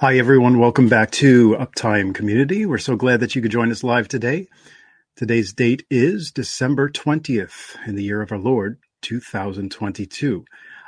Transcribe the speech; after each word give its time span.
Hi, 0.00 0.16
everyone. 0.16 0.60
Welcome 0.60 0.88
back 0.88 1.10
to 1.10 1.56
Uptime 1.56 2.14
Community. 2.14 2.64
We're 2.64 2.78
so 2.78 2.94
glad 2.94 3.18
that 3.18 3.34
you 3.34 3.42
could 3.42 3.50
join 3.50 3.72
us 3.72 3.82
live 3.82 4.06
today. 4.06 4.46
Today's 5.16 5.52
date 5.52 5.84
is 5.90 6.30
December 6.30 6.88
20th 6.88 7.74
in 7.84 7.96
the 7.96 8.04
year 8.04 8.22
of 8.22 8.30
our 8.30 8.38
Lord, 8.38 8.78
2022. 9.02 10.44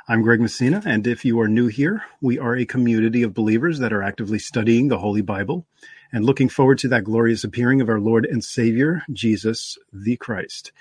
I'm 0.07 0.21
Greg 0.21 0.39
Messina, 0.39 0.81
and 0.85 1.05
if 1.05 1.25
you 1.25 1.41
are 1.41 1.49
new 1.49 1.67
here, 1.67 2.03
we 2.21 2.39
are 2.39 2.55
a 2.55 2.63
community 2.63 3.21
of 3.21 3.33
believers 3.33 3.79
that 3.79 3.91
are 3.91 4.01
actively 4.01 4.39
studying 4.39 4.87
the 4.87 4.99
Holy 4.99 5.21
Bible 5.21 5.67
and 6.13 6.23
looking 6.23 6.47
forward 6.47 6.77
to 6.77 6.87
that 6.87 7.03
glorious 7.03 7.43
appearing 7.43 7.81
of 7.81 7.89
our 7.89 7.99
Lord 7.99 8.25
and 8.25 8.41
Savior, 8.41 9.03
Jesus 9.11 9.77
the 9.91 10.15
Christ. 10.15 10.71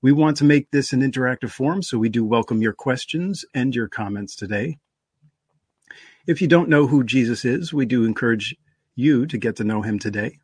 We 0.00 0.10
want 0.10 0.38
to 0.38 0.44
make 0.44 0.70
this 0.70 0.94
an 0.94 1.02
interactive 1.02 1.50
forum, 1.50 1.82
so 1.82 1.98
we 1.98 2.08
do 2.08 2.24
welcome 2.24 2.62
your 2.62 2.72
questions 2.72 3.44
and 3.52 3.74
your 3.74 3.88
comments 3.88 4.36
today. 4.36 4.78
If 6.24 6.40
you 6.40 6.46
don't 6.46 6.68
know 6.68 6.86
who 6.86 7.02
Jesus 7.02 7.44
is, 7.44 7.72
we 7.72 7.84
do 7.84 8.04
encourage 8.04 8.54
you 8.94 9.26
to 9.26 9.36
get 9.36 9.56
to 9.56 9.64
know 9.64 9.82
him 9.82 9.98
today. 9.98 10.38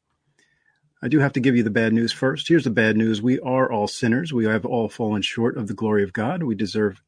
I 1.01 1.06
do 1.06 1.20
have 1.20 1.34
to 1.34 1.41
give 1.41 1.54
you 1.54 1.62
the 1.62 1.70
bad 1.70 1.92
news 1.92 2.12
first. 2.12 2.48
Here's 2.48 2.64
the 2.64 2.70
bad 2.70 2.96
news. 2.96 3.23
We 3.23 3.38
are 3.41 3.70
all 3.70 3.87
sinners. 3.87 4.32
We 4.32 4.46
have 4.46 4.66
all 4.66 4.88
fallen 4.88 5.23
short 5.23 5.56
of 5.56 5.68
the 5.68 5.74
glory 5.74 6.02
of 6.02 6.12
God. 6.12 6.42
We 6.42 6.56
deserve 6.56 7.01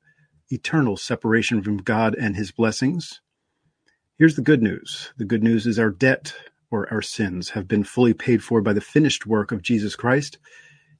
eternal 0.50 0.96
separation 0.96 1.62
from 1.64 1.78
God 1.78 2.14
and 2.14 2.36
his 2.36 2.52
blessings. 2.52 3.20
Here's 4.18 4.36
the 4.36 4.42
good 4.42 4.62
news. 4.62 5.12
The 5.16 5.24
good 5.24 5.42
news 5.42 5.66
is 5.66 5.80
our 5.80 5.90
debt 5.90 6.32
or 6.70 6.88
our 6.92 7.02
sins 7.02 7.50
have 7.50 7.66
been 7.66 7.82
fully 7.82 8.14
paid 8.14 8.44
for 8.44 8.62
by 8.62 8.72
the 8.72 8.80
finished 8.80 9.26
work 9.26 9.50
of 9.50 9.62
Jesus 9.62 9.96
Christ. 9.96 10.38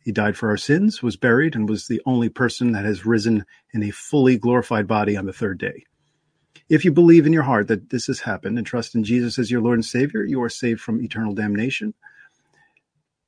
He 0.03 0.11
died 0.11 0.37
for 0.37 0.49
our 0.49 0.57
sins, 0.57 1.05
was 1.05 1.17
buried, 1.17 1.55
and 1.55 1.69
was 1.69 1.87
the 1.87 2.03
only 2.05 2.31
person 2.31 2.73
that 2.73 2.85
has 2.85 3.07
risen 3.07 3.45
in 3.73 3.85
a 3.85 3.91
fully 3.91 4.39
glorified 4.39 4.89
body 4.89 5.17
on 5.17 5.27
the 5.27 5.33
third 5.33 5.59
day. 5.59 5.85
If 6.71 6.85
you 6.85 6.93
believe 6.93 7.27
in 7.27 7.33
your 7.33 7.43
heart 7.43 7.67
that 7.67 7.91
this 7.91 8.07
has 8.07 8.21
happened 8.21 8.57
and 8.57 8.65
trust 8.65 8.95
in 8.95 9.03
Jesus 9.03 9.41
as 9.41 9.51
your 9.51 9.61
Lord 9.61 9.79
and 9.79 9.85
Savior, 9.85 10.25
you 10.25 10.41
are 10.45 10.49
saved 10.49 10.81
from 10.81 11.03
eternal 11.03 11.35
damnation. 11.35 11.95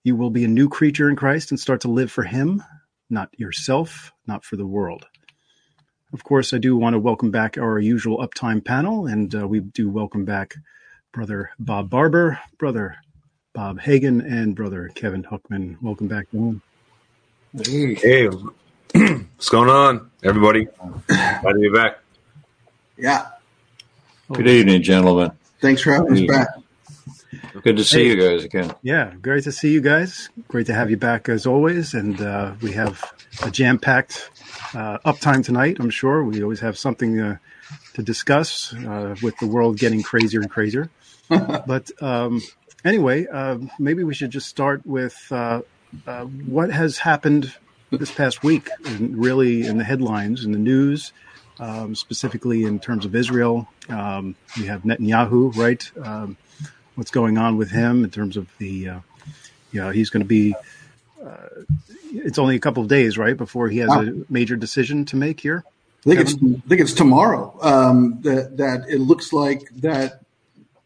You 0.05 0.15
will 0.15 0.31
be 0.31 0.45
a 0.45 0.49
new 0.49 0.69
creature 0.69 1.11
in 1.11 1.17
Christ 1.17 1.51
and 1.51 1.59
start 1.59 1.81
to 1.81 1.91
live 1.91 2.13
for 2.13 2.23
Him, 2.23 2.63
not 3.11 3.37
yourself, 3.37 4.13
not 4.29 4.45
for 4.45 4.55
the 4.55 4.67
world. 4.67 5.09
Of 6.13 6.23
course, 6.23 6.55
I 6.55 6.59
do 6.59 6.77
want 6.77 6.95
to 6.95 7.01
welcome 7.01 7.33
back 7.33 7.59
our 7.59 7.81
usual 7.81 8.19
uptime 8.19 8.65
panel, 8.65 9.07
and 9.07 9.35
uh, 9.35 9.49
we 9.49 9.59
do 9.59 9.91
welcome 9.91 10.25
back 10.25 10.55
Brother 11.13 11.51
Bob 11.59 11.91
Barber, 11.91 12.39
Brother 12.59 12.97
Bob 13.55 13.81
Hagan, 13.81 14.21
and 14.21 14.55
Brother 14.55 14.93
Kevin 14.95 15.25
Hookman. 15.25 15.83
Welcome 15.83 16.07
back, 16.07 16.31
gentlemen. 16.31 16.63
Hey, 17.57 17.95
hey, 17.97 18.27
what's 18.95 19.49
going 19.49 19.69
on, 19.69 20.13
everybody? 20.23 20.69
Glad 21.09 21.43
to 21.55 21.59
be 21.59 21.71
back. 21.71 22.02
Yeah. 23.03 23.27
Good 24.33 24.47
evening, 24.47 24.81
gentlemen. 24.81 25.33
Thanks 25.61 25.83
for 25.83 25.93
having 25.93 26.13
us 26.13 26.21
back. 26.23 26.49
Good 27.65 27.77
to 27.79 27.83
see 27.85 28.05
hey. 28.05 28.11
you 28.11 28.17
guys 28.17 28.45
again. 28.45 28.73
Yeah, 28.83 29.13
great 29.21 29.43
to 29.43 29.51
see 29.51 29.73
you 29.73 29.81
guys. 29.81 30.31
Great 30.47 30.67
to 30.67 30.75
have 30.75 30.89
you 30.89 30.97
back 30.97 31.29
as 31.29 31.45
always. 31.45 31.95
And 31.95 32.21
uh, 32.21 32.53
we 32.63 32.71
have 32.75 33.03
a 33.43 33.51
jam 33.51 33.81
packed 33.81 34.31
uh, 34.73 34.99
uptime 34.99 35.45
tonight, 35.45 35.79
I'm 35.81 35.91
sure. 35.91 36.23
We 36.23 36.45
always 36.45 36.61
have 36.61 36.79
something 36.79 37.19
uh, 37.19 37.39
to 37.95 38.05
discuss 38.05 38.73
uh, 38.73 39.17
with 39.21 39.37
the 39.39 39.49
world 39.49 39.79
getting 39.79 40.05
crazier 40.05 40.41
and 40.41 40.49
crazier. 40.49 40.89
but 41.29 41.91
um, 42.01 42.41
anyway, 42.85 43.27
uh, 43.27 43.59
maybe 43.81 44.05
we 44.05 44.15
should 44.15 44.31
just 44.31 44.47
start 44.47 44.87
with 44.87 45.27
uh, 45.33 45.63
what 46.47 46.71
has 46.71 46.99
happened 46.99 47.53
this 47.91 48.13
past 48.13 48.45
week, 48.45 48.69
and 48.87 49.19
really 49.19 49.67
in 49.67 49.79
the 49.79 49.85
headlines, 49.85 50.45
in 50.45 50.53
the 50.53 50.59
news 50.59 51.13
um, 51.59 51.95
specifically 51.95 52.65
in 52.65 52.79
terms 52.79 53.05
of 53.05 53.15
Israel. 53.15 53.69
Um, 53.89 54.35
we 54.59 54.67
have 54.67 54.83
Netanyahu, 54.83 55.57
right? 55.57 55.91
Um, 56.03 56.37
what's 56.95 57.11
going 57.11 57.39
on 57.39 57.57
with 57.57 57.71
him 57.71 58.05
in 58.05 58.11
terms 58.11 58.37
of 58.37 58.49
the, 58.59 58.89
uh, 58.89 59.01
you 59.73 59.81
know, 59.81 59.91
he's 59.91 60.11
going 60.11 60.23
to 60.23 60.29
be. 60.29 60.55
Uh, 61.23 61.65
it's 62.15 62.39
only 62.39 62.57
a 62.57 62.61
couple 62.61 62.83
of 62.83 62.89
days, 62.89 63.17
right, 63.17 63.37
before 63.37 63.69
he 63.69 63.79
has 63.79 63.89
wow. 63.89 64.03
a 64.03 64.13
major 64.29 64.57
decision 64.57 65.05
to 65.07 65.17
make 65.17 65.41
here. 65.41 65.65
I 66.05 66.09
think 66.09 66.21
it's 66.21 66.35
I 66.35 66.69
think 66.69 66.81
it's 66.81 66.93
tomorrow. 66.93 67.57
Um, 67.63 68.19
that 68.23 68.57
that 68.57 68.87
it 68.89 68.99
looks 68.99 69.33
like 69.33 69.63
that 69.77 70.23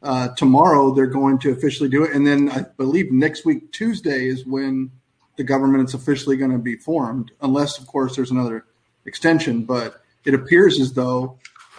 uh, 0.02 0.28
tomorrow 0.36 0.94
they're 0.94 1.06
going 1.06 1.38
to 1.38 1.50
officially 1.52 1.88
do 1.88 2.04
it, 2.04 2.12
and 2.12 2.26
then 2.26 2.50
I 2.50 2.66
believe 2.76 3.10
next 3.10 3.46
week 3.46 3.72
Tuesday 3.72 4.26
is 4.26 4.44
when 4.44 4.90
the 5.36 5.44
government 5.44 5.88
is 5.88 5.94
officially 5.94 6.36
going 6.36 6.52
to 6.52 6.58
be 6.58 6.76
formed, 6.76 7.30
unless 7.40 7.78
of 7.78 7.86
course 7.86 8.14
there's 8.14 8.30
another 8.30 8.66
extension. 9.06 9.64
But 9.64 10.02
it 10.26 10.34
appears 10.34 10.80
as 10.80 10.92
though 10.92 11.38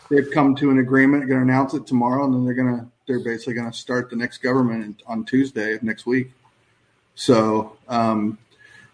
they've 0.09 0.31
come 0.31 0.55
to 0.55 0.71
an 0.71 0.79
agreement, 0.79 1.27
going 1.27 1.45
to 1.45 1.53
announce 1.53 1.73
it 1.73 1.85
tomorrow, 1.85 2.25
and 2.25 2.33
then 2.33 2.45
they're 2.45 2.53
going 2.55 2.79
to 2.79 2.87
they're 3.07 3.19
basically 3.23 3.53
going 3.53 3.71
to 3.71 3.77
start 3.77 4.09
the 4.09 4.15
next 4.15 4.39
government 4.39 5.01
on 5.07 5.23
Tuesday 5.23 5.75
of 5.75 5.83
next 5.83 6.05
week. 6.05 6.31
So, 7.15 7.77
um, 7.87 8.37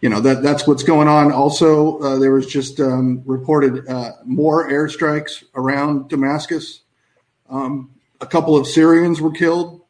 you 0.02 0.10
know 0.10 0.20
that 0.20 0.44
that's 0.44 0.68
what's 0.68 0.84
going 0.84 1.08
on. 1.08 1.32
Also, 1.32 2.00
uh, 2.00 2.20
there 2.20 2.32
was 2.32 2.46
just 2.46 2.80
um, 2.82 3.22
reported 3.26 3.88
uh, 3.88 4.12
more 4.26 4.70
airstrikes 4.70 5.44
around 5.56 6.10
Damascus. 6.10 6.82
Um, 7.50 7.92
a 8.20 8.26
couple 8.26 8.58
of 8.58 8.68
Syrians 8.68 9.22
were 9.22 9.32
killed. 9.32 9.82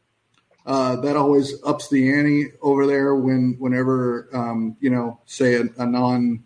Uh, 0.66 0.98
that 0.98 1.18
always 1.18 1.56
ups 1.66 1.90
the 1.90 2.14
ante 2.14 2.52
over 2.62 2.86
there 2.86 3.16
when 3.16 3.56
whenever 3.60 4.30
um, 4.34 4.78
you 4.80 4.90
know, 4.90 5.20
say 5.26 5.56
a, 5.56 5.64
a 5.78 5.86
non. 5.86 6.44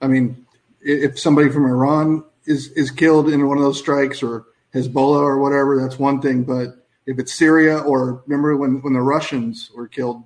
I 0.00 0.08
mean, 0.08 0.46
if 0.80 1.18
somebody 1.18 1.50
from 1.50 1.66
Iran 1.66 2.24
is 2.48 2.68
is 2.72 2.90
killed 2.90 3.28
in 3.28 3.46
one 3.46 3.58
of 3.58 3.64
those 3.64 3.78
strikes 3.78 4.22
or 4.22 4.46
Hezbollah 4.74 5.20
or 5.20 5.38
whatever, 5.38 5.80
that's 5.80 5.98
one 5.98 6.20
thing. 6.20 6.44
But 6.44 6.86
if 7.06 7.18
it's 7.18 7.34
Syria 7.34 7.78
or 7.78 8.22
remember 8.26 8.56
when 8.56 8.82
when 8.82 8.94
the 8.94 9.02
Russians 9.02 9.70
were 9.74 9.86
killed, 9.86 10.24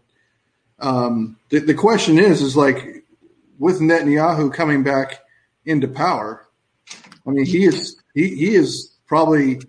um, 0.79 1.37
the, 1.51 1.59
the 1.59 1.75
question 1.75 2.19
is 2.19 2.41
is 2.41 2.57
like 2.57 3.05
with 3.59 3.81
Netanyahu 3.81 4.53
coming 4.53 4.83
back 4.83 5.21
into 5.67 5.89
power. 5.89 6.47
I 7.27 7.31
mean, 7.31 7.45
he 7.45 7.65
is 7.65 8.01
he 8.15 8.35
he 8.35 8.55
is 8.55 8.95
probably 9.07 9.61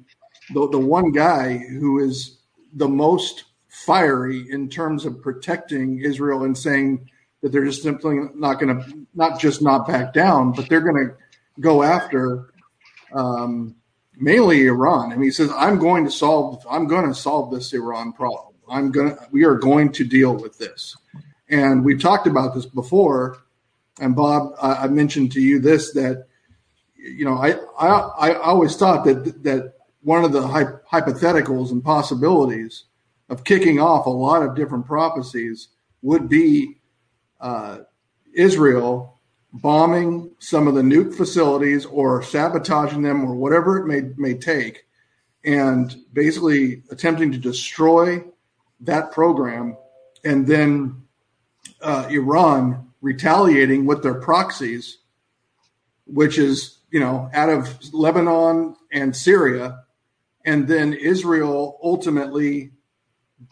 the 0.53 0.69
the 0.69 0.79
one 0.79 1.11
guy 1.11 1.57
who 1.57 1.99
is 1.99 2.37
the 2.73 2.87
most 2.87 3.45
fiery 3.67 4.45
in 4.49 4.69
terms 4.69 5.05
of 5.05 5.21
protecting 5.21 5.99
Israel 5.99 6.43
and 6.43 6.57
saying 6.57 7.09
that 7.41 7.51
they're 7.51 7.65
just 7.65 7.83
simply 7.83 8.19
not 8.35 8.59
going 8.59 8.79
to 8.79 9.07
not 9.13 9.39
just 9.39 9.61
not 9.61 9.87
back 9.87 10.13
down, 10.13 10.53
but 10.53 10.69
they're 10.69 10.81
going 10.81 11.07
to 11.07 11.15
go 11.59 11.83
after 11.83 12.49
um, 13.13 13.75
mainly 14.17 14.67
Iran. 14.67 15.11
I 15.11 15.15
mean, 15.15 15.25
he 15.25 15.31
says, 15.31 15.51
"I'm 15.55 15.77
going 15.79 16.05
to 16.05 16.11
solve. 16.11 16.65
I'm 16.69 16.87
going 16.87 17.07
to 17.07 17.13
solve 17.13 17.51
this 17.51 17.73
Iran 17.73 18.13
problem. 18.13 18.53
I'm 18.69 18.91
going. 18.91 19.15
to 19.15 19.27
We 19.31 19.45
are 19.45 19.55
going 19.55 19.91
to 19.93 20.03
deal 20.03 20.35
with 20.35 20.57
this." 20.57 20.95
And 21.49 21.83
we've 21.83 22.01
talked 22.01 22.27
about 22.27 22.55
this 22.55 22.65
before. 22.65 23.37
And 23.99 24.15
Bob, 24.15 24.53
I, 24.61 24.73
I 24.73 24.87
mentioned 24.87 25.31
to 25.33 25.41
you 25.41 25.59
this 25.59 25.93
that 25.93 26.25
you 26.95 27.25
know 27.25 27.37
I 27.37 27.59
I, 27.77 28.31
I 28.31 28.33
always 28.35 28.75
thought 28.75 29.05
that 29.05 29.43
that 29.43 29.73
one 30.01 30.23
of 30.23 30.31
the 30.31 30.41
hypotheticals 30.41 31.71
and 31.71 31.83
possibilities 31.83 32.85
of 33.29 33.43
kicking 33.43 33.79
off 33.79 34.05
a 34.05 34.09
lot 34.09 34.43
of 34.43 34.55
different 34.55 34.85
prophecies 34.85 35.69
would 36.01 36.27
be 36.27 36.77
uh, 37.39 37.79
Israel 38.33 39.12
bombing 39.53 40.31
some 40.39 40.67
of 40.67 40.73
the 40.73 40.81
nuke 40.81 41.13
facilities 41.13 41.85
or 41.85 42.23
sabotaging 42.23 43.03
them 43.03 43.23
or 43.23 43.35
whatever 43.35 43.77
it 43.77 43.85
may 43.85 44.01
may 44.17 44.33
take 44.33 44.85
and 45.45 45.95
basically 46.11 46.81
attempting 46.89 47.31
to 47.31 47.37
destroy 47.37 48.23
that 48.79 49.11
program 49.11 49.77
and 50.25 50.47
then 50.47 51.03
uh, 51.81 52.07
Iran 52.09 52.91
retaliating 53.01 53.85
with 53.85 54.01
their 54.01 54.15
proxies 54.15 54.97
which 56.07 56.39
is 56.39 56.79
you 56.89 56.99
know 56.99 57.29
out 57.33 57.49
of 57.49 57.93
Lebanon 57.93 58.75
and 58.91 59.15
Syria 59.15 59.83
and 60.45 60.67
then 60.67 60.93
Israel 60.93 61.79
ultimately 61.83 62.71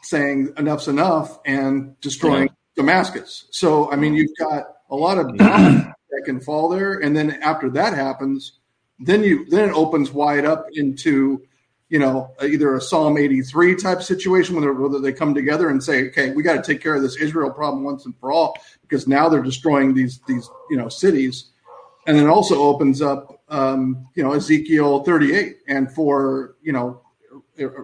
saying 0.01 0.51
enough's 0.57 0.87
enough 0.87 1.39
and 1.45 1.99
destroying 2.01 2.47
yeah. 2.47 2.53
Damascus 2.77 3.45
so 3.51 3.91
i 3.91 3.95
mean 3.97 4.15
you've 4.15 4.35
got 4.39 4.77
a 4.91 4.95
lot 4.95 5.17
of 5.17 5.35
that 5.37 6.25
can 6.25 6.39
fall 6.39 6.69
there, 6.69 6.99
and 6.99 7.15
then 7.15 7.31
after 7.41 7.69
that 7.71 7.93
happens, 7.93 8.59
then 8.99 9.23
you 9.23 9.45
then 9.49 9.69
it 9.69 9.73
opens 9.73 10.11
wide 10.11 10.45
up 10.45 10.67
into 10.73 11.41
you 11.89 11.97
know 11.97 12.33
either 12.41 12.75
a 12.75 12.81
Psalm 12.81 13.17
83 13.17 13.75
type 13.75 14.03
situation 14.03 14.59
where, 14.59 14.73
whether 14.73 14.99
they 14.99 15.13
come 15.13 15.33
together 15.33 15.69
and 15.69 15.83
say, 15.83 16.07
okay, 16.09 16.31
we 16.31 16.43
got 16.43 16.55
to 16.55 16.61
take 16.61 16.81
care 16.81 16.95
of 16.95 17.01
this 17.01 17.17
Israel 17.17 17.51
problem 17.51 17.83
once 17.83 18.05
and 18.05 18.17
for 18.19 18.31
all 18.31 18.55
because 18.81 19.07
now 19.07 19.29
they're 19.29 19.41
destroying 19.41 19.93
these 19.93 20.19
these 20.27 20.49
you 20.69 20.77
know 20.77 20.89
cities, 20.89 21.51
and 22.05 22.17
it 22.17 22.27
also 22.27 22.61
opens 22.61 23.01
up 23.01 23.41
um, 23.49 24.07
you 24.15 24.23
know 24.23 24.33
Ezekiel 24.33 25.03
38 25.03 25.57
and 25.67 25.91
for 25.91 26.55
you 26.61 26.73
know 26.73 27.01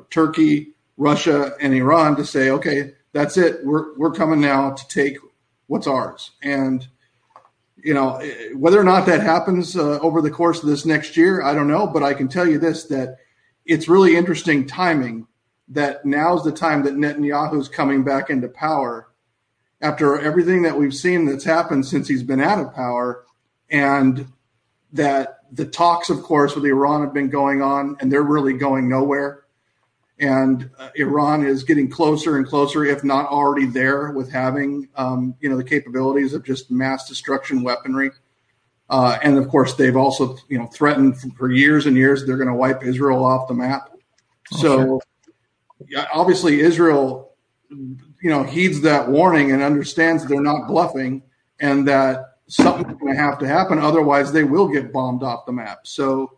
Turkey, 0.10 0.74
Russia, 0.98 1.54
and 1.62 1.74
Iran 1.74 2.16
to 2.18 2.26
say, 2.26 2.50
okay, 2.50 2.94
that's 3.14 3.38
it, 3.38 3.66
we're 3.66 3.98
we're 3.98 4.12
coming 4.12 4.42
now 4.42 4.72
to 4.72 4.88
take 4.90 5.18
what's 5.68 5.88
ours. 5.88 6.32
And 6.42 6.88
you 7.88 7.94
know, 7.94 8.20
whether 8.54 8.78
or 8.78 8.84
not 8.84 9.06
that 9.06 9.22
happens 9.22 9.78
uh, 9.78 9.98
over 10.02 10.22
the 10.22 10.30
course 10.30 10.62
of 10.62 10.68
this 10.68 10.86
next 10.86 11.16
year, 11.16 11.42
I 11.42 11.54
don't 11.54 11.70
know. 11.70 11.88
But 11.88 12.04
I 12.04 12.14
can 12.14 12.28
tell 12.28 12.46
you 12.46 12.60
this 12.60 12.84
that 12.88 13.20
it's 13.66 13.88
really 13.88 14.18
interesting 14.18 14.68
timing 14.68 15.26
that 15.70 16.06
now's 16.06 16.44
the 16.44 16.52
time 16.52 16.84
that 16.84 16.96
Netanyahu's 16.96 17.70
coming 17.70 18.04
back 18.04 18.30
into 18.30 18.50
power 18.50 19.08
after 19.80 20.20
everything 20.20 20.64
that 20.64 20.78
we've 20.78 20.94
seen 20.94 21.24
that's 21.24 21.46
happened 21.46 21.86
since 21.86 22.10
he's 22.10 22.24
been 22.24 22.42
out 22.42 22.60
of 22.60 22.76
power, 22.76 23.24
and 23.70 24.34
that 24.92 25.40
the 25.54 25.66
talks, 25.66 26.10
of 26.10 26.24
course, 26.24 26.56
with 26.56 26.66
Iran 26.66 27.04
have 27.04 27.14
been 27.14 27.30
going 27.30 27.62
on, 27.62 27.96
and 28.02 28.12
they're 28.12 28.22
really 28.22 28.52
going 28.52 28.90
nowhere. 28.90 29.46
And 30.20 30.70
uh, 30.80 30.90
Iran 30.96 31.46
is 31.46 31.64
getting 31.64 31.90
closer 31.90 32.38
and 32.38 32.48
closer, 32.48 32.84
if 32.84 33.04
not 33.04 33.28
already 33.28 33.68
there, 33.68 34.12
with 34.12 34.32
having 34.32 34.90
um, 34.96 35.36
you 35.40 35.50
know 35.50 35.58
the 35.58 35.64
capabilities 35.64 36.34
of 36.34 36.44
just 36.44 36.72
mass 36.72 37.08
destruction 37.08 37.62
weaponry. 37.62 38.12
Uh, 38.90 39.20
and 39.22 39.38
of 39.38 39.48
course, 39.50 39.76
they've 39.76 39.96
also 39.96 40.38
you 40.50 40.58
know 40.58 40.66
threatened 40.68 41.18
for, 41.38 41.52
years 41.52 41.86
and 41.86 41.96
years 41.96 42.26
they're 42.26 42.38
going 42.38 42.48
to 42.48 42.56
wipe 42.56 42.84
Israel 42.84 43.24
off 43.24 43.48
the 43.48 43.54
map. 43.54 43.90
Oh, 44.54 44.58
so 44.58 44.78
sure. 44.78 45.00
yeah, 45.88 46.08
obviously, 46.12 46.62
Israel 46.62 47.28
you 47.70 48.30
know 48.30 48.44
heeds 48.44 48.82
that 48.82 49.08
warning 49.10 49.52
and 49.52 49.62
understands 49.62 50.26
they're 50.26 50.42
not 50.42 50.68
bluffing 50.68 51.22
and 51.60 51.88
that 51.88 52.38
something's 52.48 52.98
going 53.00 53.14
to 53.14 53.20
have 53.20 53.38
to 53.40 53.48
happen 53.48 53.78
otherwise 53.80 54.32
they 54.32 54.44
will 54.44 54.68
get 54.68 54.94
bombed 54.94 55.24
off 55.24 55.46
the 55.46 55.52
map 55.52 55.80
so 55.84 56.37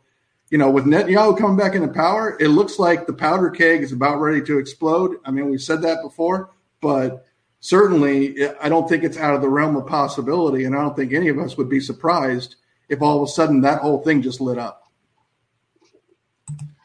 you 0.49 0.57
know 0.57 0.69
with 0.69 0.85
netanyahu 0.85 1.37
coming 1.37 1.57
back 1.57 1.75
into 1.75 1.87
power 1.87 2.37
it 2.39 2.49
looks 2.49 2.79
like 2.79 3.05
the 3.05 3.13
powder 3.13 3.49
keg 3.49 3.81
is 3.81 3.91
about 3.91 4.19
ready 4.19 4.41
to 4.41 4.57
explode 4.57 5.17
i 5.25 5.31
mean 5.31 5.49
we've 5.49 5.61
said 5.61 5.81
that 5.81 6.01
before 6.01 6.51
but 6.81 7.25
certainly 7.59 8.47
i 8.61 8.69
don't 8.69 8.87
think 8.87 9.03
it's 9.03 9.17
out 9.17 9.35
of 9.35 9.41
the 9.41 9.49
realm 9.49 9.75
of 9.75 9.85
possibility 9.85 10.65
and 10.65 10.75
i 10.75 10.81
don't 10.81 10.95
think 10.95 11.13
any 11.13 11.27
of 11.27 11.37
us 11.39 11.57
would 11.57 11.69
be 11.69 11.79
surprised 11.79 12.55
if 12.87 13.01
all 13.01 13.21
of 13.21 13.27
a 13.27 13.31
sudden 13.31 13.61
that 13.61 13.81
whole 13.81 14.03
thing 14.03 14.21
just 14.21 14.41
lit 14.41 14.57
up 14.57 14.91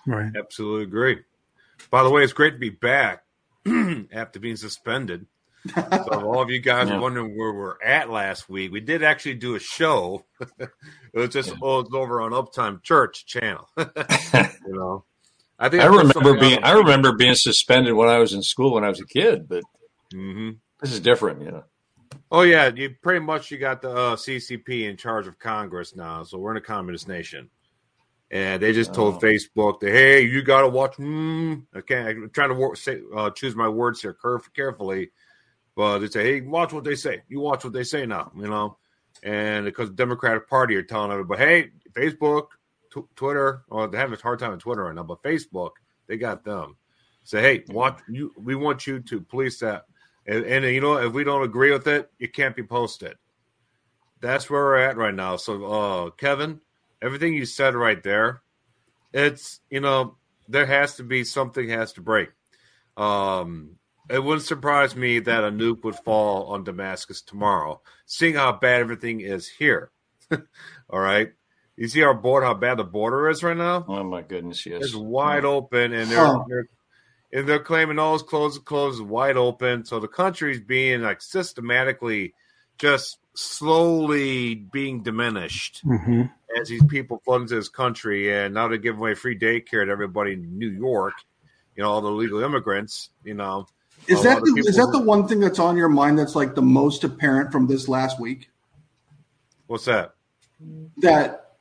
right 0.07 0.33
absolutely 0.37 0.83
agree 0.85 1.19
by 1.91 2.03
the 2.03 2.11
way 2.11 2.23
it's 2.23 2.33
great 2.33 2.53
to 2.53 2.59
be 2.59 2.71
back 2.71 3.25
after 4.13 4.39
being 4.39 4.57
suspended. 4.57 5.27
so 5.75 5.83
all 6.11 6.43
of 6.43 6.51
you 6.51 6.61
guys 6.61 6.89
yeah. 6.91 6.99
wondering 6.99 7.37
where 7.37 7.53
we're 7.53 7.83
at 7.83 8.11
last 8.11 8.49
week. 8.49 8.73
We 8.73 8.81
did 8.81 9.03
actually 9.03 9.35
do 9.35 9.55
a 9.55 9.61
show. 9.61 10.25
it 11.15 11.19
was 11.19 11.31
just 11.31 11.51
yeah. 11.51 11.57
oh, 11.63 11.81
it's 11.81 11.95
over 11.95 12.21
on 12.21 12.33
Uptime 12.33 12.83
Church 12.83 13.27
channel. 13.27 13.69
you 13.79 13.85
know, 14.67 15.05
I 15.59 15.69
think 15.69 15.83
I 15.83 15.87
remember 15.87 16.39
being 16.39 16.63
I 16.63 16.73
remember 16.73 17.13
being 17.13 17.35
suspended 17.35 17.95
when 17.95 18.09
I 18.09 18.19
was 18.19 18.33
in 18.33 18.43
school 18.43 18.75
when 18.75 18.85
I 18.85 18.89
was 18.89 19.01
a 19.01 19.07
kid, 19.07 19.49
but 19.49 19.63
mm-hmm. 20.13 20.51
this 20.81 20.93
is 20.93 21.01
different, 21.01 21.43
you 21.43 21.51
know. 21.51 21.65
Oh 22.31 22.43
yeah, 22.43 22.71
you 22.75 22.95
pretty 23.03 23.21
much 23.21 23.51
you 23.51 23.59
got 23.59 23.81
the 23.81 23.91
uh, 23.91 24.17
CCP 24.17 24.89
in 24.89 24.97
charge 24.97 25.27
of 25.27 25.39
Congress 25.39 25.95
now, 25.95 26.23
so 26.25 26.39
we're 26.39 26.51
in 26.51 26.57
a 26.57 26.61
communist 26.61 27.09
nation 27.09 27.49
and 28.35 28.61
they 28.61 28.73
just 28.73 28.93
told 28.93 29.15
oh. 29.15 29.19
Facebook 29.19 29.81
that 29.81 29.91
hey, 29.91 30.23
you 30.23 30.43
got 30.43 30.63
to 30.63 30.69
watch. 30.69 30.97
Mm, 30.97 31.67
okay, 31.77 32.01
I'm 32.01 32.31
trying 32.31 32.49
to 32.49 32.55
work, 32.55 32.77
say, 32.77 33.01
uh, 33.15 33.31
choose 33.31 33.55
my 33.55 33.69
words 33.69 34.03
here 34.03 34.17
carefully, 34.55 35.11
but 35.77 36.01
they 36.01 36.09
say 36.09 36.25
hey, 36.25 36.41
watch 36.41 36.73
what 36.73 36.85
they 36.85 36.97
say. 36.97 37.23
You 37.29 37.41
watch 37.41 37.65
what 37.65 37.73
they 37.73 37.85
say 37.85 38.07
now, 38.07 38.33
you 38.37 38.49
know. 38.49 38.77
And 39.25 39.65
because 39.65 39.89
the 39.89 39.97
Democratic 39.97 40.49
Party 40.49 40.77
are 40.77 40.83
telling 40.83 41.11
everybody, 41.11 41.43
hey, 41.43 41.71
Facebook, 41.93 42.49
t- 42.93 43.01
Twitter, 43.17 43.63
or 43.69 43.89
they 43.89 43.97
have 43.97 44.13
a 44.13 44.17
hard 44.17 44.39
time 44.39 44.53
on 44.53 44.59
Twitter 44.59 44.85
right 44.85 44.95
now, 44.95 45.03
but 45.03 45.23
Facebook, 45.23 45.71
they 46.07 46.19
got 46.19 46.45
them. 46.45 46.77
Say, 47.25 47.41
hey, 47.41 47.65
watch 47.69 48.01
you. 48.07 48.33
We 48.37 48.55
want 48.55 48.87
you 48.87 49.01
to 49.01 49.21
police 49.23 49.59
that, 49.61 49.87
and, 50.27 50.45
and 50.45 50.65
you 50.67 50.83
know, 50.83 50.99
if 50.99 51.15
we 51.15 51.25
don't 51.25 51.43
agree 51.43 51.73
with 51.73 51.87
it, 51.87 52.11
it 52.21 52.35
can't 52.35 52.55
be 52.55 52.63
posted. 52.63 53.17
That's 54.21 54.51
where 54.51 54.63
we're 54.63 54.77
at 54.77 54.99
right 54.99 55.15
now. 55.15 55.37
So, 55.37 55.65
uh, 55.65 56.11
Kevin, 56.11 56.61
everything 57.01 57.33
you 57.33 57.47
said 57.47 57.75
right 57.75 58.03
there, 58.03 58.43
it's 59.15 59.61
you 59.71 59.81
know 59.81 60.17
there 60.49 60.67
has 60.67 60.97
to 60.97 61.03
be 61.03 61.25
something 61.25 61.71
has 61.71 61.95
to 61.95 62.03
break. 62.03 62.29
Um, 62.99 63.79
it 64.09 64.23
wouldn't 64.23 64.47
surprise 64.47 64.95
me 64.95 65.19
that 65.21 65.45
a 65.45 65.51
nuke 65.51 65.85
would 65.85 65.97
fall 65.97 66.47
on 66.47 66.65
Damascus 66.65 67.23
tomorrow, 67.23 67.81
seeing 68.07 68.35
how 68.35 68.53
bad 68.53 68.81
everything 68.81 69.21
is 69.21 69.49
here. 69.49 69.91
All 70.91 71.01
right. 71.01 71.33
You 71.77 71.89
see 71.89 72.03
our 72.03 72.15
border, 72.15 72.47
how 72.47 72.55
bad 72.55 72.79
the 72.79 72.85
border 72.85 73.29
is 73.29 73.43
right 73.43 73.57
now? 73.57 73.85
Oh 73.89 74.05
my 74.05 74.23
goodness, 74.23 74.65
yes. 74.65 74.85
It's 74.85 74.95
wide 74.95 75.45
open 75.45 75.93
and 75.93 76.09
they're, 76.09 76.25
oh. 76.25 76.45
they're 76.49 76.69
and 77.35 77.49
they're 77.49 77.59
claiming 77.59 77.99
all 77.99 78.15
is 78.15 78.23
closed, 78.23 78.65
closed, 78.65 79.03
wide 79.03 79.37
open. 79.37 79.85
So 79.85 79.99
the 79.99 80.09
country's 80.09 80.61
being 80.61 81.03
like 81.03 81.21
systematically 81.21 82.33
just 82.79 83.19
slowly 83.35 84.55
being 84.55 85.03
diminished 85.03 85.83
mm-hmm. 85.85 86.23
as 86.61 86.69
these 86.69 86.85
people 86.85 87.21
flood 87.25 87.43
into 87.43 87.57
this 87.57 87.69
country, 87.69 88.33
and 88.33 88.55
now 88.55 88.69
they're 88.69 88.79
giving 88.79 89.01
away 89.01 89.15
free 89.15 89.37
daycare 89.37 89.85
to 89.85 89.91
everybody 89.91 90.35
in 90.35 90.59
New 90.59 90.71
York. 90.71 91.15
You 91.75 91.83
know, 91.83 91.91
all 91.91 92.01
the 92.01 92.11
legal 92.11 92.41
immigrants. 92.41 93.11
You 93.25 93.35
know, 93.35 93.67
is 94.09 94.23
that 94.23 94.41
the, 94.43 94.65
is 94.67 94.77
that 94.77 94.91
the 94.93 95.01
one 95.01 95.27
thing 95.27 95.41
that's 95.41 95.59
on 95.59 95.77
your 95.77 95.89
mind 95.89 96.19
that's 96.19 96.35
like 96.35 96.55
the 96.55 96.63
most 96.63 97.05
apparent 97.05 97.53
from 97.53 97.67
this 97.67 97.89
last 97.89 98.21
week? 98.21 98.51
What's 99.67 99.87
that? 99.87 100.15
That 100.99 101.57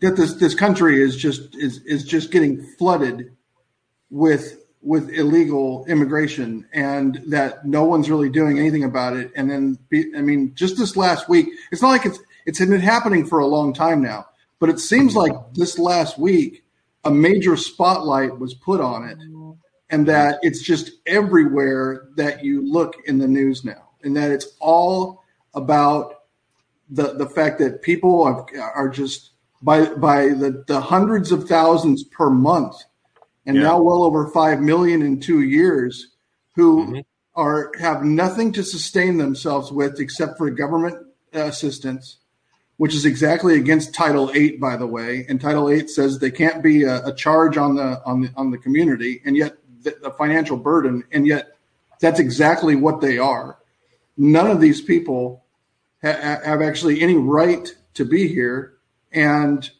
that 0.00 0.16
this 0.16 0.34
this 0.34 0.54
country 0.54 1.02
is 1.02 1.16
just 1.16 1.54
is 1.54 1.78
is 1.84 2.04
just 2.04 2.30
getting 2.30 2.62
flooded 2.78 3.36
with 4.10 4.60
with 4.82 5.10
illegal 5.10 5.84
immigration 5.86 6.66
and 6.72 7.22
that 7.26 7.66
no 7.66 7.84
one's 7.84 8.08
really 8.08 8.30
doing 8.30 8.58
anything 8.58 8.82
about 8.82 9.14
it. 9.14 9.30
And 9.36 9.50
then, 9.50 9.78
be, 9.90 10.10
I 10.16 10.22
mean, 10.22 10.54
just 10.54 10.78
this 10.78 10.96
last 10.96 11.28
week, 11.28 11.48
it's 11.70 11.82
not 11.82 11.90
like 11.90 12.06
it's 12.06 12.18
it's 12.46 12.58
been 12.58 12.80
happening 12.80 13.26
for 13.26 13.38
a 13.38 13.46
long 13.46 13.74
time 13.74 14.00
now, 14.00 14.26
but 14.58 14.70
it 14.70 14.80
seems 14.80 15.14
like 15.14 15.32
this 15.52 15.78
last 15.78 16.18
week 16.18 16.64
a 17.04 17.10
major 17.10 17.56
spotlight 17.56 18.38
was 18.38 18.54
put 18.54 18.80
on 18.80 19.08
it, 19.08 19.18
and 19.90 20.06
that 20.06 20.38
it's 20.42 20.62
just 20.62 20.92
everywhere 21.06 22.08
that 22.16 22.44
you 22.44 22.70
look 22.70 22.96
in 23.06 23.18
the 23.18 23.28
news 23.28 23.64
now, 23.64 23.90
and 24.02 24.16
that 24.16 24.30
it's 24.30 24.56
all 24.60 25.22
about 25.54 26.14
the 26.90 27.14
the 27.14 27.26
fact 27.26 27.58
that 27.58 27.82
people 27.82 28.22
are, 28.22 28.46
are 28.74 28.88
just 28.88 29.30
by 29.62 29.86
by 29.94 30.28
the, 30.28 30.64
the 30.66 30.80
hundreds 30.80 31.32
of 31.32 31.48
thousands 31.48 32.04
per 32.04 32.30
month 32.30 32.76
and 33.46 33.56
yeah. 33.56 33.62
now 33.62 33.80
well 33.80 34.02
over 34.02 34.28
5 34.28 34.60
million 34.60 35.02
in 35.02 35.20
two 35.20 35.42
years 35.42 36.14
who 36.56 36.86
mm-hmm. 36.86 37.00
are 37.34 37.72
have 37.78 38.04
nothing 38.04 38.52
to 38.52 38.62
sustain 38.62 39.18
themselves 39.18 39.70
with 39.70 40.00
except 40.00 40.38
for 40.38 40.50
government 40.50 40.96
assistance 41.32 42.16
which 42.76 42.94
is 42.94 43.04
exactly 43.04 43.56
against 43.56 43.94
title 43.94 44.30
8 44.34 44.60
by 44.60 44.76
the 44.76 44.86
way 44.86 45.26
and 45.28 45.40
title 45.40 45.68
8 45.68 45.88
says 45.90 46.18
they 46.18 46.30
can't 46.30 46.62
be 46.62 46.84
a, 46.84 47.04
a 47.06 47.14
charge 47.14 47.56
on 47.56 47.76
the 47.76 48.02
on 48.04 48.22
the 48.22 48.30
on 48.36 48.50
the 48.50 48.58
community 48.58 49.20
and 49.24 49.36
yet 49.36 49.56
the, 49.82 50.14
financial 50.16 50.56
burden 50.56 51.04
and 51.12 51.26
yet 51.26 51.56
that's 52.00 52.20
exactly 52.20 52.76
what 52.76 53.00
they 53.00 53.18
are 53.18 53.58
none 54.16 54.50
of 54.50 54.60
these 54.60 54.80
people 54.80 55.44
ha- 56.02 56.40
have 56.44 56.62
actually 56.62 57.00
any 57.00 57.16
right 57.16 57.74
to 57.94 58.04
be 58.04 58.28
here 58.28 58.74
and 59.12 59.70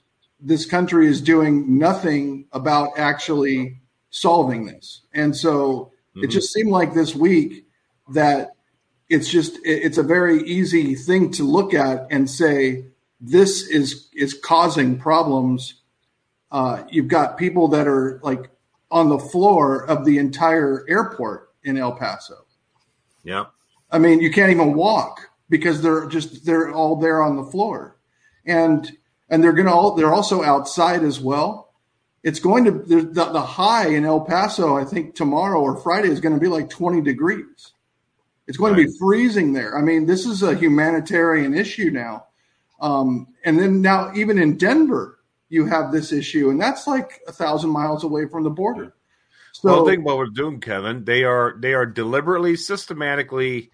this 0.43 0.67
country 0.67 1.07
is 1.07 1.21
doing 1.21 1.79
nothing 1.79 2.47
about 2.53 2.99
actually 2.99 3.81
solving 4.11 4.67
this. 4.67 5.03
And 5.13 5.37
so 5.37 5.93
mm-hmm. 6.17 6.25
it 6.25 6.29
just 6.29 6.53
seemed 6.53 6.71
like 6.71 6.95
this 6.95 7.15
week 7.15 7.67
that 8.09 8.51
it's 9.09 9.29
just 9.29 9.59
it's 9.65 9.99
a 9.99 10.03
very 10.03 10.43
easy 10.43 10.95
thing 10.95 11.33
to 11.33 11.45
look 11.45 11.75
at 11.75 12.07
and 12.11 12.31
say 12.31 12.85
this 13.21 13.67
is 13.69 14.09
is 14.15 14.35
causing 14.35 14.99
problems. 14.99 15.75
Uh, 16.51 16.85
you've 16.89 17.09
got 17.09 17.37
people 17.37 17.69
that 17.69 17.87
are 17.87 18.21
like 18.23 18.51
on 18.91 19.09
the 19.09 19.19
floor 19.19 19.85
of 19.87 20.05
the 20.05 20.19
entire 20.19 20.85
airport 20.89 21.51
in 21.65 21.77
El 21.77 21.93
Paso. 21.93 22.47
Yeah. 23.23 23.47
I 23.91 23.99
mean, 23.99 24.21
you 24.21 24.31
can't 24.31 24.51
even 24.51 24.75
walk 24.75 25.31
because 25.49 25.83
they're 25.83 26.07
just 26.07 26.45
they're 26.45 26.73
all 26.73 26.97
there 26.97 27.23
on 27.23 27.37
the 27.37 27.45
floor. 27.45 27.97
And 28.47 28.91
and 29.29 29.43
they're 29.43 29.53
going 29.53 29.67
to 29.67 29.73
all 29.73 29.95
they're 29.95 30.15
also 30.15 30.43
outside 30.43 31.03
as 31.05 31.21
well. 31.21 31.75
It's 32.23 32.39
going 32.39 32.65
to 32.65 32.71
the, 32.71 33.03
the 33.03 33.41
high 33.41 33.89
in 33.89 34.05
El 34.05 34.21
Paso, 34.21 34.77
I 34.77 34.85
think 34.85 35.15
tomorrow 35.15 35.61
or 35.61 35.77
Friday 35.79 36.09
is 36.09 36.21
going 36.21 36.35
to 36.35 36.41
be 36.41 36.49
like 36.49 36.69
20 36.69 37.01
degrees. 37.01 37.73
It's 38.47 38.59
going 38.59 38.75
right. 38.75 38.83
to 38.83 38.89
be 38.89 38.99
freezing 38.99 39.53
there. 39.55 39.79
I 39.79 39.81
mean, 39.81 40.05
this 40.05 40.27
is 40.27 40.43
a 40.43 40.55
humanitarian 40.55 41.55
issue 41.55 41.91
now. 41.91 42.27
Um, 42.81 43.29
and 43.45 43.59
then 43.59 43.81
now, 43.81 44.13
even 44.15 44.39
in 44.39 44.59
Denver, 44.59 45.20
you 45.51 45.67
have 45.67 45.93
this 45.93 46.13
issue, 46.13 46.49
and 46.49 46.61
that's 46.61 46.87
like 46.87 47.21
a 47.29 47.33
thousand 47.33 47.71
miles 47.71 48.05
away 48.05 48.27
from 48.27 48.45
the 48.45 48.51
border. 48.51 48.95
So, 49.53 49.69
well, 49.69 49.85
think 49.85 50.07
what 50.07 50.17
we're 50.17 50.27
doing, 50.27 50.61
Kevin. 50.61 51.05
They 51.05 51.25
are 51.25 51.57
they 51.59 51.75
are 51.75 51.85
deliberately, 51.85 52.57
systematically 52.57 53.71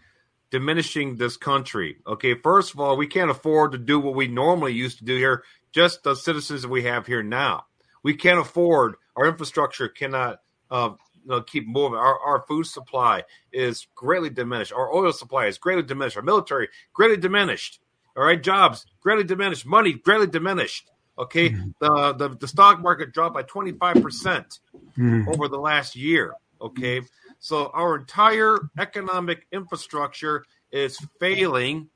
diminishing 0.51 1.17
this 1.17 1.37
country. 1.37 1.99
Okay, 2.07 2.35
first 2.35 2.73
of 2.73 2.81
all, 2.81 2.97
we 2.97 3.07
can't 3.07 3.31
afford 3.31 3.73
to 3.73 3.79
do 3.79 4.01
what 4.01 4.15
we 4.15 4.27
normally 4.27 4.73
used 4.73 4.99
to 4.99 5.05
do 5.05 5.17
here, 5.17 5.45
just 5.73 6.03
the 6.03 6.15
citizens 6.15 6.63
that 6.63 6.69
we 6.69 6.85
have 6.85 7.07
here 7.07 7.23
now. 7.23 7.67
We 8.03 8.15
can't 8.15 8.41
afford, 8.41 8.95
our 9.17 9.27
infrastructure 9.27 9.89
cannot 9.89 10.41
uh, 10.71 10.91
you 11.25 11.31
know, 11.31 11.43
keep 11.43 11.67
moving. 11.67 11.99
Our, 11.99 12.19
our 12.21 12.43
food 12.47 12.67
supply 12.67 13.25
is 13.53 13.89
greatly 13.95 14.31
diminished. 14.31 14.73
Our 14.73 14.95
oil 14.95 15.13
supply 15.13 15.47
is 15.47 15.59
greatly 15.59 15.83
diminished. 15.83 16.17
Our 16.17 16.23
military 16.23 16.69
greatly 16.93 17.17
diminished. 17.17 17.81
All 18.17 18.25
right, 18.25 18.43
jobs 18.43 18.87
greatly 19.01 19.25
diminished. 19.25 19.67
Money 19.67 19.95
greatly 19.95 20.29
diminished. 20.29 20.89
Okay, 21.19 21.51
mm-hmm. 21.51 21.71
the, 21.81 22.13
the 22.13 22.37
the 22.37 22.49
stock 22.49 22.81
market 22.81 23.13
dropped 23.13 23.35
by 23.35 23.43
25 23.43 24.03
percent 24.03 24.61
mm-hmm. 24.99 25.29
over 25.29 25.49
the 25.49 25.59
last 25.59 25.97
year. 25.97 26.35
Okay, 26.61 27.01
so 27.39 27.71
our 27.73 27.97
entire 27.97 28.59
economic 28.79 29.47
infrastructure 29.53 30.45
is 30.71 30.99
failing, 31.19 31.89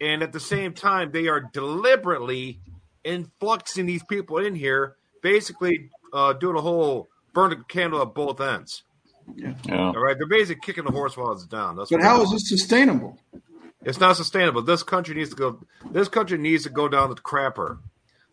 and 0.00 0.22
at 0.22 0.32
the 0.32 0.40
same 0.40 0.74
time, 0.74 1.10
they 1.10 1.28
are 1.28 1.40
deliberately 1.40 2.60
influxing 3.04 3.86
these 3.86 4.02
people 4.04 4.38
in 4.38 4.54
here, 4.54 4.96
basically 5.22 5.90
uh, 6.12 6.32
doing 6.34 6.56
a 6.56 6.60
whole 6.60 7.08
burn 7.32 7.50
the 7.50 7.56
candle 7.68 8.02
at 8.02 8.14
both 8.14 8.40
ends. 8.40 8.82
Yeah. 9.34 9.54
yeah. 9.64 9.86
All 9.86 9.98
right, 9.98 10.16
they're 10.16 10.26
basically 10.26 10.60
kicking 10.62 10.84
the 10.84 10.90
horse 10.90 11.16
while 11.16 11.32
it's 11.32 11.46
down. 11.46 11.76
That's 11.76 11.90
but 11.90 12.02
how 12.02 12.22
is 12.22 12.30
this 12.30 12.48
sustainable? 12.48 13.18
It's 13.82 14.00
not 14.00 14.16
sustainable. 14.16 14.62
This 14.62 14.82
country 14.82 15.14
needs 15.14 15.30
to 15.30 15.36
go. 15.36 15.60
This 15.90 16.08
country 16.08 16.38
needs 16.38 16.64
to 16.64 16.70
go 16.70 16.88
down 16.88 17.10
the 17.10 17.16
crapper, 17.16 17.78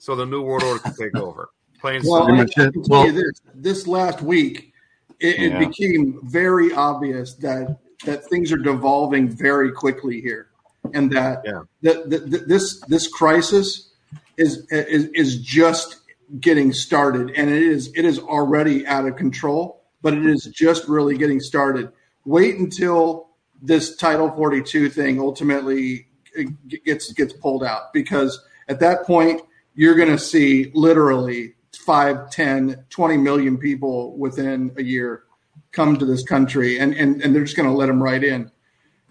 so 0.03 0.17
the 0.17 0.25
new 0.25 0.41
world 0.41 0.63
order 0.63 0.79
can 0.79 0.93
take 0.95 1.15
over. 1.15 1.51
Plain 1.79 2.01
well, 2.03 2.29
I, 2.29 2.41
I 2.41 2.45
can 2.45 2.73
tell 2.73 2.83
well, 2.89 3.05
you 3.05 3.13
this: 3.13 3.41
this 3.55 3.87
last 3.87 4.21
week, 4.21 4.73
it, 5.21 5.39
yeah. 5.39 5.45
it 5.61 5.69
became 5.69 6.19
very 6.23 6.73
obvious 6.73 7.35
that 7.35 7.77
that 8.05 8.25
things 8.25 8.51
are 8.51 8.57
devolving 8.57 9.29
very 9.29 9.71
quickly 9.71 10.19
here, 10.19 10.49
and 10.93 11.09
that 11.13 11.43
yeah. 11.45 11.61
that, 11.83 12.09
that 12.09 12.49
this 12.49 12.81
this 12.81 13.07
crisis 13.07 13.93
is, 14.35 14.67
is 14.71 15.05
is 15.13 15.39
just 15.39 16.01
getting 16.37 16.73
started, 16.73 17.31
and 17.37 17.49
it 17.49 17.63
is 17.63 17.89
it 17.95 18.03
is 18.03 18.19
already 18.19 18.85
out 18.85 19.07
of 19.07 19.15
control, 19.15 19.85
but 20.01 20.13
it 20.13 20.25
is 20.25 20.43
just 20.47 20.85
really 20.89 21.17
getting 21.17 21.39
started. 21.39 21.89
Wait 22.25 22.57
until 22.57 23.29
this 23.61 23.95
Title 23.95 24.29
42 24.29 24.89
thing 24.89 25.21
ultimately 25.21 26.07
uh, 26.37 26.43
gets 26.83 27.13
gets 27.13 27.31
pulled 27.31 27.63
out 27.63 27.93
because 27.93 28.45
at 28.67 28.81
that 28.81 29.05
point 29.05 29.41
you're 29.75 29.95
going 29.95 30.09
to 30.09 30.19
see 30.19 30.71
literally 30.73 31.53
5 31.75 32.29
10 32.29 32.85
20 32.89 33.17
million 33.17 33.57
people 33.57 34.15
within 34.17 34.71
a 34.77 34.83
year 34.83 35.23
come 35.71 35.97
to 35.97 36.05
this 36.05 36.23
country 36.23 36.79
and 36.79 36.93
and, 36.93 37.21
and 37.21 37.35
they're 37.35 37.43
just 37.43 37.57
going 37.57 37.69
to 37.69 37.75
let 37.75 37.87
them 37.87 38.01
right 38.01 38.23
in 38.23 38.49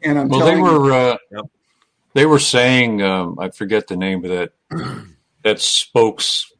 and 0.02 0.19
i'm 0.19 0.28
well 0.28 0.47
they 0.47 0.57
were 0.57 0.87
you, 0.87 0.95
uh, 0.95 1.42
they 2.14 2.26
were 2.26 2.38
saying 2.38 3.02
um, 3.02 3.38
i 3.40 3.50
forget 3.50 3.88
the 3.88 3.97
name 3.97 4.25
of 4.25 4.31
that 4.31 4.52
that 5.42 5.61
spokes 5.61 6.52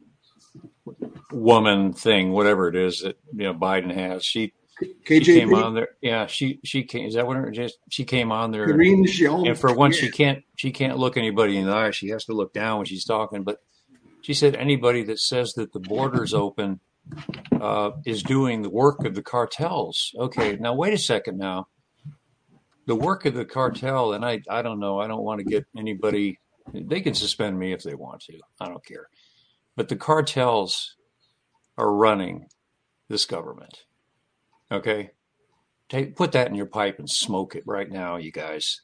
woman 1.33 1.93
thing, 1.93 2.33
whatever 2.33 2.69
it 2.69 2.77
is 2.77 3.01
that 3.01 3.17
you 3.33 3.45
know 3.45 3.55
Biden 3.55 3.93
has. 3.93 4.25
She, 4.25 4.53
KJP? 4.81 5.25
she 5.25 5.41
came 5.41 5.55
on 5.55 5.75
there. 5.75 5.89
Yeah, 6.01 6.27
she 6.27 6.61
she 6.65 6.85
came. 6.85 7.07
Is 7.07 7.15
that 7.15 7.27
what 7.27 7.37
her 7.37 7.51
just? 7.51 7.79
She 7.89 8.05
came 8.05 8.33
on 8.33 8.51
there. 8.51 8.67
and 9.45 9.59
for 9.59 9.75
once, 9.75 9.97
yeah. 9.97 10.07
she 10.07 10.11
can't 10.11 10.45
she 10.57 10.71
can't 10.71 10.99
look 10.99 11.17
anybody 11.17 11.57
in 11.57 11.67
the 11.67 11.73
eye. 11.73 11.91
She 11.91 12.09
has 12.09 12.25
to 12.27 12.33
look 12.33 12.53
down 12.53 12.79
when 12.79 12.87
she's 12.87 13.05
talking. 13.05 13.43
But 13.43 13.59
she 14.23 14.35
said 14.35 14.55
anybody 14.55 15.03
that 15.05 15.19
says 15.19 15.53
that 15.55 15.73
the 15.73 15.81
border's 15.81 16.33
open 16.33 16.81
uh, 17.61 17.91
is 18.07 18.23
doing 18.23 18.63
the 18.63 18.71
work 18.71 19.05
of 19.05 19.15
the 19.15 19.23
cartels. 19.23 20.13
Okay, 20.17 20.57
now 20.57 20.75
wait 20.75 20.95
a 20.95 20.99
second. 20.99 21.39
Now, 21.39 21.67
the 22.87 22.95
work 22.95 23.27
of 23.27 23.35
the 23.35 23.45
cartel, 23.45 24.13
and 24.13 24.25
I 24.25 24.41
I 24.49 24.63
don't 24.63 24.81
know. 24.81 25.01
I 25.01 25.07
don't 25.07 25.25
want 25.25 25.41
to 25.41 25.45
get 25.45 25.67
anybody. 25.77 26.39
They 26.73 27.01
can 27.01 27.15
suspend 27.15 27.59
me 27.59 27.73
if 27.73 27.83
they 27.83 27.95
want 27.95 28.23
to. 28.23 28.39
I 28.61 28.69
don't 28.69 28.85
care. 28.85 29.09
But 29.77 29.89
the 29.89 29.97
cartels 29.97 30.97
are 31.77 31.93
running 31.93 32.47
this 33.09 33.25
government. 33.25 33.85
Okay, 34.71 35.11
take 35.89 36.17
put 36.17 36.33
that 36.33 36.49
in 36.49 36.55
your 36.55 36.67
pipe 36.67 36.99
and 36.99 37.11
smoke 37.11 37.57
it 37.57 37.65
right 37.67 37.91
now, 37.91 38.17
you 38.17 38.31
guys. 38.31 38.83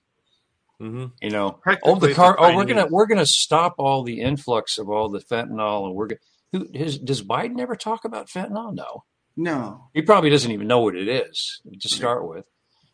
Mm-hmm. 0.81 1.07
You 1.21 1.31
know, 1.31 1.61
oh 1.83 1.97
the 1.97 2.15
car. 2.15 2.37
Oh, 2.39 2.55
we're 2.55 2.65
gonna 2.65 2.87
we're 2.89 3.07
gonna 3.07 3.27
stop 3.27 3.75
all 3.79 4.05
the 4.05 4.21
influx 4.21 4.79
of 4.79 4.89
all 4.89 5.09
the 5.09 5.19
fentanyl, 5.19 5.87
and 5.87 5.95
we're 5.95 6.07
gonna. 6.07 6.21
Who 6.53 6.69
his, 6.73 6.99
does 6.99 7.23
Biden 7.23 7.61
ever 7.61 7.75
talk 7.75 8.05
about 8.05 8.29
fentanyl? 8.29 8.75
No, 8.75 9.05
no. 9.37 9.89
He 9.93 10.03
probably 10.03 10.31
doesn't 10.31 10.51
even 10.51 10.69
know 10.69 10.81
what 10.81 10.97
it 10.97 11.09
is 11.09 11.61
to 11.81 11.89
start 11.89 12.29
with. 12.29 12.45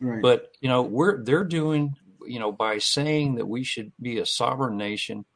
Right. 0.01 0.23
But 0.23 0.49
you 0.61 0.69
know, 0.69 0.83
we're 0.83 1.23
they're 1.23 1.45
doing 1.45 1.95
you 2.27 2.39
know 2.39 2.53
by 2.53 2.79
saying 2.79 3.35
that 3.35 3.47
we 3.47 3.65
should 3.65 3.93
be 4.01 4.19
a 4.19 4.27
sovereign 4.27 4.79
nation 4.79 5.27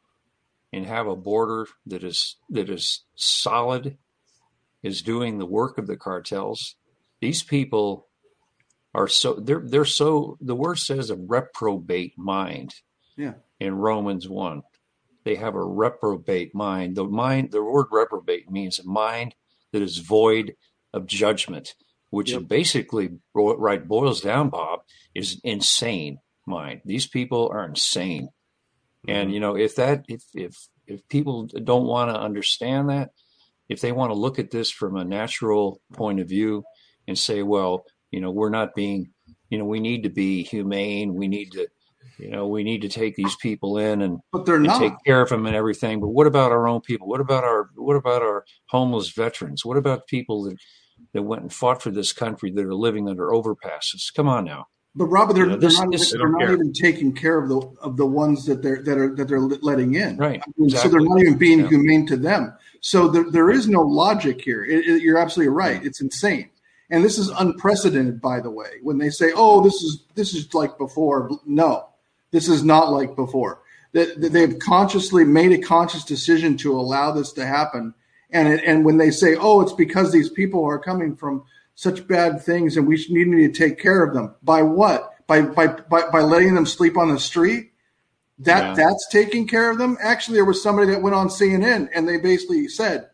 and 0.73 0.87
have 0.87 1.07
a 1.07 1.17
border 1.17 1.67
that 1.87 2.03
is 2.03 2.37
that 2.51 2.71
is 2.71 3.05
solid 3.15 3.99
is 4.83 5.03
doing 5.03 5.39
the 5.39 5.47
work 5.47 5.79
of 5.79 5.87
the 5.87 5.97
cartels. 5.97 6.77
These 7.21 7.43
people 7.43 8.08
are 8.95 9.09
so 9.09 9.35
they're 9.35 9.63
they're 9.65 9.85
so 9.85 10.39
the 10.41 10.55
word 10.55 10.77
says 10.77 11.11
a 11.11 11.17
reprobate 11.17 12.15
mind. 12.17 12.75
Yeah. 13.17 13.35
In 13.61 13.75
Romans 13.75 14.29
one, 14.29 14.63
they 15.25 15.35
have 15.35 15.55
a 15.55 15.65
reprobate 15.65 16.55
mind. 16.55 16.97
The 16.97 17.05
mind, 17.05 17.51
the 17.51 17.63
word 17.63 17.87
reprobate 17.91 18.51
means 18.51 18.79
a 18.79 18.85
mind 18.85 19.35
that 19.73 19.83
is 19.83 19.99
void 19.99 20.55
of 20.93 21.07
judgment, 21.07 21.75
which 22.11 22.33
yep. 22.33 22.49
basically 22.49 23.11
right 23.35 23.87
boils 23.87 24.21
down, 24.21 24.49
Bob, 24.51 24.81
is 25.15 25.41
insane 25.45 26.19
mind. 26.47 26.81
These 26.85 27.07
people 27.07 27.51
are 27.53 27.65
insane. 27.65 28.29
Mm-hmm. 29.07 29.11
And 29.11 29.35
you 29.35 29.41
know, 29.41 29.57
if 29.57 29.77
that 29.77 30.05
if 30.09 30.23
if 30.35 30.57
if 30.87 31.07
people 31.09 31.47
don't 31.47 31.87
want 31.87 32.11
to 32.11 32.21
understand 32.21 32.89
that, 32.89 33.11
if 33.69 33.81
they 33.81 33.93
want 33.93 34.11
to 34.11 34.19
look 34.19 34.39
at 34.39 34.51
this 34.51 34.71
from 34.71 34.97
a 34.97 35.05
natural 35.05 35.81
point 35.93 36.21
of 36.21 36.29
view 36.29 36.65
and 37.07 37.19
say, 37.19 37.43
well, 37.43 37.85
you 38.11 38.21
know, 38.21 38.31
we're 38.31 38.51
not 38.51 38.75
being, 38.75 39.11
you 39.51 39.59
know, 39.59 39.65
we 39.65 39.81
need 39.81 40.03
to 40.03 40.09
be 40.09 40.43
humane. 40.43 41.15
We 41.15 41.29
need 41.29 41.53
to, 41.53 41.69
you 42.19 42.31
know, 42.31 42.49
we 42.49 42.65
need 42.65 42.83
to 42.83 42.89
take 42.89 43.15
these 43.17 43.37
people 43.37 43.79
in 43.79 44.03
and, 44.03 44.21
but 44.33 44.47
they're 44.47 44.59
not. 44.59 44.81
take 44.81 44.95
care 45.07 45.23
of 45.23 45.29
them 45.29 45.47
and 45.47 45.55
everything. 45.55 46.01
But 46.01 46.09
what 46.09 46.27
about 46.27 46.53
our 46.53 46.67
own 46.67 46.81
people? 46.81 47.07
What 47.07 47.21
about 47.21 47.45
our 47.45 47.71
what 47.77 47.97
about 47.97 48.23
our 48.23 48.45
homeless 48.69 49.11
veterans? 49.11 49.65
What 49.65 49.77
about 49.77 50.07
people 50.07 50.45
that 50.45 50.57
that 51.13 51.23
went 51.23 51.43
and 51.43 51.53
fought 51.53 51.83
for 51.83 51.91
this 51.91 52.13
country 52.13 52.51
that 52.51 52.65
are 52.65 52.75
living 52.75 53.09
under 53.09 53.29
overpasses? 53.29 54.13
Come 54.15 54.29
on 54.29 54.45
now. 54.45 54.67
But 54.95 55.07
Robert, 55.07 55.35
they're, 55.35 55.45
you 55.45 55.51
know, 55.53 55.57
this, 55.59 55.77
they're 55.77 55.85
not, 55.85 55.93
this, 55.93 56.13
they're 56.13 56.29
not 56.29 56.51
even 56.51 56.73
taking 56.73 57.13
care 57.13 57.39
of 57.39 57.49
the 57.49 57.61
of 57.83 57.97
the 57.97 58.07
ones 58.07 58.47
that 58.47 58.63
they're 58.63 58.83
that 58.83 58.99
are 58.99 59.15
that 59.15 59.29
they're 59.29 59.41
letting 59.41 59.95
in. 59.95 60.17
Right. 60.17 60.41
I 60.43 60.51
mean, 60.57 60.67
exactly. 60.67 60.91
So 60.91 60.93
they're 60.93 61.09
not 61.09 61.21
even 61.21 61.39
being 61.39 61.61
yeah. 61.61 61.69
humane 61.69 62.07
to 62.09 62.17
them. 62.17 62.57
So 62.81 63.07
there, 63.07 63.31
there 63.31 63.51
is 63.51 63.69
no 63.69 63.83
logic 63.83 64.41
here. 64.41 64.65
It, 64.65 64.87
it, 64.89 65.03
you're 65.03 65.19
absolutely 65.19 65.55
right. 65.55 65.85
It's 65.85 66.01
insane, 66.01 66.51
and 66.91 67.05
this 67.05 67.19
is 67.19 67.29
unprecedented, 67.29 68.21
by 68.21 68.41
the 68.41 68.51
way. 68.51 68.79
When 68.83 68.99
they 68.99 69.11
say, 69.11 69.33
"Oh, 69.35 69.63
this 69.63 69.75
is 69.83 70.05
this 70.15 70.35
is 70.35 70.53
like 70.55 70.79
before," 70.79 71.31
no, 71.45 71.87
this 72.31 72.49
is 72.49 72.65
not 72.65 72.93
like 72.93 73.15
before. 73.17 73.61
That 73.93 74.21
they've 74.21 74.59
consciously 74.59 75.25
made 75.25 75.53
a 75.53 75.59
conscious 75.59 76.05
decision 76.05 76.57
to 76.59 76.79
allow 76.79 77.11
this 77.13 77.33
to 77.33 77.47
happen, 77.47 77.95
and 78.31 78.49
it, 78.49 78.63
and 78.65 78.85
when 78.85 78.97
they 78.97 79.11
say, 79.11 79.37
"Oh, 79.37 79.61
it's 79.61 79.73
because 79.73 80.13
these 80.13 80.31
people 80.31 80.65
are 80.65 80.79
coming 80.79 81.17
from 81.17 81.45
such 81.75 82.07
bad 82.09 82.43
things, 82.43 82.77
and 82.77 82.87
we 82.87 83.05
need 83.09 83.55
to 83.55 83.59
take 83.59 83.79
care 83.79 84.03
of 84.03 84.15
them," 84.15 84.35
by 84.43 84.63
what? 84.63 85.15
By 85.27 85.43
by 85.43 85.67
by, 85.67 86.09
by 86.11 86.21
letting 86.21 86.55
them 86.55 86.67
sleep 86.67 86.97
on 86.97 87.09
the 87.09 87.19
street? 87.19 87.73
that 88.41 88.63
yeah. 88.63 88.75
that's 88.75 89.09
taking 89.09 89.47
care 89.47 89.71
of 89.71 89.79
them. 89.79 89.97
Actually, 90.01 90.37
there 90.37 90.45
was 90.45 90.63
somebody 90.63 90.91
that 90.93 91.03
went 91.03 91.17
on 91.17 91.29
CNN 91.29 91.89
and 91.95 92.09
they 92.09 92.19
basically 92.19 92.69
said, 92.69 93.11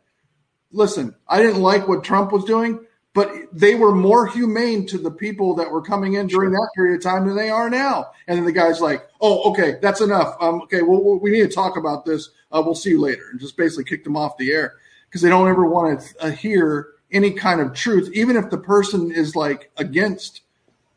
"Listen, 0.71 1.15
I 1.27 1.41
didn't 1.41 1.63
like 1.63 1.89
what 1.89 2.05
Trump 2.05 2.33
was 2.33 2.45
doing, 2.45 2.85
but 3.15 3.33
they 3.53 3.75
were 3.75 3.95
more 3.95 4.27
humane 4.27 4.87
to 4.87 4.99
the 4.99 5.11
people 5.11 5.55
that 5.55 5.71
were 5.71 5.81
coming 5.81 6.15
in 6.15 6.27
during 6.27 6.51
that 6.51 6.69
period 6.75 6.97
of 6.97 7.03
time 7.03 7.27
than 7.27 7.37
they 7.37 7.49
are 7.49 7.71
now." 7.71 8.11
And 8.27 8.37
then 8.37 8.45
the 8.45 8.53
guy's 8.53 8.81
like, 8.81 9.07
"Oh, 9.21 9.51
okay, 9.51 9.79
that's 9.81 10.01
enough. 10.01 10.37
Um, 10.41 10.63
okay, 10.63 10.83
well, 10.83 11.19
we 11.19 11.31
need 11.31 11.49
to 11.49 11.55
talk 11.55 11.77
about 11.77 12.05
this. 12.05 12.31
Uh, 12.53 12.63
we'll 12.65 12.75
see 12.75 12.91
you 12.91 13.01
later," 13.01 13.25
and 13.31 13.41
just 13.41 13.57
basically 13.57 13.85
kicked 13.85 14.05
them 14.05 14.17
off 14.17 14.37
the 14.37 14.53
air 14.53 14.75
because 15.09 15.23
they 15.23 15.29
don't 15.31 15.49
ever 15.49 15.67
want 15.67 16.01
to 16.01 16.25
uh, 16.27 16.31
hear 16.31 16.89
any 17.13 17.31
kind 17.31 17.61
of 17.61 17.73
truth, 17.73 18.11
even 18.13 18.37
if 18.37 18.51
the 18.51 18.59
person 18.59 19.13
is 19.13 19.37
like 19.37 19.71
against 19.77 20.41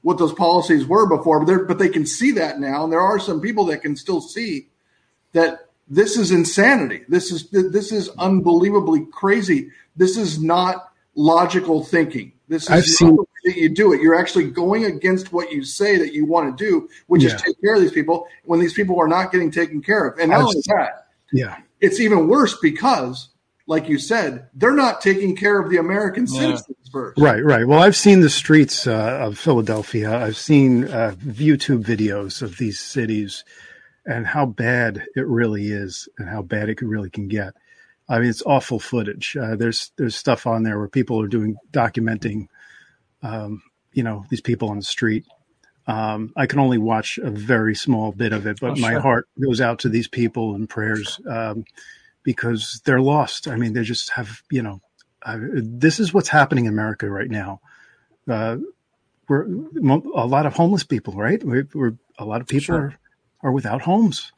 what 0.01 0.17
those 0.17 0.33
policies 0.33 0.85
were 0.85 1.07
before, 1.07 1.45
but 1.45 1.67
but 1.67 1.77
they 1.79 1.89
can 1.89 2.05
see 2.05 2.31
that 2.31 2.59
now, 2.59 2.83
and 2.83 2.91
there 2.91 3.01
are 3.01 3.19
some 3.19 3.41
people 3.41 3.65
that 3.65 3.81
can 3.81 3.95
still 3.95 4.21
see 4.21 4.67
that 5.33 5.67
this 5.87 6.17
is 6.17 6.31
insanity. 6.31 7.03
This 7.07 7.31
is 7.31 7.49
this 7.51 7.91
is 7.91 8.09
unbelievably 8.17 9.07
crazy. 9.11 9.71
This 9.95 10.17
is 10.17 10.41
not 10.41 10.91
logical 11.17 11.83
thinking. 11.83 12.31
This 12.47 12.69
is 12.69 12.97
seen 12.97 13.17
that 13.43 13.57
you 13.57 13.67
do 13.67 13.91
it. 13.91 14.01
You're 14.01 14.15
actually 14.15 14.49
going 14.49 14.85
against 14.85 15.33
what 15.33 15.51
you 15.51 15.65
say 15.65 15.97
that 15.97 16.13
you 16.13 16.25
want 16.25 16.57
to 16.57 16.63
do, 16.63 16.87
which 17.07 17.23
yeah. 17.23 17.35
is 17.35 17.41
take 17.41 17.59
care 17.61 17.75
of 17.75 17.81
these 17.81 17.91
people 17.91 18.27
when 18.45 18.61
these 18.61 18.73
people 18.73 18.97
are 18.99 19.07
not 19.07 19.33
getting 19.33 19.51
taken 19.51 19.81
care 19.81 20.07
of. 20.07 20.17
And 20.17 20.31
not 20.31 20.39
I've 20.39 20.45
only 20.45 20.61
that, 20.67 21.07
yeah, 21.33 21.57
it's 21.81 21.99
even 21.99 22.29
worse 22.29 22.57
because 22.61 23.29
like 23.67 23.89
you 23.89 23.99
said, 23.99 24.47
they're 24.53 24.71
not 24.73 25.01
taking 25.01 25.35
care 25.35 25.59
of 25.59 25.69
the 25.69 25.77
American 25.77 26.25
citizens 26.25 26.77
yeah. 26.85 26.91
first. 26.91 27.19
Right, 27.19 27.43
right. 27.43 27.67
Well, 27.67 27.81
I've 27.81 27.97
seen 27.97 28.21
the 28.21 28.29
streets 28.29 28.87
uh, 28.87 29.19
of 29.21 29.37
Philadelphia. 29.37 30.17
I've 30.17 30.37
seen 30.37 30.85
uh, 30.85 31.15
YouTube 31.19 31.83
videos 31.83 32.41
of 32.41 32.57
these 32.57 32.79
cities 32.79 33.43
and 34.05 34.25
how 34.25 34.45
bad 34.45 35.03
it 35.15 35.27
really 35.27 35.67
is 35.67 36.07
and 36.17 36.29
how 36.29 36.41
bad 36.41 36.69
it 36.69 36.81
really 36.81 37.09
can 37.09 37.27
get. 37.27 37.53
I 38.09 38.19
mean, 38.19 38.29
it's 38.29 38.43
awful 38.45 38.79
footage. 38.79 39.35
Uh, 39.39 39.55
there's 39.55 39.91
there's 39.97 40.15
stuff 40.15 40.47
on 40.47 40.63
there 40.63 40.77
where 40.77 40.87
people 40.87 41.21
are 41.21 41.27
doing 41.27 41.57
documenting, 41.71 42.47
um, 43.21 43.61
you 43.93 44.03
know, 44.03 44.25
these 44.29 44.41
people 44.41 44.69
on 44.69 44.77
the 44.77 44.83
street. 44.83 45.25
Um, 45.87 46.33
I 46.35 46.47
can 46.47 46.59
only 46.59 46.77
watch 46.77 47.17
a 47.17 47.29
very 47.29 47.75
small 47.75 48.11
bit 48.11 48.33
of 48.33 48.45
it, 48.45 48.59
but 48.59 48.71
oh, 48.71 48.75
my 48.75 48.95
heart 48.95 49.27
goes 49.41 49.61
out 49.61 49.79
to 49.79 49.89
these 49.89 50.07
people 50.07 50.55
and 50.55 50.69
prayers. 50.69 51.19
Um, 51.27 51.65
because 52.27 52.81
they're 52.83 52.99
lost. 52.99 53.47
I 53.47 53.55
mean, 53.55 53.71
they 53.71 53.83
just 53.83 54.09
have, 54.09 54.43
you 54.51 54.61
know, 54.61 54.81
uh, 55.23 55.37
this 55.39 56.01
is 56.01 56.13
what's 56.13 56.27
happening 56.27 56.65
in 56.65 56.73
America 56.73 57.09
right 57.09 57.31
now. 57.31 57.61
Uh, 58.27 58.57
we're 59.29 59.45
a 59.45 60.27
lot 60.27 60.45
of 60.45 60.53
homeless 60.53 60.83
people, 60.83 61.13
right? 61.13 61.41
We're, 61.41 61.69
we're 61.73 61.93
a 62.19 62.25
lot 62.25 62.41
of 62.41 62.47
people 62.47 62.65
sure. 62.65 62.75
are, 62.75 62.97
are 63.43 63.51
without 63.53 63.81
homes, 63.81 64.33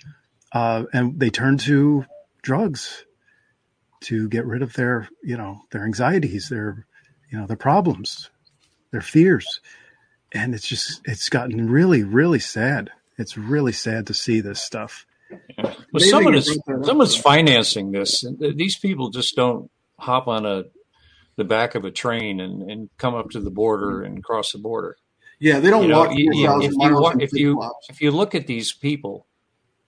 uh, 0.52 0.84
and 0.94 1.20
they 1.20 1.32
turn 1.32 1.58
to 1.60 2.06
drugs 2.44 3.06
to 4.02 4.30
get 4.30 4.46
rid 4.46 4.62
of 4.62 4.74
their, 4.74 5.10
you 5.24 5.38
know, 5.38 5.62
their 5.72 5.86
anxieties, 5.86 6.50
their, 6.50 6.86
you 7.32 7.38
know, 7.38 7.46
their 7.46 7.58
problems, 7.58 8.30
their 8.92 9.02
fears, 9.02 9.62
and 10.32 10.54
it's 10.54 10.68
just 10.68 11.02
it's 11.06 11.30
gotten 11.30 11.70
really, 11.70 12.04
really 12.04 12.40
sad. 12.40 12.92
It's 13.18 13.38
really 13.38 13.74
sad 13.74 14.08
to 14.08 14.14
see 14.14 14.42
this 14.42 14.62
stuff. 14.62 15.06
Yeah. 15.58 15.74
Well, 15.92 16.02
someone 16.02 16.36
is 16.36 16.60
someone's 16.84 17.16
financing 17.16 17.92
this. 17.92 18.26
These 18.40 18.78
people 18.78 19.10
just 19.10 19.36
don't 19.36 19.70
hop 19.98 20.28
on 20.28 20.46
a 20.46 20.64
the 21.36 21.44
back 21.46 21.76
of 21.76 21.86
a 21.86 21.92
train 21.92 22.40
and, 22.40 22.70
and 22.70 22.90
come 22.98 23.16
up 23.16 23.30
to 23.32 23.40
the 23.40 23.50
border 23.50 24.04
and 24.04 24.24
cross 24.24 24.52
the 24.52 24.58
border. 24.58 24.98
Yeah, 25.40 25.60
they 25.60 25.70
don't 25.70 25.84
you 25.84 25.90
know, 25.90 26.00
walk. 26.00 26.12
You, 26.14 26.32
you, 26.34 26.62
if 26.62 26.74
you 26.74 27.12
if 27.22 27.34
you 27.34 27.72
if 27.90 28.02
you 28.02 28.12
look 28.12 28.36
at 28.36 28.46
these 28.46 28.74
people, 28.74 29.26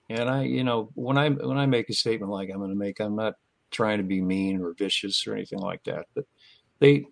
and 0.08 0.28
I, 0.28 0.44
you 0.44 0.64
know, 0.64 0.90
when 0.94 1.18
I 1.18 1.28
when 1.28 1.58
I 1.58 1.66
make 1.66 1.90
a 1.90 1.94
statement 1.94 2.32
like 2.32 2.48
I'm 2.50 2.58
going 2.58 2.70
to 2.70 2.76
make, 2.76 3.00
I'm 3.00 3.16
not 3.16 3.34
trying 3.72 3.98
to 3.98 4.04
be 4.04 4.20
mean 4.20 4.60
or 4.62 4.74
vicious 4.74 5.26
or 5.26 5.34
anything 5.34 5.58
like 5.58 5.84
that, 5.84 6.06
but 6.14 6.24
they, 6.78 7.06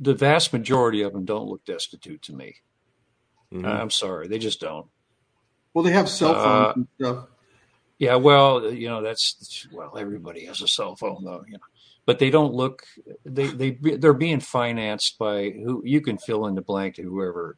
the 0.00 0.14
vast 0.14 0.52
majority 0.52 1.02
of 1.02 1.12
them 1.12 1.24
don't 1.24 1.48
look 1.48 1.64
destitute 1.64 2.22
to 2.22 2.32
me. 2.34 2.56
Mm-hmm. 3.52 3.66
I'm 3.66 3.90
sorry, 3.90 4.28
they 4.28 4.38
just 4.38 4.60
don't. 4.60 4.86
Well, 5.74 5.84
they 5.84 5.92
have 5.92 6.08
cell 6.08 6.34
phones 6.34 6.46
uh, 6.46 6.72
and 6.76 6.88
stuff. 6.98 7.26
Yeah, 7.98 8.16
well, 8.16 8.72
you 8.72 8.88
know 8.88 9.02
that's 9.02 9.66
well, 9.72 9.96
everybody 9.96 10.44
has 10.46 10.60
a 10.60 10.68
cell 10.68 10.96
phone 10.96 11.24
though, 11.24 11.44
you 11.46 11.54
know, 11.54 11.64
but 12.04 12.18
they 12.18 12.30
don't 12.30 12.54
look. 12.54 12.84
They 13.24 13.46
they 13.46 13.70
they're 13.96 14.12
being 14.12 14.40
financed 14.40 15.18
by 15.18 15.50
who 15.50 15.82
you 15.84 16.00
can 16.00 16.18
fill 16.18 16.46
in 16.46 16.54
the 16.54 16.62
blank 16.62 16.96
to 16.96 17.02
whoever. 17.02 17.56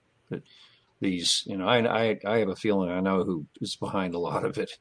These, 1.00 1.45
you 1.47 1.57
know, 1.57 1.69
I 1.69 2.09
I 2.11 2.19
I 2.25 2.38
have 2.38 2.49
a 2.49 2.57
feeling 2.57 2.90
I 2.90 3.00
know 3.00 3.23
who 3.23 3.47
is 3.61 3.76
behind 3.76 4.14
a 4.14 4.19
lot 4.19 4.45
of 4.45 4.59
it. 4.59 4.73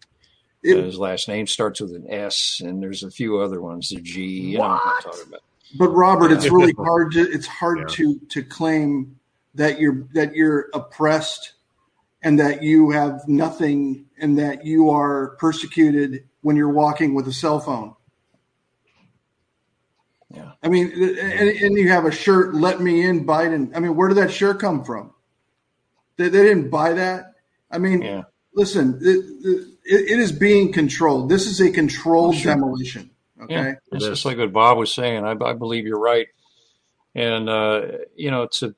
It 0.64 0.84
his 0.84 0.98
last 0.98 1.28
name 1.28 1.48
starts 1.48 1.82
with 1.82 1.94
an 1.94 2.06
S, 2.10 2.62
and 2.64 2.82
there's 2.82 3.04
a 3.04 3.12
few 3.12 3.40
other 3.40 3.62
ones. 3.62 3.90
The 3.90 4.02
G. 4.02 4.22
You 4.24 4.60
what? 4.60 4.68
know 4.68 4.74
what 4.74 4.82
I'm 4.86 5.02
talking 5.02 5.28
about. 5.28 5.42
But 5.78 5.90
Robert, 5.90 6.32
it's 6.32 6.50
really 6.50 6.74
hard 6.78 7.12
to 7.14 7.22
it's 7.22 7.48
hard 7.48 7.80
yeah. 7.80 7.86
to 7.96 8.20
to 8.30 8.44
claim 8.44 9.20
that 9.56 9.80
you're 9.80 10.08
that 10.14 10.36
you're 10.36 10.70
oppressed 10.74 11.54
and 12.24 12.40
that 12.40 12.64
you 12.64 12.92
have 12.92 13.28
nothing 13.28 14.06
and 14.20 14.38
that 14.40 14.66
you 14.66 14.90
are 14.90 15.36
persecuted 15.38 16.24
when 16.42 16.56
you're 16.56 16.70
walking 16.70 17.14
with 17.14 17.28
a 17.28 17.34
cell 17.34 17.60
phone. 17.60 17.96
Yeah. 20.34 20.52
I 20.62 20.68
mean, 20.68 20.92
and, 20.92 21.50
and, 21.50 21.78
you 21.78 21.90
have 21.90 22.06
a 22.06 22.12
shirt, 22.12 22.54
let 22.54 22.82
me 22.82 23.06
in, 23.06 23.26
Biden. 23.26 23.72
I 23.76 23.80
mean, 23.80 23.96
where 23.96 24.10
did 24.10 24.18
that 24.18 24.32
shirt 24.32 24.60
come 24.60 24.84
from? 24.84 25.14
They, 26.18 26.28
they 26.28 26.44
didn't 26.44 26.70
buy 26.70 26.94
that. 26.94 27.36
I 27.72 27.78
mean, 27.78 28.02
yeah. 28.02 28.24
Listen, 28.58 29.00
it, 29.02 29.24
it, 29.46 30.12
it 30.12 30.20
is 30.20 30.32
being 30.32 30.74
controlled. 30.74 31.30
This 31.30 31.46
is 31.46 31.62
a 31.62 31.72
controlled 31.72 32.36
oh, 32.36 32.38
sure. 32.38 32.54
demolition. 32.56 33.12
Okay. 33.44 33.54
Yeah. 33.54 33.74
It's 33.92 34.06
just 34.06 34.26
like 34.26 34.38
what 34.38 34.52
Bob 34.52 34.80
was 34.80 34.94
saying. 34.94 35.24
I, 35.24 35.32
I 35.32 35.54
believe 35.54 35.86
you're 35.86 36.00
right. 36.00 36.28
And, 37.14 37.48
uh, 37.48 37.82
you 38.16 38.32
know, 38.32 38.44
it's 38.44 38.64
a, 38.64 38.74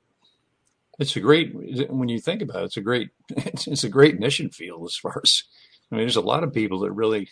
it's 0.99 1.15
a 1.15 1.21
great 1.21 1.55
when 1.89 2.09
you 2.09 2.19
think 2.19 2.41
about 2.41 2.61
it. 2.61 2.65
It's 2.65 2.77
a 2.77 2.81
great 2.81 3.09
it's, 3.29 3.67
it's 3.67 3.83
a 3.85 3.89
great 3.89 4.19
mission 4.19 4.49
field 4.49 4.85
as 4.85 4.97
far 4.97 5.21
as 5.23 5.43
I 5.89 5.95
mean. 5.95 6.03
There's 6.03 6.17
a 6.17 6.21
lot 6.21 6.43
of 6.43 6.53
people 6.53 6.79
that 6.81 6.91
really 6.91 7.29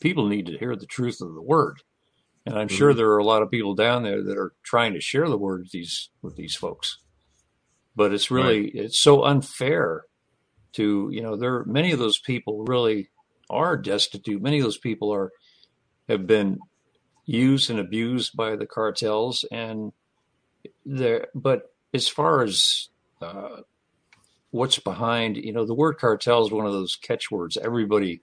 people 0.00 0.28
need 0.28 0.46
to 0.46 0.56
hear 0.56 0.76
the 0.76 0.86
truth 0.86 1.20
of 1.20 1.34
the 1.34 1.42
word, 1.42 1.82
and 2.46 2.56
I'm 2.56 2.68
mm-hmm. 2.68 2.76
sure 2.76 2.94
there 2.94 3.10
are 3.10 3.18
a 3.18 3.24
lot 3.24 3.42
of 3.42 3.50
people 3.50 3.74
down 3.74 4.04
there 4.04 4.22
that 4.22 4.38
are 4.38 4.52
trying 4.62 4.92
to 4.92 5.00
share 5.00 5.28
the 5.28 5.36
word 5.36 5.62
with 5.62 5.72
these 5.72 6.10
with 6.22 6.36
these 6.36 6.54
folks. 6.54 6.98
But 7.96 8.12
it's 8.12 8.30
really 8.30 8.62
right. 8.62 8.74
it's 8.74 8.98
so 8.98 9.24
unfair 9.24 10.04
to 10.74 11.08
you 11.12 11.22
know 11.22 11.36
there 11.36 11.64
many 11.64 11.92
of 11.92 11.98
those 11.98 12.18
people 12.18 12.64
really 12.64 13.10
are 13.50 13.76
destitute. 13.76 14.42
Many 14.42 14.58
of 14.58 14.64
those 14.64 14.78
people 14.78 15.12
are 15.12 15.32
have 16.08 16.26
been 16.26 16.58
used 17.26 17.70
and 17.70 17.80
abused 17.80 18.36
by 18.36 18.56
the 18.56 18.66
cartels 18.66 19.44
and 19.50 19.92
there 20.84 21.28
but 21.34 21.74
as 21.94 22.08
far 22.08 22.42
as 22.42 22.88
uh, 23.22 23.62
what's 24.54 24.78
behind, 24.78 25.36
you 25.36 25.52
know, 25.52 25.66
the 25.66 25.74
word 25.74 25.98
cartel 25.98 26.46
is 26.46 26.52
one 26.52 26.66
of 26.66 26.72
those 26.72 26.96
catchwords 26.96 27.56
everybody 27.56 28.22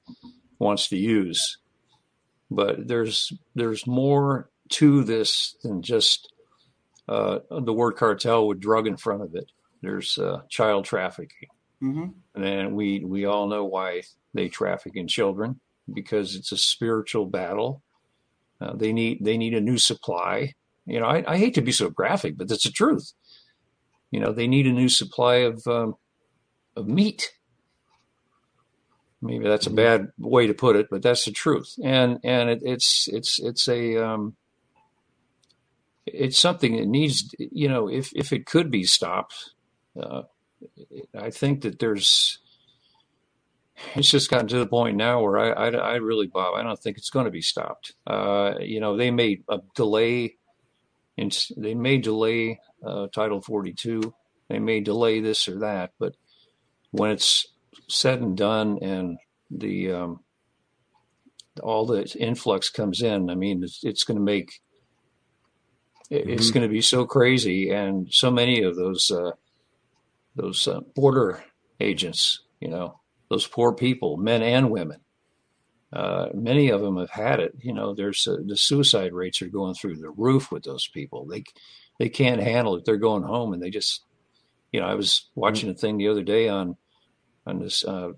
wants 0.60 0.88
to 0.90 0.98
use, 0.98 1.58
but 2.50 2.88
there's 2.88 3.34
there's 3.56 3.86
more 3.86 4.50
to 4.70 5.04
this 5.04 5.56
than 5.64 5.82
just 5.82 6.32
uh, 7.10 7.40
the 7.50 7.74
word 7.74 7.94
cartel 7.98 8.48
with 8.48 8.62
drug 8.62 8.88
in 8.88 8.96
front 8.96 9.24
of 9.24 9.36
it. 9.36 9.52
There's 9.82 10.18
uh, 10.18 10.42
child 10.50 10.86
trafficking, 10.86 11.50
mm-hmm. 11.82 12.42
and 12.42 12.76
we 12.76 13.04
we 13.04 13.26
all 13.26 13.48
know 13.48 13.66
why 13.66 14.04
they 14.34 14.50
traffic 14.50 14.96
in 14.96 15.08
children 15.08 15.60
because 15.92 16.36
it's 16.36 16.52
a 16.52 16.58
spiritual 16.58 17.26
battle. 17.26 17.82
Uh, 18.60 18.74
they 18.74 18.94
need 18.94 19.20
they 19.22 19.38
need 19.38 19.54
a 19.54 19.62
new 19.62 19.78
supply. 19.78 20.54
You 20.86 21.00
know, 21.00 21.06
I, 21.06 21.24
I 21.28 21.38
hate 21.38 21.56
to 21.56 21.62
be 21.62 21.72
so 21.72 21.90
graphic, 21.90 22.38
but 22.38 22.48
that's 22.48 22.64
the 22.64 22.72
truth 22.72 23.14
you 24.12 24.20
know, 24.20 24.34
they 24.34 24.48
need 24.48 24.68
a 24.68 24.74
new 24.74 24.90
supply 24.90 25.36
of 25.38 25.66
um, 25.66 25.96
of 26.76 26.88
meat. 26.88 27.32
Maybe 29.22 29.48
that's 29.48 29.68
a 29.68 29.72
bad 29.72 30.10
way 30.18 30.48
to 30.48 30.54
put 30.54 30.76
it, 30.76 30.88
but 30.92 31.02
that's 31.02 31.26
the 31.26 31.32
truth. 31.32 31.76
And 31.82 32.20
and 32.24 32.50
it, 32.50 32.60
it's 32.62 33.08
it's 33.08 33.40
it's 33.40 33.68
a 33.70 33.98
um, 33.98 34.36
it's 36.06 36.38
something 36.38 36.76
that 36.76 36.88
needs 36.88 37.34
you 37.40 37.70
know 37.70 37.88
if 37.88 38.12
if 38.14 38.34
it 38.34 38.46
could 38.46 38.70
be 38.70 38.84
stopped, 38.84 39.52
uh, 40.00 40.24
I 41.18 41.30
think 41.30 41.62
that 41.62 41.80
there's 41.80 42.40
it's 43.96 44.10
just 44.10 44.30
gotten 44.30 44.48
to 44.48 44.60
the 44.60 44.68
point 44.68 44.96
now 44.96 45.22
where 45.22 45.38
I, 45.38 45.50
I, 45.50 45.70
I, 45.70 45.96
really, 45.96 46.28
Bob, 46.28 46.56
I 46.56 46.64
don't 46.64 46.80
think 46.80 46.98
it's 46.98 47.10
going 47.10 47.26
to 47.26 47.32
be 47.32 47.42
stopped. 47.42 47.94
Uh, 48.06 48.54
you 48.60 48.80
know, 48.80 48.96
they 48.96 49.12
made 49.12 49.44
a 49.50 49.60
delay, 49.76 50.38
and 51.18 51.36
they 51.58 51.74
may 51.74 51.98
delay 51.98 52.60
uh, 52.86 53.08
Title 53.08 53.42
42. 53.42 54.14
They 54.50 54.60
may 54.60 54.82
delay 54.82 55.20
this 55.20 55.48
or 55.48 55.60
that, 55.60 55.92
but 56.00 56.16
when 56.92 57.12
it's 57.12 57.48
said 57.88 58.22
and 58.22 58.38
done 58.38 58.80
and 58.82 59.18
the 59.50 59.92
um, 59.92 60.20
all 61.64 61.86
the 61.86 62.04
influx 62.20 62.70
comes 62.70 63.02
in, 63.02 63.30
I 63.30 63.36
mean, 63.36 63.64
it's, 63.64 63.80
it's 63.84 64.04
going 64.04 64.18
to 64.18 64.24
make 64.24 64.62
it's 66.10 66.48
mm-hmm. 66.48 66.54
going 66.54 66.68
to 66.68 66.74
be 66.74 66.82
so 66.82 67.06
crazy, 67.06 67.70
and 67.70 68.14
so 68.14 68.30
many 68.30 68.62
of 68.64 68.76
those 68.76 69.10
uh, 69.12 69.32
those 70.42 70.68
uh, 70.68 70.80
border 70.96 71.44
agents, 71.80 72.42
you 72.60 72.68
know, 72.68 73.00
those 73.30 73.46
poor 73.46 73.74
people, 73.74 74.18
men 74.18 74.42
and 74.42 74.72
women. 74.72 75.00
Uh, 75.94 76.30
many 76.34 76.70
of 76.70 76.82
them 76.82 76.98
have 76.98 77.10
had 77.10 77.40
it. 77.40 77.54
You 77.62 77.74
know, 77.74 77.94
there's 77.94 78.28
uh, 78.28 78.38
the 78.46 78.58
suicide 78.58 79.14
rates 79.14 79.42
are 79.42 79.48
going 79.48 79.76
through 79.76 79.98
the 79.98 80.10
roof 80.10 80.52
with 80.52 80.64
those 80.64 80.88
people. 80.88 81.26
They 81.26 81.44
they 82.00 82.10
can't 82.10 82.42
handle 82.42 82.76
it. 82.76 82.86
They're 82.86 82.98
going 82.98 83.24
home 83.24 83.54
and 83.54 83.62
they 83.62 83.70
just, 83.70 84.04
you 84.72 84.80
know, 84.80 84.88
I 84.88 84.96
was 84.96 85.30
watching 85.36 85.70
a 85.70 85.76
thing 85.76 85.98
the 85.98 86.08
other 86.08 86.24
day 86.24 86.50
on, 86.50 86.76
on 87.46 87.60
this, 87.60 87.86
uh, 87.86 88.14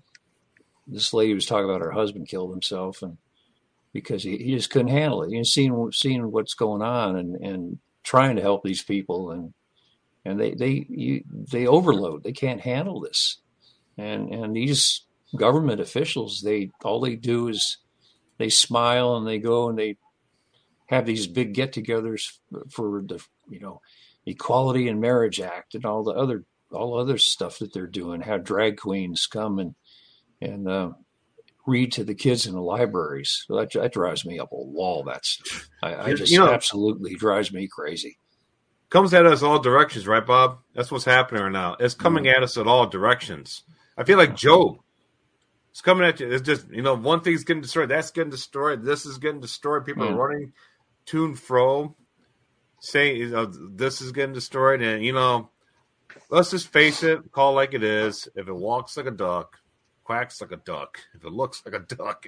this 0.86 1.12
lady 1.12 1.34
was 1.34 1.44
talking 1.44 1.68
about 1.68 1.82
her 1.82 1.90
husband 1.90 2.28
killed 2.28 2.50
himself 2.50 3.02
and 3.02 3.18
because 3.92 4.22
he, 4.22 4.38
he 4.38 4.54
just 4.54 4.70
couldn't 4.70 4.88
handle 4.88 5.22
it. 5.22 5.30
You 5.30 5.38
know, 5.38 5.42
seeing, 5.42 5.92
seeing 5.92 6.32
what's 6.32 6.54
going 6.54 6.80
on 6.80 7.16
and, 7.16 7.36
and 7.36 7.78
trying 8.04 8.36
to 8.36 8.42
help 8.42 8.62
these 8.64 8.82
people 8.82 9.32
and, 9.32 9.52
and 10.24 10.40
they, 10.40 10.54
they, 10.54 10.86
you, 10.88 11.24
they 11.30 11.66
overload. 11.66 12.22
They 12.22 12.32
can't 12.32 12.60
handle 12.60 13.00
this. 13.00 13.38
And, 13.98 14.32
and 14.32 14.56
these 14.56 15.02
government 15.36 15.80
officials, 15.80 16.40
they, 16.40 16.70
all 16.82 17.00
they 17.00 17.16
do 17.16 17.48
is 17.48 17.78
they 18.38 18.48
smile 18.48 19.16
and 19.16 19.26
they 19.26 19.38
go 19.38 19.68
and 19.68 19.78
they 19.78 19.96
have 20.86 21.06
these 21.06 21.26
big 21.26 21.54
get-togethers 21.54 22.38
for 22.70 23.02
the 23.06 23.24
you 23.48 23.60
know 23.60 23.80
Equality 24.26 24.88
and 24.88 25.00
Marriage 25.00 25.40
Act 25.40 25.74
and 25.74 25.84
all 25.84 26.02
the 26.02 26.12
other 26.12 26.44
all 26.72 26.98
other 26.98 27.18
stuff 27.18 27.58
that 27.58 27.72
they're 27.72 27.86
doing. 27.86 28.22
Have 28.22 28.44
drag 28.44 28.78
queens 28.78 29.26
come 29.26 29.58
and 29.58 29.74
and 30.40 30.68
uh, 30.68 30.92
read 31.66 31.92
to 31.92 32.04
the 32.04 32.14
kids 32.14 32.46
in 32.46 32.54
the 32.54 32.60
libraries. 32.60 33.44
that, 33.48 33.72
that 33.72 33.92
drives 33.92 34.24
me 34.24 34.38
up 34.38 34.52
a 34.52 34.56
wall. 34.56 35.04
That's 35.04 35.40
I, 35.82 35.94
I 35.94 36.14
just 36.14 36.32
you 36.32 36.38
know, 36.38 36.52
absolutely 36.52 37.14
drives 37.14 37.52
me 37.52 37.68
crazy. 37.68 38.18
Comes 38.94 39.12
at 39.12 39.26
us 39.26 39.42
all 39.42 39.58
directions, 39.58 40.06
right, 40.06 40.24
Bob? 40.24 40.60
That's 40.72 40.92
what's 40.92 41.04
happening 41.04 41.42
right 41.42 41.50
now. 41.50 41.74
It's 41.80 41.94
coming 41.94 42.26
mm-hmm. 42.26 42.36
at 42.36 42.44
us 42.44 42.56
at 42.56 42.68
all 42.68 42.86
directions. 42.86 43.64
I 43.98 44.04
feel 44.04 44.16
like 44.16 44.36
Job. 44.36 44.76
It's 45.72 45.80
coming 45.80 46.06
at 46.06 46.20
you. 46.20 46.30
It's 46.30 46.46
just 46.46 46.70
you 46.70 46.80
know 46.80 46.94
one 46.94 47.20
thing's 47.20 47.42
getting 47.42 47.60
destroyed. 47.60 47.88
That's 47.88 48.12
getting 48.12 48.30
destroyed. 48.30 48.84
This 48.84 49.04
is 49.04 49.18
getting 49.18 49.40
destroyed. 49.40 49.84
People 49.84 50.04
are 50.04 50.14
running 50.14 50.52
to 51.06 51.24
and 51.24 51.36
fro 51.36 51.96
saying 52.78 53.16
you 53.16 53.30
know, 53.30 53.46
this 53.46 54.00
is 54.00 54.12
getting 54.12 54.32
destroyed, 54.32 54.80
and 54.80 55.04
you 55.04 55.12
know, 55.12 55.50
let's 56.30 56.52
just 56.52 56.68
face 56.68 57.02
it, 57.02 57.32
call 57.32 57.54
like 57.54 57.74
it 57.74 57.82
is. 57.82 58.28
If 58.36 58.46
it 58.46 58.54
walks 58.54 58.96
like 58.96 59.06
a 59.06 59.10
duck, 59.10 59.58
quacks 60.04 60.40
like 60.40 60.52
a 60.52 60.56
duck. 60.58 61.00
If 61.16 61.24
it 61.24 61.32
looks 61.32 61.64
like 61.66 61.74
a 61.74 61.96
duck, 61.96 62.26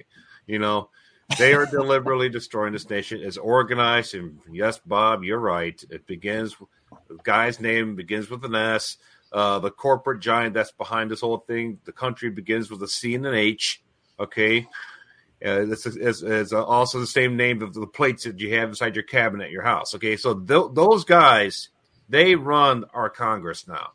you 0.48 0.59
know, 0.59 0.90
They 1.38 1.54
are 1.54 1.66
deliberately 1.66 2.28
destroying 2.28 2.72
this 2.72 2.88
nation. 2.88 3.20
It's 3.22 3.36
organized, 3.36 4.14
and 4.14 4.38
yes, 4.50 4.78
Bob, 4.78 5.24
you're 5.24 5.38
right. 5.38 5.82
It 5.90 6.06
begins. 6.06 6.56
The 7.08 7.18
guy's 7.22 7.60
name 7.60 7.96
begins 7.96 8.30
with 8.30 8.44
an 8.44 8.54
S. 8.54 8.96
Uh, 9.32 9.58
the 9.58 9.70
corporate 9.70 10.20
giant 10.20 10.54
that's 10.54 10.70
behind 10.70 11.10
this 11.10 11.20
whole 11.20 11.38
thing. 11.38 11.78
The 11.84 11.92
country 11.92 12.30
begins 12.30 12.70
with 12.70 12.82
a 12.82 12.88
C 12.88 13.14
and 13.16 13.26
an 13.26 13.34
H. 13.34 13.82
Okay, 14.20 14.68
uh, 15.44 15.64
this 15.64 15.84
is, 15.84 15.96
is, 15.96 16.22
is, 16.22 16.52
also 16.52 17.00
the 17.00 17.06
same 17.06 17.36
name 17.36 17.60
of 17.60 17.74
the 17.74 17.86
plates 17.86 18.24
that 18.24 18.40
you 18.40 18.54
have 18.54 18.68
inside 18.68 18.94
your 18.94 19.02
cabinet 19.04 19.50
your 19.50 19.62
house. 19.62 19.94
Okay, 19.94 20.16
so 20.16 20.34
th- 20.34 20.70
those 20.72 21.04
guys 21.04 21.70
they 22.08 22.36
run 22.36 22.84
our 22.94 23.10
Congress 23.10 23.66
now. 23.66 23.90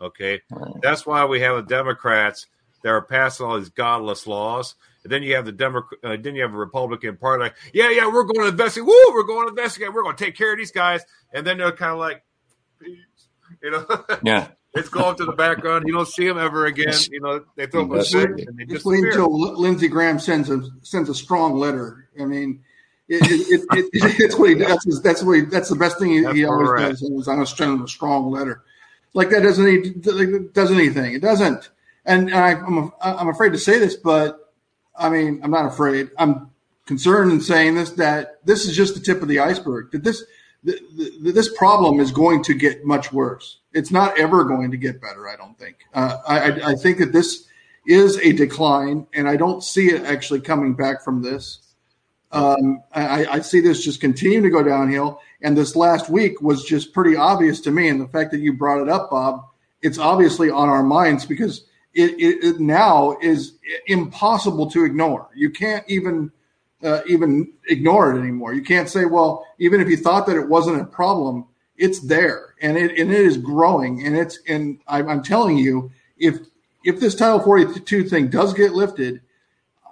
Okay, 0.00 0.42
that's 0.82 1.06
why 1.06 1.24
we 1.24 1.40
have 1.40 1.56
the 1.56 1.62
Democrats 1.62 2.46
that 2.82 2.90
are 2.90 3.02
passing 3.02 3.46
all 3.46 3.58
these 3.58 3.70
godless 3.70 4.26
laws. 4.26 4.74
And 5.04 5.12
then 5.12 5.22
you 5.22 5.36
have 5.36 5.44
the 5.44 5.52
Democrat, 5.52 6.00
uh, 6.02 6.16
then 6.20 6.34
you 6.34 6.42
have 6.42 6.52
a 6.52 6.56
Republican 6.56 7.16
party 7.16 7.44
like, 7.44 7.54
yeah, 7.72 7.90
yeah, 7.90 8.06
we're 8.06 8.24
going 8.24 8.40
to 8.40 8.48
investigate. 8.48 8.86
Woo, 8.86 9.04
we're 9.12 9.22
going 9.22 9.46
to 9.46 9.50
investigate. 9.50 9.92
We're 9.92 10.02
going 10.02 10.16
to 10.16 10.24
take 10.24 10.36
care 10.36 10.52
of 10.52 10.58
these 10.58 10.72
guys. 10.72 11.02
And 11.32 11.46
then 11.46 11.58
they're 11.58 11.72
kind 11.72 11.92
of 11.92 11.98
like, 11.98 12.24
Peace. 12.80 12.98
you 13.62 13.70
know, 13.70 13.86
yeah. 14.22 14.48
It's 14.74 14.88
going 14.88 15.16
to 15.16 15.24
the 15.24 15.32
background. 15.32 15.84
You 15.86 15.94
don't 15.94 16.08
see 16.08 16.26
them 16.26 16.38
ever 16.38 16.66
again. 16.66 16.92
You 17.10 17.20
know, 17.20 17.44
they 17.56 17.66
throw 17.66 17.86
them 17.86 17.98
a 17.98 18.44
and 18.44 18.58
they 18.58 18.66
just 18.66 18.84
wait 18.84 19.02
until 19.02 19.58
Lindsey 19.58 19.88
Graham 19.88 20.18
sends 20.18 20.50
a 20.50 20.62
sends 20.82 21.08
a 21.08 21.14
strong 21.14 21.56
letter. 21.56 22.08
I 22.20 22.26
mean, 22.26 22.62
it, 23.08 23.22
it, 23.22 23.64
it, 23.72 23.90
it's 24.20 24.36
what 24.36 24.50
he 24.50 24.54
does. 24.56 25.00
That's 25.02 25.22
what 25.22 25.32
he, 25.32 25.40
that's 25.42 25.70
the 25.70 25.74
best 25.74 25.98
thing 25.98 26.10
he, 26.10 26.18
he 26.32 26.44
always 26.44 26.68
does. 26.80 27.02
Is 27.02 27.28
I'm 27.28 27.36
going 27.36 27.46
to 27.46 27.56
send 27.56 27.72
him 27.72 27.82
a 27.82 27.88
strong 27.88 28.30
letter. 28.30 28.62
Like 29.14 29.30
that 29.30 29.42
doesn't 29.42 29.64
like, 29.64 30.52
does 30.52 30.70
anything. 30.70 31.14
It 31.14 31.22
doesn't. 31.22 31.70
And, 32.04 32.28
and 32.28 32.38
I, 32.38 32.52
I'm 32.52 32.92
I'm 33.00 33.28
afraid 33.28 33.52
to 33.52 33.58
say 33.58 33.78
this, 33.78 33.96
but 33.96 34.47
I 34.98 35.08
mean 35.08 35.40
I'm 35.42 35.50
not 35.50 35.66
afraid. 35.66 36.10
I'm 36.18 36.50
concerned 36.86 37.32
in 37.32 37.40
saying 37.40 37.74
this 37.76 37.90
that 37.92 38.44
this 38.44 38.66
is 38.66 38.76
just 38.76 38.94
the 38.94 39.00
tip 39.00 39.22
of 39.22 39.28
the 39.28 39.40
iceberg. 39.40 39.92
That 39.92 40.04
this 40.04 40.24
this 40.64 41.56
problem 41.56 42.00
is 42.00 42.10
going 42.10 42.42
to 42.44 42.54
get 42.54 42.84
much 42.84 43.12
worse. 43.12 43.58
It's 43.72 43.90
not 43.90 44.18
ever 44.18 44.44
going 44.44 44.72
to 44.72 44.76
get 44.76 45.00
better. 45.00 45.28
I 45.28 45.36
don't 45.36 45.56
think. 45.58 45.76
Uh, 45.94 46.18
I, 46.26 46.72
I 46.72 46.74
think 46.74 46.98
that 46.98 47.12
this 47.12 47.46
is 47.86 48.18
a 48.18 48.32
decline, 48.32 49.06
and 49.12 49.28
I 49.28 49.36
don't 49.36 49.62
see 49.62 49.86
it 49.86 50.02
actually 50.02 50.40
coming 50.40 50.74
back 50.74 51.02
from 51.02 51.22
this. 51.22 51.60
Um, 52.30 52.82
I, 52.92 53.24
I, 53.24 53.40
see 53.40 53.60
this 53.60 53.82
just 53.82 54.02
continuing 54.02 54.42
to 54.42 54.50
go 54.50 54.62
downhill. 54.62 55.18
And 55.40 55.56
this 55.56 55.74
last 55.74 56.10
week 56.10 56.42
was 56.42 56.62
just 56.62 56.92
pretty 56.92 57.16
obvious 57.16 57.58
to 57.62 57.70
me. 57.70 57.88
And 57.88 57.98
the 57.98 58.08
fact 58.08 58.32
that 58.32 58.40
you 58.40 58.52
brought 58.52 58.82
it 58.82 58.88
up, 58.90 59.08
Bob, 59.08 59.46
it's 59.80 59.96
obviously 59.96 60.50
on 60.50 60.68
our 60.68 60.82
minds 60.82 61.24
because 61.24 61.64
it, 61.98 62.44
it, 62.44 62.60
now 62.60 63.16
is 63.20 63.54
impossible 63.86 64.70
to 64.70 64.84
ignore. 64.84 65.28
You 65.34 65.50
can't 65.50 65.84
even 65.88 66.30
uh, 66.82 67.00
even 67.06 67.52
ignore 67.66 68.14
it 68.14 68.20
anymore. 68.20 68.54
You 68.54 68.62
can't 68.62 68.88
say, 68.88 69.04
well, 69.04 69.46
even 69.58 69.80
if 69.80 69.88
you 69.88 69.96
thought 69.96 70.26
that 70.26 70.36
it 70.36 70.48
wasn't 70.48 70.80
a 70.80 70.84
problem, 70.84 71.46
it's 71.76 72.00
there 72.00 72.54
and 72.60 72.76
it 72.76 72.98
and 72.98 73.12
it 73.12 73.20
is 73.20 73.36
growing. 73.36 74.06
And 74.06 74.16
it's 74.16 74.38
and 74.46 74.80
I'm, 74.86 75.08
I'm 75.08 75.22
telling 75.22 75.58
you, 75.58 75.90
if 76.18 76.38
if 76.84 77.00
this 77.00 77.14
Title 77.14 77.40
42 77.40 78.04
thing 78.04 78.28
does 78.28 78.54
get 78.54 78.72
lifted, 78.72 79.20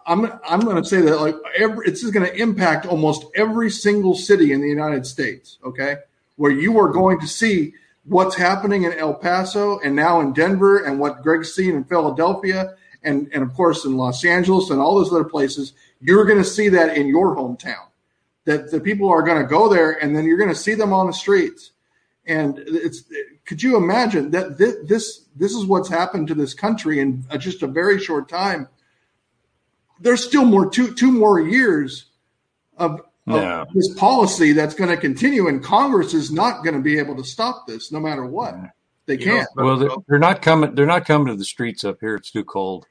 I'm 0.07 0.33
I'm 0.49 0.61
going 0.61 0.83
to 0.83 0.88
say 0.88 1.01
that 1.01 1.21
like 1.21 1.37
every, 1.57 1.88
it's 1.88 2.09
going 2.09 2.27
to 2.27 2.37
impact 2.37 2.87
almost 2.87 3.25
every 3.35 3.71
single 3.71 4.14
city 4.14 4.53
in 4.53 4.61
the 4.61 4.69
United 4.69 5.07
States. 5.07 5.59
Okay, 5.64 5.97
where 6.37 6.53
you 6.53 6.79
are 6.79 6.88
going 6.88 7.21
to 7.21 7.27
see 7.27 7.75
what's 8.07 8.37
happening 8.37 8.85
in 8.85 8.92
El 8.92 9.14
Paso 9.14 9.79
and 9.81 9.95
now 9.97 10.21
in 10.21 10.33
Denver 10.33 10.85
and 10.85 10.99
what 10.99 11.23
Greg's 11.23 11.53
seen 11.53 11.75
in 11.75 11.85
Philadelphia 11.85 12.75
and 13.03 13.29
and 13.33 13.42
of 13.42 13.53
course 13.55 13.85
in 13.85 13.97
Los 13.97 14.25
Angeles 14.25 14.71
and 14.71 14.81
all 14.81 14.97
those 14.97 15.12
other 15.12 15.25
places 15.25 15.73
you're 16.01 16.25
going 16.25 16.38
to 16.38 16.49
see 16.49 16.69
that 16.71 16.97
in 16.97 17.09
your 17.09 17.37
hometown. 17.37 17.87
That 18.45 18.71
the 18.71 18.81
people 18.81 19.09
are 19.09 19.23
going 19.23 19.42
to 19.42 19.49
go 19.49 19.69
there, 19.69 19.90
and 19.90 20.14
then 20.14 20.25
you're 20.25 20.38
going 20.38 20.51
to 20.51 20.55
see 20.55 20.75
them 20.75 20.92
on 20.92 21.07
the 21.07 21.12
streets. 21.12 21.73
And 22.27 22.59
it's 22.59 23.05
could 23.45 23.62
you 23.62 23.77
imagine 23.77 24.31
that 24.33 24.59
this 24.59 24.77
this, 24.85 25.25
this 25.35 25.53
is 25.53 25.64
what's 25.64 25.88
happened 25.88 26.29
to 26.29 26.35
this 26.35 26.55
country 26.55 27.01
in 27.01 27.25
uh, 27.31 27.38
just 27.38 27.62
a 27.62 27.66
very 27.66 27.99
short 27.99 28.29
time? 28.29 28.69
There's 30.01 30.25
still 30.25 30.45
more 30.45 30.71
two 30.71 30.95
two 30.95 31.11
more 31.11 31.40
years 31.40 32.07
of, 32.77 33.01
yeah. 33.27 33.62
of 33.62 33.73
this 33.73 33.93
policy 33.95 34.53
that's 34.53 34.75
going 34.75 34.91
to 34.91 34.97
continue, 34.97 35.49
and 35.49 35.62
Congress 35.62 36.15
is 36.15 36.31
not 36.31 36.62
going 36.62 36.75
to 36.75 36.83
be 36.83 36.99
able 36.99 37.17
to 37.17 37.25
stop 37.25 37.67
this, 37.67 37.91
no 37.91 38.01
matter 38.01 38.25
what. 38.25 38.55
They 39.07 39.17
can't. 39.17 39.49
well, 39.55 39.77
they're, 39.77 39.91
they're 40.09 40.19
not 40.19 40.43
coming. 40.43 40.75
They're 40.75 40.87
not 40.87 41.07
coming 41.07 41.29
to 41.29 41.37
the 41.37 41.45
streets 41.45 41.85
up 41.85 41.99
here. 42.01 42.17
It's 42.17 42.31
too 42.31 42.45
cold. 42.45 42.87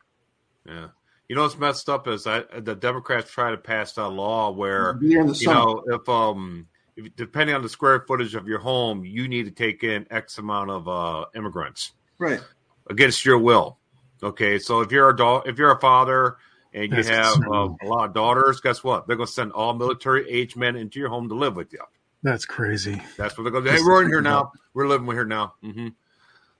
Yeah. 0.65 0.87
You 1.27 1.35
know 1.35 1.43
what's 1.43 1.57
messed 1.57 1.89
up 1.89 2.07
is 2.07 2.27
I, 2.27 2.43
the 2.59 2.75
Democrats 2.75 3.31
try 3.31 3.51
to 3.51 3.57
pass 3.57 3.97
a 3.97 4.07
law 4.07 4.51
where 4.51 4.97
you 5.01 5.23
know 5.45 5.83
if 5.87 6.07
um 6.07 6.67
if, 6.95 7.15
depending 7.15 7.55
on 7.55 7.63
the 7.63 7.69
square 7.69 8.05
footage 8.07 8.35
of 8.35 8.47
your 8.47 8.59
home, 8.59 9.03
you 9.03 9.27
need 9.27 9.45
to 9.45 9.51
take 9.51 9.83
in 9.83 10.05
X 10.11 10.37
amount 10.37 10.69
of 10.69 10.87
uh, 10.87 11.25
immigrants, 11.35 11.93
right, 12.19 12.41
against 12.89 13.25
your 13.25 13.39
will. 13.39 13.79
Okay, 14.21 14.59
so 14.59 14.81
if 14.81 14.91
you're 14.91 15.09
a 15.09 15.15
da- 15.15 15.41
if 15.45 15.57
you're 15.57 15.71
a 15.71 15.79
father 15.79 16.37
and 16.75 16.91
you 16.91 17.03
That's 17.03 17.07
have 17.07 17.41
uh, 17.41 17.69
a 17.81 17.87
lot 17.87 18.09
of 18.09 18.13
daughters, 18.13 18.59
guess 18.59 18.83
what? 18.83 19.07
They're 19.07 19.15
going 19.15 19.27
to 19.27 19.33
send 19.33 19.53
all 19.53 19.73
military 19.73 20.29
age 20.29 20.57
men 20.57 20.75
into 20.75 20.99
your 20.99 21.07
home 21.07 21.29
to 21.29 21.35
live 21.35 21.55
with 21.55 21.71
you. 21.71 21.79
That's 22.21 22.45
crazy. 22.45 23.01
That's 23.17 23.37
what 23.37 23.43
they're 23.43 23.51
going 23.51 23.63
to. 23.63 23.71
Do. 23.71 23.77
Hey, 23.77 23.81
we're 23.81 24.03
in 24.03 24.09
here 24.09 24.21
now. 24.21 24.51
We're 24.73 24.87
living 24.87 25.07
here 25.07 25.25
now. 25.25 25.53
Mm-hmm. 25.63 25.87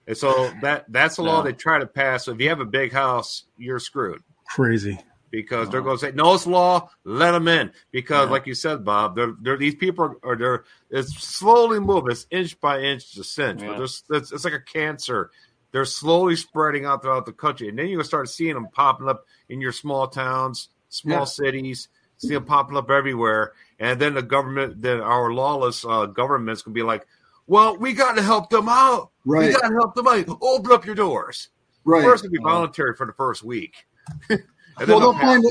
And 0.06 0.16
so 0.16 0.50
that 0.62 0.86
that's 0.88 1.18
a 1.18 1.22
law 1.22 1.42
they 1.42 1.52
try 1.52 1.78
to 1.78 1.86
pass. 1.86 2.24
So 2.24 2.32
if 2.32 2.40
you 2.40 2.48
have 2.48 2.60
a 2.60 2.64
big 2.64 2.92
house, 2.92 3.44
you're 3.58 3.78
screwed. 3.78 4.22
Crazy. 4.48 4.98
Because 5.30 5.68
they're 5.68 5.82
going 5.82 5.98
to 5.98 6.00
say 6.00 6.12
no, 6.12 6.32
it's 6.34 6.46
law. 6.46 6.88
Let 7.04 7.32
them 7.32 7.48
in. 7.48 7.72
Because, 7.90 8.26
yeah. 8.26 8.30
like 8.30 8.46
you 8.46 8.54
said, 8.54 8.84
Bob, 8.84 9.16
they're, 9.16 9.34
they're 9.42 9.58
these 9.58 9.74
people 9.74 10.14
are 10.22 10.36
they're 10.36 10.64
it's 10.88 11.12
slowly 11.18 11.80
moving. 11.80 12.12
It's 12.12 12.26
inch 12.30 12.58
by 12.60 12.80
inch 12.80 13.12
to 13.14 13.24
cinch. 13.24 13.60
Yeah. 13.60 13.70
But 13.70 13.78
there's 13.78 14.04
it's, 14.08 14.32
it's 14.32 14.44
like 14.44 14.54
a 14.54 14.60
cancer. 14.60 15.30
They're 15.76 15.84
slowly 15.84 16.36
spreading 16.36 16.86
out 16.86 17.02
throughout 17.02 17.26
the 17.26 17.34
country, 17.34 17.68
and 17.68 17.78
then 17.78 17.88
you're 17.88 17.98
gonna 17.98 18.08
start 18.08 18.30
seeing 18.30 18.54
them 18.54 18.68
popping 18.72 19.10
up 19.10 19.26
in 19.50 19.60
your 19.60 19.72
small 19.72 20.08
towns, 20.08 20.70
small 20.88 21.18
yeah. 21.18 21.24
cities. 21.24 21.88
See 22.16 22.32
them 22.32 22.46
popping 22.46 22.78
up 22.78 22.90
everywhere, 22.90 23.52
and 23.78 24.00
then 24.00 24.14
the 24.14 24.22
government, 24.22 24.80
then 24.80 25.02
our 25.02 25.34
lawless 25.34 25.84
uh, 25.84 26.06
government's 26.06 26.62
gonna 26.62 26.72
be 26.72 26.82
like, 26.82 27.06
"Well, 27.46 27.76
we 27.76 27.92
got 27.92 28.16
to 28.16 28.22
help 28.22 28.48
them 28.48 28.70
out. 28.70 29.10
Right. 29.26 29.48
We 29.48 29.52
got 29.52 29.68
to 29.68 29.74
help 29.74 29.94
them 29.94 30.06
out. 30.06 30.38
Open 30.40 30.72
up 30.72 30.86
your 30.86 30.94
doors." 30.94 31.50
Right. 31.84 32.02
First, 32.02 32.24
it'll 32.24 32.32
be 32.32 32.38
voluntary 32.38 32.94
for 32.94 33.04
the 33.04 33.12
first 33.12 33.42
week. 33.42 33.74
well, 34.30 34.38
they'll 34.78 35.12
find 35.12 35.44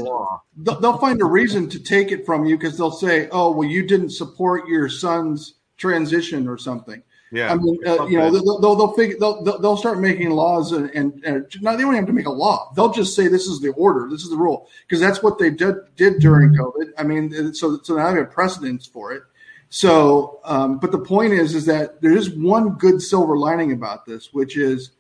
they'll 0.58 0.98
find 0.98 1.22
a 1.22 1.26
reason 1.26 1.70
to 1.70 1.80
take 1.80 2.12
it 2.12 2.26
from 2.26 2.48
you 2.48 2.58
because 2.58 2.80
they'll 2.80 2.90
say, 2.90 3.30
"Oh, 3.32 3.52
well, 3.52 3.70
you 3.70 3.86
didn't 3.86 4.10
support 4.10 4.68
your 4.68 4.90
son's 4.90 5.54
transition 5.78 6.48
or 6.48 6.58
something." 6.58 7.04
Yeah, 7.32 7.52
I 7.52 7.56
mean, 7.56 7.80
uh, 7.86 8.06
you 8.06 8.18
know, 8.18 8.30
they'll 8.30 8.60
they'll, 8.62 8.76
they'll, 8.76 8.94
figure, 8.94 9.18
they'll, 9.20 9.44
they'll 9.44 9.78
start 9.78 10.00
making 10.00 10.30
laws, 10.30 10.72
and, 10.72 10.90
and, 10.92 11.24
and 11.26 11.46
now 11.62 11.76
they 11.76 11.82
don't 11.82 11.96
have 11.96 12.06
to 12.06 12.14
make 12.14 12.28
a 12.28 12.32
law. 12.32 12.72
They'll 12.76 12.92
just 12.92 13.16
say 13.16 13.28
this 13.28 13.48
is 13.48 13.60
the 13.60 13.70
order, 13.70 14.08
this 14.10 14.22
is 14.22 14.30
the 14.30 14.38
rule, 14.38 14.70
because 14.88 15.00
that's 15.02 15.24
what 15.24 15.40
they 15.40 15.50
did 15.50 15.76
did 15.96 16.20
during 16.20 16.54
COVID. 16.54 16.92
I 16.98 17.04
mean, 17.04 17.54
so 17.54 17.80
so 17.84 17.96
now 17.96 18.12
they 18.12 18.20
have 18.20 18.32
precedents 18.32 18.86
for 18.86 19.12
it. 19.12 19.24
So, 19.70 20.40
um, 20.46 20.78
but 20.78 20.92
the 20.92 21.00
point 21.00 21.34
is, 21.34 21.56
is 21.56 21.66
that 21.66 22.00
there 22.00 22.16
is 22.16 22.30
one 22.30 22.76
good 22.76 23.02
silver 23.02 23.36
lining 23.36 23.72
about 23.72 24.06
this, 24.06 24.32
which 24.32 24.56
is 24.56 24.92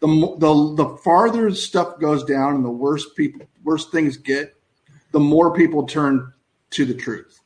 the, 0.00 0.06
the 0.38 0.74
the 0.84 0.96
farther 0.98 1.52
stuff 1.54 1.98
goes 1.98 2.24
down 2.24 2.54
and 2.54 2.64
the 2.64 2.70
worse 2.70 3.04
people 3.14 3.46
worse 3.64 3.90
things 3.90 4.16
get, 4.16 4.54
the 5.10 5.20
more 5.20 5.54
people 5.54 5.86
turn 5.86 6.32
to 6.70 6.84
the 6.84 6.94
truth. 6.94 7.40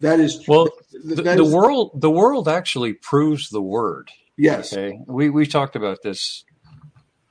That 0.00 0.18
is 0.18 0.46
well. 0.48 0.68
The, 1.04 1.42
is, 1.42 1.52
world 1.52 2.00
the 2.00 2.10
world 2.10 2.48
actually 2.48 2.92
proves 2.94 3.48
the 3.50 3.62
word. 3.62 4.10
Yes. 4.36 4.72
Okay. 4.72 4.98
We 5.06 5.30
we 5.30 5.46
talked 5.46 5.76
about 5.76 5.98
this 6.02 6.44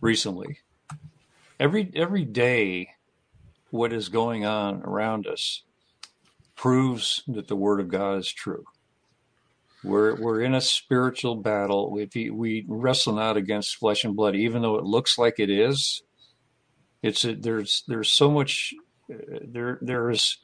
recently. 0.01 0.59
Every 1.59 1.91
every 1.95 2.25
day, 2.25 2.89
what 3.71 3.93
is 3.93 4.09
going 4.09 4.45
on 4.45 4.81
around 4.83 5.27
us 5.27 5.63
proves 6.55 7.23
that 7.27 7.47
the 7.47 7.55
word 7.55 7.79
of 7.79 7.87
God 7.89 8.17
is 8.17 8.31
true. 8.31 8.65
We're 9.83 10.15
we're 10.15 10.41
in 10.41 10.53
a 10.53 10.61
spiritual 10.61 11.35
battle. 11.35 11.91
We 11.91 12.29
we 12.29 12.65
wrestle 12.67 13.13
not 13.13 13.37
against 13.37 13.77
flesh 13.77 14.03
and 14.03 14.15
blood, 14.15 14.35
even 14.35 14.61
though 14.61 14.75
it 14.77 14.83
looks 14.83 15.17
like 15.17 15.39
it 15.39 15.49
is. 15.49 16.03
It's 17.01 17.23
a, 17.23 17.33
there's 17.33 17.83
there's 17.87 18.11
so 18.11 18.29
much 18.29 18.73
uh, 19.11 19.39
there 19.47 19.79
there's 19.81 20.37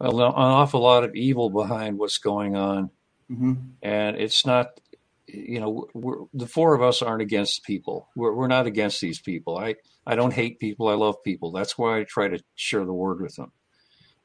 an 0.00 0.20
awful 0.20 0.80
lot 0.80 1.04
of 1.04 1.14
evil 1.14 1.50
behind 1.50 1.98
what's 1.98 2.18
going 2.18 2.56
on, 2.56 2.90
mm-hmm. 3.30 3.54
and 3.82 4.16
it's 4.16 4.46
not. 4.46 4.80
You 5.32 5.60
know, 5.60 6.28
the 6.34 6.48
four 6.48 6.74
of 6.74 6.82
us 6.82 7.02
aren't 7.02 7.22
against 7.22 7.64
people. 7.64 8.08
We're 8.16 8.34
we're 8.34 8.48
not 8.48 8.66
against 8.66 9.00
these 9.00 9.20
people. 9.20 9.58
I 9.58 9.76
I 10.04 10.16
don't 10.16 10.32
hate 10.32 10.58
people. 10.58 10.88
I 10.88 10.94
love 10.94 11.22
people. 11.22 11.52
That's 11.52 11.78
why 11.78 12.00
I 12.00 12.04
try 12.04 12.26
to 12.26 12.42
share 12.56 12.84
the 12.84 12.92
word 12.92 13.20
with 13.20 13.36
them. 13.36 13.52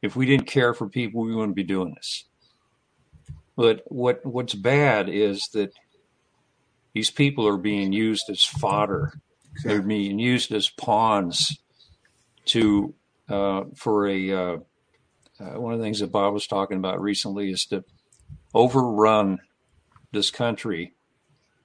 If 0.02 0.16
we 0.16 0.26
didn't 0.26 0.48
care 0.48 0.74
for 0.74 0.90
people, 0.90 1.22
we 1.22 1.36
wouldn't 1.36 1.56
be 1.56 1.64
doing 1.64 1.94
this. 1.96 2.26
But 3.56 3.84
what 3.86 4.26
what's 4.26 4.56
bad 4.56 5.10
is 5.10 5.48
that 5.54 5.74
these 6.94 7.12
people 7.12 7.48
are 7.48 7.58
being 7.58 7.94
used 7.94 8.30
as 8.30 8.44
fodder. 8.44 9.20
Exactly. 9.52 9.72
They're 9.72 9.88
being 9.88 10.20
used 10.20 10.52
as 10.52 10.70
pawns 10.70 11.60
to 12.46 12.94
uh, 13.30 13.66
for 13.76 14.08
a 14.08 14.32
uh, 14.32 14.58
uh, 15.40 15.60
one 15.60 15.74
of 15.74 15.80
the 15.80 15.86
things 15.86 16.00
that 16.00 16.12
Bob 16.12 16.34
was 16.34 16.48
talking 16.48 16.78
about 16.78 17.02
recently 17.02 17.52
is 17.52 17.66
to 17.68 17.84
overrun 18.54 19.40
this 20.12 20.32
country 20.32 20.94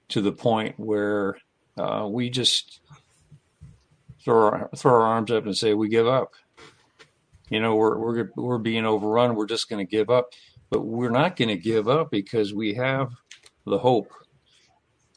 to 0.09 0.21
the 0.21 0.31
point 0.31 0.75
where 0.77 1.37
uh, 1.77 2.07
we 2.09 2.29
just 2.29 2.81
throw 4.23 4.49
our, 4.49 4.69
throw 4.75 4.93
our 4.93 5.01
arms 5.01 5.31
up 5.31 5.45
and 5.45 5.57
say 5.57 5.73
we 5.73 5.89
give 5.89 6.07
up. 6.07 6.33
You 7.49 7.59
know, 7.59 7.75
we're 7.75 7.97
we're 7.97 8.31
we're 8.35 8.57
being 8.57 8.85
overrun. 8.85 9.35
We're 9.35 9.45
just 9.45 9.69
going 9.69 9.85
to 9.85 9.89
give 9.89 10.09
up, 10.09 10.33
but 10.69 10.85
we're 10.85 11.09
not 11.09 11.35
going 11.35 11.49
to 11.49 11.57
give 11.57 11.87
up 11.89 12.11
because 12.11 12.53
we 12.53 12.75
have 12.75 13.11
the 13.65 13.79
hope. 13.79 14.11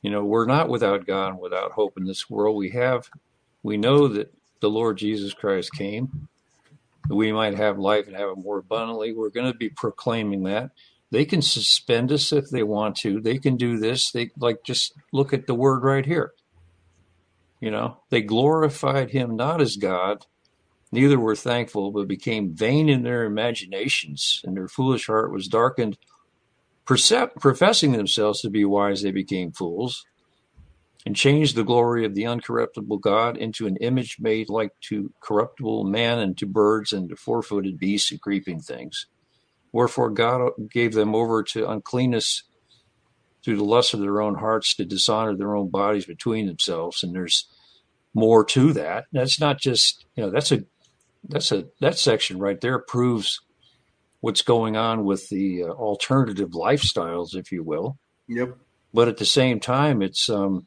You 0.03 0.11
know, 0.11 0.25
we're 0.25 0.47
not 0.47 0.69
without 0.69 1.07
God 1.07 1.31
and 1.31 1.41
without 1.41 1.73
hope 1.73 1.97
in 1.97 2.05
this 2.05 2.29
world. 2.29 2.57
We 2.57 2.71
have, 2.71 3.09
we 3.63 3.77
know 3.77 4.09
that 4.09 4.35
the 4.61 4.69
Lord 4.69 4.99
Jesus 4.99 5.33
Christ 5.33 5.73
came. 5.73 6.29
That 7.09 7.17
we 7.17 7.33
might 7.33 7.55
have 7.55 7.79
life 7.79 8.07
and 8.07 8.17
have 8.17 8.31
it 8.31 8.39
more 8.39 8.59
abundantly. 8.59 9.13
We're 9.13 9.31
going 9.31 9.53
to 9.53 9.59
be 9.59 9.69
proclaiming 9.69 10.45
that. 10.45 10.71
They 11.11 11.25
can 11.25 11.43
suspend 11.43 12.11
us 12.11 12.33
if 12.33 12.51
they 12.51 12.63
want 12.63 12.97
to. 12.99 13.21
They 13.21 13.39
can 13.39 13.57
do 13.57 13.79
this. 13.79 14.11
They 14.11 14.31
like 14.39 14.65
just 14.65 14.95
look 15.13 15.33
at 15.33 15.47
the 15.47 15.55
word 15.55 15.85
right 15.85 16.07
here. 16.07 16.33
You 17.61 17.71
know, 17.71 17.99
they 18.11 18.21
glorified 18.21 19.11
him 19.11 19.37
not 19.37 19.61
as 19.61 19.77
God, 19.77 20.27
neither 20.93 21.19
were 21.19 21.37
thankful, 21.37 21.93
but 21.93 22.09
became 22.09 22.55
vain 22.55 22.89
in 22.89 23.03
their 23.03 23.25
imaginations, 23.25 24.43
and 24.45 24.57
their 24.57 24.69
foolish 24.69 25.07
heart 25.07 25.33
was 25.33 25.49
darkened. 25.49 25.97
Professing 26.85 27.93
themselves 27.93 28.43
to 28.43 28.51
be 28.51 28.65
wise, 28.65 29.03
they 29.03 29.13
became 29.13 29.53
fools, 29.53 30.05
and 31.07 31.15
changed 31.15 31.55
the 31.55 31.65
glory 31.65 32.05
of 32.05 32.15
the 32.15 32.23
uncorruptible 32.23 33.01
God 33.01 33.37
into 33.37 33.67
an 33.67 33.77
image 33.77 34.17
made 34.21 34.49
like 34.49 34.71
to 34.89 35.13
corruptible 35.21 35.85
man 35.85 36.19
and 36.19 36.37
to 36.39 36.47
birds 36.47 36.93
and 36.93 37.11
to 37.11 37.17
four 37.17 37.43
footed 37.43 37.79
beasts 37.79 38.11
and 38.11 38.21
creeping 38.21 38.61
things. 38.61 39.07
Wherefore 39.73 40.11
God 40.11 40.53
gave 40.71 40.95
them 40.95 41.15
over 41.15 41.43
to 41.43 41.69
uncleanness 41.69 42.45
through 43.45 43.57
the 43.57 43.65
lust 43.65 43.93
of 43.93 44.01
their 44.01 44.23
own 44.23 44.37
hearts 44.37 44.75
to 44.77 44.85
dishonor 44.87 45.37
their 45.37 45.55
own 45.55 45.69
bodies 45.69 46.07
between 46.07 46.47
themselves. 46.47 47.03
And 47.03 47.15
there's 47.15 47.47
more 48.15 48.45
to 48.47 48.73
that. 48.73 49.05
That's 49.13 49.39
not 49.39 49.61
just, 49.61 50.07
you 50.17 50.25
know, 50.25 50.31
that's 50.31 50.53
a, 50.53 50.65
that's 51.29 51.53
a, 51.53 51.67
that 51.81 51.99
section 51.99 52.39
right 52.39 52.61
there 52.61 52.79
proves 52.79 53.41
what's 54.21 54.43
going 54.43 54.77
on 54.77 55.05
with 55.05 55.29
the 55.29 55.65
uh, 55.65 55.67
alternative 55.67 56.51
lifestyles, 56.51 57.35
if 57.35 57.53
you 57.53 57.63
will. 57.63 57.99
Yep. 58.29 58.57
But 58.95 59.09
at 59.09 59.19
the 59.19 59.27
same 59.27 59.61
time, 59.61 60.01
it's, 60.01 60.31
um, 60.31 60.67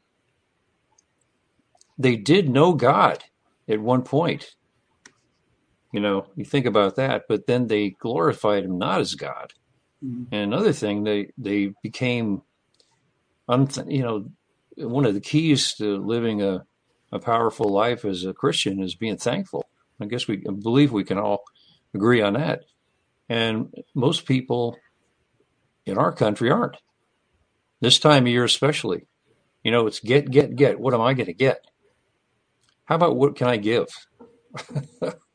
they 1.98 2.16
did 2.16 2.50
know 2.50 2.74
God 2.74 3.24
at 3.68 3.80
one 3.80 4.04
point. 4.04 4.56
You 5.92 6.00
know, 6.00 6.28
you 6.36 6.46
think 6.46 6.66
about 6.66 6.96
that, 6.98 7.24
but 7.28 7.48
then 7.48 7.68
they 7.68 7.92
glorified 7.92 8.66
him 8.66 8.78
not 8.78 9.00
as 9.00 9.16
God. 9.16 9.54
Mm-hmm. 10.04 10.24
And 10.32 10.54
another 10.54 10.74
thing, 10.74 11.04
they 11.04 11.32
they 11.38 11.74
became, 11.82 12.42
you 13.50 14.04
know, 14.04 14.30
one 14.76 15.06
of 15.06 15.14
the 15.14 15.22
keys 15.22 15.74
to 15.76 15.98
living 15.98 16.42
a, 16.42 16.66
a 17.12 17.20
powerful 17.20 17.70
life 17.70 18.06
as 18.06 18.26
a 18.26 18.34
Christian 18.34 18.84
is 18.84 18.96
being 18.96 19.18
thankful. 19.18 19.66
I 20.00 20.06
guess 20.06 20.28
we 20.28 20.44
I 20.48 20.52
believe 20.52 20.92
we 20.92 21.04
can 21.04 21.18
all 21.18 21.44
agree 21.94 22.22
on 22.22 22.34
that. 22.34 22.66
And 23.30 23.74
most 23.96 24.26
people 24.26 24.78
in 25.86 25.98
our 25.98 26.12
country 26.12 26.52
aren't. 26.52 26.78
This 27.80 28.00
time 28.00 28.24
of 28.24 28.30
year, 28.30 28.44
especially, 28.44 29.08
you 29.64 29.72
know, 29.72 29.88
it's 29.88 30.00
get, 30.00 30.32
get, 30.32 30.56
get. 30.56 30.80
What 30.80 30.94
am 30.94 31.02
I 31.02 31.14
going 31.14 31.28
to 31.28 31.34
get? 31.34 31.66
How 32.88 32.96
about 32.96 33.16
what 33.16 33.36
can 33.36 33.48
I 33.48 33.58
give? 33.58 33.88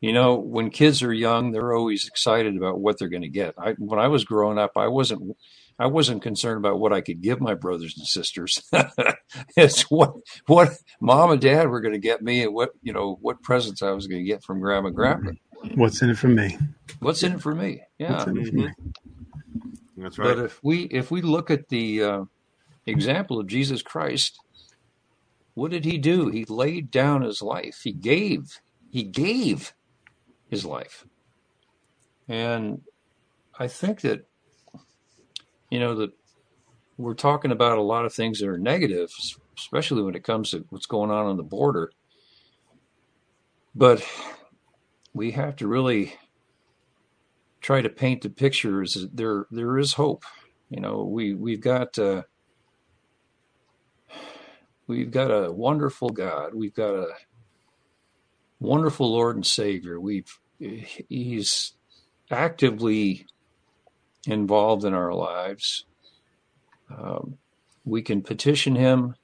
You 0.00 0.12
know, 0.12 0.34
when 0.34 0.70
kids 0.70 1.02
are 1.02 1.12
young, 1.12 1.52
they're 1.52 1.74
always 1.74 2.06
excited 2.06 2.56
about 2.56 2.78
what 2.78 2.98
they're 2.98 3.08
going 3.08 3.22
to 3.22 3.28
get. 3.28 3.54
I, 3.58 3.72
when 3.72 3.98
I 3.98 4.08
was 4.08 4.24
growing 4.24 4.58
up, 4.58 4.72
I 4.76 4.88
wasn't 4.88 5.36
I 5.78 5.86
wasn't 5.86 6.22
concerned 6.22 6.58
about 6.58 6.78
what 6.78 6.92
I 6.92 7.00
could 7.00 7.22
give 7.22 7.40
my 7.40 7.54
brothers 7.54 7.94
and 7.96 8.06
sisters. 8.06 8.62
it's 9.56 9.82
what 9.90 10.12
what 10.46 10.70
mom 11.00 11.30
and 11.30 11.40
dad 11.40 11.68
were 11.68 11.80
going 11.80 11.94
to 11.94 11.98
get 11.98 12.22
me, 12.22 12.42
and 12.42 12.54
what 12.54 12.70
you 12.82 12.92
know 12.92 13.18
what 13.22 13.42
presents 13.42 13.82
I 13.82 13.90
was 13.92 14.06
going 14.06 14.20
to 14.20 14.26
get 14.26 14.44
from 14.44 14.60
grandma 14.60 14.88
and 14.88 14.96
grandpa. 14.96 15.30
What's 15.74 16.02
in 16.02 16.10
it 16.10 16.18
for 16.18 16.28
me? 16.28 16.58
What's 17.00 17.22
in 17.22 17.32
it 17.32 17.42
for 17.42 17.54
me? 17.54 17.82
Yeah, 17.98 18.24
mm-hmm. 18.24 18.56
me? 18.56 18.68
that's 19.96 20.18
right. 20.18 20.36
But 20.36 20.44
if 20.44 20.62
we 20.62 20.82
if 20.84 21.10
we 21.10 21.22
look 21.22 21.50
at 21.50 21.68
the 21.68 22.02
uh, 22.02 22.24
example 22.84 23.40
of 23.40 23.46
Jesus 23.46 23.80
Christ, 23.80 24.38
what 25.56 25.70
did 25.70 25.86
he 25.86 25.96
do? 25.96 26.28
He 26.28 26.44
laid 26.44 26.90
down 26.90 27.22
his 27.22 27.40
life. 27.40 27.80
He 27.82 27.92
gave. 27.92 28.60
He 28.90 29.02
gave 29.02 29.72
his 30.50 30.66
life. 30.66 31.06
And 32.28 32.82
I 33.58 33.66
think 33.66 34.02
that, 34.02 34.26
you 35.70 35.80
know, 35.80 35.94
that 35.94 36.10
we're 36.98 37.14
talking 37.14 37.52
about 37.52 37.78
a 37.78 37.82
lot 37.82 38.04
of 38.04 38.12
things 38.12 38.38
that 38.40 38.48
are 38.50 38.58
negative, 38.58 39.10
especially 39.56 40.02
when 40.02 40.14
it 40.14 40.24
comes 40.24 40.50
to 40.50 40.66
what's 40.68 40.84
going 40.84 41.10
on 41.10 41.24
on 41.24 41.38
the 41.38 41.42
border. 41.42 41.90
But 43.74 44.06
we 45.14 45.30
have 45.30 45.56
to 45.56 45.66
really 45.66 46.12
try 47.62 47.80
to 47.80 47.88
paint 47.88 48.20
the 48.20 48.28
picture 48.30 48.82
as 48.82 49.06
there 49.10 49.46
there 49.50 49.78
is 49.78 49.94
hope. 49.94 50.24
You 50.68 50.82
know, 50.82 51.04
we 51.04 51.32
we've 51.32 51.62
got 51.62 51.98
uh, 51.98 52.24
we've 54.86 55.10
got 55.10 55.30
a 55.30 55.52
wonderful 55.52 56.10
God. 56.10 56.54
We've 56.54 56.74
got 56.74 56.94
a 56.94 57.08
wonderful 58.60 59.10
Lord 59.12 59.36
and 59.36 59.46
Savior. 59.46 60.00
We've 60.00 60.38
He's 60.58 61.74
actively 62.30 63.26
involved 64.26 64.84
in 64.84 64.94
our 64.94 65.12
lives. 65.12 65.84
Um, 66.90 67.36
we 67.84 68.02
can 68.02 68.22
petition 68.22 68.74
Him. 68.74 69.14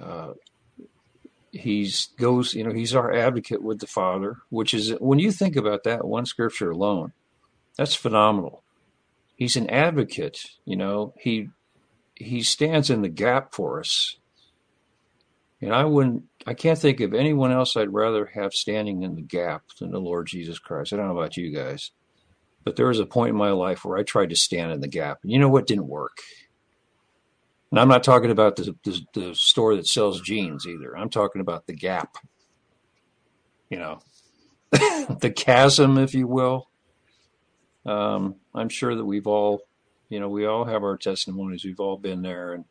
Uh, 0.00 0.32
he's 1.52 2.08
goes, 2.18 2.54
you 2.54 2.64
know, 2.64 2.72
He's 2.72 2.94
our 2.94 3.12
advocate 3.12 3.62
with 3.62 3.78
the 3.78 3.86
Father, 3.86 4.38
which 4.50 4.74
is 4.74 4.90
when 4.98 5.18
you 5.18 5.30
think 5.30 5.56
about 5.56 5.84
that 5.84 6.04
one 6.04 6.26
scripture 6.26 6.70
alone, 6.70 7.12
that's 7.76 7.94
phenomenal. 7.94 8.62
He's 9.36 9.56
an 9.56 9.70
advocate. 9.70 10.40
You 10.64 10.76
know, 10.76 11.14
he 11.18 11.50
he 12.16 12.42
stands 12.42 12.90
in 12.90 13.02
the 13.02 13.08
gap 13.08 13.54
for 13.54 13.80
us. 13.80 14.16
And 15.60 15.74
I 15.74 15.84
wouldn't, 15.84 16.24
I 16.46 16.54
can't 16.54 16.78
think 16.78 17.00
of 17.00 17.14
anyone 17.14 17.52
else 17.52 17.76
I'd 17.76 17.92
rather 17.92 18.26
have 18.34 18.52
standing 18.52 19.02
in 19.02 19.14
the 19.14 19.22
gap 19.22 19.62
than 19.78 19.90
the 19.90 20.00
Lord 20.00 20.26
Jesus 20.26 20.58
Christ. 20.58 20.92
I 20.92 20.96
don't 20.96 21.06
know 21.06 21.18
about 21.18 21.36
you 21.36 21.50
guys, 21.54 21.92
but 22.64 22.76
there 22.76 22.88
was 22.88 23.00
a 23.00 23.06
point 23.06 23.30
in 23.30 23.36
my 23.36 23.50
life 23.50 23.84
where 23.84 23.96
I 23.96 24.02
tried 24.02 24.30
to 24.30 24.36
stand 24.36 24.72
in 24.72 24.80
the 24.80 24.88
gap. 24.88 25.20
And 25.22 25.32
you 25.32 25.38
know 25.38 25.48
what 25.48 25.66
didn't 25.66 25.88
work? 25.88 26.18
And 27.70 27.80
I'm 27.80 27.88
not 27.88 28.04
talking 28.04 28.30
about 28.30 28.56
the, 28.56 28.76
the, 28.84 29.00
the 29.14 29.34
store 29.34 29.76
that 29.76 29.86
sells 29.86 30.20
jeans 30.20 30.66
either. 30.66 30.96
I'm 30.96 31.10
talking 31.10 31.40
about 31.40 31.66
the 31.66 31.74
gap. 31.74 32.16
You 33.70 33.78
know, 33.78 33.98
the 34.70 35.32
chasm, 35.34 35.98
if 35.98 36.14
you 36.14 36.26
will. 36.28 36.70
Um, 37.84 38.36
I'm 38.54 38.68
sure 38.68 38.94
that 38.94 39.04
we've 39.04 39.26
all, 39.26 39.62
you 40.08 40.20
know, 40.20 40.28
we 40.28 40.46
all 40.46 40.64
have 40.64 40.82
our 40.82 40.96
testimonies. 40.96 41.64
We've 41.64 41.80
all 41.80 41.96
been 41.96 42.22
there, 42.22 42.52
and 42.52 42.64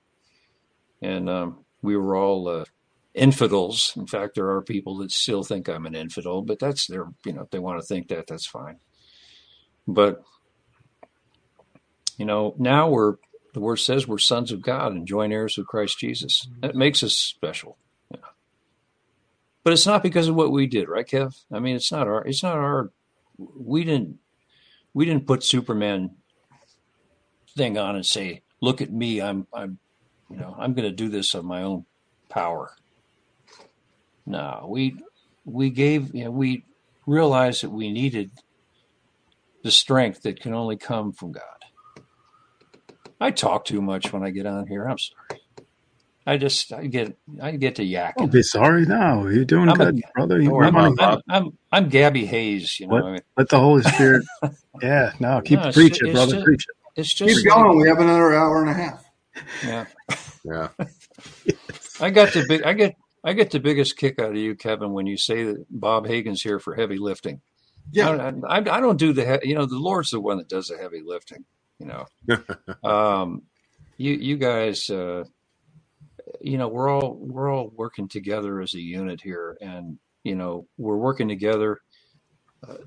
and 1.01 1.29
um, 1.29 1.65
we 1.81 1.97
were 1.97 2.15
all 2.15 2.47
uh, 2.47 2.65
infidels. 3.13 3.93
In 3.95 4.07
fact, 4.07 4.35
there 4.35 4.49
are 4.49 4.61
people 4.61 4.97
that 4.97 5.11
still 5.11 5.43
think 5.43 5.67
I'm 5.67 5.85
an 5.85 5.95
infidel, 5.95 6.41
but 6.41 6.59
that's 6.59 6.87
their, 6.87 7.07
you 7.25 7.33
know, 7.33 7.43
if 7.43 7.49
they 7.49 7.59
want 7.59 7.79
to 7.79 7.85
think 7.85 8.09
that, 8.09 8.27
that's 8.27 8.45
fine. 8.45 8.77
But, 9.87 10.23
you 12.17 12.25
know, 12.25 12.55
now 12.57 12.89
we're, 12.89 13.15
the 13.53 13.61
word 13.61 13.77
says 13.77 14.07
we're 14.07 14.17
sons 14.17 14.51
of 14.51 14.61
God 14.61 14.91
and 14.91 15.07
joint 15.07 15.31
heirs 15.31 15.57
with 15.57 15.67
Christ 15.67 15.97
Jesus. 15.99 16.47
That 16.61 16.75
makes 16.75 17.03
us 17.03 17.13
special. 17.13 17.77
Yeah. 18.11 18.17
But 19.63 19.73
it's 19.73 19.85
not 19.85 20.03
because 20.03 20.27
of 20.27 20.35
what 20.35 20.51
we 20.51 20.67
did, 20.67 20.89
right, 20.89 21.07
Kev? 21.07 21.41
I 21.51 21.59
mean, 21.59 21.75
it's 21.75 21.91
not 21.91 22.07
our, 22.07 22.25
it's 22.25 22.43
not 22.43 22.57
our, 22.57 22.91
we 23.37 23.83
didn't, 23.83 24.17
we 24.93 25.05
didn't 25.05 25.27
put 25.27 25.43
Superman 25.43 26.15
thing 27.55 27.77
on 27.77 27.95
and 27.95 28.05
say, 28.05 28.41
look 28.61 28.81
at 28.81 28.91
me, 28.91 29.21
I'm, 29.21 29.47
I'm, 29.53 29.79
you 30.29 30.37
know, 30.37 30.55
I'm 30.57 30.73
going 30.73 30.89
to 30.89 30.95
do 30.95 31.09
this 31.09 31.33
of 31.33 31.45
my 31.45 31.63
own 31.63 31.85
power. 32.29 32.71
No, 34.25 34.67
we 34.69 34.97
we 35.45 35.69
gave 35.69 36.15
you 36.15 36.25
know, 36.25 36.31
we 36.31 36.65
realized 37.05 37.61
that 37.61 37.69
we 37.69 37.91
needed 37.91 38.31
the 39.63 39.69
strength 39.71 40.23
that 40.23 40.39
can 40.39 40.53
only 40.53 40.77
come 40.77 41.11
from 41.11 41.31
God. 41.31 41.43
I 43.21 43.31
talk 43.31 43.65
too 43.65 43.81
much 43.81 44.11
when 44.11 44.23
I 44.23 44.31
get 44.31 44.47
on 44.47 44.67
here. 44.67 44.85
I'm 44.85 44.97
sorry. 44.97 45.41
I 46.25 46.37
just 46.37 46.73
I 46.73 46.87
get 46.87 47.15
I 47.39 47.51
get 47.51 47.75
to 47.75 47.83
yakking. 47.85 48.17
Don't 48.17 48.31
be 48.31 48.41
sorry 48.41 48.85
now. 48.85 49.27
You're 49.27 49.45
doing 49.45 49.69
I'm 49.69 49.77
good, 49.77 49.99
a, 49.99 50.13
brother. 50.15 50.41
You 50.41 50.59
I'm, 50.59 50.75
I'm, 50.75 51.21
I'm, 51.29 51.51
I'm, 51.71 51.89
Gabby 51.89 52.25
Hayes. 52.25 52.79
You 52.79 52.87
know, 52.87 52.95
let, 52.95 53.23
let 53.37 53.49
the 53.49 53.59
Holy 53.59 53.83
Spirit. 53.83 54.25
yeah, 54.81 55.13
no, 55.19 55.41
keep 55.45 55.59
no, 55.59 55.71
preaching, 55.71 56.11
brother. 56.11 56.33
Just, 56.33 56.45
preach 56.45 56.65
it. 56.67 56.75
It's 56.95 57.13
just 57.13 57.35
keep 57.35 57.45
going. 57.47 57.79
we 57.79 57.87
have 57.87 57.99
another 57.99 58.33
hour 58.33 58.61
and 58.61 58.69
a 58.69 58.73
half. 58.73 59.05
Yeah, 59.63 59.85
yeah. 60.43 60.69
I 61.99 62.09
got 62.09 62.33
the 62.33 62.45
big. 62.47 62.63
I 62.63 62.73
get 62.73 62.95
I 63.23 63.33
get 63.33 63.51
the 63.51 63.59
biggest 63.59 63.97
kick 63.97 64.19
out 64.19 64.31
of 64.31 64.37
you, 64.37 64.55
Kevin, 64.55 64.93
when 64.93 65.07
you 65.07 65.17
say 65.17 65.43
that 65.43 65.65
Bob 65.69 66.07
Hagan's 66.07 66.41
here 66.41 66.59
for 66.59 66.75
heavy 66.75 66.97
lifting. 66.97 67.41
Yeah, 67.91 68.31
I, 68.47 68.57
I, 68.57 68.57
I 68.57 68.79
don't 68.79 68.97
do 68.97 69.13
the 69.13 69.39
you 69.43 69.55
know 69.55 69.65
the 69.65 69.77
Lord's 69.77 70.11
the 70.11 70.19
one 70.19 70.37
that 70.37 70.49
does 70.49 70.67
the 70.67 70.77
heavy 70.77 71.01
lifting. 71.03 71.45
You 71.79 71.87
know, 71.87 72.49
um, 72.89 73.43
you 73.97 74.13
you 74.13 74.37
guys, 74.37 74.89
uh, 74.89 75.25
you 76.39 76.57
know, 76.57 76.67
we're 76.67 76.89
all 76.89 77.15
we're 77.19 77.51
all 77.51 77.71
working 77.75 78.07
together 78.07 78.61
as 78.61 78.73
a 78.73 78.79
unit 78.79 79.21
here, 79.21 79.57
and 79.59 79.99
you 80.23 80.35
know, 80.35 80.67
we're 80.77 80.97
working 80.97 81.27
together. 81.27 81.79
Uh, 82.67 82.77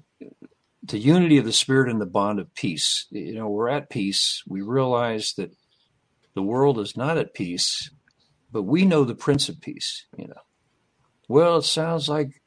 the 0.83 0.99
unity 0.99 1.39
of 1.39 1.45
the 1.45 1.53
spirit 1.53 1.91
and 1.91 2.01
the 2.01 2.07
bond 2.07 2.39
of 2.39 2.55
peace. 2.55 3.07
You 3.11 3.35
know, 3.35 3.49
we're 3.49 3.69
at 3.69 3.91
peace. 3.91 4.43
We 4.47 4.63
realize 4.63 5.35
that 5.37 5.55
the 6.35 6.43
world 6.43 6.79
is 6.79 6.97
not 6.97 7.19
at 7.19 7.35
peace, 7.35 7.91
but 8.53 8.63
we 8.63 8.85
know 8.85 9.05
the 9.05 9.15
Prince 9.15 9.49
of 9.49 9.61
Peace. 9.61 10.07
You 10.17 10.29
know, 10.29 10.41
well, 11.29 11.59
it 11.59 11.63
sounds 11.63 12.09
like 12.09 12.41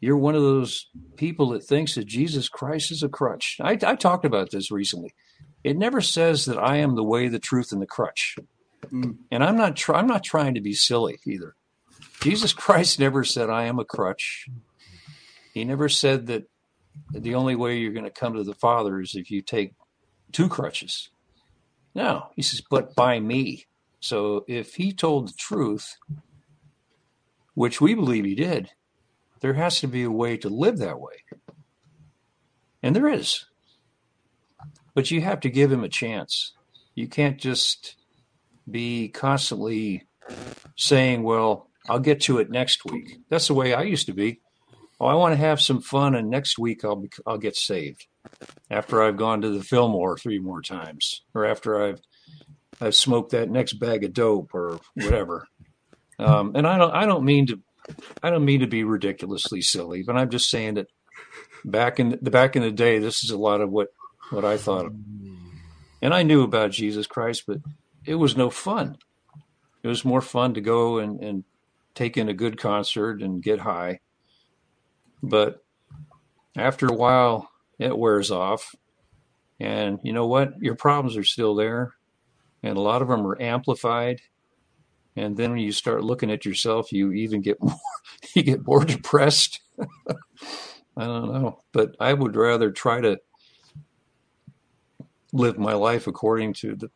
you're 0.00 0.16
one 0.16 0.34
of 0.34 0.42
those 0.42 0.88
people 1.16 1.50
that 1.50 1.64
thinks 1.64 1.94
that 1.94 2.06
Jesus 2.06 2.48
Christ 2.48 2.90
is 2.90 3.02
a 3.02 3.08
crutch. 3.08 3.58
I, 3.60 3.78
I 3.84 3.94
talked 3.94 4.24
about 4.24 4.50
this 4.50 4.70
recently. 4.70 5.14
It 5.64 5.76
never 5.76 6.00
says 6.00 6.44
that 6.46 6.58
I 6.58 6.76
am 6.76 6.94
the 6.94 7.04
way, 7.04 7.28
the 7.28 7.38
truth, 7.38 7.72
and 7.72 7.82
the 7.82 7.86
crutch. 7.86 8.36
Mm. 8.86 9.16
And 9.30 9.42
I'm 9.42 9.56
not 9.56 9.76
try, 9.76 9.98
I'm 9.98 10.06
not 10.06 10.22
trying 10.22 10.54
to 10.54 10.60
be 10.60 10.74
silly 10.74 11.18
either. 11.26 11.54
Jesus 12.20 12.52
Christ 12.52 12.98
never 12.98 13.24
said 13.24 13.50
I 13.50 13.64
am 13.64 13.78
a 13.78 13.84
crutch. 13.84 14.46
He 15.52 15.64
never 15.64 15.88
said 15.88 16.26
that 16.26 16.44
the 17.10 17.34
only 17.34 17.54
way 17.54 17.78
you're 17.78 17.92
going 17.92 18.04
to 18.04 18.10
come 18.10 18.34
to 18.34 18.44
the 18.44 18.54
Father 18.54 19.00
is 19.00 19.14
if 19.14 19.30
you 19.30 19.42
take 19.42 19.74
two 20.32 20.48
crutches. 20.48 21.10
No, 21.94 22.28
he 22.36 22.42
says, 22.42 22.62
but 22.70 22.94
by 22.94 23.20
me. 23.20 23.66
So 24.00 24.44
if 24.46 24.74
he 24.74 24.92
told 24.92 25.28
the 25.28 25.34
truth, 25.38 25.96
which 27.54 27.80
we 27.80 27.94
believe 27.94 28.24
he 28.24 28.34
did, 28.34 28.70
there 29.40 29.54
has 29.54 29.80
to 29.80 29.86
be 29.86 30.02
a 30.02 30.10
way 30.10 30.36
to 30.36 30.48
live 30.48 30.78
that 30.78 31.00
way. 31.00 31.24
And 32.82 32.94
there 32.94 33.08
is. 33.08 33.46
But 34.94 35.10
you 35.10 35.22
have 35.22 35.40
to 35.40 35.50
give 35.50 35.72
him 35.72 35.84
a 35.84 35.88
chance. 35.88 36.52
You 36.94 37.08
can't 37.08 37.38
just 37.38 37.96
be 38.70 39.08
constantly 39.08 40.06
saying, 40.76 41.22
well, 41.22 41.68
I'll 41.88 42.00
get 42.00 42.20
to 42.22 42.38
it 42.38 42.50
next 42.50 42.84
week. 42.84 43.18
That's 43.28 43.48
the 43.48 43.54
way 43.54 43.74
I 43.74 43.82
used 43.82 44.06
to 44.06 44.12
be 44.12 44.40
oh, 45.00 45.06
I 45.06 45.14
want 45.14 45.32
to 45.32 45.38
have 45.38 45.60
some 45.60 45.80
fun, 45.80 46.14
and 46.14 46.30
next 46.30 46.58
week 46.58 46.84
I'll 46.84 46.96
be, 46.96 47.10
I'll 47.26 47.38
get 47.38 47.56
saved 47.56 48.06
after 48.70 49.02
I've 49.02 49.16
gone 49.16 49.42
to 49.42 49.50
the 49.50 49.62
Fillmore 49.62 50.18
three 50.18 50.38
more 50.38 50.62
times, 50.62 51.22
or 51.34 51.44
after 51.44 51.82
I've 51.82 52.00
I've 52.80 52.94
smoked 52.94 53.32
that 53.32 53.50
next 53.50 53.74
bag 53.74 54.04
of 54.04 54.12
dope 54.12 54.54
or 54.54 54.80
whatever. 54.94 55.46
Um, 56.18 56.52
and 56.54 56.66
I 56.66 56.78
don't 56.78 56.94
I 56.94 57.06
don't 57.06 57.24
mean 57.24 57.46
to 57.48 57.60
I 58.22 58.30
don't 58.30 58.44
mean 58.44 58.60
to 58.60 58.66
be 58.66 58.84
ridiculously 58.84 59.62
silly, 59.62 60.02
but 60.02 60.16
I'm 60.16 60.30
just 60.30 60.50
saying 60.50 60.74
that 60.74 60.88
back 61.64 62.00
in 62.00 62.18
the 62.20 62.30
back 62.30 62.56
in 62.56 62.62
the 62.62 62.70
day, 62.70 62.98
this 62.98 63.22
is 63.24 63.30
a 63.30 63.38
lot 63.38 63.60
of 63.60 63.70
what 63.70 63.88
what 64.30 64.44
I 64.44 64.56
thought 64.56 64.86
of. 64.86 64.94
And 66.02 66.12
I 66.12 66.22
knew 66.22 66.42
about 66.42 66.72
Jesus 66.72 67.06
Christ, 67.06 67.44
but 67.46 67.58
it 68.04 68.16
was 68.16 68.36
no 68.36 68.50
fun. 68.50 68.96
It 69.82 69.88
was 69.88 70.04
more 70.04 70.20
fun 70.20 70.54
to 70.54 70.60
go 70.60 70.98
and, 70.98 71.22
and 71.22 71.44
take 71.94 72.16
in 72.16 72.28
a 72.28 72.34
good 72.34 72.58
concert 72.58 73.22
and 73.22 73.42
get 73.42 73.60
high 73.60 74.00
but 75.22 75.64
after 76.56 76.86
a 76.86 76.94
while, 76.94 77.50
it 77.78 77.96
wears 77.96 78.30
off. 78.30 78.74
And 79.60 79.98
you 80.02 80.12
know 80.12 80.26
what? 80.26 80.54
Your 80.60 80.74
problems 80.74 81.16
are 81.16 81.24
still 81.24 81.54
there. 81.54 81.94
And 82.62 82.76
a 82.76 82.80
lot 82.80 83.02
of 83.02 83.08
them 83.08 83.26
are 83.26 83.40
amplified. 83.40 84.20
And 85.14 85.36
then 85.36 85.52
when 85.52 85.60
you 85.60 85.72
start 85.72 86.04
looking 86.04 86.30
at 86.30 86.44
yourself, 86.44 86.92
you 86.92 87.12
even 87.12 87.40
get 87.40 87.58
more, 87.62 87.78
you 88.34 88.42
get 88.42 88.66
more 88.66 88.84
depressed. 88.84 89.60
I 90.96 91.04
don't 91.04 91.32
know. 91.32 91.62
But 91.72 91.96
I 92.00 92.12
would 92.12 92.36
rather 92.36 92.70
try 92.70 93.00
to 93.00 93.18
live 95.32 95.58
my 95.58 95.74
life 95.74 96.06
according 96.06 96.54
to 96.54 96.74
the, 96.76 96.90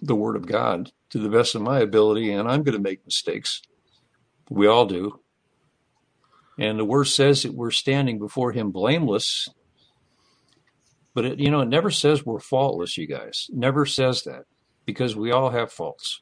the 0.00 0.14
word 0.14 0.36
of 0.36 0.46
God 0.46 0.92
to 1.10 1.18
the 1.18 1.30
best 1.30 1.54
of 1.54 1.62
my 1.62 1.80
ability. 1.80 2.32
And 2.32 2.48
I'm 2.48 2.62
going 2.62 2.76
to 2.76 2.82
make 2.82 3.04
mistakes. 3.06 3.62
We 4.50 4.66
all 4.66 4.86
do. 4.86 5.20
And 6.58 6.78
the 6.78 6.84
word 6.84 7.04
says 7.04 7.44
that 7.44 7.54
we're 7.54 7.70
standing 7.70 8.18
before 8.18 8.52
him 8.52 8.72
blameless. 8.72 9.48
But 11.14 11.24
it, 11.24 11.38
you 11.38 11.50
know, 11.50 11.60
it 11.60 11.68
never 11.68 11.90
says 11.90 12.26
we're 12.26 12.40
faultless, 12.40 12.98
you 12.98 13.06
guys. 13.06 13.46
It 13.48 13.56
never 13.56 13.86
says 13.86 14.24
that 14.24 14.44
because 14.84 15.14
we 15.14 15.30
all 15.30 15.50
have 15.50 15.72
faults. 15.72 16.20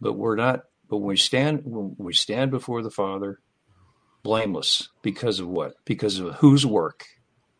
But 0.00 0.14
we're 0.14 0.36
not, 0.36 0.62
but 0.88 0.98
when 0.98 1.08
we 1.08 1.16
stand, 1.16 1.62
when 1.64 1.96
we 1.98 2.14
stand 2.14 2.50
before 2.50 2.82
the 2.82 2.90
Father, 2.90 3.40
blameless 4.22 4.88
because 5.02 5.40
of 5.40 5.48
what? 5.48 5.74
Because 5.84 6.18
of 6.18 6.36
whose 6.36 6.64
work? 6.64 7.04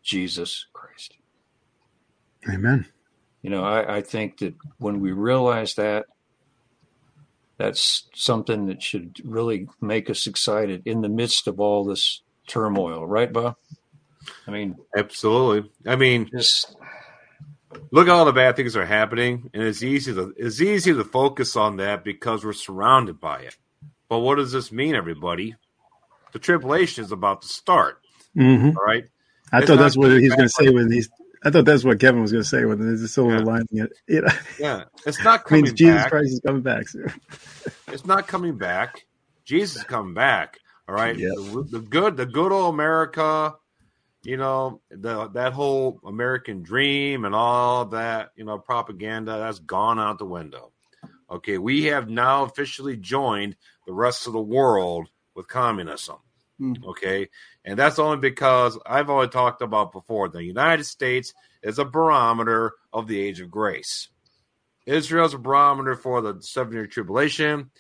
Jesus 0.02 0.66
Christ. 0.72 1.16
Amen. 2.48 2.86
You 3.42 3.50
know, 3.50 3.64
I, 3.64 3.96
I 3.96 4.00
think 4.00 4.38
that 4.38 4.54
when 4.78 5.00
we 5.00 5.12
realize 5.12 5.74
that, 5.74 6.06
that's 7.58 8.08
something 8.14 8.66
that 8.66 8.82
should 8.82 9.20
really 9.24 9.68
make 9.80 10.08
us 10.08 10.26
excited 10.26 10.82
in 10.84 11.02
the 11.02 11.08
midst 11.08 11.46
of 11.48 11.60
all 11.60 11.84
this 11.84 12.22
turmoil, 12.46 13.06
right, 13.06 13.32
Bob? 13.32 13.56
I 14.46 14.50
mean, 14.50 14.76
absolutely. 14.96 15.70
I 15.86 15.96
mean, 15.96 16.30
just 16.30 16.76
look 17.90 18.08
at 18.08 18.12
all 18.12 18.24
the 18.24 18.32
bad 18.32 18.56
things 18.56 18.74
that 18.74 18.80
are 18.80 18.86
happening, 18.86 19.50
and 19.52 19.62
it's 19.62 19.82
easy 19.82 20.14
to 20.14 20.32
it's 20.36 20.60
easy 20.60 20.94
to 20.94 21.04
focus 21.04 21.56
on 21.56 21.76
that 21.76 22.04
because 22.04 22.44
we're 22.44 22.52
surrounded 22.52 23.20
by 23.20 23.40
it. 23.40 23.56
But 24.08 24.20
what 24.20 24.36
does 24.36 24.52
this 24.52 24.72
mean, 24.72 24.94
everybody? 24.94 25.56
The 26.32 26.38
tribulation 26.38 27.04
is 27.04 27.12
about 27.12 27.42
to 27.42 27.48
start. 27.48 28.00
Mm-hmm. 28.36 28.78
All 28.78 28.84
right. 28.84 29.04
I 29.52 29.58
it's 29.58 29.66
thought 29.66 29.78
that's 29.78 29.96
what 29.96 30.12
he's 30.12 30.34
going 30.34 30.48
to 30.48 30.54
say 30.54 30.68
when 30.68 30.90
he's 30.90 31.08
I 31.44 31.50
thought 31.50 31.64
that's 31.64 31.84
what 31.84 32.00
Kevin 32.00 32.20
was 32.22 32.32
going 32.32 32.42
to 32.42 32.48
say 32.48 32.64
when 32.64 32.80
there's 32.80 33.02
a 33.02 33.08
silver 33.08 33.38
yeah. 33.38 33.42
lining. 33.42 33.66
It, 33.70 33.92
it 34.06 34.24
yeah, 34.58 34.84
it's 35.06 35.22
not 35.22 35.44
coming 35.44 35.64
means 35.64 35.74
Jesus 35.74 36.02
back. 36.02 36.10
Christ 36.10 36.32
is 36.32 36.40
coming 36.44 36.62
back. 36.62 36.86
It's 37.88 38.06
not 38.06 38.26
coming 38.26 38.56
back. 38.56 39.06
Jesus 39.44 39.78
is 39.78 39.84
coming 39.84 40.14
back. 40.14 40.58
All 40.88 40.94
right, 40.94 41.16
yep. 41.16 41.32
the, 41.34 41.66
the, 41.70 41.80
good, 41.80 42.16
the 42.16 42.26
good 42.26 42.50
old 42.50 42.72
America. 42.74 43.54
You 44.24 44.36
know 44.36 44.80
the 44.90 45.28
that 45.28 45.52
whole 45.52 46.00
American 46.04 46.62
dream 46.62 47.24
and 47.24 47.34
all 47.34 47.86
that. 47.86 48.30
You 48.36 48.44
know 48.44 48.58
propaganda 48.58 49.38
that's 49.38 49.60
gone 49.60 50.00
out 50.00 50.18
the 50.18 50.26
window. 50.26 50.72
Okay, 51.30 51.58
we 51.58 51.84
have 51.84 52.08
now 52.08 52.44
officially 52.44 52.96
joined 52.96 53.56
the 53.86 53.92
rest 53.92 54.26
of 54.26 54.32
the 54.32 54.40
world 54.40 55.08
with 55.34 55.46
communism. 55.46 56.16
Mm. 56.60 56.84
Okay. 56.84 57.28
And 57.64 57.78
that's 57.78 57.98
only 57.98 58.18
because 58.18 58.78
I've 58.84 59.10
always 59.10 59.30
talked 59.30 59.62
about 59.62 59.92
before 59.92 60.28
the 60.28 60.42
United 60.42 60.84
States 60.84 61.34
is 61.62 61.78
a 61.78 61.84
barometer 61.84 62.72
of 62.92 63.06
the 63.06 63.20
age 63.20 63.40
of 63.40 63.50
grace. 63.50 64.08
Israel's 64.86 65.34
a 65.34 65.38
barometer 65.38 65.94
for 65.94 66.20
the 66.20 66.40
seven 66.40 66.72
year 66.72 66.86
tribulation. 66.86 67.70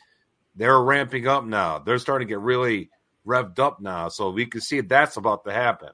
They're 0.54 0.80
ramping 0.80 1.26
up 1.26 1.44
now. 1.44 1.78
They're 1.78 1.98
starting 1.98 2.28
to 2.28 2.32
get 2.32 2.40
really 2.40 2.90
revved 3.26 3.58
up 3.58 3.80
now. 3.80 4.08
So 4.08 4.30
we 4.30 4.46
can 4.46 4.60
see 4.60 4.80
that's 4.80 5.16
about 5.16 5.44
to 5.44 5.52
happen. 5.52 5.90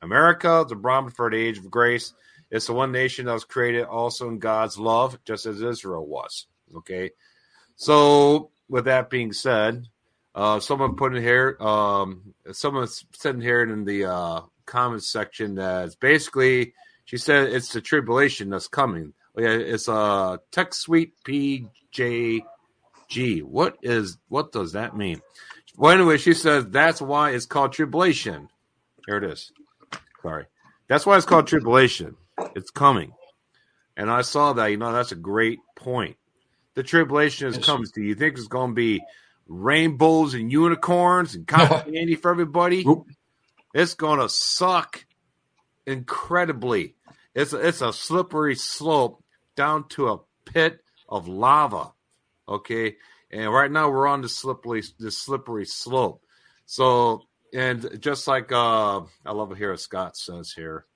America 0.00 0.64
is 0.64 0.72
a 0.72 0.76
barometer 0.76 1.14
for 1.14 1.30
the 1.30 1.36
age 1.36 1.58
of 1.58 1.70
grace. 1.70 2.14
It's 2.50 2.66
the 2.66 2.72
one 2.72 2.92
nation 2.92 3.26
that 3.26 3.32
was 3.32 3.44
created 3.44 3.84
also 3.84 4.28
in 4.28 4.38
God's 4.38 4.78
love, 4.78 5.18
just 5.24 5.46
as 5.46 5.60
Israel 5.60 6.06
was. 6.06 6.46
Okay. 6.76 7.10
So, 7.76 8.50
with 8.68 8.84
that 8.84 9.10
being 9.10 9.32
said, 9.32 9.86
uh, 10.34 10.58
someone 10.60 10.96
put 10.96 11.14
in 11.14 11.22
here, 11.22 11.56
um, 11.60 12.34
someone 12.52 12.88
said 13.12 13.36
in 13.36 13.40
here 13.40 13.62
in 13.62 13.84
the 13.84 14.06
uh, 14.06 14.40
comments 14.66 15.08
section 15.10 15.54
that 15.56 15.86
it's 15.86 15.94
basically, 15.94 16.74
she 17.04 17.16
said 17.18 17.52
it's 17.52 17.72
the 17.72 17.80
tribulation 17.80 18.50
that's 18.50 18.66
coming. 18.66 19.12
Oh, 19.36 19.42
yeah, 19.42 19.50
it's 19.50 19.88
a 19.88 19.92
uh, 19.92 20.36
Tech 20.50 20.74
Suite 20.74 21.12
PJG. 21.24 22.42
What 23.42 23.76
is 23.82 24.18
what 24.28 24.50
does 24.52 24.72
that 24.72 24.96
mean? 24.96 25.20
Well, 25.76 25.92
anyway, 25.92 26.18
she 26.18 26.34
says 26.34 26.66
that's 26.68 27.00
why 27.00 27.30
it's 27.30 27.46
called 27.46 27.72
tribulation. 27.72 28.48
Here 29.06 29.18
it 29.18 29.24
is. 29.24 29.52
Sorry, 30.22 30.46
that's 30.88 31.04
why 31.04 31.16
it's 31.16 31.26
called 31.26 31.46
tribulation. 31.46 32.16
It's 32.56 32.70
coming, 32.70 33.12
and 33.96 34.10
I 34.10 34.22
saw 34.22 34.52
that. 34.54 34.66
You 34.66 34.78
know, 34.78 34.92
that's 34.92 35.12
a 35.12 35.16
great 35.16 35.60
point. 35.76 36.16
The 36.74 36.82
tribulation 36.82 37.48
is 37.48 37.58
coming. 37.58 37.86
Do 37.92 38.02
you 38.02 38.14
think 38.14 38.36
it's 38.36 38.48
going 38.48 38.70
to 38.70 38.74
be 38.74 39.02
rainbows 39.46 40.34
and 40.34 40.50
unicorns 40.50 41.34
and 41.34 41.46
cotton 41.46 41.92
candy 41.94 42.14
for 42.14 42.30
everybody. 42.30 42.84
It's 43.74 43.94
gonna 43.94 44.28
suck 44.28 45.04
incredibly. 45.86 46.94
It's 47.34 47.52
a, 47.52 47.66
it's 47.66 47.80
a 47.80 47.92
slippery 47.92 48.54
slope 48.54 49.22
down 49.56 49.88
to 49.90 50.08
a 50.08 50.20
pit 50.44 50.80
of 51.08 51.28
lava. 51.28 51.92
Okay, 52.48 52.96
and 53.30 53.52
right 53.52 53.70
now 53.70 53.90
we're 53.90 54.06
on 54.06 54.22
the 54.22 54.28
slippery 54.28 54.82
the 54.98 55.10
slippery 55.10 55.66
slope. 55.66 56.22
So 56.66 57.22
and 57.52 58.00
just 58.00 58.26
like 58.26 58.52
uh, 58.52 59.02
I 59.24 59.32
love 59.32 59.50
to 59.50 59.56
hear 59.56 59.70
what 59.70 59.80
Scott 59.80 60.16
says 60.16 60.52
here. 60.52 60.86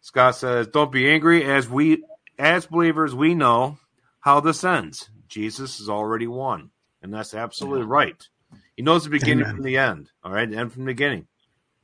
Scott 0.00 0.36
says, 0.36 0.66
"Don't 0.68 0.92
be 0.92 1.08
angry, 1.10 1.44
as 1.44 1.68
we 1.68 2.04
as 2.38 2.66
believers 2.66 3.14
we 3.14 3.34
know 3.34 3.78
how 4.20 4.40
this 4.40 4.64
ends. 4.64 5.08
Jesus 5.28 5.78
has 5.78 5.88
already 5.88 6.26
won." 6.26 6.70
And 7.02 7.12
that's 7.12 7.34
absolutely 7.34 7.86
right. 7.86 8.28
He 8.76 8.82
knows 8.82 9.04
the 9.04 9.10
beginning 9.10 9.44
Amen. 9.44 9.56
from 9.56 9.64
the 9.64 9.76
end. 9.76 10.10
All 10.24 10.32
right, 10.32 10.48
the 10.48 10.56
end 10.56 10.72
from 10.72 10.84
the 10.84 10.92
beginning. 10.92 11.26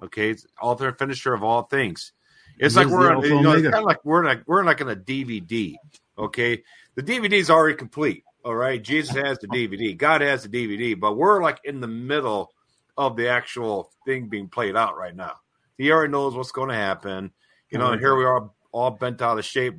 Okay, 0.02 0.30
it's 0.30 0.46
author 0.60 0.88
and 0.88 0.98
finisher 0.98 1.34
of 1.34 1.42
all 1.42 1.62
things. 1.62 2.12
It's 2.58 2.76
like 2.76 2.88
we're 2.88 3.14
on, 3.14 3.22
you 3.22 3.40
know, 3.40 3.52
it's 3.52 3.62
kind 3.62 3.74
of 3.74 3.84
like 3.84 4.04
we're 4.04 4.24
like 4.24 4.42
we're 4.46 4.64
like 4.64 4.80
in 4.80 4.88
a 4.88 4.96
DVD. 4.96 5.74
Okay, 6.18 6.62
the 6.94 7.02
DVD 7.02 7.34
is 7.34 7.50
already 7.50 7.76
complete. 7.76 8.24
All 8.44 8.54
right, 8.54 8.82
Jesus 8.82 9.14
has 9.16 9.38
the 9.38 9.48
DVD, 9.48 9.96
God 9.96 10.20
has 10.20 10.44
the 10.44 10.48
DVD, 10.48 10.98
but 10.98 11.16
we're 11.16 11.42
like 11.42 11.58
in 11.64 11.80
the 11.80 11.88
middle 11.88 12.50
of 12.96 13.16
the 13.16 13.28
actual 13.28 13.90
thing 14.06 14.28
being 14.28 14.48
played 14.48 14.76
out 14.76 14.96
right 14.96 15.14
now. 15.14 15.34
He 15.76 15.92
already 15.92 16.10
knows 16.10 16.34
what's 16.34 16.52
going 16.52 16.70
to 16.70 16.74
happen. 16.74 17.32
You 17.70 17.78
know, 17.78 17.92
and 17.92 18.00
here 18.00 18.16
we 18.16 18.24
are 18.24 18.50
all 18.72 18.90
bent 18.90 19.20
out 19.20 19.38
of 19.38 19.44
shape, 19.44 19.74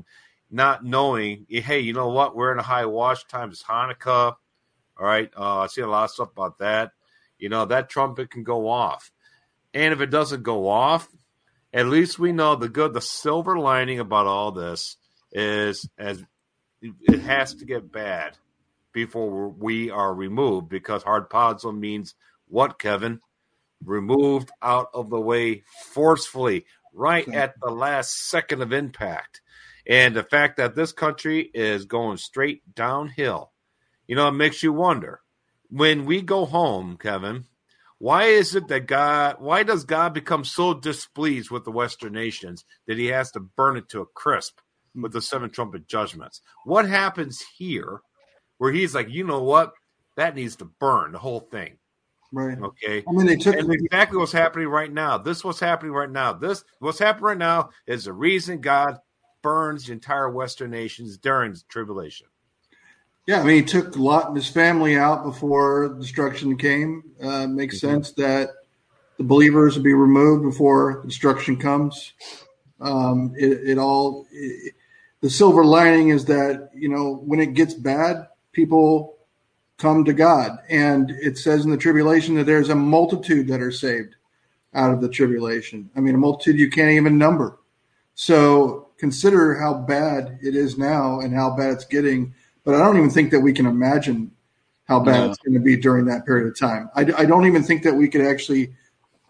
not 0.51 0.85
knowing, 0.85 1.47
hey, 1.49 1.79
you 1.79 1.93
know 1.93 2.09
what? 2.09 2.35
We're 2.35 2.51
in 2.51 2.59
a 2.59 2.63
high 2.63 2.85
wash 2.85 3.25
time. 3.25 3.49
It's 3.49 3.63
Hanukkah. 3.63 4.35
All 4.99 5.05
right. 5.05 5.31
Uh, 5.37 5.59
I 5.59 5.67
see 5.67 5.81
a 5.81 5.87
lot 5.87 6.05
of 6.05 6.11
stuff 6.11 6.31
about 6.31 6.59
that. 6.59 6.91
You 7.37 7.49
know, 7.49 7.65
that 7.65 7.89
trumpet 7.89 8.31
can 8.31 8.43
go 8.43 8.67
off. 8.67 9.11
And 9.73 9.93
if 9.93 10.01
it 10.01 10.09
doesn't 10.09 10.43
go 10.43 10.67
off, 10.67 11.07
at 11.73 11.87
least 11.87 12.19
we 12.19 12.31
know 12.31 12.55
the 12.55 12.69
good, 12.69 12.93
the 12.93 13.01
silver 13.01 13.57
lining 13.57 13.99
about 13.99 14.27
all 14.27 14.51
this 14.51 14.97
is 15.31 15.87
as 15.97 16.23
it 16.81 17.19
has 17.21 17.53
to 17.55 17.65
get 17.65 17.91
bad 17.91 18.37
before 18.91 19.49
we 19.49 19.91
are 19.91 20.13
removed 20.13 20.69
because 20.69 21.03
hard 21.03 21.29
harpazo 21.29 21.77
means 21.77 22.15
what, 22.47 22.79
Kevin? 22.79 23.19
Removed 23.85 24.49
out 24.61 24.87
of 24.93 25.09
the 25.09 25.21
way 25.21 25.63
forcefully, 25.93 26.65
right 26.93 27.27
at 27.33 27.53
the 27.61 27.71
last 27.71 28.27
second 28.27 28.61
of 28.61 28.73
impact. 28.73 29.41
And 29.87 30.15
the 30.15 30.23
fact 30.23 30.57
that 30.57 30.75
this 30.75 30.91
country 30.91 31.49
is 31.53 31.85
going 31.85 32.17
straight 32.17 32.61
downhill, 32.75 33.51
you 34.09 34.15
know, 34.15 34.27
it 34.27 34.31
makes 34.31 34.63
you 34.63 34.73
wonder. 34.73 35.21
When 35.69 36.05
we 36.05 36.23
go 36.23 36.45
home, 36.45 36.97
Kevin, 36.99 37.45
why 37.99 38.23
is 38.23 38.55
it 38.55 38.67
that 38.69 38.87
God, 38.87 39.35
why 39.37 39.61
does 39.61 39.83
God 39.83 40.15
become 40.15 40.43
so 40.43 40.73
displeased 40.73 41.51
with 41.51 41.63
the 41.63 41.71
Western 41.71 42.13
nations 42.13 42.65
that 42.87 42.97
he 42.97 43.05
has 43.07 43.29
to 43.33 43.39
burn 43.39 43.77
it 43.77 43.87
to 43.89 44.01
a 44.01 44.07
crisp 44.07 44.61
hmm. 44.95 45.03
with 45.03 45.13
the 45.13 45.21
seven 45.21 45.51
trumpet 45.51 45.87
judgments? 45.87 46.41
What 46.65 46.89
happens 46.89 47.45
here 47.55 48.01
where 48.57 48.71
he's 48.71 48.95
like, 48.95 49.09
you 49.09 49.23
know 49.23 49.43
what? 49.43 49.73
That 50.17 50.35
needs 50.35 50.55
to 50.55 50.65
burn 50.65 51.11
the 51.11 51.19
whole 51.19 51.41
thing. 51.41 51.77
Right. 52.31 52.57
Okay. 52.57 53.03
I 53.07 53.11
mean, 53.11 53.27
they 53.27 53.35
took 53.35 53.55
and 53.55 53.71
exactly 53.71 54.17
what's 54.17 54.31
happening 54.31 54.69
right 54.69 54.91
now. 54.91 55.19
This 55.19 55.43
what's 55.43 55.59
happening 55.59 55.93
right 55.93 56.09
now. 56.09 56.33
This 56.33 56.63
what's 56.79 56.99
happening 56.99 57.25
right 57.25 57.37
now 57.37 57.69
is 57.85 58.05
the 58.05 58.13
reason 58.13 58.59
God 58.59 58.97
burns 59.43 59.85
the 59.85 59.93
entire 59.93 60.31
Western 60.31 60.71
nations 60.71 61.17
during 61.17 61.53
the 61.53 61.61
tribulation. 61.69 62.27
Yeah, 63.29 63.41
I 63.41 63.43
mean, 63.43 63.57
he 63.57 63.61
took 63.61 63.95
Lot 63.95 64.29
and 64.29 64.35
his 64.35 64.49
family 64.49 64.97
out 64.97 65.23
before 65.23 65.89
destruction 65.99 66.57
came. 66.57 67.03
Uh, 67.21 67.45
makes 67.45 67.77
mm-hmm. 67.77 67.93
sense 67.93 68.11
that 68.13 68.49
the 69.19 69.23
believers 69.23 69.75
will 69.75 69.83
be 69.83 69.93
removed 69.93 70.43
before 70.43 71.03
destruction 71.05 71.55
comes. 71.55 72.13
Um, 72.81 73.35
it, 73.37 73.69
it 73.69 73.77
all. 73.77 74.25
It, 74.31 74.73
the 75.21 75.29
silver 75.29 75.63
lining 75.63 76.09
is 76.09 76.25
that 76.25 76.71
you 76.73 76.89
know 76.89 77.21
when 77.23 77.39
it 77.39 77.53
gets 77.53 77.75
bad, 77.75 78.27
people 78.51 79.19
come 79.77 80.05
to 80.05 80.13
God. 80.13 80.57
And 80.67 81.11
it 81.11 81.37
says 81.37 81.63
in 81.63 81.69
the 81.69 81.77
tribulation 81.77 82.33
that 82.33 82.45
there's 82.45 82.69
a 82.69 82.75
multitude 82.75 83.47
that 83.49 83.61
are 83.61 83.71
saved 83.71 84.15
out 84.73 84.91
of 84.91 85.01
the 85.01 85.09
tribulation. 85.09 85.91
I 85.95 85.99
mean, 85.99 86.15
a 86.15 86.17
multitude 86.17 86.59
you 86.59 86.71
can't 86.71 86.93
even 86.93 87.19
number. 87.19 87.59
So 88.15 88.89
consider 88.97 89.53
how 89.53 89.75
bad 89.75 90.39
it 90.41 90.55
is 90.55 90.79
now 90.79 91.19
and 91.19 91.31
how 91.31 91.55
bad 91.55 91.73
it's 91.73 91.85
getting. 91.85 92.33
But 92.63 92.75
I 92.75 92.79
don't 92.79 92.97
even 92.97 93.09
think 93.09 93.31
that 93.31 93.39
we 93.39 93.53
can 93.53 93.65
imagine 93.65 94.31
how 94.87 94.99
bad 94.99 95.19
no. 95.19 95.29
it's 95.29 95.39
going 95.39 95.53
to 95.53 95.59
be 95.59 95.77
during 95.77 96.05
that 96.05 96.25
period 96.25 96.47
of 96.47 96.57
time. 96.57 96.89
I, 96.95 97.01
I, 97.01 97.25
don't 97.25 97.45
even 97.45 97.63
think 97.63 97.83
that 97.83 97.93
we 97.93 98.07
could 98.09 98.21
actually 98.21 98.73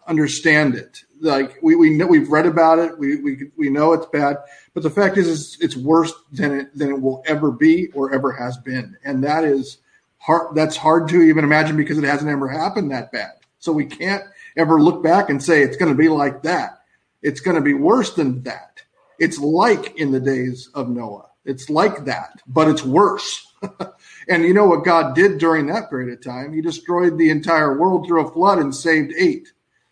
understand 0.06 0.74
it. 0.74 1.04
Like 1.20 1.58
we, 1.62 1.76
we 1.76 1.90
know, 1.90 2.06
we've 2.06 2.30
read 2.30 2.46
about 2.46 2.78
it. 2.78 2.98
We, 2.98 3.16
we, 3.16 3.50
we 3.58 3.68
know 3.68 3.92
it's 3.92 4.06
bad, 4.06 4.38
but 4.72 4.82
the 4.82 4.90
fact 4.90 5.18
is, 5.18 5.28
it's, 5.28 5.60
it's 5.60 5.76
worse 5.76 6.14
than 6.32 6.60
it, 6.60 6.74
than 6.74 6.88
it 6.88 7.00
will 7.00 7.22
ever 7.26 7.50
be 7.50 7.88
or 7.88 8.12
ever 8.14 8.32
has 8.32 8.56
been. 8.56 8.96
And 9.04 9.22
that 9.24 9.44
is, 9.44 9.78
hard 10.20 10.54
that's 10.54 10.76
hard 10.76 11.08
to 11.08 11.22
even 11.22 11.44
imagine 11.44 11.76
because 11.76 11.98
it 11.98 12.04
hasn't 12.04 12.30
ever 12.30 12.48
happened 12.48 12.90
that 12.90 13.10
bad. 13.10 13.32
So 13.58 13.72
we 13.72 13.86
can't 13.86 14.22
ever 14.56 14.80
look 14.80 15.02
back 15.02 15.28
and 15.28 15.42
say 15.42 15.62
it's 15.62 15.76
going 15.76 15.90
to 15.90 15.98
be 15.98 16.08
like 16.08 16.42
that. 16.42 16.82
It's 17.22 17.40
going 17.40 17.56
to 17.56 17.62
be 17.62 17.74
worse 17.74 18.14
than 18.14 18.42
that. 18.44 18.80
It's 19.18 19.38
like 19.38 19.96
in 19.98 20.12
the 20.12 20.20
days 20.20 20.70
of 20.74 20.88
Noah. 20.88 21.29
It's 21.44 21.70
like 21.70 22.04
that, 22.04 22.40
but 22.46 22.68
it's 22.68 22.84
worse. 22.84 23.46
and 24.28 24.44
you 24.44 24.54
know 24.54 24.66
what 24.66 24.84
God 24.84 25.14
did 25.14 25.38
during 25.38 25.66
that 25.66 25.90
period 25.90 26.12
of 26.12 26.22
time? 26.22 26.52
He 26.52 26.60
destroyed 26.60 27.18
the 27.18 27.30
entire 27.30 27.78
world 27.78 28.06
through 28.06 28.26
a 28.26 28.30
flood 28.30 28.58
and 28.58 28.74
saved 28.74 29.12
eight. 29.16 29.48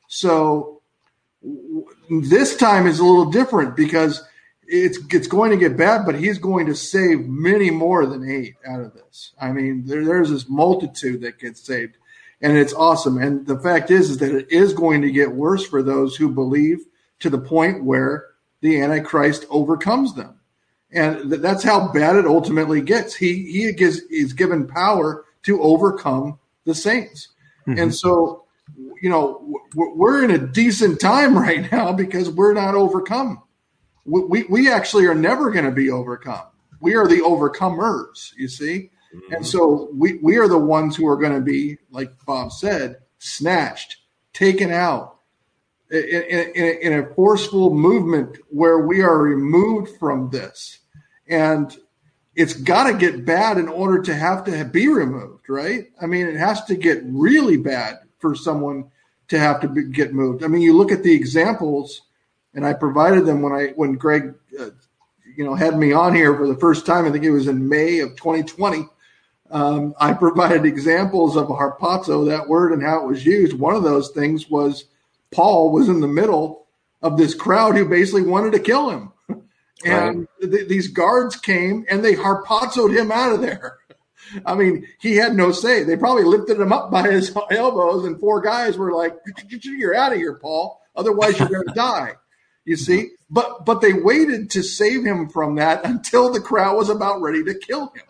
So 0.09 0.83
this 2.11 2.57
time 2.57 2.87
is 2.87 2.99
a 2.99 3.05
little 3.05 3.31
different 3.31 3.77
because 3.77 4.23
it's 4.67 4.99
it's 5.11 5.27
going 5.27 5.51
to 5.51 5.57
get 5.57 5.77
bad, 5.77 6.05
but 6.05 6.15
he's 6.15 6.39
going 6.39 6.67
to 6.67 6.75
save 6.75 7.27
many 7.27 7.71
more 7.71 8.07
than 8.07 8.29
eight 8.29 8.57
out 8.67 8.81
of 8.81 8.93
this. 8.93 9.33
I 9.41 9.53
mean, 9.53 9.85
there, 9.87 10.05
there's 10.05 10.31
this 10.31 10.49
multitude 10.49 11.23
that 11.23 11.39
gets 11.39 11.65
saved, 11.65 11.97
and 12.43 12.57
it's 12.57 12.75
awesome. 12.75 13.17
And 13.19 13.47
the 13.47 13.59
fact 13.59 13.91
is, 13.91 14.11
is 14.11 14.19
that 14.19 14.35
it 14.35 14.51
is 14.51 14.75
going 14.75 15.03
to 15.03 15.11
get 15.11 15.33
worse 15.33 15.67
for 15.67 15.83
those 15.83 16.17
who 16.17 16.29
believe 16.29 16.81
to 17.21 17.31
the 17.31 17.39
point 17.39 17.85
where 17.85 18.27
the 18.61 18.81
Antichrist 18.81 19.47
overcomes 19.49 20.15
them, 20.15 20.38
and 20.93 21.31
th- 21.31 21.43
that's 21.43 21.63
how 21.63 21.93
bad 21.93 22.17
it 22.17 22.27
ultimately 22.27 22.81
gets. 22.81 23.15
He 23.15 23.51
he 23.51 23.73
gives 23.73 23.99
is 24.11 24.33
given 24.33 24.67
power 24.67 25.25
to 25.45 25.63
overcome 25.63 26.39
the 26.65 26.75
saints, 26.75 27.29
mm-hmm. 27.67 27.79
and 27.79 27.95
so 27.95 28.45
you 29.03 29.11
know 29.11 29.61
we're 29.75 30.25
in 30.25 30.31
a 30.31 30.39
decent 30.39 31.01
time 31.01 31.37
right 31.39 31.71
now 31.71 31.93
because 31.93 32.31
we're 32.31 32.55
not 32.55 32.75
overcome 32.75 33.43
we, 34.09 34.45
we 34.45 34.71
actually 34.71 35.07
are 35.07 35.15
never 35.15 35.51
going 35.51 35.65
to 35.65 35.71
be 35.71 35.91
overcome. 35.91 36.47
We 36.81 36.95
are 36.95 37.07
the 37.07 37.21
overcomers, 37.21 38.33
you 38.37 38.49
see? 38.49 38.91
Mm-hmm. 39.15 39.35
And 39.35 39.47
so 39.47 39.91
we, 39.93 40.19
we 40.23 40.39
are 40.39 40.49
the 40.49 40.59
ones 40.59 40.97
who 40.97 41.07
are 41.07 41.17
going 41.17 41.35
to 41.35 41.41
be, 41.41 41.79
like 41.91 42.13
Bob 42.27 42.53
said, 42.53 42.97
snatched, 43.19 43.97
taken 44.33 44.71
out 44.71 45.18
in, 45.91 46.01
in, 46.01 46.79
in, 46.83 46.93
a 47.01 47.15
forceful 47.15 47.73
movement 47.73 48.37
where 48.51 48.81
we 48.81 49.01
are 49.01 49.19
removed 49.19 49.99
from 49.99 50.29
this. 50.31 50.81
And 51.29 51.75
it's 52.35 52.55
got 52.55 52.91
to 52.91 52.95
get 52.95 53.25
bad 53.25 53.59
in 53.59 53.69
order 53.69 54.03
to 54.03 54.15
have 54.15 54.45
to 54.45 54.65
be 54.65 54.89
removed, 54.89 55.49
right? 55.49 55.89
I 56.01 56.07
mean, 56.07 56.27
it 56.27 56.37
has 56.37 56.65
to 56.67 56.77
get 56.77 57.03
really 57.05 57.57
bad 57.57 58.01
for 58.19 58.35
someone 58.35 58.91
to 59.29 59.39
have 59.39 59.61
to 59.61 59.69
be, 59.69 59.85
get 59.85 60.13
moved. 60.13 60.45
I 60.45 60.47
mean, 60.47 60.63
you 60.63 60.77
look 60.77 60.93
at 60.93 61.03
the 61.03 61.15
examples 61.15 62.03
and 62.55 62.67
I 62.67 62.73
provided 62.75 63.27
them 63.27 63.43
when 63.43 63.53
I 63.53 63.69
when 63.77 63.95
Greg, 63.95 64.35
uh, 64.59 64.71
you 65.37 65.45
know, 65.45 65.55
had 65.55 65.79
me 65.79 65.93
on 65.93 66.15
here 66.15 66.37
for 66.37 66.47
the 66.47 66.57
first 66.57 66.87
time. 66.87 67.07
I 67.07 67.11
think 67.11 67.25
it 67.25 67.31
was 67.31 67.49
in 67.49 67.69
May 67.69 68.01
of 68.01 68.17
2020. 68.17 68.87
Um, 69.51 69.95
I 69.99 70.13
provided 70.13 70.67
examples 70.67 71.37
of 71.37 71.49
harpazo, 71.49 72.27
that 72.29 72.49
word, 72.49 72.73
and 72.73 72.83
how 72.83 73.01
it 73.01 73.07
was 73.07 73.25
used. 73.25 73.59
One 73.59 73.75
of 73.75 73.83
those 73.83 74.11
things 74.11 74.51
was 74.51 74.85
Paul 75.33 75.73
was 75.73 75.89
in 75.89 76.01
the 76.01 76.09
middle 76.09 76.67
of 77.03 77.17
this 77.17 77.35
crowd 77.35 77.77
who 77.77 77.89
basically 77.89 78.23
wanted 78.23 78.53
to 78.53 78.61
kill 78.61 78.91
him, 78.91 79.13
and 79.85 80.29
right. 80.43 80.51
th- 80.53 80.69
these 80.69 80.89
guards 80.89 81.37
came 81.37 81.85
and 81.89 82.05
they 82.05 82.15
harpazoed 82.15 82.97
him 82.97 83.13
out 83.13 83.33
of 83.33 83.41
there. 83.41 83.79
I 84.45 84.55
mean, 84.55 84.87
he 85.01 85.17
had 85.17 85.35
no 85.35 85.53
say. 85.53 85.85
They 85.85 85.97
probably 85.97 86.25
lifted 86.25 86.61
him 86.61 86.73
up 86.73 86.91
by 86.91 87.11
his 87.11 87.35
elbows, 87.51 88.05
and 88.05 88.19
four 88.21 88.41
guys 88.41 88.77
were 88.77 88.93
like, 88.93 89.17
"You're 89.49 89.95
out 89.95 90.13
of 90.13 90.19
here, 90.19 90.35
Paul. 90.35 90.81
Otherwise, 90.97 91.39
you're 91.39 91.49
going 91.49 91.67
to 91.69 91.75
die." 91.75 92.15
You 92.65 92.77
see, 92.77 93.11
but 93.31 93.65
but 93.65 93.81
they 93.81 93.95
waited 93.95 94.51
to 94.51 94.63
save 94.63 95.05
him 95.05 95.29
from 95.31 95.55
that 95.55 95.87
until 95.87 96.31
the 96.31 96.41
crowd 96.41 96.77
was 96.77 96.91
about 96.91 97.23
ready 97.23 97.43
to 97.45 97.55
kill 97.55 97.87
him. 97.95 98.03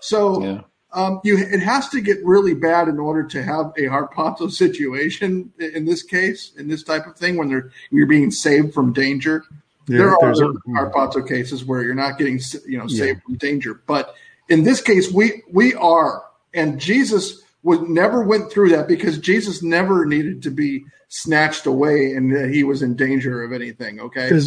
So 0.00 0.42
yeah. 0.42 0.60
Um, 0.92 1.20
you 1.22 1.36
it 1.36 1.60
has 1.60 1.88
to 1.90 2.00
get 2.00 2.24
really 2.24 2.54
bad 2.54 2.88
in 2.88 2.98
order 2.98 3.22
to 3.22 3.42
have 3.42 3.66
a 3.76 3.82
harpazo 3.82 4.50
situation 4.64 5.52
in 5.58 5.84
this 5.84 6.02
case, 6.02 6.52
in 6.56 6.68
this 6.68 6.82
type 6.82 7.06
of 7.06 7.16
thing, 7.16 7.36
when 7.36 7.48
they're 7.48 7.70
you're 7.90 8.06
being 8.06 8.30
saved 8.30 8.72
from 8.72 8.92
danger. 8.92 9.44
Yeah, 9.86 9.98
there 9.98 10.10
are 10.10 10.30
other 10.30 10.52
harpazo 10.68 11.26
cases 11.26 11.64
where 11.64 11.82
you're 11.82 11.94
not 11.94 12.18
getting 12.18 12.40
you 12.66 12.78
know 12.78 12.86
saved 12.86 13.20
yeah. 13.20 13.24
from 13.24 13.36
danger, 13.36 13.80
but 13.86 14.14
in 14.48 14.64
this 14.64 14.80
case, 14.80 15.10
we 15.10 15.42
we 15.50 15.74
are, 15.74 16.24
and 16.54 16.80
Jesus 16.80 17.42
would 17.62 17.82
never 17.82 18.22
went 18.22 18.50
through 18.50 18.70
that 18.70 18.88
because 18.88 19.18
Jesus 19.18 19.62
never 19.62 20.06
needed 20.06 20.42
to 20.42 20.50
be 20.50 20.84
snatched 21.08 21.66
away 21.66 22.12
and 22.12 22.34
that 22.34 22.50
he 22.50 22.64
was 22.64 22.82
in 22.82 22.94
danger 22.94 23.42
of 23.42 23.52
anything. 23.52 24.00
Okay. 24.00 24.28
A 24.30 24.40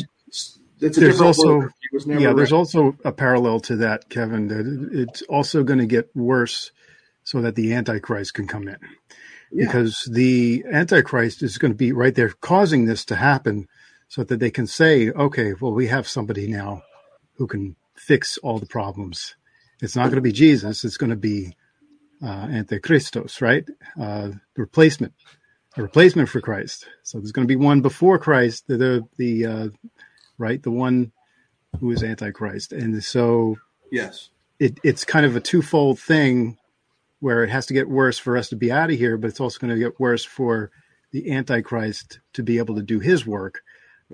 there's 0.82 1.22
also 1.22 1.70
yeah. 2.06 2.34
There's 2.34 2.52
also 2.52 2.98
a 3.06 3.12
parallel 3.12 3.60
to 3.62 3.78
that, 3.78 4.10
Kevin. 4.10 4.48
That 4.48 4.90
it's 4.92 5.22
also 5.24 5.64
going 5.64 5.80
to 5.80 5.86
get 5.86 6.10
worse, 6.16 6.72
so 7.24 7.42
that 7.42 7.56
the 7.56 7.74
Antichrist 7.74 8.34
can 8.34 8.48
come 8.48 8.68
in, 8.68 8.78
yeah. 9.52 9.66
because 9.66 10.10
the 10.12 10.66
Antichrist 10.72 11.44
is 11.44 11.58
going 11.58 11.72
to 11.72 11.78
be 11.78 11.92
right 11.92 12.16
there 12.16 12.30
causing 12.42 12.86
this 12.86 13.06
to 13.06 13.16
happen, 13.16 13.68
so 14.08 14.24
that 14.24 14.40
they 14.40 14.52
can 14.52 14.68
say, 14.68 15.12
okay, 15.12 15.54
well, 15.60 15.72
we 15.72 15.88
have 15.88 16.08
somebody 16.08 16.48
now 16.48 16.82
who 17.36 17.48
can 17.48 17.76
fix 17.96 18.38
all 18.40 18.60
the 18.60 18.66
problems. 18.66 19.36
It's 19.82 19.96
not 19.96 20.06
going 20.06 20.16
to 20.16 20.22
be 20.22 20.32
Jesus. 20.32 20.84
It's 20.84 20.98
going 20.98 21.12
to 21.12 21.16
be 21.16 21.56
uh, 22.24 22.48
Antichristos, 22.48 23.42
right? 23.42 23.66
Uh, 24.00 24.30
the 24.56 24.62
replacement 24.62 25.14
a 25.78 25.82
replacement 25.82 26.30
for 26.30 26.42
Christ. 26.42 26.88
So 27.04 27.18
there's 27.20 27.32
going 27.32 27.48
to 27.48 27.52
be 27.52 27.56
one 27.56 27.82
before 27.82 28.20
Christ, 28.20 28.68
the 28.68 28.78
the, 28.78 29.08
the 29.18 29.46
uh, 29.46 29.68
right, 30.42 30.62
the 30.62 30.72
one 30.72 31.12
who 31.80 31.92
is 31.92 32.04
Antichrist, 32.04 32.74
and 32.74 33.02
so 33.04 33.58
yes, 33.92 34.30
it, 34.60 34.80
it's 34.84 35.06
kind 35.06 35.26
of 35.26 35.36
a 35.36 35.39
twofold 35.39 36.00
thing 36.00 36.58
where 37.22 37.44
it 37.44 37.50
has 37.50 37.68
to 37.68 37.74
get 37.74 37.88
worse 37.88 38.18
for 38.18 38.36
us 38.36 38.50
to 38.50 38.56
be 38.56 38.72
out 38.72 38.92
of 38.92 38.98
here, 38.98 39.18
but 39.18 39.30
it's 39.30 39.39
also 39.39 39.60
going 39.60 39.74
to 39.74 39.80
get 39.80 40.00
worse 40.00 40.26
for 40.26 40.72
the 41.12 41.32
Antichrist 41.32 42.20
to 42.34 42.44
be 42.44 42.58
able 42.58 42.76
to 42.76 42.82
do 42.82 43.00
his 43.00 43.26
work 43.26 43.62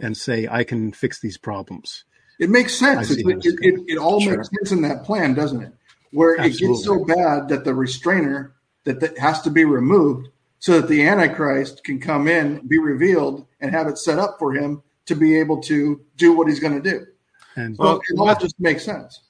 and 0.01 0.15
say, 0.15 0.47
I 0.49 0.63
can 0.63 0.91
fix 0.91 1.19
these 1.19 1.37
problems. 1.37 2.03
It 2.39 2.49
makes 2.49 2.75
sense. 2.75 3.09
It, 3.09 3.25
it, 3.25 3.45
it, 3.61 3.83
it, 3.87 3.97
all 3.97 4.19
sure. 4.19 4.37
makes 4.37 4.49
sense 4.49 4.71
in 4.71 4.81
that 4.83 5.03
plan, 5.03 5.33
doesn't 5.33 5.63
it? 5.63 5.73
Where 6.11 6.39
Absolutely. 6.39 6.65
it 6.65 6.69
gets 6.69 6.85
so 6.85 7.05
bad 7.05 7.49
that 7.49 7.63
the 7.63 7.73
restrainer 7.73 8.53
that, 8.83 8.99
that 8.99 9.17
has 9.17 9.41
to 9.41 9.49
be 9.49 9.65
removed 9.65 10.29
so 10.59 10.79
that 10.79 10.87
the 10.87 11.07
Antichrist 11.07 11.83
can 11.83 11.99
come 11.99 12.27
in, 12.27 12.67
be 12.67 12.77
revealed, 12.77 13.45
and 13.59 13.71
have 13.71 13.87
it 13.87 13.97
set 13.97 14.19
up 14.19 14.37
for 14.37 14.53
him 14.53 14.83
to 15.07 15.15
be 15.15 15.37
able 15.37 15.61
to 15.63 16.01
do 16.15 16.33
what 16.33 16.47
he's 16.47 16.59
going 16.59 16.81
to 16.81 16.89
do. 16.89 17.05
And 17.55 17.77
well, 17.77 18.01
it 18.07 18.19
all 18.19 18.35
just 18.35 18.59
makes 18.59 18.85
sense. 18.85 19.21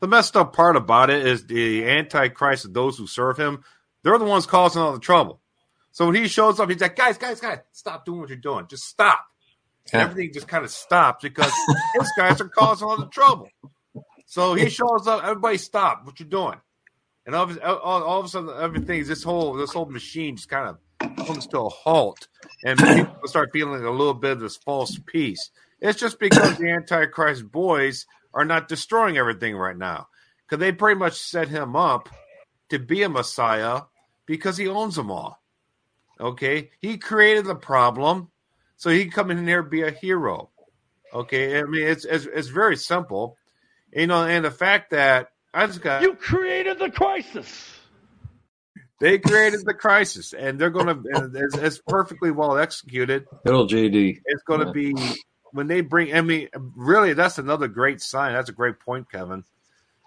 The 0.00 0.08
messed 0.08 0.36
up 0.36 0.52
part 0.52 0.76
about 0.76 1.08
it 1.08 1.26
is 1.26 1.46
the 1.46 1.88
Antichrist 1.88 2.64
and 2.64 2.74
those 2.74 2.98
who 2.98 3.06
serve 3.06 3.38
him, 3.38 3.64
they're 4.02 4.18
the 4.18 4.24
ones 4.24 4.46
causing 4.46 4.82
all 4.82 4.92
the 4.92 4.98
trouble. 4.98 5.40
So 5.92 6.06
when 6.06 6.14
he 6.14 6.28
shows 6.28 6.60
up, 6.60 6.68
he's 6.68 6.80
like, 6.80 6.96
guys, 6.96 7.16
guys, 7.16 7.40
guys, 7.40 7.60
stop 7.72 8.04
doing 8.04 8.20
what 8.20 8.28
you're 8.28 8.36
doing. 8.36 8.66
Just 8.68 8.84
stop. 8.84 9.24
Yeah. 9.92 10.02
Everything 10.02 10.32
just 10.32 10.48
kind 10.48 10.64
of 10.64 10.70
stops 10.70 11.22
because 11.22 11.52
those 11.98 12.10
guys 12.18 12.40
are 12.40 12.48
causing 12.48 12.86
all 12.86 12.98
the 12.98 13.06
trouble. 13.06 13.48
So 14.26 14.54
he 14.54 14.68
shows 14.68 15.06
up, 15.06 15.22
everybody 15.24 15.56
stop 15.56 16.04
what 16.04 16.20
you're 16.20 16.28
doing. 16.28 16.60
And 17.24 17.34
all 17.34 17.44
of, 17.44 17.58
all, 17.62 18.02
all 18.02 18.20
of 18.20 18.26
a 18.26 18.28
sudden, 18.28 18.50
everything, 18.60 19.04
this 19.04 19.22
whole 19.22 19.54
this 19.54 19.72
whole 19.72 19.86
machine 19.86 20.36
just 20.36 20.48
kind 20.48 20.68
of 20.68 21.26
comes 21.26 21.46
to 21.48 21.60
a 21.60 21.68
halt, 21.68 22.28
and 22.66 22.78
people 22.80 23.28
start 23.28 23.50
feeling 23.52 23.84
a 23.84 23.90
little 23.90 24.12
bit 24.12 24.32
of 24.32 24.40
this 24.40 24.56
false 24.56 24.98
peace. 25.06 25.50
It's 25.80 26.00
just 26.00 26.18
because 26.18 26.58
the 26.58 26.68
Antichrist 26.70 27.50
boys 27.50 28.06
are 28.34 28.44
not 28.44 28.66
destroying 28.66 29.16
everything 29.16 29.56
right 29.56 29.76
now, 29.76 30.08
because 30.44 30.58
they 30.58 30.72
pretty 30.72 30.98
much 30.98 31.14
set 31.14 31.48
him 31.48 31.76
up 31.76 32.08
to 32.70 32.80
be 32.80 33.04
a 33.04 33.08
Messiah 33.08 33.82
because 34.26 34.56
he 34.56 34.66
owns 34.66 34.96
them 34.96 35.12
all. 35.12 35.40
Okay, 36.18 36.70
he 36.80 36.98
created 36.98 37.44
the 37.44 37.54
problem, 37.54 38.30
so 38.76 38.90
he 38.90 39.02
can 39.02 39.12
come 39.12 39.30
in 39.30 39.46
here 39.46 39.60
and 39.60 39.70
be 39.70 39.82
a 39.82 39.90
hero. 39.92 40.50
Okay, 41.14 41.60
I 41.60 41.62
mean 41.62 41.86
it's 41.86 42.04
it's, 42.04 42.26
it's 42.26 42.48
very 42.48 42.76
simple, 42.76 43.36
you 43.92 44.08
know, 44.08 44.24
and 44.24 44.44
the 44.44 44.50
fact 44.50 44.90
that 44.90 45.28
I 45.54 45.66
just 45.66 45.82
got 45.82 46.02
you 46.02 46.14
created 46.14 46.80
the 46.80 46.90
crisis. 46.90 47.75
They 48.98 49.18
created 49.18 49.60
the 49.64 49.74
crisis, 49.74 50.32
and 50.32 50.58
they're 50.58 50.70
going 50.70 50.86
to. 50.86 51.30
It's, 51.34 51.56
it's, 51.56 51.78
perfectly 51.86 52.30
well 52.30 52.56
executed. 52.56 53.26
Little 53.44 53.68
JD. 53.68 54.22
It's 54.24 54.42
going 54.44 54.60
to 54.60 54.66
yeah. 54.66 54.92
be 54.92 55.22
when 55.52 55.66
they 55.66 55.82
bring. 55.82 56.14
I 56.14 56.22
mean, 56.22 56.48
really, 56.74 57.12
that's 57.12 57.38
another 57.38 57.68
great 57.68 58.00
sign. 58.00 58.32
That's 58.32 58.48
a 58.48 58.54
great 58.54 58.80
point, 58.80 59.10
Kevin. 59.10 59.44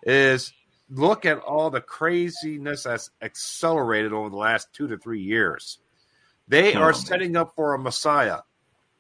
Is 0.03 0.51
look 0.89 1.25
at 1.25 1.39
all 1.39 1.69
the 1.69 1.81
craziness 1.81 2.83
that's 2.83 3.11
accelerated 3.21 4.11
over 4.11 4.29
the 4.29 4.37
last 4.37 4.73
two 4.73 4.87
to 4.87 4.97
three 4.97 5.21
years. 5.21 5.77
They 6.47 6.73
oh, 6.73 6.79
are 6.79 6.91
man. 6.91 7.01
setting 7.01 7.37
up 7.37 7.53
for 7.55 7.75
a 7.75 7.79
Messiah. 7.79 8.39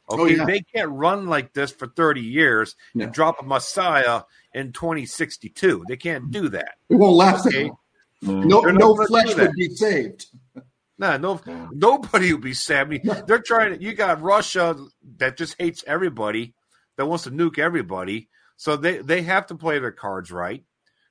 Oh, 0.07 0.21
okay, 0.21 0.35
oh, 0.35 0.37
yeah. 0.37 0.45
they 0.45 0.61
can't 0.61 0.91
run 0.91 1.27
like 1.27 1.53
this 1.53 1.71
for 1.71 1.87
30 1.87 2.21
years 2.21 2.75
yeah. 2.93 3.05
and 3.05 3.13
drop 3.13 3.41
a 3.41 3.45
Messiah 3.45 4.21
in 4.53 4.71
2062. 4.71 5.85
They 5.87 5.97
can't 5.97 6.25
mm-hmm. 6.25 6.31
do 6.31 6.49
that. 6.49 6.75
It 6.89 6.95
won't 6.95 7.15
last. 7.15 7.47
Okay? 7.47 7.71
No, 8.21 8.61
no 8.61 8.95
flesh 9.05 9.35
would 9.35 9.53
be 9.53 9.69
saved. 9.69 10.27
Nah, 10.97 11.17
no, 11.17 11.39
nobody 11.71 12.33
will 12.33 12.41
be 12.41 12.53
saved. 12.53 12.79
I 12.79 12.83
mean, 12.85 13.23
they're 13.25 13.39
trying 13.39 13.77
to. 13.77 13.81
You 13.81 13.93
got 13.93 14.21
Russia 14.21 14.75
that 15.17 15.37
just 15.37 15.55
hates 15.57 15.83
everybody, 15.87 16.53
that 16.97 17.05
wants 17.05 17.23
to 17.23 17.31
nuke 17.31 17.57
everybody. 17.57 18.27
So 18.57 18.75
they 18.75 18.97
they 18.97 19.21
have 19.21 19.47
to 19.47 19.55
play 19.55 19.79
their 19.79 19.93
cards 19.93 20.31
right. 20.31 20.63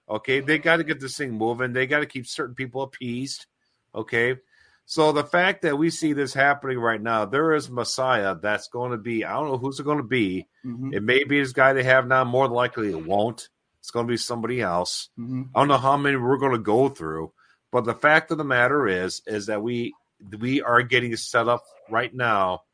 Okay, 0.09 0.40
they 0.40 0.59
got 0.59 0.76
to 0.76 0.84
get 0.84 1.00
this 1.00 1.16
thing 1.16 1.32
moving. 1.32 1.72
They 1.72 1.86
got 1.86 2.00
to 2.00 2.06
keep 2.06 2.26
certain 2.26 2.54
people 2.54 2.82
appeased. 2.82 3.46
Okay, 3.94 4.36
so 4.84 5.12
the 5.12 5.24
fact 5.24 5.62
that 5.62 5.76
we 5.76 5.90
see 5.90 6.14
this 6.14 6.32
happening 6.32 6.78
right 6.78 7.00
now, 7.00 7.26
there 7.26 7.54
is 7.54 7.68
Messiah 7.68 8.34
that's 8.34 8.68
going 8.68 8.92
to 8.92 8.96
be, 8.96 9.22
I 9.22 9.34
don't 9.34 9.48
know 9.48 9.59
who's 9.59 9.78
it 9.78 9.84
going 9.84 9.98
to 9.98 10.02
be. 10.02 10.46
Mm-hmm. 10.64 10.94
It 10.94 11.02
may 11.02 11.24
be 11.24 11.40
this 11.40 11.52
guy 11.52 11.74
they 11.74 11.82
have 11.84 12.06
now. 12.06 12.24
More 12.24 12.48
than 12.48 12.54
likely, 12.54 12.90
it 12.90 13.06
won't. 13.06 13.50
It's 13.89 13.93
going 13.95 14.07
to 14.07 14.12
be 14.12 14.18
somebody 14.18 14.61
else. 14.61 15.09
Mm-hmm. 15.18 15.45
I 15.55 15.61
don't 15.61 15.68
know 15.68 15.78
how 15.78 15.97
many 15.97 16.16
we're 16.16 16.36
going 16.36 16.53
to 16.53 16.59
go 16.59 16.91
through, 16.91 17.32
but 17.72 17.86
the 17.86 17.95
fact 17.95 18.30
of 18.30 18.36
the 18.36 18.45
matter 18.45 18.86
is, 18.86 19.22
is 19.26 19.47
that 19.47 19.62
we 19.62 19.95
we 20.39 20.61
are 20.61 20.82
getting 20.82 21.16
set 21.16 21.49
up 21.49 21.62
right 21.89 22.14
now 22.14 22.64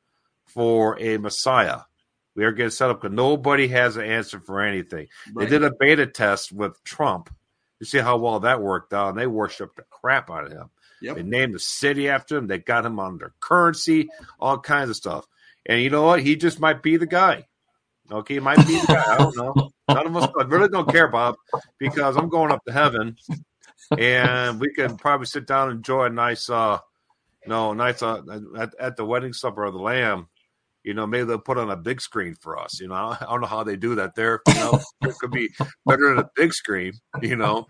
for 0.46 0.98
a 0.98 1.18
Messiah. 1.18 1.82
We 2.34 2.44
are 2.44 2.50
getting 2.50 2.70
set 2.70 2.90
up 2.90 3.00
because 3.00 3.14
nobody 3.14 3.68
has 3.68 3.96
an 3.96 4.06
answer 4.06 4.40
for 4.40 4.60
anything. 4.60 5.06
Right. 5.32 5.48
They 5.48 5.50
did 5.50 5.62
a 5.62 5.70
beta 5.78 6.08
test 6.08 6.50
with 6.50 6.82
Trump. 6.82 7.32
You 7.78 7.86
see 7.86 7.98
how 7.98 8.16
well 8.16 8.40
that 8.40 8.60
worked 8.60 8.92
out, 8.92 9.10
and 9.10 9.18
they 9.18 9.28
worshipped 9.28 9.76
the 9.76 9.84
crap 9.88 10.32
out 10.32 10.46
of 10.46 10.50
him. 10.50 10.70
Yep. 11.00 11.14
They 11.14 11.22
named 11.22 11.54
the 11.54 11.60
city 11.60 12.08
after 12.08 12.36
him. 12.36 12.48
They 12.48 12.58
got 12.58 12.84
him 12.84 12.98
on 12.98 13.18
their 13.18 13.34
currency, 13.38 14.08
all 14.40 14.58
kinds 14.58 14.90
of 14.90 14.96
stuff. 14.96 15.28
And 15.64 15.80
you 15.80 15.90
know 15.90 16.02
what? 16.02 16.24
He 16.24 16.34
just 16.34 16.58
might 16.58 16.82
be 16.82 16.96
the 16.96 17.06
guy. 17.06 17.46
Okay, 18.10 18.34
he 18.34 18.40
might 18.40 18.66
be 18.66 18.80
the 18.80 18.86
guy. 18.88 19.14
I 19.14 19.18
don't 19.18 19.36
know. 19.36 19.70
None 19.88 20.06
of 20.06 20.16
us 20.16 20.28
I 20.38 20.44
really 20.44 20.68
don't 20.68 20.88
care, 20.88 21.08
Bob, 21.08 21.36
because 21.78 22.16
I'm 22.16 22.28
going 22.28 22.50
up 22.50 22.64
to 22.66 22.72
heaven, 22.72 23.16
and 23.98 24.58
we 24.58 24.72
can 24.72 24.96
probably 24.96 25.26
sit 25.26 25.46
down 25.46 25.68
and 25.68 25.78
enjoy 25.78 26.04
a 26.04 26.10
nice, 26.10 26.48
uh, 26.48 26.78
you 27.42 27.50
know, 27.50 27.74
nice 27.74 28.02
uh, 28.02 28.22
at, 28.58 28.74
at 28.80 28.96
the 28.96 29.04
wedding 29.04 29.32
supper 29.32 29.64
of 29.64 29.74
the 29.74 29.80
Lamb. 29.80 30.28
You 30.84 30.92
know, 30.92 31.06
maybe 31.06 31.24
they'll 31.24 31.38
put 31.38 31.58
on 31.58 31.70
a 31.70 31.76
big 31.76 32.00
screen 32.00 32.34
for 32.40 32.58
us. 32.58 32.80
You 32.80 32.88
know, 32.88 32.94
I 32.94 33.26
don't 33.28 33.40
know 33.40 33.46
how 33.46 33.64
they 33.64 33.76
do 33.76 33.94
that 33.94 34.14
there. 34.14 34.40
You 34.48 34.54
know, 34.54 34.80
it 35.02 35.14
could 35.18 35.30
be 35.30 35.48
better 35.86 36.08
than 36.08 36.18
a 36.18 36.30
big 36.36 36.52
screen. 36.52 36.92
You 37.22 37.36
know, 37.36 37.66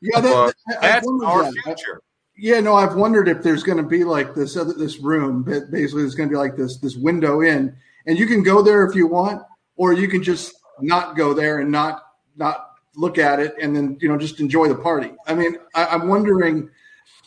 yeah, 0.00 0.20
that, 0.20 0.54
that's 0.80 1.06
our 1.24 1.44
that. 1.44 1.54
future. 1.64 2.00
Yeah, 2.36 2.60
no, 2.60 2.74
I've 2.74 2.96
wondered 2.96 3.28
if 3.28 3.42
there's 3.42 3.62
going 3.62 3.78
to 3.78 3.88
be 3.88 4.02
like 4.02 4.34
this 4.34 4.56
other 4.56 4.72
this 4.72 4.98
room. 4.98 5.44
But 5.44 5.70
basically, 5.70 6.02
there's 6.02 6.14
going 6.14 6.28
to 6.28 6.32
be 6.32 6.38
like 6.38 6.56
this 6.56 6.78
this 6.78 6.96
window 6.96 7.42
in, 7.42 7.76
and 8.06 8.18
you 8.18 8.26
can 8.26 8.42
go 8.42 8.60
there 8.62 8.84
if 8.86 8.94
you 8.94 9.06
want, 9.06 9.42
or 9.76 9.92
you 9.92 10.08
can 10.08 10.22
just 10.22 10.54
not 10.80 11.16
go 11.16 11.34
there 11.34 11.58
and 11.58 11.70
not 11.70 12.02
not 12.36 12.72
look 12.96 13.18
at 13.18 13.40
it, 13.40 13.54
and 13.60 13.74
then 13.74 13.98
you 14.00 14.08
know 14.08 14.18
just 14.18 14.40
enjoy 14.40 14.68
the 14.68 14.74
party. 14.74 15.12
I 15.26 15.34
mean, 15.34 15.56
I, 15.74 15.94
am 15.94 16.08
wondering, 16.08 16.70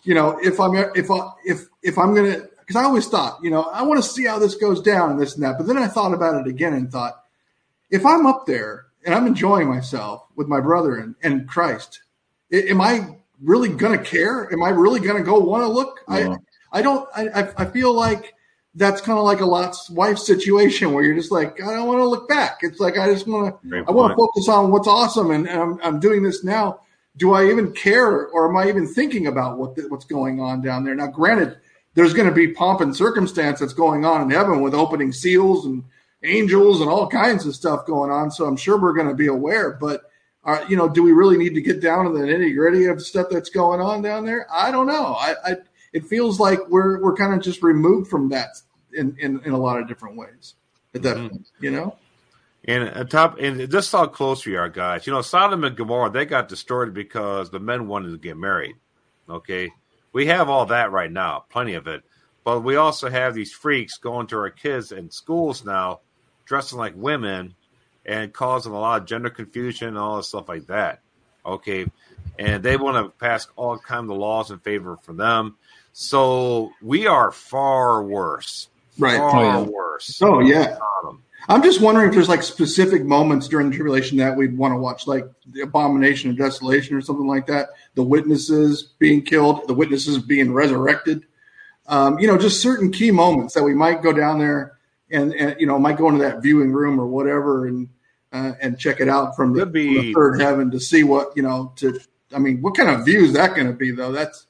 you 0.04 0.14
know, 0.14 0.39
if 0.41 0.60
I'm 0.60 0.76
if 0.95 1.12
I 1.12 1.30
if 1.45 1.68
if 1.84 1.98
I'm 1.98 2.14
gonna 2.14 2.48
because 2.68 2.82
I 2.82 2.84
always 2.84 3.08
thought, 3.08 3.39
you 3.41 3.50
know, 3.50 3.64
I 3.64 3.82
want 3.84 4.04
to 4.04 4.10
see 4.10 4.26
how 4.26 4.39
this 4.39 4.56
goes 4.56 4.82
down 4.82 5.12
and 5.12 5.20
this 5.20 5.36
and 5.36 5.43
that, 5.43 5.58
but 5.58 5.68
then 5.68 5.78
I 5.78 5.88
thought 5.88 6.14
about 6.14 6.45
it 6.45 6.50
again 6.50 6.74
and 6.74 6.91
thought, 6.91 7.24
if 7.89 8.06
I'm 8.06 8.26
up 8.26 8.45
there 8.45 8.88
and 9.06 9.16
I'm 9.16 9.26
enjoying 9.26 9.70
myself 9.70 10.26
with 10.36 10.50
my 10.50 10.60
brother 10.60 10.98
and, 10.98 11.16
and 11.24 11.48
Christ, 11.48 12.02
am 12.52 12.82
I 12.82 13.16
really 13.41 13.70
going 13.70 13.98
to 13.98 14.04
care? 14.04 14.52
Am 14.52 14.62
I 14.62 14.70
really 14.70 15.00
going 15.00 15.16
to 15.16 15.24
go 15.24 15.39
want 15.39 15.64
to 15.64 15.70
look? 15.70 16.02
Yeah. 16.10 16.36
I, 16.74 16.80
I 16.80 16.82
don't, 16.82 17.08
I, 17.16 17.50
I 17.56 17.66
feel 17.66 17.93
like 17.93 18.34
that's 18.78 19.01
kind 19.01 19.17
of 19.17 19.25
like 19.25 19.41
a 19.41 19.45
Lot's 19.45 19.89
wife 19.89 20.19
situation 20.19 20.93
where 20.93 21.03
you're 21.03 21.15
just 21.15 21.32
like, 21.32 21.61
I 21.61 21.73
don't 21.73 21.88
want 21.88 21.99
to 21.99 22.07
look 22.07 22.30
back. 22.30 22.59
It's 22.61 22.80
like, 22.80 22.95
I 22.95 23.11
just 23.11 23.25
want 23.25 23.59
to, 23.63 23.84
I 23.88 23.91
want 23.91 24.11
to 24.11 24.15
focus 24.15 24.47
on 24.47 24.69
what's 24.69 24.88
awesome. 24.88 25.32
And, 25.32 25.49
and 25.49 25.59
I'm, 25.59 25.80
I'm, 25.82 25.99
doing 25.99 26.21
this 26.21 26.43
now. 26.43 26.82
Do 27.17 27.34
I 27.34 27.49
even 27.49 27.73
care 27.73 28.28
or 28.28 28.47
am 28.47 28.55
I 28.55 28.69
even 28.69 28.88
thinking 28.88 29.25
about 29.25 29.57
what 29.57 29.75
the, 29.75 29.88
what's 29.88 30.05
going 30.05 30.39
on 30.39 30.61
down 30.61 30.84
there? 30.84 30.93
Now, 30.93 31.07
granted, 31.07 31.57
there's 31.95 32.13
going 32.13 32.30
to 32.30 32.36
be 32.36 32.49
pomp 32.49 32.82
and 32.82 32.95
circumstance 32.95 33.59
that's 33.59 33.73
going 33.73 34.05
on 34.05 34.21
in 34.21 34.30
heaven 34.30 34.61
with 34.61 34.75
opening 34.75 35.11
seals 35.11 35.65
and 35.65 35.84
angels 36.23 36.80
and 36.80 36.89
all 36.89 37.07
kinds 37.07 37.47
of 37.47 37.55
stuff 37.55 37.88
going 37.88 38.11
on. 38.11 38.30
So 38.30 38.45
I'm 38.45 38.57
sure 38.57 38.80
we're 38.80 38.93
going 38.93 39.09
to 39.09 39.15
be 39.15 39.28
aware, 39.28 39.71
but 39.71 40.03
are, 40.43 40.63
you 40.69 40.78
know, 40.78 40.88
do 40.88 41.01
we 41.01 41.13
really 41.13 41.38
need 41.38 41.55
to 41.55 41.61
get 41.61 41.82
down 41.82 42.05
to 42.05 42.11
the 42.11 42.25
nitty 42.25 42.55
gritty 42.55 42.86
of 42.86 43.01
stuff 43.01 43.28
that's 43.32 43.49
going 43.49 43.82
on 43.82 44.03
down 44.03 44.23
there? 44.23 44.45
I 44.53 44.69
don't 44.69 44.86
know. 44.86 45.15
I, 45.15 45.34
I 45.43 45.55
it 45.93 46.05
feels 46.05 46.39
like 46.39 46.59
we're 46.69 47.01
we're 47.01 47.15
kind 47.15 47.34
of 47.34 47.41
just 47.41 47.63
removed 47.63 48.09
from 48.09 48.30
that 48.30 48.49
in, 48.93 49.15
in, 49.19 49.41
in 49.43 49.51
a 49.51 49.57
lot 49.57 49.79
of 49.79 49.88
different 49.88 50.17
ways 50.17 50.55
at 50.93 51.03
that 51.03 51.17
mm-hmm. 51.17 51.27
point, 51.27 51.47
you 51.59 51.71
know. 51.71 51.95
And 52.65 52.89
on 52.89 53.07
top, 53.07 53.39
and 53.39 53.69
just 53.71 53.91
how 53.91 54.07
close 54.07 54.45
we 54.45 54.55
are, 54.55 54.69
guys. 54.69 55.07
You 55.07 55.13
know, 55.13 55.21
Sodom 55.21 55.63
and 55.63 55.75
Gomorrah 55.75 56.09
they 56.09 56.25
got 56.25 56.49
destroyed 56.49 56.93
because 56.93 57.49
the 57.49 57.59
men 57.59 57.88
wanted 57.88 58.11
to 58.11 58.17
get 58.17 58.38
married. 58.38 58.75
Okay, 59.29 59.71
we 60.11 60.27
have 60.27 60.49
all 60.49 60.65
that 60.67 60.91
right 60.91 61.11
now, 61.11 61.45
plenty 61.49 61.75
of 61.75 61.88
it. 61.88 62.03
But 62.43 62.61
we 62.61 62.77
also 62.77 63.09
have 63.09 63.35
these 63.35 63.51
freaks 63.51 63.97
going 63.97 64.27
to 64.27 64.38
our 64.38 64.49
kids 64.49 64.93
in 64.93 65.11
schools 65.11 65.65
now, 65.65 65.99
dressing 66.45 66.77
like 66.77 66.93
women 66.95 67.55
and 68.05 68.31
causing 68.31 68.71
a 68.71 68.79
lot 68.79 69.01
of 69.01 69.07
gender 69.07 69.29
confusion 69.29 69.89
and 69.89 69.97
all 69.97 70.17
this 70.17 70.29
stuff 70.29 70.47
like 70.47 70.67
that. 70.67 71.01
Okay. 71.45 71.88
And 72.39 72.63
they 72.63 72.77
want 72.77 73.05
to 73.05 73.17
pass 73.17 73.47
all 73.55 73.77
kinds 73.77 74.09
of 74.09 74.17
laws 74.17 74.49
in 74.49 74.59
favor 74.59 74.97
for 75.01 75.13
them. 75.13 75.57
So 75.91 76.71
we 76.81 77.05
are 77.05 77.31
far 77.31 78.01
worse. 78.01 78.69
Right. 78.98 79.18
Far 79.18 79.36
oh, 79.36 79.43
yeah. 79.43 79.60
worse. 79.62 80.22
Oh, 80.22 80.39
yeah. 80.39 80.78
I'm 81.50 81.64
just 81.64 81.80
wondering 81.80 82.10
if 82.10 82.14
there's 82.14 82.28
like 82.28 82.43
specific 82.43 83.06
moments 83.06 83.48
during 83.48 83.70
the 83.70 83.76
tribulation 83.76 84.18
that 84.18 84.36
we'd 84.36 84.58
want 84.58 84.74
to 84.74 84.78
watch, 84.78 85.08
like 85.08 85.26
the 85.50 85.62
abomination 85.62 86.30
of 86.30 86.38
desolation 86.38 86.95
or 86.95 87.02
something 87.02 87.28
like 87.28 87.48
that. 87.48 87.70
The 87.95 88.04
witnesses 88.04 88.84
being 89.00 89.22
killed, 89.22 89.66
the 89.68 89.74
witnesses 89.74 90.20
being 90.20 90.54
resurrected. 90.54 91.26
Um, 91.88 92.20
you 92.20 92.28
know, 92.28 92.38
just 92.38 92.62
certain 92.62 92.91
key 92.91 93.12
moments 93.12 93.54
that 93.54 93.64
we 93.64 93.74
might 93.74 94.02
go 94.02 94.12
down 94.12 94.39
there 94.39 94.78
and, 95.10 95.34
and 95.34 95.56
you 95.60 95.68
know 95.68 95.80
might 95.80 95.98
go 95.98 96.10
into 96.10 96.24
that 96.24 96.41
viewing 96.41 96.74
room 96.74 97.00
or 97.00 97.08
whatever 97.08 97.66
and 97.68 97.88
uh, 98.34 98.54
and 98.62 98.78
check 98.78 99.00
it 99.00 99.08
out 99.08 99.36
from 99.36 99.54
the, 99.54 99.66
be, 99.66 99.95
from 99.95 100.06
the, 100.06 100.14
third 100.14 100.41
heaven 100.41 100.72
to 100.72 100.80
see 100.80 101.04
what 101.04 101.36
you 101.36 101.43
know. 101.43 101.72
To 101.78 102.00
I 102.34 102.39
mean, 102.39 102.62
what 102.62 102.76
kind 102.76 102.89
of 102.89 103.06
view 103.06 103.24
is 103.24 103.34
that 103.34 103.56
going 103.56 103.68
to 103.68 103.74
be 103.74 103.91
though? 103.91 104.12
That's 104.12 104.41
that, 104.41 104.48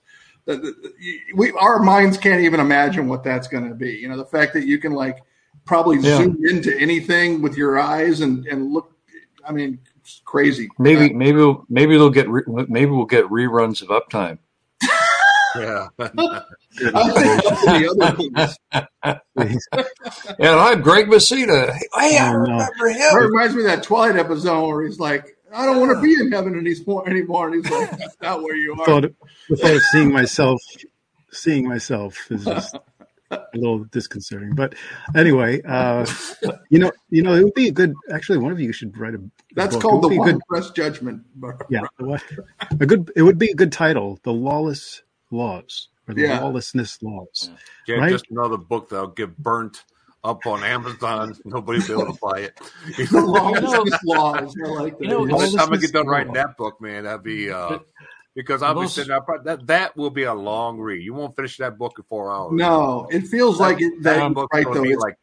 we 1.35 1.51
our 1.53 1.79
minds 1.79 2.17
can't 2.17 2.41
even 2.41 2.59
imagine 2.59 3.07
what 3.07 3.23
that's 3.23 3.47
going 3.47 3.67
to 3.67 3.75
be. 3.75 3.93
You 3.93 4.09
know, 4.09 4.17
the 4.17 4.25
fact 4.25 4.53
that 4.53 4.65
you 4.65 4.79
can 4.79 4.93
like 4.93 5.19
probably 5.65 5.97
yeah. 5.97 6.17
zoom 6.17 6.37
into 6.45 6.77
anything 6.79 7.41
with 7.41 7.57
your 7.57 7.79
eyes 7.79 8.21
and 8.21 8.45
and 8.47 8.71
look. 8.71 8.93
I 9.45 9.53
mean, 9.53 9.79
it's 10.01 10.21
crazy. 10.25 10.69
Maybe 10.77 11.13
maybe 11.13 11.37
we'll, 11.37 11.65
maybe 11.69 11.95
they'll 11.95 12.09
get 12.09 12.29
re- 12.29 12.43
maybe 12.67 12.91
we'll 12.91 13.05
get 13.05 13.25
reruns 13.25 13.81
of 13.81 13.89
Uptime. 13.89 14.39
Yeah. 15.55 15.87
and 15.97 16.15
I'm 20.39 20.81
Greg 20.81 21.09
Messina. 21.09 21.73
Hey, 21.95 22.17
I 22.17 22.31
remember 22.31 22.89
him. 22.89 22.97
It 22.99 23.15
reminds 23.15 23.55
me 23.55 23.61
of 23.61 23.67
that 23.67 23.83
Twilight 23.83 24.17
episode 24.17 24.67
where 24.67 24.85
he's 24.85 24.99
like, 24.99 25.36
I 25.53 25.65
don't 25.65 25.79
want 25.79 25.95
to 25.95 26.01
be 26.01 26.13
in 26.13 26.31
heaven 26.31 26.57
anymore. 26.57 27.07
anymore. 27.09 27.47
And 27.47 27.55
he's 27.55 27.71
like, 27.71 27.97
that's 27.97 28.17
not 28.21 28.41
where 28.41 28.55
you 28.55 28.73
are. 28.73 28.85
Thought, 28.85 29.13
thought 29.57 29.75
of 29.75 29.81
seeing 29.91 30.11
myself, 30.11 30.61
seeing 31.31 31.67
myself 31.67 32.15
is 32.29 32.45
just 32.45 32.75
a 33.31 33.41
little 33.53 33.83
disconcerting. 33.85 34.55
But 34.55 34.75
anyway, 35.15 35.61
uh, 35.63 36.05
you 36.69 36.79
know, 36.79 36.91
you 37.09 37.21
know, 37.21 37.33
it 37.33 37.43
would 37.43 37.53
be 37.53 37.67
a 37.67 37.71
good. 37.71 37.93
Actually, 38.11 38.39
one 38.39 38.51
of 38.51 38.59
you 38.59 38.71
should 38.71 38.97
write 38.97 39.15
a. 39.15 39.21
That's 39.55 39.75
book. 39.75 39.81
called 39.81 40.03
the 40.03 40.17
One 40.17 40.39
Press 40.49 40.71
Judgment. 40.71 41.23
Yeah, 41.69 41.81
a 42.79 42.85
good. 42.85 43.11
It 43.15 43.23
would 43.23 43.37
be 43.37 43.51
a 43.51 43.55
good 43.55 43.71
title, 43.71 44.19
"The 44.23 44.33
Lawless 44.33 45.01
Laws" 45.31 45.89
or 46.07 46.13
"The 46.13 46.21
yeah. 46.21 46.39
Lawlessness 46.39 47.01
Laws." 47.01 47.49
Yeah, 47.87 47.97
right? 47.97 48.11
just 48.11 48.29
another 48.29 48.57
book 48.57 48.89
that'll 48.89 49.07
get 49.07 49.37
burnt 49.37 49.83
up 50.27 50.45
on 50.45 50.63
Amazon. 50.63 51.33
Nobody 51.45 51.79
will 51.79 51.87
be 51.87 51.93
able 51.93 52.13
to 52.13 52.19
buy 52.21 52.39
it. 52.41 52.59
the 52.97 53.21
lawlessness 53.21 53.99
laws. 54.03 54.55
I 54.63 54.67
like 54.69 54.97
that. 54.97 55.03
You 55.03 55.09
know, 55.09 55.27
by 55.27 55.45
the 55.45 55.57
time 55.57 55.73
I 55.73 55.77
get 55.77 55.93
done 55.93 56.07
writing 56.07 56.33
that 56.33 56.57
book, 56.57 56.81
man, 56.81 57.05
that'd 57.05 57.23
be. 57.23 57.49
Uh, 57.49 57.79
because 58.35 58.61
I'll 58.61 58.79
be 58.79 58.87
sitting 58.87 59.09
there. 59.09 59.21
That 59.45 59.65
that 59.65 59.97
will 59.97 60.11
be 60.11 60.23
a 60.23 60.33
long 60.33 60.77
read. 60.77 61.03
You 61.03 61.15
won't 61.15 61.35
finish 61.35 61.57
that 61.57 61.77
book 61.79 61.93
in 61.97 62.03
four 62.03 62.31
hours. 62.31 62.53
No, 62.53 63.07
it 63.09 63.21
feels 63.21 63.57
that, 63.57 63.63
like 63.63 63.81
it, 63.81 64.03
that. 64.03 64.33
that 64.33 64.47
right 64.53 64.65
though, 64.71 64.81
like 64.81 65.17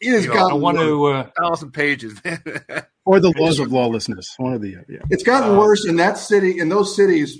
it 0.00 0.12
has 0.12 0.26
got. 0.26 0.52
I 0.52 0.54
want 0.54 0.78
to 0.78 1.06
uh, 1.06 1.30
thousand 1.40 1.72
pages, 1.72 2.20
or 3.06 3.18
the 3.18 3.32
laws 3.38 3.58
of 3.58 3.72
lawlessness. 3.72 4.34
One 4.36 4.52
of 4.52 4.60
the 4.60 4.76
yeah. 4.88 4.98
It's 5.10 5.22
gotten 5.22 5.56
uh, 5.56 5.58
worse 5.58 5.86
in 5.86 5.96
that 5.96 6.18
city. 6.18 6.58
In 6.58 6.68
those 6.68 6.94
cities, 6.94 7.38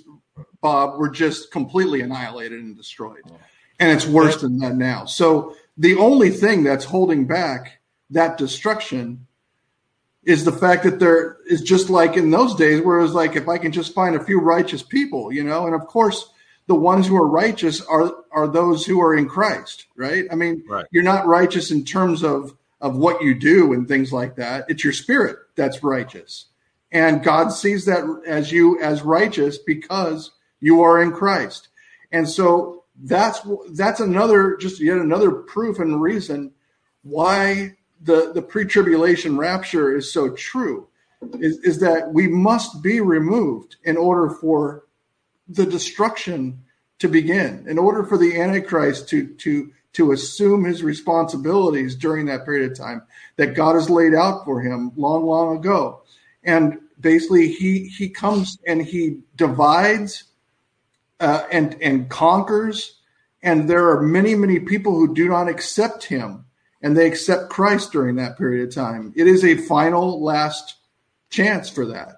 Bob, 0.62 0.98
were 0.98 1.10
just 1.10 1.52
completely 1.52 2.00
annihilated 2.00 2.58
and 2.58 2.74
destroyed, 2.74 3.22
and 3.78 3.90
it's 3.92 4.06
worse 4.06 4.40
than 4.40 4.58
that 4.60 4.74
now. 4.74 5.04
So 5.04 5.54
the 5.78 5.94
only 5.96 6.30
thing 6.30 6.64
that's 6.64 6.84
holding 6.84 7.26
back 7.26 7.78
that 8.10 8.36
destruction 8.36 9.26
is 10.24 10.44
the 10.44 10.52
fact 10.52 10.82
that 10.82 10.98
there 10.98 11.38
is 11.46 11.62
just 11.62 11.88
like 11.88 12.16
in 12.16 12.30
those 12.30 12.54
days 12.54 12.82
where 12.82 12.98
it 12.98 13.02
was 13.02 13.14
like 13.14 13.36
if 13.36 13.48
I 13.48 13.56
can 13.56 13.72
just 13.72 13.94
find 13.94 14.16
a 14.16 14.24
few 14.24 14.40
righteous 14.40 14.82
people, 14.82 15.32
you 15.32 15.44
know, 15.44 15.66
and 15.66 15.74
of 15.74 15.86
course 15.86 16.30
the 16.66 16.74
ones 16.74 17.06
who 17.06 17.16
are 17.16 17.26
righteous 17.26 17.80
are 17.80 18.12
are 18.30 18.48
those 18.48 18.84
who 18.84 19.00
are 19.00 19.16
in 19.16 19.28
Christ, 19.28 19.86
right? 19.96 20.26
I 20.30 20.34
mean, 20.34 20.64
right. 20.68 20.84
you're 20.90 21.02
not 21.02 21.26
righteous 21.26 21.70
in 21.70 21.84
terms 21.84 22.22
of 22.22 22.54
of 22.80 22.96
what 22.96 23.22
you 23.22 23.34
do 23.34 23.72
and 23.72 23.88
things 23.88 24.12
like 24.12 24.36
that. 24.36 24.66
It's 24.68 24.84
your 24.84 24.92
spirit 24.92 25.36
that's 25.56 25.82
righteous. 25.82 26.46
And 26.92 27.22
God 27.22 27.48
sees 27.50 27.84
that 27.86 28.04
as 28.26 28.52
you 28.52 28.80
as 28.80 29.02
righteous 29.02 29.58
because 29.58 30.32
you 30.60 30.82
are 30.82 31.00
in 31.00 31.12
Christ. 31.12 31.68
And 32.12 32.28
so 32.28 32.77
that's 33.02 33.40
that's 33.70 34.00
another 34.00 34.56
just 34.56 34.80
yet 34.80 34.98
another 34.98 35.30
proof 35.30 35.78
and 35.78 36.00
reason 36.02 36.52
why 37.02 37.76
the, 38.00 38.32
the 38.32 38.42
pre 38.42 38.64
tribulation 38.64 39.36
rapture 39.36 39.96
is 39.96 40.12
so 40.12 40.30
true 40.30 40.88
is, 41.40 41.58
is 41.58 41.80
that 41.80 42.12
we 42.12 42.28
must 42.28 42.82
be 42.82 43.00
removed 43.00 43.76
in 43.84 43.96
order 43.96 44.30
for 44.30 44.84
the 45.48 45.66
destruction 45.66 46.62
to 46.98 47.08
begin, 47.08 47.64
in 47.68 47.78
order 47.78 48.04
for 48.04 48.18
the 48.18 48.40
Antichrist 48.40 49.08
to, 49.08 49.28
to, 49.34 49.72
to 49.94 50.12
assume 50.12 50.64
his 50.64 50.82
responsibilities 50.82 51.94
during 51.94 52.26
that 52.26 52.44
period 52.44 52.70
of 52.70 52.76
time 52.76 53.02
that 53.36 53.54
God 53.54 53.74
has 53.74 53.88
laid 53.88 54.14
out 54.14 54.44
for 54.44 54.60
him 54.60 54.92
long, 54.96 55.24
long 55.24 55.56
ago. 55.56 56.02
And 56.44 56.78
basically, 57.00 57.52
he, 57.52 57.88
he 57.88 58.08
comes 58.08 58.58
and 58.66 58.82
he 58.82 59.20
divides 59.36 60.24
uh, 61.20 61.44
and, 61.50 61.80
and 61.82 62.08
conquers. 62.08 63.00
And 63.42 63.68
there 63.68 63.90
are 63.90 64.02
many, 64.02 64.34
many 64.34 64.60
people 64.60 64.92
who 64.94 65.14
do 65.14 65.28
not 65.28 65.48
accept 65.48 66.04
him 66.04 66.44
and 66.82 66.96
they 66.96 67.06
accept 67.06 67.50
Christ 67.50 67.92
during 67.92 68.16
that 68.16 68.38
period 68.38 68.68
of 68.68 68.74
time. 68.74 69.12
It 69.16 69.26
is 69.26 69.44
a 69.44 69.56
final 69.56 70.22
last 70.22 70.76
chance 71.30 71.68
for 71.68 71.86
that, 71.86 72.16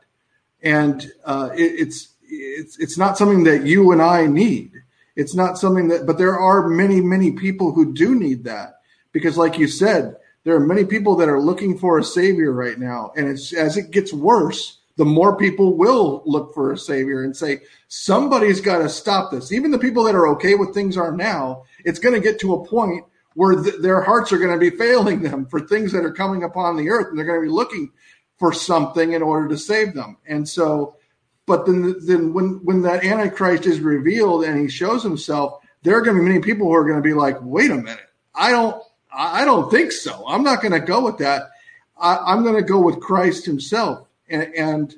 and 0.62 1.11
uh, 1.24 1.51
it, 1.55 1.62
it's 1.62 2.14
it's 2.22 2.78
it's 2.78 2.98
not 2.98 3.16
something 3.16 3.44
that 3.44 3.66
you 3.66 3.92
and 3.92 4.03
I 4.03 4.26
need. 4.26 4.72
It's 5.16 5.34
not 5.34 5.59
something 5.59 5.88
that, 5.88 6.07
but 6.07 6.18
there 6.18 6.38
are 6.38 6.68
many 6.68 7.01
many 7.01 7.32
people 7.32 7.72
who 7.72 7.92
do 7.92 8.14
need 8.14 8.44
that 8.44 8.80
because, 9.12 9.36
like 9.36 9.59
you 9.59 9.66
said, 9.66 10.16
there 10.44 10.55
are 10.55 10.61
many 10.61 10.84
people 10.84 11.16
that 11.16 11.28
are 11.28 11.40
looking 11.40 11.78
for 11.78 11.98
a 11.98 12.05
savior 12.05 12.53
right 12.53 12.78
now, 12.78 13.12
and 13.16 13.28
it's 13.28 13.53
as 13.53 13.76
it 13.76 13.90
gets 13.90 14.12
worse. 14.12 14.78
The 15.01 15.07
more 15.07 15.34
people 15.34 15.78
will 15.78 16.22
look 16.26 16.53
for 16.53 16.72
a 16.72 16.76
savior 16.76 17.22
and 17.24 17.34
say, 17.34 17.62
somebody's 17.88 18.61
got 18.61 18.80
to 18.80 18.88
stop 18.90 19.30
this. 19.30 19.51
Even 19.51 19.70
the 19.70 19.78
people 19.78 20.05
that 20.05 20.14
are 20.14 20.28
okay 20.32 20.57
with 20.57 20.74
things 20.74 20.98
are 20.98 21.11
now, 21.11 21.62
it's 21.86 21.98
going 21.98 22.14
to 22.14 22.20
get 22.20 22.38
to 22.40 22.53
a 22.53 22.66
point 22.66 23.07
where 23.32 23.55
th- 23.55 23.76
their 23.80 24.03
hearts 24.03 24.30
are 24.30 24.36
going 24.36 24.53
to 24.53 24.59
be 24.59 24.76
failing 24.76 25.22
them 25.22 25.46
for 25.46 25.59
things 25.59 25.90
that 25.92 26.05
are 26.05 26.12
coming 26.12 26.42
upon 26.42 26.76
the 26.76 26.90
earth, 26.90 27.07
and 27.09 27.16
they're 27.16 27.24
going 27.24 27.40
to 27.40 27.46
be 27.46 27.51
looking 27.51 27.90
for 28.38 28.53
something 28.53 29.14
in 29.14 29.22
order 29.22 29.48
to 29.48 29.57
save 29.57 29.94
them. 29.94 30.18
And 30.26 30.46
so, 30.46 30.96
but 31.46 31.64
then, 31.64 31.96
then 32.03 32.34
when 32.34 32.61
when 32.62 32.82
that 32.82 33.03
Antichrist 33.03 33.64
is 33.64 33.80
revealed 33.80 34.44
and 34.44 34.61
he 34.61 34.68
shows 34.68 35.03
himself, 35.03 35.62
there 35.82 35.96
are 35.96 36.03
going 36.03 36.18
to 36.18 36.22
be 36.22 36.28
many 36.28 36.42
people 36.42 36.66
who 36.66 36.74
are 36.74 36.84
going 36.84 37.03
to 37.03 37.09
be 37.09 37.14
like, 37.14 37.38
"Wait 37.40 37.70
a 37.70 37.76
minute, 37.76 38.11
I 38.34 38.51
don't, 38.51 38.76
I 39.11 39.46
don't 39.46 39.70
think 39.70 39.92
so. 39.92 40.26
I'm 40.28 40.42
not 40.42 40.61
going 40.61 40.78
to 40.78 40.86
go 40.86 41.03
with 41.03 41.16
that. 41.20 41.44
I, 41.98 42.34
am 42.34 42.42
going 42.42 42.57
to 42.57 42.62
go 42.62 42.80
with 42.80 43.01
Christ 43.01 43.46
Himself." 43.46 44.07
And, 44.31 44.55
and 44.55 44.95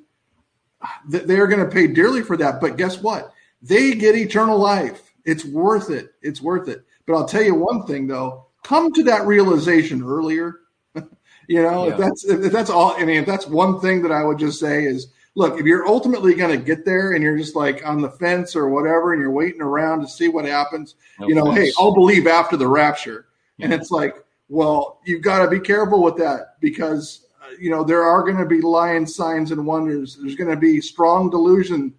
they're 1.08 1.46
going 1.46 1.64
to 1.64 1.70
pay 1.70 1.86
dearly 1.86 2.22
for 2.22 2.36
that. 2.36 2.60
But 2.60 2.76
guess 2.76 3.00
what? 3.00 3.32
They 3.62 3.94
get 3.94 4.16
eternal 4.16 4.58
life. 4.58 5.14
It's 5.24 5.44
worth 5.44 5.90
it. 5.90 6.14
It's 6.22 6.42
worth 6.42 6.68
it. 6.68 6.84
But 7.06 7.14
I'll 7.14 7.28
tell 7.28 7.42
you 7.42 7.54
one 7.54 7.86
thing 7.86 8.06
though, 8.06 8.46
come 8.62 8.92
to 8.92 9.02
that 9.04 9.26
realization 9.26 10.02
earlier. 10.02 10.56
you 11.48 11.62
know, 11.62 11.86
yeah. 11.86 11.92
if 11.92 11.98
that's 11.98 12.24
if 12.24 12.52
that's 12.52 12.70
all 12.70 12.94
I 12.96 13.04
mean, 13.04 13.18
if 13.18 13.26
that's 13.26 13.46
one 13.46 13.80
thing 13.80 14.02
that 14.02 14.12
I 14.12 14.24
would 14.24 14.38
just 14.38 14.60
say 14.60 14.84
is 14.84 15.08
look, 15.34 15.58
if 15.58 15.66
you're 15.66 15.86
ultimately 15.86 16.34
going 16.34 16.56
to 16.56 16.64
get 16.64 16.84
there 16.84 17.12
and 17.12 17.22
you're 17.22 17.38
just 17.38 17.56
like 17.56 17.86
on 17.86 18.00
the 18.00 18.10
fence 18.10 18.54
or 18.54 18.68
whatever 18.68 19.12
and 19.12 19.20
you're 19.20 19.30
waiting 19.30 19.62
around 19.62 20.00
to 20.00 20.08
see 20.08 20.28
what 20.28 20.44
happens, 20.44 20.94
no 21.18 21.28
you 21.28 21.34
know, 21.34 21.50
hey, 21.50 21.72
I'll 21.78 21.94
believe 21.94 22.26
after 22.26 22.56
the 22.56 22.68
rapture. 22.68 23.26
Yeah. 23.56 23.66
And 23.66 23.74
it's 23.74 23.90
like, 23.90 24.16
well, 24.48 25.00
you've 25.04 25.22
got 25.22 25.44
to 25.44 25.50
be 25.50 25.60
careful 25.60 26.02
with 26.02 26.16
that 26.18 26.60
because 26.60 27.21
you 27.58 27.70
know 27.70 27.84
there 27.84 28.02
are 28.02 28.22
going 28.22 28.38
to 28.38 28.46
be 28.46 28.60
lying 28.60 29.06
signs 29.06 29.50
and 29.50 29.66
wonders. 29.66 30.16
There's 30.20 30.36
going 30.36 30.50
to 30.50 30.56
be 30.56 30.80
strong 30.80 31.30
delusion 31.30 31.94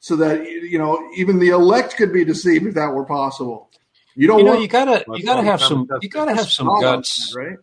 so 0.00 0.16
that 0.16 0.44
you 0.44 0.78
know 0.78 1.10
even 1.16 1.38
the 1.38 1.48
elect 1.48 1.96
could 1.96 2.12
be 2.12 2.24
deceived 2.24 2.66
if 2.66 2.74
that 2.74 2.92
were 2.92 3.04
possible. 3.04 3.70
You 4.14 4.26
don't. 4.26 4.38
You 4.38 4.44
know, 4.44 4.50
want, 4.52 4.62
you 4.62 4.68
gotta 4.68 5.04
you 5.14 5.24
gotta 5.24 5.42
have 5.42 5.60
some 5.60 5.86
you 6.00 6.08
gotta 6.08 6.34
have 6.34 6.48
some 6.48 6.68
guts, 6.80 7.34
right? 7.36 7.58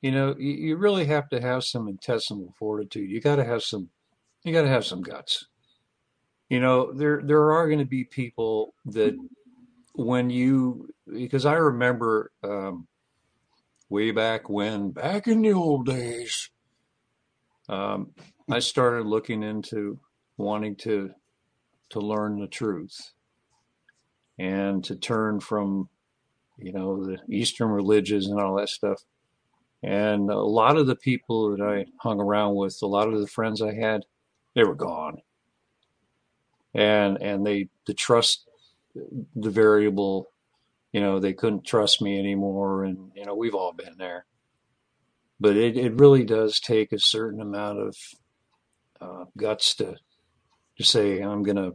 You 0.00 0.12
know, 0.12 0.36
you, 0.38 0.52
you 0.52 0.76
really 0.76 1.06
have 1.06 1.28
to 1.30 1.40
have 1.40 1.64
some 1.64 1.88
intestinal 1.88 2.54
fortitude. 2.58 3.10
You 3.10 3.20
gotta 3.20 3.44
have 3.44 3.62
some. 3.62 3.88
You 4.44 4.52
gotta 4.52 4.68
have 4.68 4.84
some 4.84 5.02
guts. 5.02 5.46
You 6.48 6.60
know, 6.60 6.92
there 6.92 7.20
there 7.22 7.52
are 7.52 7.66
going 7.66 7.80
to 7.80 7.84
be 7.84 8.04
people 8.04 8.74
that 8.86 9.16
when 9.94 10.30
you 10.30 10.88
because 11.06 11.44
I 11.44 11.54
remember 11.54 12.30
um, 12.42 12.86
way 13.88 14.10
back 14.10 14.48
when, 14.48 14.90
back 14.90 15.26
in 15.26 15.42
the 15.42 15.52
old 15.52 15.86
days, 15.86 16.50
um, 17.68 18.12
I 18.50 18.60
started 18.60 19.06
looking 19.06 19.42
into 19.42 19.98
wanting 20.36 20.76
to 20.76 21.10
to 21.90 22.00
learn 22.00 22.38
the 22.38 22.46
truth 22.46 23.12
and 24.38 24.84
to 24.84 24.94
turn 24.94 25.40
from, 25.40 25.88
you 26.58 26.72
know, 26.72 27.02
the 27.02 27.18
Eastern 27.30 27.70
religions 27.70 28.26
and 28.26 28.38
all 28.38 28.56
that 28.56 28.68
stuff. 28.68 29.02
And 29.82 30.30
a 30.30 30.38
lot 30.38 30.76
of 30.76 30.86
the 30.86 30.96
people 30.96 31.56
that 31.56 31.62
I 31.62 31.86
hung 31.98 32.20
around 32.20 32.56
with, 32.56 32.78
a 32.82 32.86
lot 32.86 33.08
of 33.08 33.20
the 33.20 33.26
friends 33.26 33.62
I 33.62 33.74
had, 33.74 34.04
they 34.54 34.64
were 34.64 34.74
gone. 34.74 35.22
And 36.74 37.20
and 37.22 37.46
they 37.46 37.68
the 37.86 37.94
trust 37.94 38.48
the 38.94 39.50
variable, 39.50 40.28
you 40.92 41.00
know, 41.00 41.18
they 41.18 41.32
couldn't 41.32 41.66
trust 41.66 42.00
me 42.00 42.18
anymore 42.18 42.84
and 42.84 43.12
you 43.14 43.24
know, 43.24 43.34
we've 43.34 43.54
all 43.54 43.72
been 43.72 43.96
there. 43.98 44.26
But 45.40 45.56
it, 45.56 45.76
it 45.76 45.94
really 45.94 46.24
does 46.24 46.58
take 46.58 46.92
a 46.92 46.98
certain 46.98 47.40
amount 47.40 47.78
of 47.78 47.96
uh, 49.00 49.24
guts 49.36 49.74
to 49.76 49.96
to 50.76 50.84
say 50.84 51.20
I'm 51.20 51.42
gonna 51.42 51.72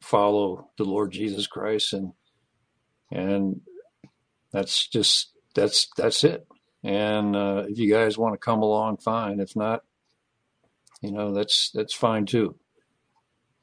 follow 0.00 0.70
the 0.76 0.84
Lord 0.84 1.12
Jesus 1.12 1.46
Christ 1.46 1.92
and 1.92 2.12
and 3.10 3.60
that's 4.52 4.86
just 4.88 5.32
that's 5.54 5.88
that's 5.96 6.24
it. 6.24 6.46
And 6.82 7.34
uh, 7.34 7.64
if 7.68 7.78
you 7.78 7.90
guys 7.90 8.18
want 8.18 8.34
to 8.34 8.38
come 8.38 8.62
along, 8.62 8.98
fine. 8.98 9.40
If 9.40 9.56
not, 9.56 9.82
you 11.00 11.12
know 11.12 11.32
that's 11.32 11.70
that's 11.74 11.94
fine 11.94 12.26
too. 12.26 12.56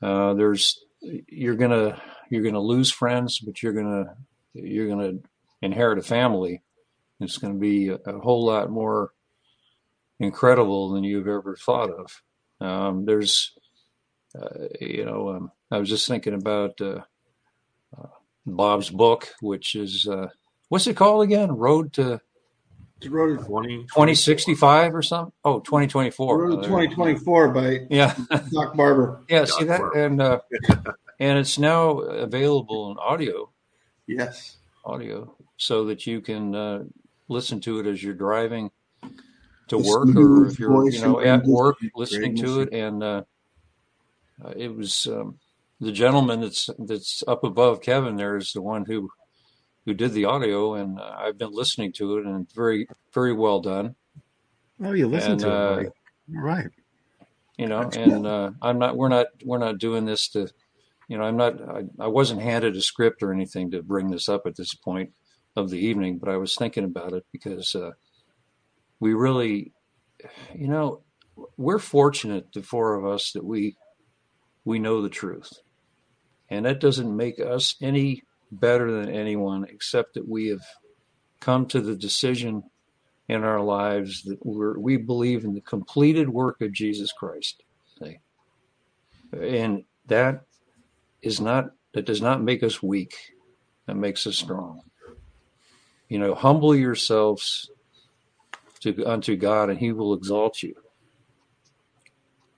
Uh, 0.01 0.33
there's 0.33 0.83
you're 1.01 1.55
gonna 1.55 2.01
you're 2.29 2.43
gonna 2.43 2.59
lose 2.59 2.91
friends, 2.91 3.39
but 3.39 3.61
you're 3.61 3.73
gonna 3.73 4.15
you're 4.53 4.87
gonna 4.87 5.13
inherit 5.61 5.99
a 5.99 6.03
family. 6.03 6.61
It's 7.19 7.37
going 7.37 7.53
to 7.53 7.59
be 7.59 7.89
a, 7.89 7.95
a 7.95 8.19
whole 8.19 8.45
lot 8.45 8.69
more 8.69 9.13
incredible 10.19 10.89
than 10.89 11.03
you've 11.03 11.27
ever 11.27 11.55
thought 11.55 11.91
of. 11.91 12.21
Um, 12.59 13.05
there's, 13.05 13.53
uh, 14.39 14.67
you 14.79 15.05
know, 15.05 15.29
um, 15.29 15.51
I 15.69 15.77
was 15.77 15.89
just 15.89 16.07
thinking 16.07 16.33
about 16.33 16.79
uh, 16.81 17.01
uh, 17.97 18.07
Bob's 18.45 18.89
book, 18.89 19.29
which 19.41 19.75
is 19.75 20.07
uh, 20.07 20.29
what's 20.69 20.87
it 20.87 20.95
called 20.95 21.23
again? 21.23 21.51
Road 21.51 21.93
to 21.93 22.21
Road 23.07 23.39
to 23.39 23.45
20, 23.45 23.77
2065 23.85 24.93
or 24.93 25.01
something? 25.01 25.33
Oh, 25.43 25.59
2024. 25.59 26.37
Road 26.37 26.55
to 26.57 26.67
2024 26.67 27.49
by 27.49 27.79
yeah. 27.89 28.15
Doc 28.51 28.75
Barber. 28.75 29.23
Yeah, 29.27 29.39
Doc 29.39 29.49
see 29.49 29.65
that? 29.65 29.79
Barber. 29.79 30.05
And 30.05 30.21
uh, 30.21 30.39
and 31.19 31.39
it's 31.39 31.57
now 31.57 31.99
available 31.99 32.91
in 32.91 32.97
audio. 32.99 33.49
Yes. 34.11 34.57
Audio, 34.83 35.35
so 35.57 35.85
that 35.85 36.07
you 36.07 36.21
can 36.21 36.55
uh, 36.55 36.83
listen 37.27 37.59
to 37.61 37.79
it 37.79 37.87
as 37.87 38.03
you're 38.03 38.13
driving 38.13 38.71
to 39.67 39.77
work 39.77 40.15
or 40.15 40.47
if 40.47 40.59
you're 40.59 40.89
you 40.89 41.01
know 41.01 41.21
at 41.21 41.45
work 41.45 41.77
listening 41.95 42.35
to 42.35 42.61
it 42.61 42.73
and 42.73 43.01
uh, 43.01 43.23
uh, 44.43 44.53
it 44.57 44.75
was 44.75 45.07
um, 45.07 45.37
the 45.79 45.91
gentleman 45.91 46.41
that's 46.41 46.69
that's 46.79 47.23
up 47.27 47.43
above 47.43 47.81
Kevin 47.81 48.17
there 48.17 48.35
is 48.35 48.51
the 48.53 48.61
one 48.61 48.85
who 48.85 49.09
who 49.85 49.93
did 49.93 50.13
the 50.13 50.25
audio, 50.25 50.75
and 50.75 50.99
uh, 50.99 51.15
I've 51.17 51.37
been 51.37 51.51
listening 51.51 51.91
to 51.93 52.17
it, 52.17 52.25
and 52.25 52.51
very 52.53 52.87
very 53.13 53.33
well 53.33 53.59
done. 53.59 53.95
Oh, 54.83 54.93
you 54.93 55.07
listen 55.07 55.37
to 55.39 55.51
uh, 55.51 55.75
it, 55.77 55.93
right? 56.29 56.67
You 57.57 57.67
know, 57.67 57.89
and 57.89 58.25
uh, 58.25 58.51
I'm 58.61 58.79
not. 58.79 58.95
We're 58.95 59.09
not. 59.09 59.27
We're 59.43 59.57
not 59.57 59.79
doing 59.79 60.05
this 60.05 60.27
to. 60.29 60.49
You 61.11 61.17
know, 61.17 61.25
I'm 61.25 61.35
not. 61.35 61.61
I, 61.69 61.83
I 61.99 62.07
wasn't 62.07 62.41
handed 62.41 62.77
a 62.77 62.81
script 62.81 63.21
or 63.21 63.33
anything 63.33 63.71
to 63.71 63.83
bring 63.83 64.11
this 64.11 64.29
up 64.29 64.43
at 64.45 64.55
this 64.55 64.73
point 64.73 65.11
of 65.57 65.69
the 65.69 65.77
evening, 65.77 66.19
but 66.19 66.29
I 66.29 66.37
was 66.37 66.55
thinking 66.55 66.85
about 66.85 67.11
it 67.11 67.25
because 67.33 67.75
uh, 67.75 67.91
we 69.01 69.13
really, 69.13 69.73
you 70.55 70.69
know, 70.69 71.01
we're 71.57 71.79
fortunate, 71.79 72.53
the 72.53 72.63
four 72.63 72.95
of 72.95 73.05
us, 73.05 73.33
that 73.33 73.43
we 73.43 73.75
we 74.63 74.79
know 74.79 75.01
the 75.01 75.09
truth, 75.09 75.51
and 76.49 76.65
that 76.65 76.79
doesn't 76.79 77.17
make 77.17 77.41
us 77.41 77.75
any 77.81 78.23
better 78.49 78.89
than 78.89 79.09
anyone, 79.09 79.65
except 79.65 80.13
that 80.13 80.29
we 80.29 80.47
have 80.47 80.63
come 81.41 81.65
to 81.65 81.81
the 81.81 81.97
decision 81.97 82.63
in 83.27 83.43
our 83.43 83.59
lives 83.59 84.23
that 84.23 84.45
we're, 84.45 84.79
we 84.79 84.95
believe 84.95 85.43
in 85.43 85.55
the 85.55 85.59
completed 85.59 86.29
work 86.29 86.61
of 86.61 86.71
Jesus 86.71 87.11
Christ. 87.11 87.63
See? 87.99 88.19
And 89.33 89.83
that 90.07 90.45
is 91.21 91.39
not 91.39 91.71
that 91.93 92.05
does 92.05 92.21
not 92.21 92.41
make 92.41 92.63
us 92.63 92.81
weak. 92.81 93.15
That 93.87 93.95
makes 93.95 94.25
us 94.27 94.37
strong. 94.37 94.81
You 96.07 96.19
know, 96.19 96.35
humble 96.35 96.75
yourselves 96.75 97.69
to 98.81 99.05
unto 99.05 99.35
God, 99.35 99.69
and 99.69 99.79
He 99.79 99.91
will 99.91 100.13
exalt 100.13 100.63
you. 100.63 100.75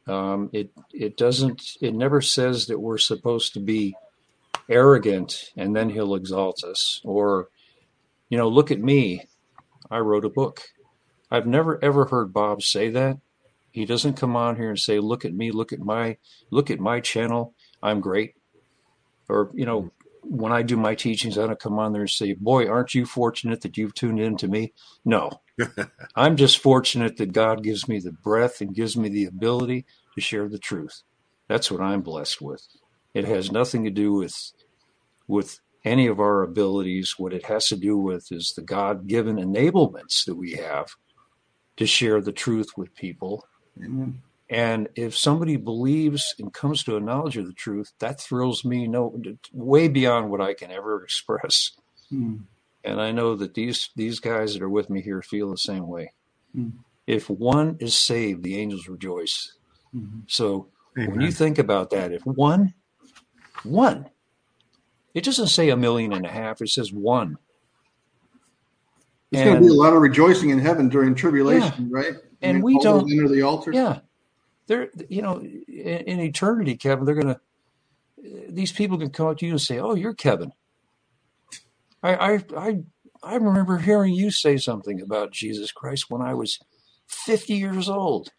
Um, 0.07 0.49
it 0.53 0.71
it 0.91 1.17
doesn't. 1.17 1.77
It 1.81 1.93
never 1.93 2.21
says 2.21 2.67
that 2.67 2.79
we're 2.79 2.97
supposed 2.97 3.53
to 3.53 3.59
be 3.59 3.95
arrogant 4.69 5.51
and 5.57 5.75
then 5.75 5.89
he'll 5.89 6.15
exalt 6.15 6.63
us. 6.63 7.01
Or, 7.03 7.49
you 8.29 8.37
know, 8.37 8.47
look 8.47 8.71
at 8.71 8.79
me. 8.79 9.27
I 9.89 9.99
wrote 9.99 10.25
a 10.25 10.29
book. 10.29 10.61
I've 11.29 11.47
never 11.47 11.83
ever 11.83 12.05
heard 12.05 12.33
Bob 12.33 12.61
say 12.61 12.89
that. 12.89 13.17
He 13.71 13.85
doesn't 13.85 14.17
come 14.17 14.35
on 14.35 14.55
here 14.55 14.69
and 14.69 14.79
say, 14.79 14.99
"Look 14.99 15.25
at 15.25 15.33
me, 15.33 15.51
look 15.51 15.73
at 15.73 15.79
my 15.79 16.17
look 16.51 16.69
at 16.69 16.79
my 16.79 16.99
channel. 16.99 17.55
I'm 17.81 18.01
great." 18.01 18.35
Or, 19.29 19.49
you 19.53 19.65
know, 19.65 19.91
when 20.23 20.51
I 20.53 20.61
do 20.61 20.77
my 20.77 20.95
teachings, 20.95 21.37
I 21.37 21.47
don't 21.47 21.59
come 21.59 21.79
on 21.79 21.91
there 21.91 22.03
and 22.03 22.09
say, 22.09 22.33
"Boy, 22.33 22.67
aren't 22.67 22.95
you 22.95 23.05
fortunate 23.05 23.61
that 23.61 23.77
you've 23.77 23.93
tuned 23.93 24.19
in 24.19 24.37
to 24.37 24.47
me?" 24.47 24.73
No. 25.03 25.41
I'm 26.15 26.37
just 26.37 26.59
fortunate 26.59 27.17
that 27.17 27.33
God 27.33 27.63
gives 27.63 27.87
me 27.87 27.99
the 27.99 28.11
breath 28.11 28.61
and 28.61 28.73
gives 28.73 28.95
me 28.97 29.09
the 29.09 29.25
ability 29.25 29.85
to 30.15 30.21
share 30.21 30.47
the 30.47 30.57
truth. 30.57 31.03
That's 31.47 31.69
what 31.69 31.81
I'm 31.81 32.01
blessed 32.01 32.41
with. 32.41 32.65
It 33.13 33.25
has 33.25 33.51
nothing 33.51 33.83
to 33.83 33.91
do 33.91 34.13
with 34.13 34.53
with 35.27 35.59
any 35.85 36.07
of 36.07 36.19
our 36.19 36.41
abilities. 36.43 37.15
What 37.17 37.33
it 37.33 37.45
has 37.45 37.67
to 37.67 37.75
do 37.75 37.97
with 37.97 38.31
is 38.31 38.53
the 38.55 38.61
God 38.61 39.07
given 39.07 39.37
enablements 39.37 40.25
that 40.25 40.35
we 40.35 40.53
have 40.53 40.95
to 41.77 41.85
share 41.85 42.21
the 42.21 42.31
truth 42.31 42.69
with 42.77 42.95
people. 42.95 43.45
Amen. 43.83 44.21
And 44.53 44.87
if 44.95 45.17
somebody 45.17 45.57
believes 45.57 46.35
and 46.37 46.53
comes 46.53 46.83
to 46.83 46.95
a 46.95 46.99
knowledge 46.99 47.37
of 47.37 47.47
the 47.47 47.53
truth, 47.53 47.91
that 47.99 48.21
thrills 48.21 48.63
me 48.63 48.87
no 48.87 49.19
way 49.51 49.87
beyond 49.87 50.29
what 50.29 50.41
I 50.41 50.53
can 50.53 50.69
ever 50.69 51.03
express. 51.03 51.71
Mm. 52.11 52.43
And 52.83 53.01
I 53.01 53.11
know 53.11 53.35
that 53.35 53.55
these 53.55 53.89
these 53.95 54.19
guys 54.19 54.53
that 54.53 54.61
are 54.61 54.69
with 54.69 54.89
me 54.89 55.01
here 55.01 55.21
feel 55.21 55.49
the 55.49 55.57
same 55.57 55.87
way. 55.87 56.11
Mm. 56.55 56.73
If 57.07 57.29
one 57.29 57.77
is 57.79 57.95
saved, 57.95 58.43
the 58.43 58.57
angels 58.59 58.87
rejoice. 58.87 59.53
Mm-hmm. 59.95 60.19
So 60.27 60.67
Amen. 60.97 61.11
when 61.11 61.21
you 61.21 61.31
think 61.31 61.57
about 61.57 61.89
that, 61.89 62.11
if 62.11 62.25
one 62.25 62.73
one. 63.63 64.09
It 65.13 65.23
doesn't 65.23 65.47
say 65.47 65.69
a 65.69 65.77
million 65.77 66.13
and 66.13 66.25
a 66.25 66.29
half. 66.29 66.61
It 66.61 66.69
says 66.69 66.91
one. 66.91 67.37
There's 69.31 69.45
going 69.45 69.61
to 69.61 69.67
be 69.67 69.73
a 69.73 69.73
lot 69.73 69.93
of 69.93 70.01
rejoicing 70.01 70.51
in 70.51 70.59
heaven 70.59 70.89
during 70.89 71.15
tribulation, 71.15 71.89
yeah. 71.89 71.97
right? 71.97 72.13
And, 72.41 72.57
and 72.57 72.63
we 72.63 72.77
don't 72.79 73.11
enter 73.11 73.27
the 73.27 73.41
altar. 73.41 73.71
Yeah, 73.71 73.99
they're 74.67 74.89
you 75.09 75.21
know 75.21 75.39
in, 75.39 75.57
in 75.67 76.19
eternity, 76.19 76.75
Kevin. 76.75 77.05
They're 77.05 77.15
going 77.15 77.35
to 77.35 77.39
these 78.49 78.71
people 78.71 78.97
can 78.97 79.09
come 79.09 79.27
up 79.27 79.37
to 79.39 79.45
you 79.45 79.53
and 79.53 79.61
say, 79.61 79.79
"Oh, 79.79 79.95
you're 79.95 80.13
Kevin." 80.13 80.53
I 82.01 82.15
I 82.15 82.39
I 82.57 82.83
I 83.23 83.35
remember 83.35 83.77
hearing 83.77 84.13
you 84.13 84.31
say 84.31 84.57
something 84.57 85.01
about 85.01 85.31
Jesus 85.31 85.71
Christ 85.71 86.09
when 86.09 86.21
I 86.21 86.33
was 86.33 86.59
50 87.07 87.53
years 87.53 87.89
old, 87.89 88.29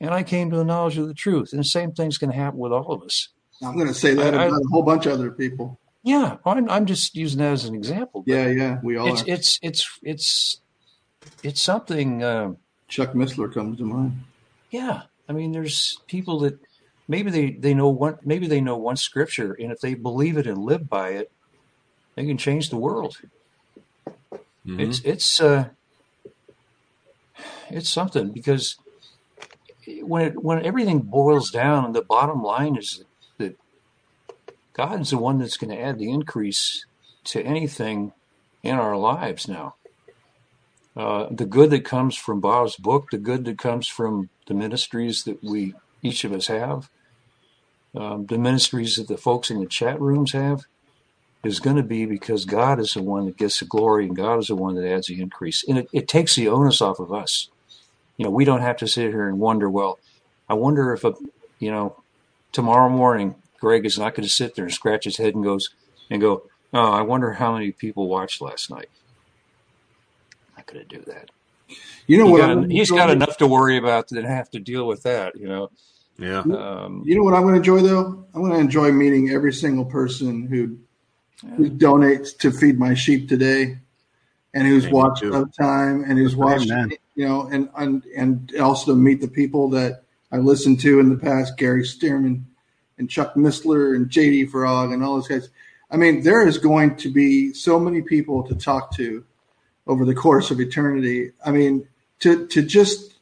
and 0.00 0.10
I 0.10 0.22
came 0.22 0.50
to 0.50 0.56
the 0.56 0.64
knowledge 0.64 0.98
of 0.98 1.08
the 1.08 1.14
truth. 1.14 1.52
And 1.52 1.60
the 1.60 1.64
same 1.64 1.92
thing's 1.92 2.18
going 2.18 2.30
to 2.30 2.36
happen 2.36 2.58
with 2.58 2.72
all 2.72 2.92
of 2.92 3.02
us. 3.02 3.28
I'm 3.62 3.74
going 3.74 3.88
to 3.88 3.94
say 3.94 4.14
that 4.14 4.34
I, 4.34 4.44
about 4.46 4.52
I, 4.52 4.56
a 4.56 4.68
whole 4.70 4.82
bunch 4.82 5.06
of 5.06 5.12
other 5.12 5.30
people. 5.30 5.80
Yeah, 6.02 6.36
I'm, 6.44 6.68
I'm 6.70 6.86
just 6.86 7.16
using 7.16 7.40
that 7.40 7.52
as 7.52 7.64
an 7.64 7.74
example. 7.74 8.22
Yeah, 8.26 8.48
yeah, 8.48 8.78
we 8.82 8.96
all. 8.96 9.08
It's 9.08 9.22
are. 9.22 9.24
it's 9.26 9.58
it's 9.62 9.98
it's 10.02 10.60
it's 11.42 11.60
something. 11.60 12.22
Uh, 12.22 12.52
Chuck 12.86 13.14
Missler 13.14 13.52
comes 13.52 13.78
to 13.78 13.84
mind. 13.84 14.20
Yeah, 14.70 15.02
I 15.28 15.32
mean, 15.32 15.52
there's 15.52 15.98
people 16.06 16.40
that 16.40 16.58
maybe 17.08 17.30
they 17.30 17.50
they 17.50 17.74
know 17.74 17.88
one 17.88 18.18
maybe 18.24 18.46
they 18.46 18.60
know 18.60 18.76
one 18.76 18.96
scripture, 18.96 19.52
and 19.54 19.72
if 19.72 19.80
they 19.80 19.94
believe 19.94 20.36
it 20.36 20.46
and 20.46 20.58
live 20.58 20.88
by 20.88 21.10
it, 21.10 21.30
they 22.14 22.26
can 22.26 22.38
change 22.38 22.70
the 22.70 22.76
world. 22.76 23.18
Mm-hmm. 24.66 24.80
It's 24.80 25.00
it's 25.00 25.40
uh, 25.40 25.68
it's 27.70 27.88
something 27.88 28.30
because 28.30 28.76
when 30.02 30.26
it 30.26 30.42
when 30.42 30.64
everything 30.64 31.00
boils 31.00 31.50
down, 31.50 31.92
the 31.92 32.02
bottom 32.02 32.42
line 32.42 32.76
is 32.76 33.04
that 33.38 33.58
God 34.72 35.00
is 35.00 35.10
the 35.10 35.18
one 35.18 35.38
that's 35.38 35.56
going 35.56 35.76
to 35.76 35.80
add 35.80 35.98
the 35.98 36.10
increase 36.10 36.84
to 37.24 37.42
anything 37.42 38.12
in 38.62 38.76
our 38.76 38.96
lives 38.96 39.48
now. 39.48 39.74
Uh, 40.96 41.26
the 41.30 41.44
good 41.44 41.70
that 41.70 41.84
comes 41.84 42.16
from 42.16 42.40
Bob's 42.40 42.76
book, 42.76 43.10
the 43.10 43.18
good 43.18 43.44
that 43.44 43.58
comes 43.58 43.86
from 43.86 44.30
the 44.46 44.54
ministries 44.54 45.24
that 45.24 45.42
we 45.42 45.74
each 46.02 46.24
of 46.24 46.32
us 46.32 46.48
have, 46.48 46.90
um, 47.96 48.26
the 48.26 48.38
ministries 48.38 48.96
that 48.96 49.08
the 49.08 49.16
folks 49.16 49.50
in 49.50 49.60
the 49.60 49.66
chat 49.66 50.00
rooms 50.00 50.32
have, 50.32 50.64
is 51.44 51.60
going 51.60 51.76
to 51.76 51.82
be 51.82 52.06
because 52.06 52.44
God 52.44 52.80
is 52.80 52.94
the 52.94 53.02
one 53.02 53.26
that 53.26 53.36
gets 53.36 53.60
the 53.60 53.66
glory 53.66 54.06
and 54.06 54.16
God 54.16 54.38
is 54.38 54.48
the 54.48 54.56
one 54.56 54.74
that 54.74 54.88
adds 54.90 55.06
the 55.08 55.20
increase. 55.20 55.64
And 55.66 55.78
it, 55.78 55.88
it 55.92 56.08
takes 56.08 56.34
the 56.34 56.48
onus 56.48 56.80
off 56.80 56.98
of 56.98 57.12
us. 57.12 57.48
You 58.16 58.24
know, 58.24 58.30
we 58.30 58.44
don't 58.44 58.62
have 58.62 58.76
to 58.78 58.88
sit 58.88 59.10
here 59.10 59.28
and 59.28 59.38
wonder, 59.38 59.70
well, 59.70 59.98
I 60.48 60.54
wonder 60.54 60.92
if 60.92 61.04
a, 61.04 61.14
you 61.58 61.70
know, 61.70 62.02
tomorrow 62.52 62.88
morning 62.88 63.36
Greg 63.60 63.86
is 63.86 63.98
not 63.98 64.14
going 64.14 64.26
to 64.26 64.32
sit 64.32 64.54
there 64.54 64.64
and 64.64 64.74
scratch 64.74 65.04
his 65.04 65.18
head 65.18 65.34
and 65.34 65.44
goes 65.44 65.70
and 66.10 66.20
go, 66.20 66.44
"Oh, 66.72 66.92
I 66.92 67.02
wonder 67.02 67.34
how 67.34 67.52
many 67.54 67.72
people 67.72 68.08
watched 68.08 68.40
last 68.40 68.70
night." 68.70 68.88
I'm 70.48 70.54
not 70.58 70.66
going 70.66 70.86
to 70.86 70.96
do 70.98 71.02
that. 71.06 71.30
You 72.06 72.18
know 72.18 72.26
he 72.26 72.32
what? 72.32 72.40
Got, 72.40 72.70
he's 72.70 72.90
got 72.90 73.10
enough 73.10 73.36
to 73.38 73.46
worry 73.46 73.76
about 73.76 74.08
than 74.08 74.24
have 74.24 74.50
to 74.50 74.60
deal 74.60 74.86
with 74.86 75.02
that. 75.02 75.36
You 75.36 75.48
know. 75.48 75.70
Yeah. 76.18 76.40
Um, 76.40 77.02
you 77.04 77.14
know 77.14 77.22
what 77.22 77.34
I'm 77.34 77.42
going 77.42 77.54
to 77.54 77.58
enjoy 77.58 77.80
though? 77.80 78.24
I'm 78.34 78.40
going 78.40 78.52
to 78.52 78.58
enjoy 78.58 78.90
meeting 78.90 79.30
every 79.30 79.52
single 79.52 79.84
person 79.84 80.46
who 80.46 80.78
yeah. 81.42 81.56
who 81.56 81.70
donates 81.70 82.36
to 82.38 82.50
feed 82.50 82.78
my 82.78 82.94
sheep 82.94 83.28
today, 83.28 83.78
and 84.54 84.66
who's 84.66 84.84
Maybe 84.84 84.94
watched 84.94 85.24
of 85.24 85.54
time 85.54 86.04
and 86.06 86.18
who's 86.18 86.34
watched, 86.34 86.70
you 87.14 87.26
know, 87.26 87.48
and, 87.48 87.68
and 87.76 88.04
and 88.16 88.54
also 88.60 88.92
to 88.92 88.96
meet 88.96 89.20
the 89.20 89.28
people 89.28 89.68
that 89.70 90.02
I 90.32 90.38
listened 90.38 90.80
to 90.80 91.00
in 91.00 91.10
the 91.10 91.18
past, 91.18 91.56
Gary 91.56 91.82
Stearman 91.82 92.44
and 92.98 93.10
Chuck 93.10 93.34
Missler 93.34 93.94
and 93.94 94.08
JD 94.08 94.50
Farag 94.50 94.92
and 94.92 95.04
all 95.04 95.16
those 95.16 95.28
guys. 95.28 95.50
I 95.90 95.96
mean, 95.96 96.22
there 96.22 96.46
is 96.46 96.58
going 96.58 96.96
to 96.96 97.12
be 97.12 97.52
so 97.52 97.78
many 97.78 98.02
people 98.02 98.42
to 98.44 98.54
talk 98.54 98.94
to 98.96 99.24
over 99.86 100.04
the 100.04 100.14
course 100.14 100.50
of 100.50 100.60
eternity. 100.60 101.32
I 101.44 101.50
mean, 101.50 101.88
to 102.20 102.46
to 102.48 102.62
just 102.62 103.14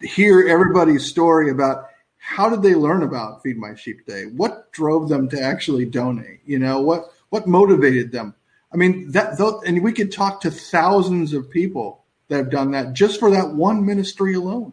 hear 0.00 0.46
everybody's 0.48 1.06
story 1.06 1.50
about 1.50 1.86
how 2.16 2.48
did 2.48 2.62
they 2.62 2.74
learn 2.74 3.02
about 3.02 3.42
Feed 3.42 3.58
My 3.58 3.74
Sheep 3.74 4.06
Day? 4.06 4.24
What 4.24 4.70
drove 4.72 5.08
them 5.08 5.28
to 5.30 5.40
actually 5.40 5.86
donate? 5.86 6.40
You 6.44 6.58
know, 6.58 6.80
what 6.80 7.12
what 7.30 7.46
motivated 7.46 8.12
them? 8.12 8.34
I 8.72 8.76
mean, 8.76 9.10
that 9.12 9.38
though, 9.38 9.60
and 9.62 9.82
we 9.82 9.92
could 9.92 10.12
talk 10.12 10.42
to 10.42 10.50
thousands 10.50 11.32
of 11.32 11.50
people 11.50 12.04
that 12.28 12.36
have 12.36 12.50
done 12.50 12.70
that 12.72 12.92
just 12.92 13.18
for 13.18 13.30
that 13.32 13.54
one 13.54 13.84
ministry 13.84 14.34
alone. 14.34 14.72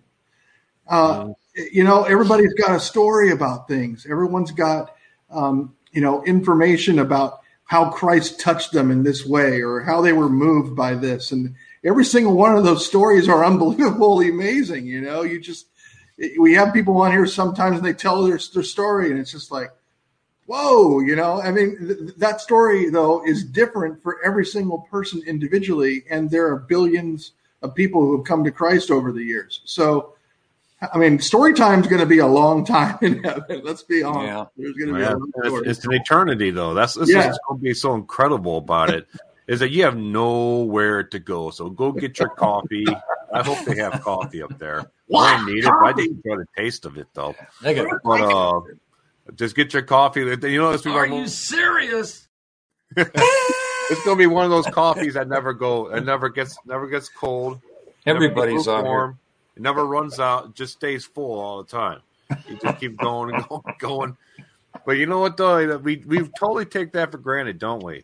Uh, 0.88 1.30
you 1.56 1.84
know, 1.84 2.04
everybody's 2.04 2.54
got 2.54 2.76
a 2.76 2.80
story 2.80 3.32
about 3.32 3.68
things. 3.68 4.06
Everyone's 4.10 4.52
got, 4.52 4.96
um, 5.30 5.76
you 5.92 6.02
know, 6.02 6.24
information 6.24 7.00
about 7.00 7.42
how 7.68 7.89
Christ 7.89 8.39
touched 8.39 8.72
them 8.72 8.91
in 8.91 9.03
this 9.03 9.26
way 9.26 9.61
or 9.61 9.82
how 9.82 10.01
they 10.01 10.13
were 10.13 10.30
moved 10.30 10.76
by 10.76 10.95
this. 10.95 11.34
And 11.34 11.55
every 11.84 12.05
single 12.05 12.36
one 12.36 12.55
of 12.55 12.63
those 12.63 12.86
stories 12.86 13.28
are 13.28 13.45
unbelievably 13.51 14.30
amazing. 14.30 14.88
You 14.88 15.01
know, 15.01 15.22
you 15.22 15.39
just, 15.39 15.68
we 16.39 16.53
have 16.53 16.74
people 16.74 16.97
on 16.97 17.11
here 17.11 17.26
sometimes 17.28 17.78
and 17.78 17.86
they 17.86 17.93
tell 17.93 18.24
their, 18.24 18.39
their 18.53 18.63
story 18.63 19.11
and 19.11 19.20
it's 19.20 19.32
just 19.32 19.51
like, 19.51 19.70
whoa, 20.45 21.01
you 21.01 21.15
know, 21.15 21.41
I 21.41 21.51
mean, 21.51 21.78
th- 21.78 22.15
that 22.18 22.39
story 22.39 22.89
though 22.89 23.26
is 23.26 23.43
different 23.43 24.01
for 24.01 24.24
every 24.24 24.45
single 24.45 24.88
person 24.89 25.22
individually. 25.28 26.05
And 26.09 26.32
there 26.32 26.47
are 26.47 26.55
billions 26.57 27.34
of 27.61 27.76
people 27.76 27.99
who 27.99 28.15
have 28.15 28.26
come 28.26 28.45
to 28.45 28.51
Christ 28.51 28.89
over 28.89 29.11
the 29.11 29.24
years. 29.24 29.61
So, 29.65 30.13
I 30.80 30.98
mean, 30.98 31.20
story 31.20 31.54
time 31.54 31.82
is 31.82 31.88
going 31.88 32.02
to 32.02 32.06
be 32.08 32.20
a 32.20 32.28
long 32.28 32.64
time 32.64 32.98
in 33.02 33.24
heaven. 33.24 33.62
Let's 33.64 33.84
be 33.84 34.04
honest. 34.04 34.26
Yeah. 34.26 34.46
There's 34.58 34.76
going 34.76 34.94
to 34.94 35.00
yeah. 35.00 35.16
be 35.16 35.60
it's, 35.60 35.80
it's, 35.80 35.86
an 35.86 35.94
eternity, 35.94 36.52
though. 36.52 36.74
That's, 36.74 36.94
that's 36.94 37.10
yeah. 37.10 37.28
what's 37.28 37.40
going 37.48 37.60
to 37.60 37.64
be 37.64 37.74
so 37.74 37.96
incredible 37.96 38.58
about 38.58 38.92
it 38.92 39.08
is 39.48 39.62
that 39.62 39.72
you 39.72 39.84
have 39.84 39.98
nowhere 39.98 41.04
to 41.04 41.20
go. 41.20 41.50
So 41.50 41.70
go 41.70 41.92
get 41.92 42.20
your 42.20 42.30
coffee. 42.30 42.86
I 43.34 43.44
hope 43.44 43.66
they 43.66 43.78
have 43.78 44.02
coffee 44.02 44.44
up 44.44 44.58
there. 44.60 44.92
I 45.16 45.38
don't 45.38 45.54
need 45.54 45.64
it. 45.64 45.72
I 45.72 45.94
didn't 45.94 46.22
enjoy 46.24 46.38
the 46.38 46.48
taste 46.56 46.86
of 46.86 46.98
it 46.98 47.08
though. 47.14 47.36
But 47.62 48.22
uh, 48.22 48.62
just 49.36 49.56
get 49.56 49.74
your 49.74 49.84
coffee. 49.84 50.22
You 50.22 50.36
know, 50.36 50.72
this. 50.72 50.86
are 50.86 51.08
you 51.08 51.28
serious? 51.28 52.28
it's 52.98 54.06
gonna 54.06 54.18
be 54.18 54.28
one 54.28 54.46
of 54.46 54.52
those 54.52 54.68
coffees 54.68 55.16
that 55.16 55.28
never 55.28 55.54
go. 55.54 55.94
It 55.94 56.06
never 56.06 56.30
gets 56.30 56.58
never 56.66 56.88
gets 56.88 57.10
cold. 57.10 57.62
Everybody's 58.06 58.68
on 58.68 58.86
warm. 58.86 59.20
It 59.58 59.62
never 59.64 59.88
runs 59.88 60.20
out. 60.20 60.45
It 60.45 60.53
just 60.53 60.74
stays 60.74 61.03
full 61.03 61.39
all 61.39 61.64
the 61.64 61.68
time. 61.68 62.01
You 62.47 62.60
just 62.62 62.80
keep 62.80 62.95
going 62.95 63.34
and 63.34 63.43
going, 63.49 63.62
and 63.66 63.80
going. 63.80 64.18
But 64.86 64.97
you 64.97 65.08
know 65.08 65.18
what 65.18 65.36
though? 65.36 65.78
We 65.80 66.03
we 66.05 66.20
totally 66.39 66.66
take 66.66 66.91
that 66.91 67.12
for 67.12 67.18
granted, 67.18 67.58
don't 67.58 67.82
we? 67.82 68.03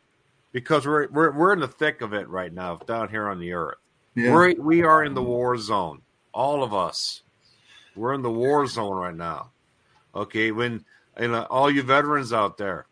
Because 0.51 0.87
we're 0.87 1.07
we're 1.09 1.31
we're 1.31 1.53
in 1.53 1.59
the 1.59 1.67
thick 1.67 2.01
of 2.01 2.11
it 2.11 2.27
right 2.27 2.51
now 2.51 2.77
down 2.77 3.09
here 3.09 3.29
on 3.29 3.39
the 3.39 3.53
earth. 3.53 3.75
Yeah. 4.15 4.33
We're 4.33 4.55
we 4.59 4.81
are 4.81 5.03
in 5.03 5.13
the 5.13 5.21
war 5.21 5.55
zone. 5.59 6.01
All 6.33 6.63
of 6.63 6.73
us. 6.73 7.21
We're 7.95 8.15
in 8.15 8.23
the 8.23 8.31
war 8.31 8.65
zone 8.65 8.95
right 8.95 9.15
now. 9.15 9.51
Okay, 10.15 10.51
when 10.51 10.83
and 11.15 11.35
uh, 11.35 11.45
all 11.51 11.69
you 11.69 11.83
veterans 11.83 12.33
out 12.33 12.57
there, 12.57 12.87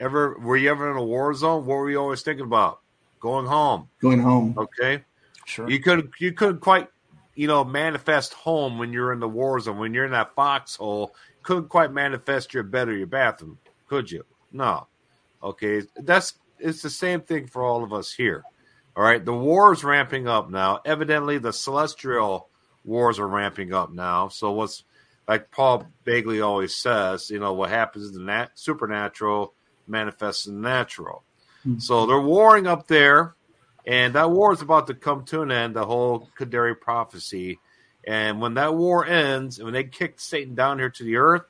ever 0.00 0.38
were 0.40 0.56
you 0.56 0.70
ever 0.70 0.90
in 0.90 0.96
a 0.96 1.04
war 1.04 1.34
zone? 1.34 1.66
What 1.66 1.74
were 1.74 1.90
you 1.90 1.98
always 1.98 2.22
thinking 2.22 2.46
about? 2.46 2.80
Going 3.20 3.44
home. 3.44 3.90
Going 4.00 4.20
home. 4.20 4.54
Okay. 4.56 5.04
Sure. 5.44 5.68
You 5.68 5.80
could 5.80 6.10
you 6.18 6.32
couldn't 6.32 6.60
quite 6.60 6.88
you 7.34 7.46
know, 7.46 7.64
manifest 7.64 8.34
home 8.34 8.78
when 8.78 8.92
you're 8.92 9.12
in 9.12 9.20
the 9.20 9.28
war 9.28 9.60
zone. 9.60 9.78
When 9.78 9.94
you're 9.94 10.04
in 10.04 10.12
that 10.12 10.34
foxhole, 10.34 11.14
couldn't 11.42 11.68
quite 11.68 11.92
manifest 11.92 12.54
your 12.54 12.62
bed 12.62 12.88
or 12.88 12.96
your 12.96 13.06
bathroom, 13.06 13.58
could 13.88 14.10
you? 14.10 14.24
No. 14.52 14.86
Okay, 15.42 15.82
that's 15.96 16.34
it's 16.58 16.82
the 16.82 16.90
same 16.90 17.22
thing 17.22 17.46
for 17.46 17.62
all 17.62 17.82
of 17.82 17.92
us 17.92 18.12
here. 18.12 18.44
All 18.96 19.02
right, 19.02 19.24
the 19.24 19.32
war 19.32 19.72
is 19.72 19.84
ramping 19.84 20.28
up 20.28 20.50
now. 20.50 20.80
Evidently, 20.84 21.38
the 21.38 21.52
celestial 21.52 22.48
wars 22.84 23.18
are 23.18 23.28
ramping 23.28 23.72
up 23.72 23.92
now. 23.92 24.28
So 24.28 24.50
what's 24.52 24.84
like 25.26 25.50
Paul 25.50 25.86
Begley 26.04 26.44
always 26.44 26.74
says, 26.74 27.30
you 27.30 27.38
know, 27.38 27.52
what 27.52 27.70
happens 27.70 28.08
in 28.08 28.14
the 28.14 28.24
nat- 28.24 28.50
supernatural 28.54 29.54
manifests 29.86 30.46
in 30.46 30.60
the 30.60 30.68
natural. 30.68 31.24
Mm-hmm. 31.66 31.78
So 31.78 32.06
they're 32.06 32.20
warring 32.20 32.66
up 32.66 32.88
there 32.88 33.34
and 33.86 34.14
that 34.14 34.30
war 34.30 34.52
is 34.52 34.62
about 34.62 34.86
to 34.88 34.94
come 34.94 35.24
to 35.26 35.42
an 35.42 35.50
end, 35.50 35.74
the 35.74 35.84
whole 35.84 36.28
Kaduri 36.38 36.78
prophecy. 36.78 37.58
And 38.06 38.40
when 38.40 38.54
that 38.54 38.74
war 38.74 39.06
ends, 39.06 39.58
and 39.58 39.64
when 39.64 39.74
they 39.74 39.84
kick 39.84 40.20
Satan 40.20 40.54
down 40.54 40.78
here 40.78 40.90
to 40.90 41.04
the 41.04 41.16
earth, 41.16 41.42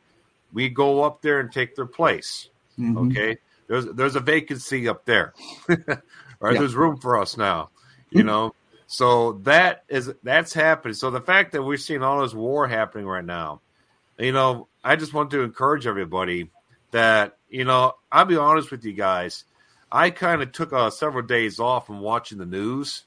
we 0.52 0.68
go 0.68 1.02
up 1.02 1.22
there 1.22 1.40
and 1.40 1.52
take 1.52 1.76
their 1.76 1.86
place. 1.86 2.48
Mm-hmm. 2.78 2.98
Okay. 3.10 3.38
There's 3.68 3.86
there's 3.86 4.16
a 4.16 4.20
vacancy 4.20 4.88
up 4.88 5.04
there. 5.04 5.32
right? 5.68 6.54
Yeah. 6.54 6.58
There's 6.58 6.74
room 6.74 6.96
for 6.96 7.18
us 7.18 7.36
now. 7.36 7.70
You 8.10 8.20
mm-hmm. 8.20 8.26
know? 8.26 8.54
So 8.86 9.34
that 9.44 9.84
is 9.88 10.12
that's 10.24 10.52
happening. 10.52 10.94
So 10.94 11.10
the 11.10 11.20
fact 11.20 11.52
that 11.52 11.62
we're 11.62 11.76
seeing 11.76 12.02
all 12.02 12.22
this 12.22 12.34
war 12.34 12.66
happening 12.66 13.06
right 13.06 13.24
now, 13.24 13.60
you 14.18 14.32
know, 14.32 14.66
I 14.82 14.96
just 14.96 15.14
want 15.14 15.30
to 15.30 15.42
encourage 15.42 15.86
everybody 15.86 16.50
that, 16.90 17.36
you 17.48 17.64
know, 17.64 17.94
I'll 18.10 18.24
be 18.24 18.36
honest 18.36 18.72
with 18.72 18.84
you 18.84 18.92
guys 18.92 19.44
I 19.92 20.10
kind 20.10 20.42
of 20.42 20.52
took 20.52 20.72
uh, 20.72 20.90
several 20.90 21.24
days 21.24 21.58
off 21.58 21.86
from 21.86 22.00
watching 22.00 22.38
the 22.38 22.46
news. 22.46 23.04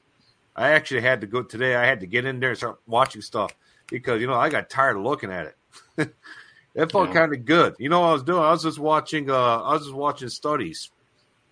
I 0.56 0.70
actually 0.70 1.00
had 1.00 1.20
to 1.22 1.26
go 1.26 1.42
today. 1.42 1.74
I 1.74 1.86
had 1.86 2.00
to 2.00 2.06
get 2.06 2.24
in 2.24 2.40
there 2.40 2.50
and 2.50 2.58
start 2.58 2.78
watching 2.86 3.22
stuff 3.22 3.54
because 3.88 4.20
you 4.20 4.26
know 4.26 4.34
I 4.34 4.50
got 4.50 4.70
tired 4.70 4.96
of 4.96 5.02
looking 5.02 5.32
at 5.32 5.46
it. 5.98 6.14
it 6.74 6.92
felt 6.92 7.08
yeah. 7.08 7.14
kind 7.14 7.34
of 7.34 7.44
good. 7.44 7.74
You 7.78 7.88
know 7.88 8.00
what 8.00 8.08
I 8.08 8.12
was 8.12 8.22
doing? 8.22 8.42
I 8.42 8.50
was 8.50 8.62
just 8.62 8.78
watching. 8.78 9.30
Uh, 9.30 9.62
I 9.62 9.72
was 9.72 9.82
just 9.82 9.94
watching 9.94 10.28
studies. 10.28 10.90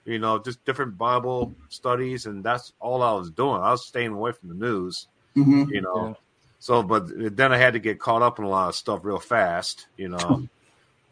You 0.05 0.19
know, 0.19 0.39
just 0.39 0.65
different 0.65 0.99
Bible 0.99 1.55
studies, 1.69 2.27
and 2.27 2.45
that's 2.45 2.73
all 2.81 3.03
I 3.03 3.13
was 3.13 3.31
doing. 3.31 3.61
I 3.61 3.71
was 3.71 3.87
staying 3.87 4.13
away 4.13 4.33
from 4.33 4.49
the 4.49 4.55
news. 4.55 5.09
Mm-hmm. 5.37 5.71
You 5.71 5.81
know, 5.81 6.09
yeah. 6.09 6.15
so 6.59 6.83
but 6.83 7.37
then 7.37 7.53
I 7.53 7.57
had 7.57 7.73
to 7.73 7.79
get 7.79 7.99
caught 7.99 8.23
up 8.23 8.39
in 8.39 8.45
a 8.45 8.49
lot 8.49 8.69
of 8.69 8.75
stuff 8.75 9.01
real 9.03 9.19
fast. 9.19 9.87
You 9.97 10.11
know. 10.11 10.49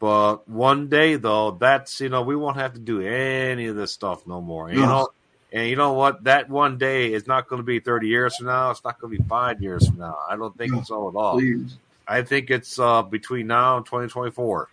But 0.00 0.48
one 0.48 0.88
day 0.88 1.16
though, 1.16 1.52
that's 1.52 2.00
you 2.00 2.08
know, 2.08 2.22
we 2.22 2.34
won't 2.34 2.56
have 2.56 2.72
to 2.72 2.80
do 2.80 3.02
any 3.02 3.66
of 3.66 3.76
this 3.76 3.92
stuff 3.92 4.26
no 4.26 4.40
more. 4.40 4.68
And, 4.68 4.78
you 4.78 4.86
know, 4.86 5.08
and 5.52 5.68
you 5.68 5.76
know 5.76 5.92
what? 5.92 6.24
That 6.24 6.48
one 6.48 6.78
day 6.78 7.12
is 7.12 7.26
not 7.26 7.48
going 7.48 7.60
to 7.60 7.66
be 7.66 7.80
thirty 7.80 8.08
years 8.08 8.36
from 8.36 8.46
now. 8.46 8.70
It's 8.70 8.82
not 8.82 8.98
going 8.98 9.12
to 9.12 9.22
be 9.22 9.28
five 9.28 9.60
years 9.60 9.86
from 9.86 9.98
now. 9.98 10.16
I 10.28 10.36
don't 10.36 10.56
think 10.56 10.86
so 10.86 11.10
at 11.10 11.14
all. 11.14 11.34
Please. 11.34 11.76
I 12.08 12.22
think 12.22 12.50
it's 12.50 12.78
uh, 12.78 13.02
between 13.02 13.46
now 13.46 13.76
and 13.76 13.84
twenty 13.84 14.08
twenty 14.08 14.30
four. 14.30 14.68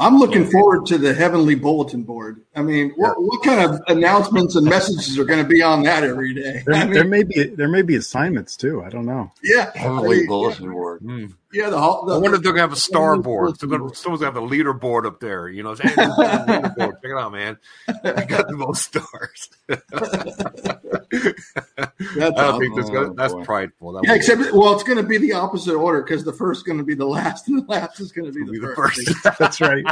I'm 0.00 0.16
looking 0.16 0.46
forward 0.46 0.86
to 0.86 0.98
the 0.98 1.12
heavenly 1.12 1.54
bulletin 1.54 2.04
board. 2.04 2.40
I 2.56 2.62
mean, 2.62 2.90
what, 2.96 3.20
what 3.22 3.42
kind 3.44 3.60
of 3.60 3.80
announcements 3.86 4.56
and 4.56 4.66
messages 4.66 5.18
are 5.18 5.26
going 5.26 5.42
to 5.42 5.48
be 5.48 5.62
on 5.62 5.82
that 5.82 6.04
every 6.04 6.32
day? 6.32 6.62
There, 6.64 6.74
I 6.74 6.84
mean, 6.84 6.94
there, 6.94 7.04
may 7.04 7.22
be 7.22 7.44
there 7.44 7.68
may 7.68 7.82
be 7.82 7.96
assignments 7.96 8.56
too. 8.56 8.82
I 8.82 8.88
don't 8.88 9.04
know. 9.04 9.30
Yeah, 9.42 9.70
heavenly 9.74 10.16
I 10.16 10.20
mean, 10.20 10.26
bulletin 10.26 10.64
yeah. 10.64 10.70
board. 10.72 11.00
Mm. 11.02 11.34
Yeah, 11.52 11.64
the, 11.64 11.76
the, 11.76 12.14
I 12.14 12.18
wonder 12.18 12.36
if 12.36 12.42
they're 12.42 12.52
going 12.52 12.56
to 12.56 12.60
have 12.62 12.72
a 12.72 12.76
star 12.76 13.18
board. 13.18 13.58
Gonna, 13.58 13.94
someone's 13.94 14.20
going 14.20 14.20
to 14.20 14.24
have 14.24 14.36
a 14.36 14.40
leaderboard 14.40 15.04
up 15.04 15.20
there. 15.20 15.48
You 15.48 15.64
know, 15.64 15.74
hey, 15.82 15.88
check 15.88 16.76
it 17.02 17.18
out, 17.18 17.32
man. 17.32 17.58
You 17.88 18.24
got 18.26 18.48
the 18.48 18.56
most 18.56 18.84
stars. 18.84 19.50
that's 21.12 21.38
I 21.76 22.30
don't 22.30 22.60
think 22.60 22.72
oh, 22.72 22.76
that's, 22.76 22.90
gonna, 22.90 23.14
that's 23.14 23.34
prideful. 23.42 23.92
That 23.92 24.04
yeah, 24.04 24.14
except 24.14 24.52
well, 24.52 24.72
it's 24.74 24.84
going 24.84 24.98
to 24.98 25.02
be 25.02 25.18
the 25.18 25.32
opposite 25.32 25.74
order 25.74 26.02
because 26.02 26.24
the 26.24 26.32
first 26.32 26.58
is 26.58 26.62
going 26.62 26.78
to 26.78 26.84
be 26.84 26.94
the 26.94 27.06
last, 27.06 27.48
and 27.48 27.62
the 27.62 27.70
last 27.70 27.98
is 28.00 28.12
going 28.12 28.32
to 28.32 28.32
be, 28.32 28.58
the, 28.58 28.72
first. 28.74 29.04
the 29.04 29.14
first. 29.14 29.38
that's 29.38 29.60
right. 29.60 29.84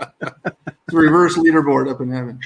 it's 0.00 0.92
a 0.92 0.96
reverse 0.96 1.36
leaderboard 1.38 1.90
up 1.90 2.00
in 2.00 2.10
heaven. 2.10 2.40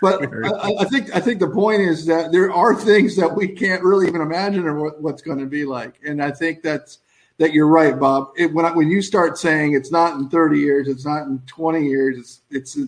But 0.00 0.22
I, 0.22 0.74
I, 0.80 0.84
think 0.84 1.14
I 1.14 1.20
think 1.20 1.40
the 1.40 1.50
point 1.50 1.82
is 1.82 2.06
that 2.06 2.32
there 2.32 2.52
are 2.52 2.74
things 2.74 3.16
that 3.16 3.34
we 3.34 3.48
can't 3.48 3.82
really 3.82 4.06
even 4.06 4.20
imagine 4.20 4.78
what, 4.78 5.00
what's 5.00 5.22
going 5.22 5.38
to 5.38 5.46
be 5.46 5.64
like, 5.64 6.00
and 6.04 6.22
I 6.22 6.30
think 6.30 6.62
that's 6.62 6.98
that 7.38 7.52
you're 7.52 7.68
right, 7.68 7.98
Bob. 7.98 8.32
It, 8.36 8.52
when 8.52 8.64
I, 8.64 8.72
when 8.72 8.90
you 8.90 9.02
start 9.02 9.38
saying 9.38 9.74
it's 9.74 9.92
not 9.92 10.14
in 10.14 10.28
30 10.28 10.58
years, 10.58 10.88
it's 10.88 11.06
not 11.06 11.26
in 11.26 11.40
20 11.46 11.84
years, 11.84 12.18
it's 12.18 12.40
it's 12.50 12.78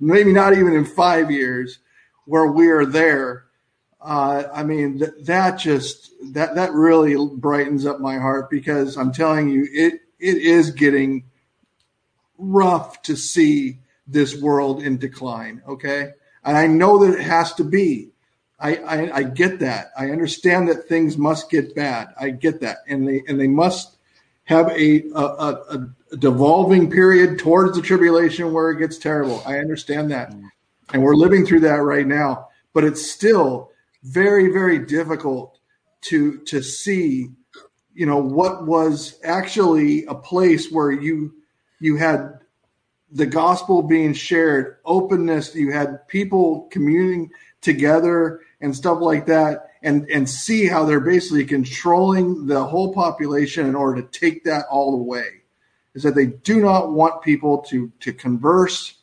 maybe 0.00 0.32
not 0.32 0.52
even 0.52 0.74
in 0.74 0.84
five 0.84 1.30
years 1.30 1.78
where 2.26 2.46
we 2.46 2.68
are 2.68 2.84
there. 2.84 3.45
Uh, 4.06 4.48
I 4.54 4.62
mean, 4.62 5.00
th- 5.00 5.10
that 5.22 5.58
just 5.58 6.12
that 6.32 6.54
that 6.54 6.72
really 6.72 7.16
brightens 7.34 7.84
up 7.84 7.98
my 7.98 8.18
heart 8.18 8.48
because 8.48 8.96
I'm 8.96 9.10
telling 9.10 9.48
you, 9.48 9.66
it 9.68 9.94
it 10.20 10.36
is 10.36 10.70
getting 10.70 11.24
rough 12.38 13.02
to 13.02 13.16
see 13.16 13.78
this 14.06 14.40
world 14.40 14.80
in 14.80 14.98
decline. 14.98 15.60
Okay, 15.66 16.12
and 16.44 16.56
I 16.56 16.68
know 16.68 17.04
that 17.04 17.18
it 17.18 17.24
has 17.24 17.52
to 17.54 17.64
be. 17.64 18.10
I, 18.60 18.76
I, 18.76 19.16
I 19.16 19.22
get 19.24 19.58
that. 19.58 19.90
I 19.98 20.10
understand 20.10 20.68
that 20.68 20.88
things 20.88 21.18
must 21.18 21.50
get 21.50 21.74
bad. 21.74 22.14
I 22.18 22.30
get 22.30 22.60
that, 22.60 22.78
and 22.86 23.08
they 23.08 23.24
and 23.26 23.40
they 23.40 23.48
must 23.48 23.96
have 24.44 24.68
a 24.68 25.02
a, 25.16 25.20
a, 25.20 25.88
a 26.12 26.16
devolving 26.16 26.92
period 26.92 27.40
towards 27.40 27.76
the 27.76 27.82
tribulation 27.82 28.52
where 28.52 28.70
it 28.70 28.78
gets 28.78 28.98
terrible. 28.98 29.42
I 29.44 29.58
understand 29.58 30.12
that, 30.12 30.32
and 30.92 31.02
we're 31.02 31.16
living 31.16 31.44
through 31.44 31.60
that 31.60 31.82
right 31.82 32.06
now. 32.06 32.50
But 32.72 32.84
it's 32.84 33.10
still 33.10 33.72
very 34.02 34.48
very 34.52 34.78
difficult 34.78 35.58
to 36.02 36.38
to 36.44 36.62
see, 36.62 37.28
you 37.94 38.06
know, 38.06 38.18
what 38.18 38.66
was 38.66 39.18
actually 39.24 40.04
a 40.06 40.14
place 40.14 40.70
where 40.70 40.92
you 40.92 41.34
you 41.80 41.96
had 41.96 42.40
the 43.10 43.26
gospel 43.26 43.82
being 43.82 44.12
shared, 44.12 44.76
openness. 44.84 45.54
You 45.54 45.72
had 45.72 46.06
people 46.08 46.68
communing 46.70 47.30
together 47.60 48.40
and 48.60 48.74
stuff 48.74 49.00
like 49.00 49.26
that, 49.26 49.70
and 49.82 50.08
and 50.10 50.28
see 50.28 50.66
how 50.66 50.84
they're 50.84 51.00
basically 51.00 51.44
controlling 51.44 52.46
the 52.46 52.64
whole 52.64 52.92
population 52.92 53.66
in 53.66 53.74
order 53.74 54.02
to 54.02 54.08
take 54.08 54.44
that 54.44 54.66
all 54.70 54.94
away. 54.94 55.42
Is 55.94 56.02
that 56.02 56.14
they 56.14 56.26
do 56.26 56.60
not 56.60 56.92
want 56.92 57.22
people 57.22 57.58
to 57.68 57.90
to 58.00 58.12
converse. 58.12 58.94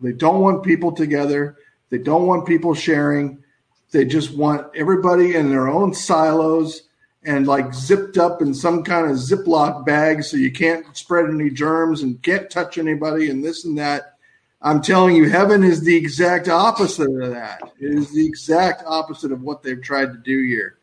They 0.00 0.12
don't 0.12 0.40
want 0.40 0.64
people 0.64 0.92
together. 0.92 1.56
They 1.90 1.98
don't 1.98 2.26
want 2.26 2.46
people 2.46 2.74
sharing. 2.74 3.42
They 3.90 4.04
just 4.04 4.36
want 4.36 4.66
everybody 4.74 5.34
in 5.34 5.48
their 5.50 5.68
own 5.68 5.94
silos 5.94 6.82
and 7.24 7.46
like 7.46 7.74
zipped 7.74 8.16
up 8.16 8.42
in 8.42 8.54
some 8.54 8.82
kind 8.82 9.10
of 9.10 9.16
Ziploc 9.16 9.84
bag 9.84 10.22
so 10.22 10.36
you 10.36 10.52
can't 10.52 10.96
spread 10.96 11.28
any 11.28 11.50
germs 11.50 12.02
and 12.02 12.22
can't 12.22 12.50
touch 12.50 12.78
anybody 12.78 13.30
and 13.30 13.44
this 13.44 13.64
and 13.64 13.76
that. 13.78 14.14
I'm 14.60 14.82
telling 14.82 15.14
you, 15.14 15.28
heaven 15.28 15.62
is 15.62 15.82
the 15.82 15.96
exact 15.96 16.48
opposite 16.48 17.10
of 17.10 17.30
that. 17.30 17.60
It 17.80 17.94
is 17.94 18.12
the 18.12 18.26
exact 18.26 18.82
opposite 18.86 19.30
of 19.30 19.42
what 19.42 19.62
they've 19.62 19.82
tried 19.82 20.12
to 20.12 20.18
do 20.18 20.42
here. 20.42 20.78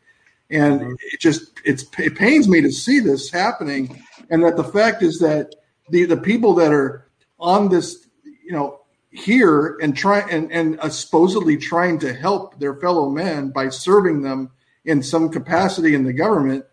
And 0.48 0.98
it 1.12 1.20
just 1.20 1.60
it's 1.64 1.84
it 1.98 2.14
pains 2.14 2.48
me 2.48 2.60
to 2.60 2.70
see 2.70 3.00
this 3.00 3.30
happening, 3.30 4.02
and 4.30 4.44
that 4.44 4.56
the 4.56 4.64
fact 4.64 5.02
is 5.02 5.18
that 5.18 5.54
the 5.90 6.04
the 6.04 6.16
people 6.16 6.54
that 6.54 6.72
are 6.72 7.10
on 7.40 7.68
this, 7.68 8.06
you 8.24 8.52
know, 8.52 8.80
here 9.16 9.78
and 9.80 9.96
try 9.96 10.20
and 10.20 10.52
and 10.52 10.92
supposedly 10.92 11.56
trying 11.56 11.98
to 12.00 12.12
help 12.12 12.58
their 12.58 12.74
fellow 12.76 13.08
men 13.08 13.50
by 13.50 13.68
serving 13.68 14.22
them 14.22 14.50
in 14.84 15.02
some 15.02 15.30
capacity 15.30 15.94
in 15.94 16.04
the 16.04 16.12
government, 16.12 16.64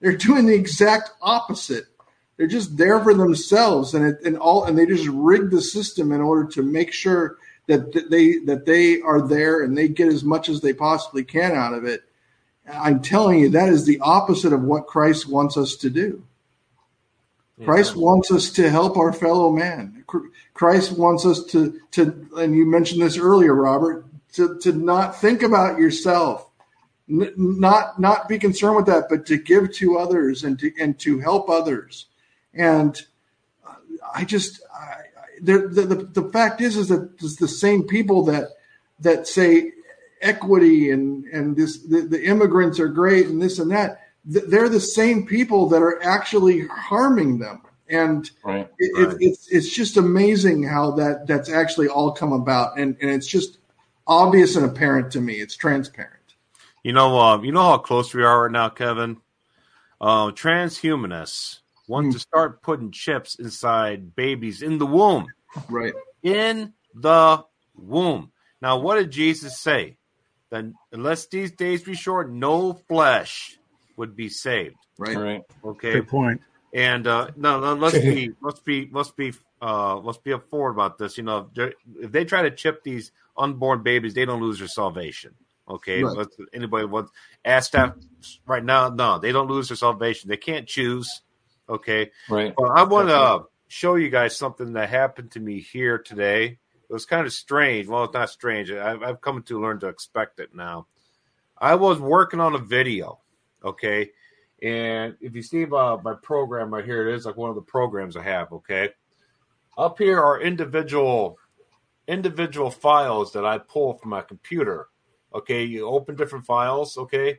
they're 0.00 0.16
doing 0.16 0.46
the 0.46 0.54
exact 0.54 1.10
opposite. 1.22 1.84
They're 2.36 2.46
just 2.46 2.76
there 2.76 3.02
for 3.02 3.14
themselves, 3.14 3.94
and 3.94 4.04
it, 4.04 4.20
and 4.24 4.36
all, 4.36 4.64
and 4.64 4.76
they 4.76 4.86
just 4.86 5.08
rig 5.08 5.50
the 5.50 5.62
system 5.62 6.12
in 6.12 6.20
order 6.20 6.48
to 6.50 6.62
make 6.62 6.92
sure 6.92 7.38
that 7.68 8.10
they 8.10 8.38
that 8.46 8.66
they 8.66 9.00
are 9.00 9.20
there 9.26 9.62
and 9.62 9.76
they 9.76 9.88
get 9.88 10.08
as 10.08 10.24
much 10.24 10.48
as 10.48 10.60
they 10.60 10.72
possibly 10.72 11.24
can 11.24 11.52
out 11.52 11.74
of 11.74 11.84
it. 11.84 12.02
I'm 12.70 13.00
telling 13.00 13.40
you, 13.40 13.50
that 13.50 13.68
is 13.68 13.86
the 13.86 14.00
opposite 14.00 14.52
of 14.52 14.62
what 14.62 14.86
Christ 14.86 15.28
wants 15.28 15.56
us 15.56 15.76
to 15.76 15.90
do. 15.90 16.24
Yeah. 17.58 17.66
Christ 17.66 17.96
wants 17.96 18.30
us 18.30 18.50
to 18.52 18.70
help 18.70 18.96
our 18.96 19.12
fellow 19.12 19.50
man. 19.50 20.04
Christ 20.54 20.92
wants 20.92 21.26
us 21.26 21.44
to 21.46 21.80
to, 21.92 22.28
and 22.36 22.54
you 22.54 22.66
mentioned 22.66 23.02
this 23.02 23.18
earlier, 23.18 23.54
Robert, 23.54 24.06
to 24.34 24.58
to 24.60 24.72
not 24.72 25.20
think 25.20 25.42
about 25.42 25.78
yourself 25.78 26.48
not 27.12 28.00
not 28.00 28.28
be 28.28 28.38
concerned 28.38 28.76
with 28.76 28.86
that, 28.86 29.08
but 29.08 29.26
to 29.26 29.36
give 29.36 29.72
to 29.74 29.98
others 29.98 30.44
and 30.44 30.58
to 30.58 30.72
and 30.80 30.98
to 31.00 31.18
help 31.18 31.50
others. 31.50 32.06
And 32.54 33.00
I 34.14 34.24
just 34.24 34.62
I, 34.72 35.02
the, 35.40 35.58
the 35.68 36.22
the 36.22 36.30
fact 36.30 36.60
is 36.60 36.76
is 36.76 36.88
that 36.88 37.10
it's 37.20 37.36
the 37.36 37.48
same 37.48 37.82
people 37.84 38.24
that 38.26 38.48
that 39.00 39.26
say 39.26 39.72
equity 40.20 40.90
and 40.90 41.24
and 41.26 41.56
this 41.56 41.78
the, 41.78 42.02
the 42.02 42.24
immigrants 42.24 42.78
are 42.78 42.88
great 42.88 43.26
and 43.26 43.42
this 43.42 43.58
and 43.58 43.70
that. 43.72 44.01
They're 44.24 44.68
the 44.68 44.80
same 44.80 45.26
people 45.26 45.68
that 45.70 45.82
are 45.82 46.02
actually 46.04 46.66
harming 46.68 47.38
them 47.38 47.62
and 47.88 48.30
right, 48.44 48.70
it, 48.78 49.06
right. 49.06 49.14
It, 49.14 49.18
it's 49.20 49.48
it's 49.48 49.68
just 49.68 49.96
amazing 49.96 50.62
how 50.62 50.92
that 50.92 51.26
that's 51.26 51.50
actually 51.50 51.88
all 51.88 52.12
come 52.12 52.32
about 52.32 52.78
and 52.78 52.96
and 53.00 53.10
it's 53.10 53.26
just 53.26 53.58
obvious 54.06 54.54
and 54.54 54.64
apparent 54.64 55.10
to 55.12 55.20
me 55.20 55.34
it's 55.34 55.56
transparent 55.56 56.22
you 56.82 56.92
know, 56.92 57.18
um, 57.18 57.44
you 57.44 57.52
know 57.52 57.62
how 57.62 57.78
close 57.78 58.12
we 58.12 58.24
are 58.24 58.42
right 58.42 58.50
now, 58.50 58.68
Kevin. 58.68 59.18
Uh, 60.00 60.32
transhumanists 60.32 61.60
want 61.86 62.08
mm. 62.08 62.12
to 62.12 62.18
start 62.18 62.62
putting 62.62 62.90
chips 62.90 63.36
inside 63.36 64.16
babies 64.16 64.62
in 64.62 64.78
the 64.78 64.86
womb. 64.86 65.26
Right. 65.68 65.94
In 66.22 66.72
the 66.94 67.44
womb. 67.76 68.32
Now, 68.60 68.78
what 68.78 68.96
did 68.96 69.12
Jesus 69.12 69.58
say? 69.58 69.96
That 70.50 70.64
unless 70.90 71.26
these 71.26 71.52
days 71.52 71.82
be 71.82 71.94
short, 71.94 72.30
no 72.30 72.74
flesh 72.74 73.58
would 74.02 74.16
be 74.16 74.28
saved. 74.28 74.74
Right. 74.98 75.16
Right. 75.16 75.42
Okay. 75.64 75.92
Good 75.92 76.08
point. 76.08 76.40
And 76.74 77.06
uh, 77.06 77.28
no, 77.36 77.60
no, 77.60 77.74
let's 77.74 77.96
be, 77.98 78.32
let's 78.42 78.58
be, 78.58 78.88
let's 78.90 79.12
be, 79.12 79.32
uh, 79.60 79.96
let's 79.98 80.18
be 80.18 80.34
forward 80.50 80.70
about 80.70 80.98
this. 80.98 81.16
You 81.16 81.22
know, 81.22 81.48
if 81.54 82.10
they 82.10 82.24
try 82.24 82.42
to 82.42 82.50
chip 82.50 82.82
these 82.82 83.12
unborn 83.36 83.84
babies, 83.84 84.14
they 84.14 84.24
don't 84.24 84.40
lose 84.40 84.58
their 84.58 84.66
salvation. 84.68 85.34
Okay, 85.68 86.02
right. 86.02 86.26
anybody 86.52 86.86
wants 86.86 87.12
ask 87.44 87.70
that 87.72 87.94
right 88.44 88.64
now? 88.64 88.88
No, 88.88 89.18
they 89.20 89.30
don't 89.30 89.48
lose 89.48 89.68
their 89.68 89.76
salvation. 89.76 90.28
They 90.28 90.36
can't 90.36 90.66
choose. 90.66 91.22
Okay, 91.68 92.10
right. 92.28 92.52
But 92.56 92.70
I 92.76 92.82
want 92.82 93.08
to 93.08 93.44
show 93.68 93.94
you 93.94 94.10
guys 94.10 94.36
something 94.36 94.72
that 94.72 94.88
happened 94.88 95.30
to 95.32 95.40
me 95.40 95.60
here 95.60 95.98
today. 95.98 96.58
It 96.90 96.92
was 96.92 97.06
kind 97.06 97.26
of 97.26 97.32
strange. 97.32 97.86
Well, 97.86 98.04
it's 98.04 98.14
not 98.14 98.30
strange. 98.30 98.72
I've, 98.72 99.02
I've 99.02 99.20
come 99.20 99.42
to 99.44 99.60
learn 99.62 99.78
to 99.80 99.88
expect 99.88 100.40
it 100.40 100.54
now. 100.54 100.88
I 101.56 101.76
was 101.76 102.00
working 102.00 102.40
on 102.40 102.56
a 102.56 102.58
video. 102.58 103.21
Okay, 103.64 104.10
and 104.62 105.16
if 105.20 105.34
you 105.34 105.42
see 105.42 105.64
my, 105.64 105.96
my 106.02 106.14
program 106.14 106.72
right 106.72 106.84
here, 106.84 107.08
it 107.08 107.14
is 107.14 107.26
like 107.26 107.36
one 107.36 107.50
of 107.50 107.56
the 107.56 107.62
programs 107.62 108.16
I 108.16 108.22
have. 108.22 108.52
Okay, 108.52 108.90
up 109.76 109.98
here 109.98 110.20
are 110.20 110.40
individual 110.40 111.38
individual 112.08 112.70
files 112.70 113.32
that 113.32 113.46
I 113.46 113.58
pull 113.58 113.94
from 113.94 114.10
my 114.10 114.22
computer 114.22 114.88
Okay, 115.34 115.64
you 115.64 115.86
open 115.86 116.16
different 116.16 116.44
files. 116.44 116.96
Okay, 116.96 117.38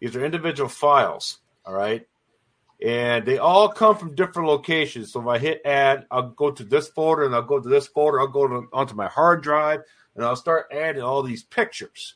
these 0.00 0.16
are 0.16 0.24
individual 0.24 0.68
files. 0.68 1.38
All 1.64 1.74
right, 1.74 2.06
and 2.82 3.26
they 3.26 3.38
all 3.38 3.68
come 3.68 3.96
from 3.96 4.14
different 4.14 4.48
locations. 4.48 5.12
So 5.12 5.20
if 5.20 5.26
I 5.26 5.38
hit 5.38 5.62
add, 5.64 6.06
I'll 6.10 6.30
go 6.30 6.50
to 6.50 6.64
this 6.64 6.88
folder 6.88 7.24
and 7.24 7.34
I'll 7.34 7.42
go 7.42 7.60
to 7.60 7.68
this 7.68 7.86
folder. 7.86 8.20
I'll 8.20 8.28
go 8.28 8.48
to, 8.48 8.68
onto 8.72 8.94
my 8.94 9.08
hard 9.08 9.42
drive 9.42 9.82
and 10.14 10.24
I'll 10.24 10.36
start 10.36 10.68
adding 10.72 11.02
all 11.02 11.22
these 11.22 11.42
pictures. 11.42 12.14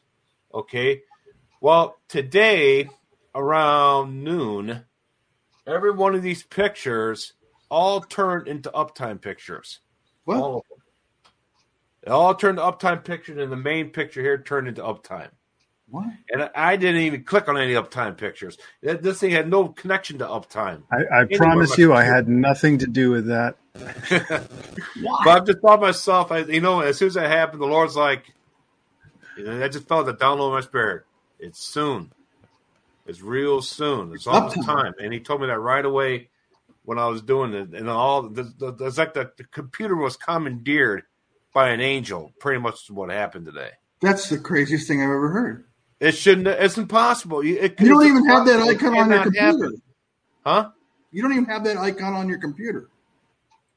Okay, 0.54 1.02
well 1.60 1.96
today 2.08 2.88
around 3.34 4.22
noon, 4.22 4.84
every 5.66 5.90
one 5.90 6.14
of 6.14 6.22
these 6.22 6.42
pictures 6.42 7.32
all 7.68 8.00
turned 8.00 8.48
into 8.48 8.70
uptime 8.70 9.20
pictures. 9.20 9.80
What? 10.24 10.36
All 10.38 10.58
of 10.58 10.64
them. 10.68 10.78
It 12.02 12.10
all 12.10 12.34
turned 12.34 12.58
to 12.58 12.62
uptime 12.62 13.04
pictures, 13.04 13.38
and 13.38 13.52
the 13.52 13.56
main 13.56 13.90
picture 13.90 14.20
here 14.20 14.36
turned 14.38 14.68
into 14.68 14.82
uptime. 14.82 15.30
What? 15.88 16.06
And 16.30 16.50
I 16.54 16.76
didn't 16.76 17.02
even 17.02 17.22
click 17.22 17.48
on 17.48 17.58
any 17.58 17.74
uptime 17.74 18.16
pictures. 18.16 18.56
This 18.80 19.20
thing 19.20 19.30
had 19.30 19.48
no 19.48 19.68
connection 19.68 20.18
to 20.18 20.26
uptime. 20.26 20.82
I, 20.90 21.20
I 21.20 21.24
promise 21.36 21.76
you, 21.76 21.92
I 21.92 22.02
had 22.02 22.28
nothing 22.28 22.78
to 22.78 22.86
do 22.86 23.10
with 23.10 23.26
that. 23.26 23.56
but 23.74 25.28
I 25.28 25.40
just 25.40 25.60
thought 25.60 25.80
myself, 25.80 26.32
I, 26.32 26.38
you 26.38 26.60
know, 26.60 26.80
as 26.80 26.96
soon 26.96 27.08
as 27.08 27.14
that 27.14 27.30
happened, 27.30 27.60
the 27.62 27.66
Lord's 27.66 27.94
like, 27.94 28.32
you 29.36 29.44
know, 29.44 29.62
I 29.62 29.68
just 29.68 29.86
felt 29.86 30.06
the 30.06 30.14
download 30.14 30.48
in 30.48 30.54
my 30.54 30.60
spirit. 30.62 31.04
It's 31.38 31.60
soon. 31.60 32.10
It's 33.06 33.20
real 33.20 33.62
soon. 33.62 34.12
It's 34.12 34.26
all 34.26 34.48
the 34.48 34.62
time. 34.62 34.94
And 35.00 35.12
he 35.12 35.20
told 35.20 35.40
me 35.40 35.48
that 35.48 35.58
right 35.58 35.84
away 35.84 36.28
when 36.84 36.98
I 36.98 37.06
was 37.06 37.22
doing 37.22 37.52
it. 37.52 37.70
And 37.74 37.88
all 37.88 38.22
the, 38.22 38.44
the, 38.44 38.72
the, 38.72 38.86
it's 38.86 38.98
like 38.98 39.14
the, 39.14 39.32
the 39.36 39.44
computer 39.44 39.96
was 39.96 40.16
commandeered 40.16 41.02
by 41.52 41.70
an 41.70 41.80
angel. 41.80 42.32
Pretty 42.38 42.60
much 42.60 42.90
what 42.90 43.10
happened 43.10 43.46
today. 43.46 43.70
That's 44.00 44.28
the 44.28 44.38
craziest 44.38 44.86
thing 44.86 45.00
I've 45.00 45.06
ever 45.06 45.30
heard. 45.30 45.64
It 46.00 46.12
shouldn't. 46.12 46.48
It's 46.48 46.76
impossible. 46.76 47.40
It, 47.42 47.80
you 47.80 47.88
don't 47.88 48.06
even 48.06 48.26
have 48.26 48.44
that 48.46 48.60
icon 48.60 48.96
on 48.96 49.10
your 49.10 49.22
computer, 49.22 49.46
happen. 49.46 49.82
huh? 50.44 50.70
You 51.12 51.22
don't 51.22 51.32
even 51.32 51.44
have 51.44 51.62
that 51.64 51.76
icon 51.76 52.14
on 52.14 52.28
your 52.28 52.38
computer. 52.38 52.88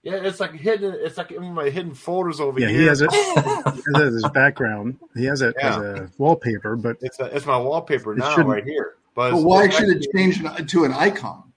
Yeah, 0.01 0.15
it's 0.15 0.39
like 0.39 0.53
hidden. 0.53 0.95
It's 0.99 1.17
like 1.17 1.32
in 1.32 1.53
my 1.53 1.69
hidden 1.69 1.93
folders 1.93 2.39
over 2.39 2.59
yeah, 2.59 2.69
here. 2.69 2.80
he 2.82 2.86
has 2.88 3.01
it. 3.01 3.11
he 3.11 4.01
has 4.01 4.13
his 4.13 4.28
background. 4.34 4.97
He 5.15 5.26
has 5.26 5.41
it 5.41 5.55
yeah. 5.59 5.69
as 5.69 5.78
a 5.78 6.11
wallpaper, 6.17 6.76
but 6.76 6.97
it's 7.01 7.19
a, 7.19 7.26
it's 7.26 7.45
my 7.45 7.57
wallpaper 7.57 8.15
now 8.15 8.38
right 8.38 8.63
here. 8.63 8.95
But, 9.16 9.32
but 9.32 9.43
why 9.43 9.70
should 9.70 9.89
it 9.89 10.05
change 10.13 10.43
to 10.70 10.84
an 10.84 10.93
icon? 10.93 11.53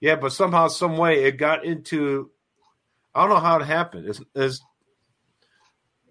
Yeah, 0.00 0.16
but 0.16 0.32
somehow, 0.32 0.68
some 0.68 0.96
way, 0.96 1.24
it 1.24 1.38
got 1.38 1.64
into. 1.64 2.30
I 3.14 3.22
don't 3.22 3.30
know 3.30 3.40
how 3.40 3.60
it 3.60 3.64
happened. 3.64 4.08
It's, 4.08 4.20
it's 4.34 4.60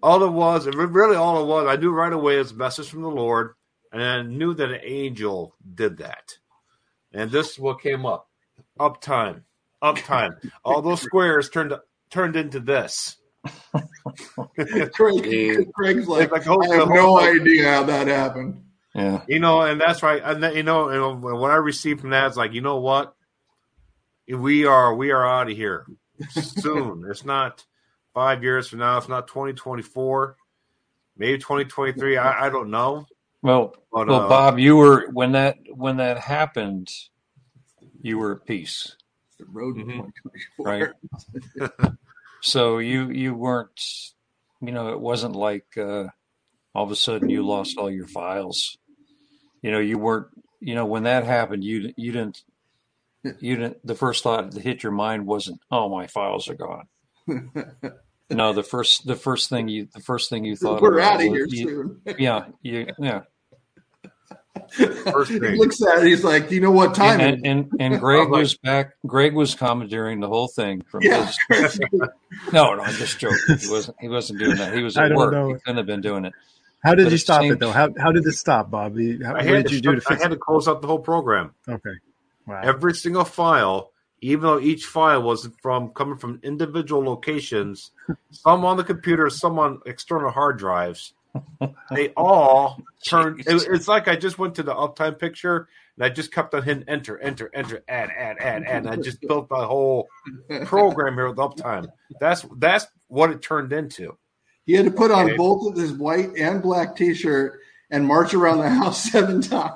all 0.02 0.22
it 0.22 0.32
was, 0.32 0.66
really 0.66 1.16
all 1.16 1.42
it 1.42 1.46
was, 1.46 1.66
I 1.66 1.76
knew 1.76 1.90
right 1.90 2.12
away 2.12 2.36
it 2.36 2.38
was 2.38 2.52
a 2.52 2.56
message 2.56 2.88
from 2.88 3.02
the 3.02 3.08
Lord, 3.08 3.54
and 3.92 4.02
I 4.02 4.22
knew 4.22 4.54
that 4.54 4.70
an 4.70 4.80
angel 4.82 5.54
did 5.74 5.98
that. 5.98 6.38
And 7.12 7.30
this 7.30 7.52
is 7.52 7.58
what 7.58 7.80
came 7.80 8.04
up. 8.04 8.28
Uptime. 8.78 9.42
Uptime. 9.82 10.50
all 10.64 10.82
those 10.82 11.00
squares 11.00 11.48
turned 11.48 11.74
turned 12.10 12.36
into 12.36 12.60
this. 12.60 13.16
Craig, 14.92 15.72
Craig's 15.72 16.08
like, 16.08 16.30
like 16.32 16.46
I 16.46 16.76
have 16.76 16.88
no 16.88 17.18
idea 17.18 17.70
how 17.70 17.84
that 17.84 18.08
happened. 18.08 18.62
Yeah. 18.98 19.22
You 19.28 19.38
know, 19.38 19.62
and 19.62 19.80
that's 19.80 20.02
right. 20.02 20.20
And 20.24 20.42
then, 20.42 20.56
you 20.56 20.62
know, 20.62 20.88
and 20.88 21.22
what 21.22 21.50
I 21.50 21.56
received 21.56 22.00
from 22.00 22.10
that 22.10 22.30
is 22.30 22.36
like, 22.36 22.52
you 22.52 22.60
know 22.60 22.78
what? 22.78 23.14
We 24.28 24.66
are 24.66 24.94
we 24.94 25.10
are 25.10 25.26
out 25.26 25.50
of 25.50 25.56
here 25.56 25.86
soon. 26.30 27.04
it's 27.10 27.24
not 27.24 27.64
five 28.12 28.42
years 28.42 28.68
from 28.68 28.80
now. 28.80 28.98
It's 28.98 29.08
not 29.08 29.28
2024, 29.28 30.36
maybe 31.16 31.38
2023. 31.38 32.16
I, 32.16 32.46
I 32.46 32.50
don't 32.50 32.70
know. 32.70 33.06
Well, 33.40 33.74
but, 33.92 34.08
well, 34.08 34.22
uh, 34.22 34.28
Bob, 34.28 34.58
you 34.58 34.76
were 34.76 35.08
when 35.12 35.32
that 35.32 35.56
when 35.70 35.98
that 35.98 36.18
happened, 36.18 36.88
you 38.02 38.18
were 38.18 38.32
at 38.32 38.46
peace. 38.46 38.96
The 39.38 39.46
road 39.46 39.76
mm-hmm. 39.76 40.62
right? 40.62 40.90
So 42.40 42.78
you 42.78 43.10
you 43.10 43.34
weren't, 43.34 43.80
you 44.60 44.72
know, 44.72 44.90
it 44.90 45.00
wasn't 45.00 45.34
like 45.34 45.76
uh, 45.76 46.04
all 46.74 46.84
of 46.84 46.90
a 46.90 46.96
sudden 46.96 47.28
you 47.28 47.44
lost 47.44 47.78
all 47.78 47.90
your 47.90 48.06
files. 48.06 48.78
You 49.62 49.70
know, 49.70 49.78
you 49.78 49.98
weren't. 49.98 50.28
You 50.60 50.74
know, 50.74 50.86
when 50.86 51.04
that 51.04 51.24
happened, 51.24 51.64
you 51.64 51.92
you 51.96 52.12
didn't. 52.12 52.42
You 53.40 53.56
didn't. 53.56 53.86
The 53.86 53.94
first 53.94 54.22
thought 54.22 54.50
that 54.52 54.62
hit 54.62 54.82
your 54.82 54.92
mind 54.92 55.26
wasn't, 55.26 55.60
"Oh, 55.70 55.88
my 55.88 56.06
files 56.06 56.48
are 56.48 56.54
gone." 56.54 56.88
no, 58.30 58.52
the 58.52 58.62
first 58.62 59.06
the 59.06 59.16
first 59.16 59.48
thing 59.48 59.68
you 59.68 59.88
the 59.92 60.00
first 60.00 60.30
thing 60.30 60.44
you 60.44 60.56
thought 60.56 60.82
we're 60.82 61.00
out 61.00 61.16
of 61.16 61.22
here 61.22 61.46
you, 61.48 61.68
soon. 61.68 62.00
Yeah, 62.18 62.46
you, 62.62 62.86
yeah. 62.98 63.22
First 64.70 65.30
thing. 65.30 65.42
He 65.42 65.58
looks 65.58 65.80
at 65.82 65.98
it. 65.98 66.06
He's 66.06 66.24
like, 66.24 66.50
"You 66.50 66.60
know 66.60 66.70
what 66.70 66.94
time?" 66.94 67.20
And 67.20 67.46
and, 67.46 67.72
and 67.80 68.00
Greg 68.00 68.28
was 68.28 68.56
back. 68.56 68.94
Greg 69.06 69.34
was 69.34 69.54
commandeering 69.54 70.20
the 70.20 70.28
whole 70.28 70.48
thing 70.48 70.82
from 70.90 71.02
yeah. 71.02 71.30
his. 71.48 71.80
no, 72.52 72.74
no, 72.74 72.82
I'm 72.82 72.94
just 72.94 73.18
joking. 73.18 73.58
He 73.58 73.70
wasn't. 73.70 73.96
He 74.00 74.08
wasn't 74.08 74.38
doing 74.40 74.56
that. 74.56 74.74
He 74.74 74.82
was 74.82 74.96
at 74.96 75.14
work. 75.14 75.32
Know. 75.32 75.48
He 75.48 75.54
couldn't 75.54 75.76
have 75.76 75.86
been 75.86 76.00
doing 76.00 76.24
it. 76.24 76.34
How 76.82 76.94
did 76.94 77.04
but 77.04 77.12
you 77.12 77.18
stop 77.18 77.42
it 77.44 77.58
though? 77.58 77.72
How 77.72 77.90
how 77.98 78.12
did 78.12 78.24
this 78.24 78.38
stop, 78.38 78.70
Bobby? 78.70 79.22
How, 79.22 79.34
what 79.34 79.44
did 79.44 79.70
you 79.72 79.80
do 79.80 79.94
to 79.94 80.00
fix 80.00 80.20
I 80.20 80.24
had 80.24 80.30
to 80.30 80.36
close 80.36 80.68
out 80.68 80.80
the 80.80 80.86
whole 80.88 81.00
program. 81.00 81.54
Okay. 81.68 81.90
Wow. 82.46 82.60
Every 82.62 82.94
single 82.94 83.24
file, 83.24 83.90
even 84.20 84.42
though 84.42 84.60
each 84.60 84.86
file 84.86 85.22
was 85.22 85.48
from 85.60 85.90
coming 85.90 86.16
from 86.16 86.40
individual 86.42 87.02
locations, 87.02 87.90
some 88.30 88.64
on 88.64 88.76
the 88.76 88.84
computer, 88.84 89.28
some 89.28 89.58
on 89.58 89.80
external 89.86 90.30
hard 90.30 90.58
drives 90.58 91.12
they 91.90 92.10
all 92.16 92.82
turned. 93.06 93.40
It, 93.40 93.66
it's 93.70 93.88
like 93.88 94.08
I 94.08 94.16
just 94.16 94.38
went 94.38 94.56
to 94.56 94.62
the 94.62 94.74
uptime 94.74 95.18
picture 95.18 95.68
and 95.96 96.04
I 96.04 96.08
just 96.08 96.32
kept 96.32 96.54
on 96.54 96.62
hitting 96.62 96.84
enter, 96.88 97.18
enter, 97.18 97.50
enter, 97.52 97.82
add, 97.88 98.10
add, 98.16 98.36
add, 98.38 98.64
add. 98.64 98.84
And 98.84 98.88
I 98.88 98.96
just 98.96 99.20
built 99.28 99.48
the 99.48 99.66
whole 99.66 100.08
program 100.64 101.14
here 101.14 101.28
with 101.28 101.38
uptime. 101.38 101.88
That's 102.20 102.46
that's 102.56 102.86
what 103.08 103.30
it 103.30 103.42
turned 103.42 103.72
into. 103.72 104.16
He 104.68 104.74
had 104.74 104.84
to 104.84 104.90
put 104.90 105.10
on 105.10 105.24
okay. 105.24 105.36
both 105.38 105.66
of 105.66 105.76
his 105.76 105.92
white 105.92 106.36
and 106.36 106.60
black 106.60 106.94
T-shirt 106.94 107.58
and 107.90 108.06
march 108.06 108.34
around 108.34 108.58
the 108.58 108.68
house 108.68 109.02
seven 109.10 109.40
times. 109.40 109.74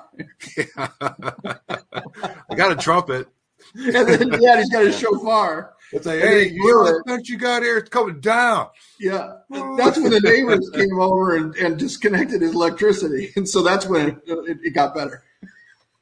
I 0.76 2.55
got 2.55 2.72
a 2.72 2.76
trumpet. 2.76 3.26
and 3.74 4.07
then 4.07 4.38
yeah, 4.38 4.59
he's 4.59 4.68
got 4.68 4.84
a 4.84 4.93
shofar. 4.93 5.72
It's 5.93 6.05
like, 6.05 6.20
hey, 6.20 6.51
you 6.51 7.03
know 7.07 7.18
you 7.24 7.38
got 7.38 7.62
here? 7.62 7.78
It's 7.78 7.88
coming 7.88 8.20
down. 8.20 8.68
Yeah, 9.01 9.36
that's 9.78 9.97
when 9.99 10.11
the 10.11 10.20
neighbors 10.20 10.70
came 10.74 11.01
over 11.01 11.36
and, 11.36 11.57
and 11.57 11.78
disconnected 11.78 12.43
his 12.43 12.53
electricity, 12.55 13.32
and 13.36 13.49
so 13.49 13.62
that's 13.62 13.86
when 13.86 14.20
it, 14.26 14.59
it 14.62 14.74
got 14.74 14.95
better. 14.95 15.24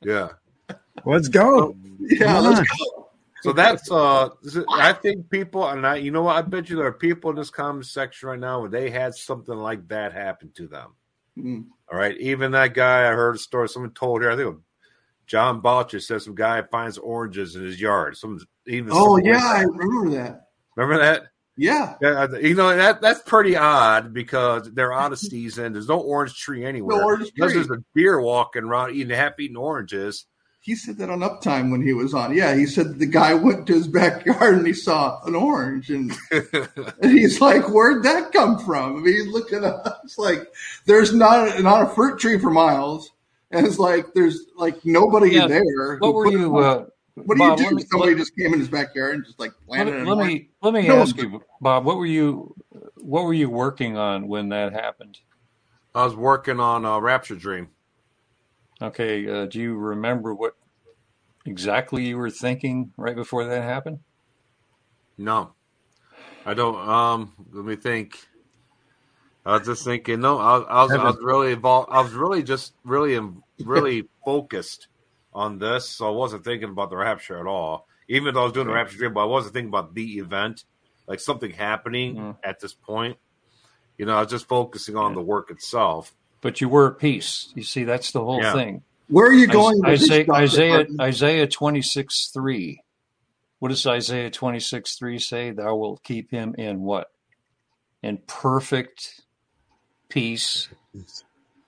Yeah, 0.03 0.31
let's 1.05 1.29
go. 1.29 1.77
Yeah, 2.01 2.41
let's 2.41 2.69
go. 2.69 3.00
So 3.43 3.53
that's 3.53 3.91
uh, 3.91 4.29
I 4.71 4.93
think 4.93 5.31
people, 5.31 5.67
and 5.67 5.87
I, 5.87 5.97
you 5.97 6.11
know 6.11 6.23
what, 6.23 6.37
I 6.37 6.43
bet 6.43 6.69
you 6.69 6.77
there 6.77 6.87
are 6.87 6.93
people 6.93 7.31
in 7.31 7.37
this 7.37 7.51
comment 7.51 7.87
section 7.87 8.29
right 8.29 8.39
now 8.39 8.61
where 8.61 8.69
they 8.69 8.91
had 8.91 9.15
something 9.15 9.55
like 9.55 9.89
that 9.89 10.13
happen 10.13 10.51
to 10.57 10.67
them. 10.67 10.95
Mm. 11.39 11.67
All 11.91 11.99
right, 11.99 12.17
even 12.19 12.53
that 12.53 12.75
guy 12.75 13.09
I 13.09 13.13
heard 13.13 13.37
a 13.37 13.39
story 13.39 13.69
someone 13.69 13.93
told 13.93 14.21
here. 14.21 14.31
I 14.31 14.37
think 14.37 14.59
John 15.27 15.61
Botcher 15.61 16.01
says 16.01 16.25
some 16.25 16.35
guy 16.35 16.63
finds 16.63 16.99
oranges 16.99 17.57
in 17.57 17.65
his 17.65 17.81
yard. 17.81 18.17
Some 18.17 18.41
even. 18.67 18.91
Oh 18.93 19.17
yeah, 19.17 19.43
I 19.43 19.63
remember 19.63 20.11
that. 20.17 20.49
Remember 20.77 21.03
that? 21.03 21.23
Yeah. 21.57 21.95
yeah. 22.01 22.27
You 22.41 22.55
know 22.55 22.75
that 22.75 23.03
that's 23.03 23.21
pretty 23.23 23.55
odd 23.55 24.15
because 24.15 24.73
they're 24.73 24.93
out 24.93 25.13
of 25.13 25.19
season. 25.21 25.73
There's 25.73 25.89
no 25.89 26.01
orange 26.01 26.35
tree 26.35 26.65
anywhere. 26.65 26.99
No 26.99 27.05
orange 27.05 27.33
tree. 27.35 27.53
There's 27.53 27.71
a 27.71 27.83
deer 27.95 28.21
walking 28.21 28.65
around 28.65 28.95
eating 28.95 29.15
half 29.15 29.39
eating 29.39 29.57
oranges. 29.57 30.27
He 30.63 30.77
said 30.77 30.99
that 30.99 31.09
on 31.09 31.21
Uptime 31.21 31.71
when 31.71 31.81
he 31.81 31.95
was 31.95 32.13
on. 32.13 32.37
Yeah, 32.37 32.55
he 32.55 32.67
said 32.67 32.99
the 32.99 33.07
guy 33.07 33.33
went 33.33 33.67
to 33.67 33.73
his 33.73 33.89
backyard 33.89 34.59
and 34.59 34.67
he 34.67 34.75
saw 34.75 35.21
an 35.25 35.35
orange, 35.35 35.91
and, 35.91 36.13
and 36.31 37.11
he's 37.11 37.41
like, 37.41 37.69
"Where'd 37.71 38.03
that 38.03 38.33
come 38.33 38.59
from?" 38.59 38.97
I 38.97 39.01
mean, 39.01 39.15
he's 39.15 39.27
looking 39.27 39.65
up. 39.65 40.01
It's 40.05 40.19
like 40.19 40.53
there's 40.87 41.15
not 41.15 41.63
not 41.63 41.83
a 41.83 41.95
fruit 41.95 42.19
tree 42.19 42.39
for 42.39 42.51
miles 42.51 43.11
and 43.51 43.67
it's 43.67 43.79
like 43.79 44.13
there's 44.15 44.47
like 44.57 44.85
nobody 44.85 45.33
yeah. 45.33 45.47
there. 45.47 45.99
What 45.99 46.15
were 46.15 46.31
you? 46.31 46.57
Uh, 46.57 46.87
what 47.15 47.37
do 47.37 47.39
Bob, 47.39 47.59
you 47.59 47.69
do? 47.69 47.75
Me, 47.77 47.83
Somebody 47.91 48.13
let, 48.13 48.19
just 48.19 48.37
came 48.37 48.55
in 48.55 48.61
his 48.61 48.69
backyard 48.69 49.15
and 49.17 49.25
just 49.25 49.41
like 49.41 49.53
planted. 49.67 50.07
Let, 50.07 50.17
let 50.17 50.27
me 50.27 50.51
let 50.63 50.75
me 50.75 50.87
no 50.87 51.01
ask 51.01 51.17
you, 51.17 51.43
Bob. 51.61 51.85
What 51.85 51.97
were 51.97 52.07
you? 52.07 52.55
What 52.97 53.25
were 53.25 53.35
you 53.35 53.51
working 53.51 53.97
on 53.97 54.29
when 54.29 54.51
that 54.51 54.73
happened? 54.73 55.19
I 55.95 56.05
was 56.05 56.15
working 56.15 56.61
on 56.61 56.85
a 56.85 57.01
Rapture 57.01 57.35
Dream. 57.35 57.69
Okay. 58.83 59.29
Uh, 59.29 59.47
do 59.47 59.61
you 59.61 59.75
remember 59.77 60.35
what 60.35 60.55
exactly 61.47 62.07
you 62.07 62.17
were 62.17 62.31
thinking 62.31 62.93
right 62.97 63.17
before 63.17 63.45
that 63.45 63.63
happened? 63.63 64.01
No, 65.19 65.53
I 66.47 66.55
don't. 66.55 66.77
Um, 66.77 67.33
let 67.53 67.65
me 67.65 67.77
think. 67.77 68.19
I 69.45 69.57
was 69.57 69.67
just 69.67 69.85
thinking, 69.85 70.21
no, 70.21 70.39
I, 70.39 70.59
I 70.59 70.83
was, 70.83 70.93
I 70.93 71.05
was 71.05 71.19
really 71.23 71.53
involved. 71.53 71.89
I 71.91 72.03
was 72.03 72.13
really 72.13 72.43
just 72.43 72.75
really, 72.85 73.19
really 73.65 74.09
focused 74.25 74.89
on 75.33 75.59
this. 75.59 75.89
So 75.89 76.07
I 76.09 76.11
wasn't 76.11 76.45
thinking 76.45 76.71
about 76.71 76.91
the 76.91 76.97
rapture 76.97 77.39
at 77.39 77.47
all. 77.47 77.87
Even 78.09 78.35
though 78.35 78.41
I 78.41 78.45
was 78.45 78.53
doing 78.53 78.67
the 78.67 78.73
rapture 78.73 78.99
dream, 78.99 79.15
but 79.15 79.23
I 79.23 79.27
wasn't 79.27 79.55
thinking 79.55 79.69
about 79.69 79.95
the 79.95 80.19
event, 80.19 80.65
like 81.07 81.21
something 81.21 81.51
happening 81.51 82.17
mm. 82.17 82.37
at 82.43 82.61
this 82.61 82.75
point. 82.75 83.17
You 83.97 84.07
know, 84.07 84.17
I 84.17 84.21
was 84.21 84.31
just 84.31 84.49
focusing 84.49 84.97
on 84.97 85.13
yeah. 85.13 85.17
the 85.17 85.23
work 85.23 85.51
itself. 85.51 86.15
But 86.41 86.61
you 86.61 86.69
were 86.69 86.93
at 86.93 86.99
peace. 86.99 87.53
You 87.55 87.63
see, 87.63 87.85
that's 87.85 88.13
the 88.13 88.25
whole 88.25 88.43
yeah. 88.43 88.53
thing. 88.53 88.83
Where 89.09 89.27
are 89.27 89.35
you 89.35 89.49
going? 89.49 89.85
Isaiah, 89.85 90.25
Isaiah, 90.31 90.87
Isaiah 91.01 91.47
26, 91.47 92.31
3. 92.33 92.81
What 93.59 93.69
does 93.69 93.87
Isaiah 93.87 94.31
26, 94.31 94.97
3 94.97 95.19
say? 95.19 95.51
Thou 95.51 95.75
wilt 95.75 96.03
keep 96.03 96.31
him 96.31 96.55
in 96.57 96.81
what? 96.81 97.11
In 98.03 98.19
perfect 98.27 99.21
peace, 100.09 100.69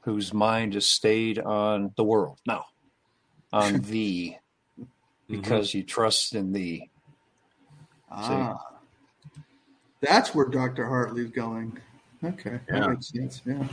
whose 0.03 0.33
mind 0.33 0.77
is 0.77 0.87
stayed 0.87 1.39
on 1.39 1.93
the 1.97 2.05
world. 2.05 2.39
No, 2.47 2.63
on 3.53 3.81
thee, 3.83 4.39
mm-hmm. 4.79 4.87
because 5.29 5.71
mm-hmm. 5.71 5.79
he 5.79 5.85
trusts 5.85 6.33
in 6.35 6.53
thee. 6.53 6.91
Ah, 8.11 8.59
See? 9.35 9.41
that's 10.01 10.35
where 10.35 10.47
Doctor 10.47 10.87
Hartley's 10.87 11.31
going. 11.31 11.79
Okay, 12.23 12.61
yeah. 12.69 12.81
that 12.81 12.91
makes 12.91 13.09
sense. 13.09 13.43
Yeah. 13.45 13.67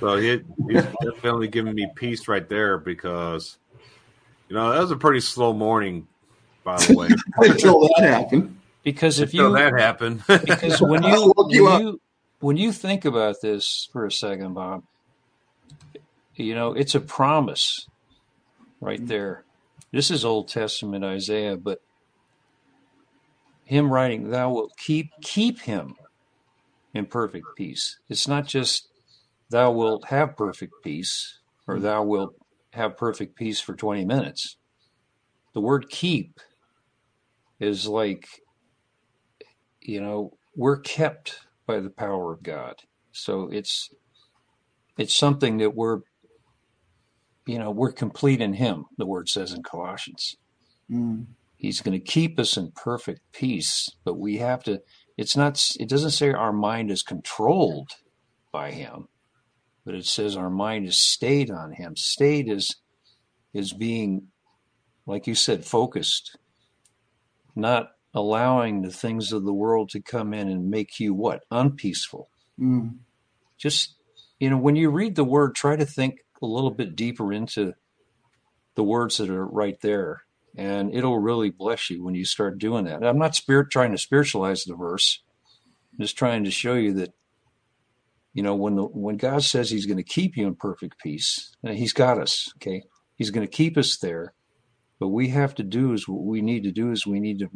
So 0.00 0.16
he, 0.16 0.42
he's 0.68 0.84
definitely 1.02 1.48
giving 1.48 1.74
me 1.74 1.88
peace 1.94 2.28
right 2.28 2.46
there 2.48 2.78
because, 2.78 3.56
you 4.48 4.56
know, 4.56 4.70
that 4.70 4.80
was 4.80 4.90
a 4.90 4.96
pretty 4.96 5.20
slow 5.20 5.52
morning, 5.52 6.06
by 6.64 6.76
the 6.76 6.94
way. 6.94 7.08
Until 7.36 7.80
that 7.80 8.00
happened. 8.00 8.58
Because 8.82 9.18
if 9.20 9.30
Until 9.32 9.50
you 9.50 9.56
that 9.56 9.78
happened, 9.78 10.22
because 10.28 10.80
when 10.80 11.02
you 11.02 11.32
when 11.36 11.50
you 11.50 12.00
when 12.40 12.56
you 12.56 12.72
think 12.72 13.04
about 13.04 13.40
this 13.40 13.88
for 13.92 14.04
a 14.04 14.12
second, 14.12 14.54
Bob, 14.54 14.84
you 16.34 16.54
know, 16.54 16.72
it's 16.72 16.94
a 16.94 17.00
promise 17.00 17.88
right 18.80 18.98
mm-hmm. 18.98 19.08
there. 19.08 19.44
This 19.92 20.10
is 20.10 20.24
Old 20.24 20.48
Testament 20.48 21.04
Isaiah, 21.04 21.56
but 21.56 21.80
him 23.64 23.92
writing, 23.92 24.30
Thou 24.30 24.50
wilt 24.50 24.76
keep 24.76 25.10
keep 25.22 25.60
him 25.62 25.96
in 26.92 27.06
perfect 27.06 27.46
peace. 27.56 27.98
It's 28.08 28.28
not 28.28 28.46
just 28.46 28.88
thou 29.50 29.70
wilt 29.70 30.06
have 30.06 30.36
perfect 30.36 30.74
peace 30.82 31.40
or 31.66 31.74
mm-hmm. 31.74 31.84
thou 31.84 32.02
wilt 32.02 32.34
have 32.72 32.96
perfect 32.96 33.36
peace 33.36 33.60
for 33.60 33.74
20 33.74 34.04
minutes. 34.04 34.56
The 35.54 35.60
word 35.60 35.88
keep 35.88 36.40
is 37.58 37.86
like, 37.86 38.26
you 39.80 40.00
know, 40.00 40.36
we're 40.54 40.78
kept 40.78 41.40
by 41.66 41.80
the 41.80 41.90
power 41.90 42.32
of 42.32 42.42
God. 42.42 42.74
So 43.12 43.48
it's 43.50 43.90
it's 44.98 45.14
something 45.14 45.58
that 45.58 45.74
we're 45.74 46.00
you 47.46 47.58
know 47.58 47.70
we're 47.70 47.92
complete 47.92 48.40
in 48.40 48.54
Him. 48.54 48.84
The 48.98 49.06
word 49.06 49.28
says 49.28 49.52
in 49.52 49.62
Colossians. 49.62 50.36
Mm. 50.90 51.26
He's 51.56 51.80
going 51.80 51.98
to 51.98 52.04
keep 52.04 52.38
us 52.38 52.56
in 52.56 52.72
perfect 52.72 53.20
peace, 53.32 53.88
but 54.04 54.18
we 54.18 54.36
have 54.36 54.62
to. 54.64 54.80
It's 55.16 55.36
not. 55.36 55.62
It 55.80 55.88
doesn't 55.88 56.10
say 56.10 56.30
our 56.30 56.52
mind 56.52 56.90
is 56.90 57.02
controlled 57.02 57.90
by 58.52 58.72
Him, 58.72 59.08
but 59.86 59.94
it 59.94 60.04
says 60.04 60.36
our 60.36 60.50
mind 60.50 60.86
is 60.86 61.00
stayed 61.00 61.50
on 61.50 61.72
Him. 61.72 61.96
Stayed 61.96 62.50
is 62.50 62.76
is 63.54 63.72
being, 63.72 64.26
like 65.06 65.26
you 65.26 65.34
said, 65.34 65.64
focused, 65.64 66.36
not 67.54 67.92
allowing 68.12 68.82
the 68.82 68.90
things 68.90 69.32
of 69.32 69.44
the 69.44 69.54
world 69.54 69.88
to 69.90 70.00
come 70.02 70.34
in 70.34 70.48
and 70.48 70.68
make 70.68 71.00
you 71.00 71.14
what? 71.14 71.44
Unpeaceful. 71.50 72.28
Mm. 72.60 72.96
Just, 73.56 73.94
you 74.38 74.50
know, 74.50 74.58
when 74.58 74.76
you 74.76 74.90
read 74.90 75.14
the 75.14 75.24
word, 75.24 75.54
try 75.54 75.76
to 75.76 75.86
think 75.86 76.18
a 76.42 76.46
little 76.46 76.70
bit 76.70 76.96
deeper 76.96 77.32
into 77.32 77.72
the 78.74 78.84
words 78.84 79.16
that 79.16 79.30
are 79.30 79.46
right 79.46 79.80
there. 79.80 80.22
And 80.54 80.94
it'll 80.94 81.18
really 81.18 81.50
bless 81.50 81.88
you 81.88 82.02
when 82.02 82.14
you 82.14 82.24
start 82.24 82.58
doing 82.58 82.84
that. 82.86 83.04
I'm 83.04 83.18
not 83.18 83.36
spirit 83.36 83.70
trying 83.70 83.92
to 83.92 83.98
spiritualize 83.98 84.64
the 84.64 84.74
verse. 84.74 85.22
I'm 85.92 86.04
just 86.04 86.18
trying 86.18 86.44
to 86.44 86.50
show 86.50 86.74
you 86.74 86.92
that, 86.94 87.14
you 88.36 88.42
know, 88.42 88.54
when 88.54 88.76
the 88.76 88.82
when 88.82 89.16
God 89.16 89.42
says 89.44 89.70
He's 89.70 89.86
going 89.86 89.96
to 89.96 90.02
keep 90.02 90.36
you 90.36 90.46
in 90.46 90.56
perfect 90.56 90.98
peace, 90.98 91.56
He's 91.64 91.94
got 91.94 92.20
us. 92.20 92.52
Okay, 92.58 92.82
He's 93.14 93.30
going 93.30 93.46
to 93.46 93.50
keep 93.50 93.78
us 93.78 93.96
there. 93.96 94.34
But 95.00 95.08
we 95.08 95.28
have 95.28 95.54
to 95.54 95.62
do 95.62 95.94
is 95.94 96.06
what 96.06 96.22
we 96.22 96.42
need 96.42 96.62
to 96.64 96.70
do 96.70 96.90
is 96.90 97.06
we 97.06 97.18
need 97.18 97.38
to 97.38 97.48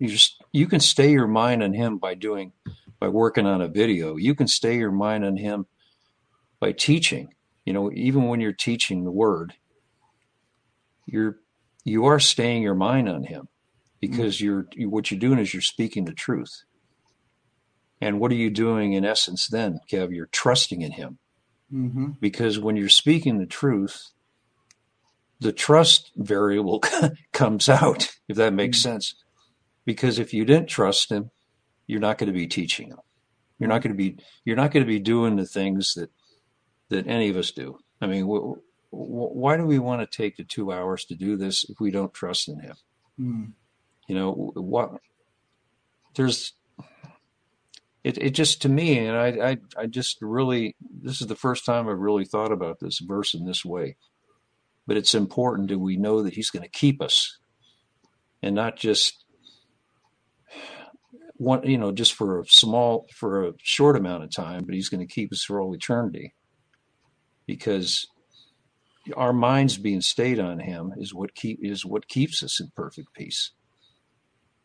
you 0.00 0.08
just 0.08 0.42
you 0.50 0.66
can 0.66 0.80
stay 0.80 1.12
your 1.12 1.28
mind 1.28 1.62
on 1.62 1.74
him 1.74 1.98
by 1.98 2.14
doing 2.14 2.52
by 2.98 3.06
working 3.06 3.46
on 3.46 3.62
a 3.62 3.68
video. 3.68 4.16
You 4.16 4.34
can 4.34 4.48
stay 4.48 4.76
your 4.76 4.90
mind 4.90 5.24
on 5.24 5.36
him 5.36 5.66
by 6.58 6.72
teaching. 6.72 7.32
You 7.64 7.72
know, 7.72 7.92
even 7.92 8.26
when 8.26 8.40
you're 8.40 8.52
teaching 8.52 9.04
the 9.04 9.12
word, 9.12 9.54
you're 11.06 11.36
you 11.84 12.04
are 12.06 12.18
staying 12.18 12.64
your 12.64 12.74
mind 12.74 13.08
on 13.08 13.22
him 13.22 13.46
because 14.00 14.38
mm-hmm. 14.38 14.44
you're 14.44 14.66
you, 14.72 14.90
what 14.90 15.12
you're 15.12 15.20
doing 15.20 15.38
is 15.38 15.54
you're 15.54 15.60
speaking 15.60 16.04
the 16.04 16.12
truth. 16.12 16.64
And 18.00 18.20
what 18.20 18.32
are 18.32 18.36
you 18.36 18.50
doing 18.50 18.92
in 18.92 19.04
essence 19.04 19.48
then, 19.48 19.80
Kev? 19.90 20.14
You're 20.14 20.26
trusting 20.26 20.82
in 20.82 20.92
him. 20.92 21.18
Mm-hmm. 21.72 22.12
Because 22.20 22.58
when 22.58 22.76
you're 22.76 22.88
speaking 22.88 23.38
the 23.38 23.46
truth, 23.46 24.10
the 25.40 25.52
trust 25.52 26.12
variable 26.16 26.82
comes 27.32 27.68
out, 27.68 28.16
if 28.28 28.36
that 28.36 28.52
makes 28.52 28.78
mm-hmm. 28.78 28.92
sense. 28.92 29.14
Because 29.84 30.18
if 30.18 30.32
you 30.32 30.44
didn't 30.44 30.68
trust 30.68 31.10
him, 31.10 31.30
you're 31.86 32.00
not 32.00 32.18
going 32.18 32.28
to 32.28 32.38
be 32.38 32.46
teaching 32.46 32.88
him. 32.88 32.98
You're 33.58 33.68
not 33.68 33.82
going 33.82 33.92
to 33.92 33.96
be 33.96 34.18
you're 34.44 34.56
not 34.56 34.72
going 34.72 34.84
to 34.84 34.90
be 34.90 34.98
doing 34.98 35.36
the 35.36 35.46
things 35.46 35.94
that 35.94 36.10
that 36.88 37.06
any 37.06 37.28
of 37.28 37.36
us 37.36 37.50
do. 37.50 37.78
I 38.00 38.06
mean, 38.06 38.24
wh- 38.24 38.58
wh- 38.90 39.36
why 39.36 39.56
do 39.56 39.64
we 39.64 39.78
want 39.78 40.00
to 40.00 40.16
take 40.16 40.36
the 40.36 40.44
two 40.44 40.72
hours 40.72 41.04
to 41.06 41.14
do 41.14 41.36
this 41.36 41.64
if 41.68 41.80
we 41.80 41.90
don't 41.90 42.12
trust 42.12 42.48
in 42.48 42.60
him? 42.60 42.76
Mm. 43.20 43.52
You 44.08 44.14
know 44.14 44.32
what? 44.54 45.00
There's 46.14 46.52
it, 48.04 48.18
it 48.18 48.30
just 48.30 48.62
to 48.62 48.68
me, 48.68 48.98
and 48.98 49.16
I, 49.16 49.50
I, 49.50 49.56
I 49.76 49.86
just 49.86 50.18
really, 50.20 50.76
this 51.02 51.20
is 51.20 51.26
the 51.26 51.34
first 51.34 51.64
time 51.64 51.88
I've 51.88 51.98
really 51.98 52.26
thought 52.26 52.52
about 52.52 52.78
this 52.78 53.00
verse 53.00 53.34
in 53.34 53.46
this 53.46 53.64
way. 53.64 53.96
But 54.86 54.98
it's 54.98 55.14
important 55.14 55.70
that 55.70 55.78
we 55.78 55.96
know 55.96 56.22
that 56.22 56.34
He's 56.34 56.50
going 56.50 56.62
to 56.62 56.68
keep 56.68 57.00
us, 57.00 57.38
and 58.42 58.54
not 58.54 58.76
just 58.76 59.24
one, 61.36 61.62
you 61.66 61.78
know, 61.78 61.90
just 61.90 62.12
for 62.12 62.40
a 62.40 62.46
small, 62.46 63.06
for 63.16 63.48
a 63.48 63.52
short 63.62 63.96
amount 63.96 64.24
of 64.24 64.30
time, 64.30 64.64
but 64.66 64.74
He's 64.74 64.90
going 64.90 65.00
to 65.00 65.12
keep 65.12 65.32
us 65.32 65.42
for 65.42 65.58
all 65.58 65.74
eternity, 65.74 66.34
because 67.46 68.06
our 69.16 69.32
minds 69.32 69.78
being 69.78 70.02
stayed 70.02 70.38
on 70.38 70.58
Him 70.58 70.92
is 70.98 71.14
what 71.14 71.34
keep 71.34 71.60
is 71.62 71.86
what 71.86 72.06
keeps 72.06 72.42
us 72.42 72.60
in 72.60 72.70
perfect 72.76 73.14
peace. 73.14 73.52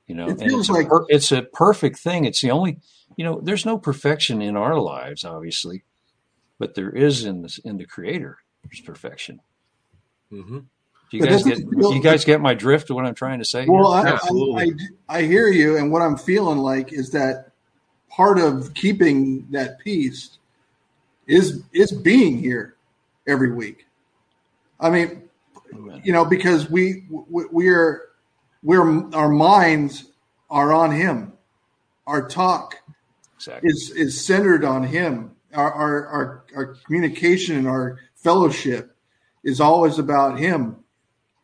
You 0.09 0.15
know, 0.15 0.27
it 0.27 0.41
and 0.41 0.51
it's, 0.51 0.69
like- 0.69 0.87
a 0.87 0.89
per, 0.89 1.05
it's 1.07 1.31
a 1.31 1.43
perfect 1.43 1.99
thing. 1.99 2.25
It's 2.25 2.41
the 2.41 2.49
only 2.51 2.79
you 3.15 3.23
know, 3.23 3.39
there's 3.41 3.65
no 3.65 3.77
perfection 3.77 4.41
in 4.41 4.57
our 4.57 4.79
lives, 4.79 5.23
obviously, 5.23 5.83
but 6.57 6.73
there 6.73 6.89
is 6.89 7.25
in 7.25 7.43
the 7.43 7.59
in 7.63 7.77
the 7.77 7.85
Creator. 7.85 8.39
There's 8.63 8.81
perfection. 8.81 9.39
Mm-hmm. 10.31 10.59
Do 11.11 11.17
you 11.17 11.23
guys 11.23 11.43
get 11.43 11.59
you 11.59 12.01
guys 12.01 12.25
get 12.25 12.41
my 12.41 12.55
drift 12.55 12.89
of 12.89 12.95
what 12.95 13.05
I'm 13.05 13.13
trying 13.13 13.39
to 13.39 13.45
say? 13.45 13.65
Well, 13.67 13.87
I, 13.87 14.11
I, 14.11 14.17
I, 14.27 14.67
I 15.07 15.21
hear 15.23 15.47
you, 15.47 15.77
and 15.77 15.91
what 15.91 16.01
I'm 16.01 16.17
feeling 16.17 16.57
like 16.57 16.91
is 16.91 17.11
that 17.11 17.51
part 18.09 18.39
of 18.39 18.73
keeping 18.73 19.47
that 19.51 19.79
peace 19.79 20.37
is 21.27 21.61
is 21.71 21.91
being 21.91 22.39
here 22.39 22.75
every 23.27 23.51
week. 23.51 23.85
I 24.79 24.89
mean, 24.89 25.29
Amen. 25.73 26.01
you 26.03 26.13
know, 26.13 26.25
because 26.25 26.69
we, 26.69 27.05
we 27.09 27.45
we're 27.51 28.08
we're 28.61 29.13
our 29.13 29.29
minds 29.29 30.05
are 30.49 30.73
on 30.73 30.91
Him. 30.91 31.33
Our 32.05 32.27
talk 32.27 32.77
exactly. 33.35 33.69
is 33.69 33.91
is 33.91 34.25
centered 34.25 34.63
on 34.63 34.83
Him. 34.83 35.35
Our, 35.53 35.71
our 35.71 36.07
our 36.07 36.43
our 36.55 36.65
communication 36.85 37.57
and 37.57 37.67
our 37.67 37.99
fellowship 38.15 38.95
is 39.43 39.61
always 39.61 39.99
about 39.99 40.39
Him, 40.39 40.77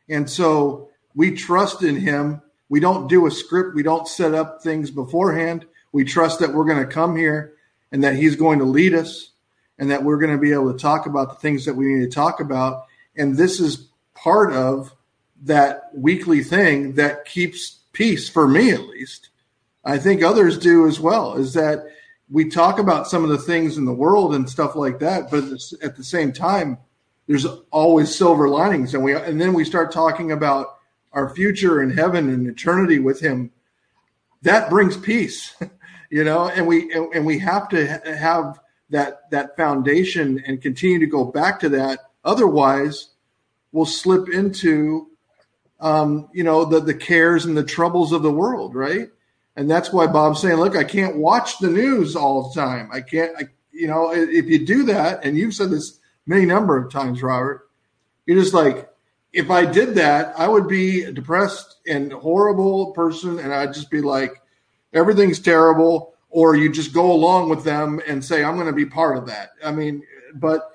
and 0.09 0.29
so 0.29 0.89
we 1.13 1.31
trust 1.31 1.83
in 1.83 1.95
Him. 1.95 2.41
We 2.67 2.79
don't 2.79 3.07
do 3.07 3.27
a 3.27 3.31
script. 3.31 3.75
We 3.75 3.83
don't 3.83 4.07
set 4.07 4.33
up 4.33 4.61
things 4.61 4.91
beforehand. 4.91 5.65
We 5.91 6.03
trust 6.03 6.39
that 6.39 6.53
we're 6.53 6.65
going 6.65 6.85
to 6.85 6.91
come 6.91 7.15
here 7.15 7.53
and 7.91 8.03
that 8.03 8.15
He's 8.15 8.35
going 8.35 8.59
to 8.59 8.65
lead 8.65 8.93
us, 8.93 9.31
and 9.79 9.91
that 9.91 10.03
we're 10.03 10.17
going 10.17 10.33
to 10.33 10.41
be 10.41 10.51
able 10.51 10.73
to 10.73 10.79
talk 10.79 11.05
about 11.05 11.29
the 11.29 11.39
things 11.39 11.65
that 11.65 11.75
we 11.75 11.85
need 11.85 12.01
to 12.01 12.13
talk 12.13 12.39
about. 12.39 12.85
And 13.15 13.37
this 13.37 13.59
is 13.59 13.87
part 14.13 14.51
of 14.51 14.93
that 15.43 15.89
weekly 15.93 16.43
thing 16.43 16.93
that 16.93 17.25
keeps 17.25 17.79
peace 17.93 18.29
for 18.29 18.47
me, 18.47 18.71
at 18.71 18.87
least 18.87 19.29
I 19.83 19.97
think 19.97 20.23
others 20.23 20.57
do 20.57 20.87
as 20.87 20.99
well, 20.99 21.35
is 21.35 21.53
that 21.53 21.85
we 22.29 22.49
talk 22.49 22.79
about 22.79 23.07
some 23.07 23.23
of 23.23 23.29
the 23.29 23.37
things 23.37 23.77
in 23.77 23.85
the 23.85 23.93
world 23.93 24.33
and 24.33 24.49
stuff 24.49 24.75
like 24.75 24.99
that, 24.99 25.29
but 25.29 25.43
at 25.83 25.95
the 25.95 26.03
same 26.03 26.31
time, 26.31 26.77
there's 27.27 27.45
always 27.71 28.15
silver 28.15 28.49
linings, 28.49 28.93
and 28.93 29.03
we 29.03 29.15
and 29.15 29.41
then 29.41 29.53
we 29.53 29.65
start 29.65 29.91
talking 29.91 30.31
about 30.31 30.77
our 31.11 31.29
future 31.29 31.81
in 31.81 31.89
heaven 31.89 32.29
and 32.29 32.47
eternity 32.47 32.99
with 32.99 33.19
Him. 33.19 33.51
That 34.43 34.69
brings 34.69 34.95
peace, 34.95 35.55
you 36.09 36.23
know, 36.23 36.49
and 36.49 36.67
we 36.67 36.91
and 36.93 37.25
we 37.25 37.39
have 37.39 37.69
to 37.69 37.87
have 37.87 38.59
that 38.89 39.29
that 39.31 39.57
foundation 39.57 40.43
and 40.45 40.61
continue 40.61 40.99
to 40.99 41.07
go 41.07 41.25
back 41.25 41.59
to 41.61 41.69
that. 41.69 41.99
Otherwise, 42.23 43.09
we'll 43.71 43.85
slip 43.85 44.29
into, 44.29 45.07
um, 45.85 46.29
you 46.33 46.43
know, 46.43 46.65
the 46.65 46.79
the 46.79 46.93
cares 46.93 47.45
and 47.45 47.55
the 47.55 47.63
troubles 47.63 48.11
of 48.11 48.23
the 48.23 48.31
world, 48.31 48.75
right? 48.75 49.09
and 49.55 49.69
that's 49.69 49.91
why 49.93 50.07
Bob's 50.07 50.41
saying, 50.41 50.57
"Look, 50.57 50.75
I 50.75 50.83
can't 50.83 51.17
watch 51.17 51.59
the 51.59 51.69
news 51.69 52.15
all 52.15 52.49
the 52.49 52.59
time. 52.59 52.89
I 52.91 53.01
can't, 53.01 53.31
I, 53.37 53.43
you 53.71 53.87
know, 53.87 54.11
if 54.13 54.45
you 54.45 54.65
do 54.65 54.83
that, 54.83 55.23
and 55.23 55.37
you've 55.37 55.53
said 55.53 55.69
this 55.69 55.99
many 56.25 56.45
number 56.45 56.77
of 56.77 56.91
times, 56.91 57.21
Robert, 57.21 57.69
you're 58.25 58.41
just 58.41 58.53
like, 58.53 58.89
if 59.31 59.49
I 59.51 59.65
did 59.65 59.95
that, 59.95 60.33
I 60.37 60.47
would 60.47 60.67
be 60.67 61.03
a 61.03 61.11
depressed 61.11 61.77
and 61.87 62.11
horrible 62.11 62.91
person, 62.91 63.39
and 63.39 63.53
I'd 63.53 63.73
just 63.73 63.91
be 63.91 64.01
like, 64.01 64.41
everything's 64.93 65.39
terrible." 65.39 66.13
Or 66.29 66.53
you 66.53 66.69
just 66.69 66.93
go 66.93 67.13
along 67.13 67.47
with 67.47 67.63
them 67.63 68.01
and 68.05 68.23
say, 68.23 68.43
"I'm 68.43 68.55
going 68.55 68.67
to 68.67 68.73
be 68.73 68.85
part 68.85 69.17
of 69.17 69.27
that." 69.27 69.51
I 69.63 69.71
mean, 69.71 70.03
but 70.33 70.69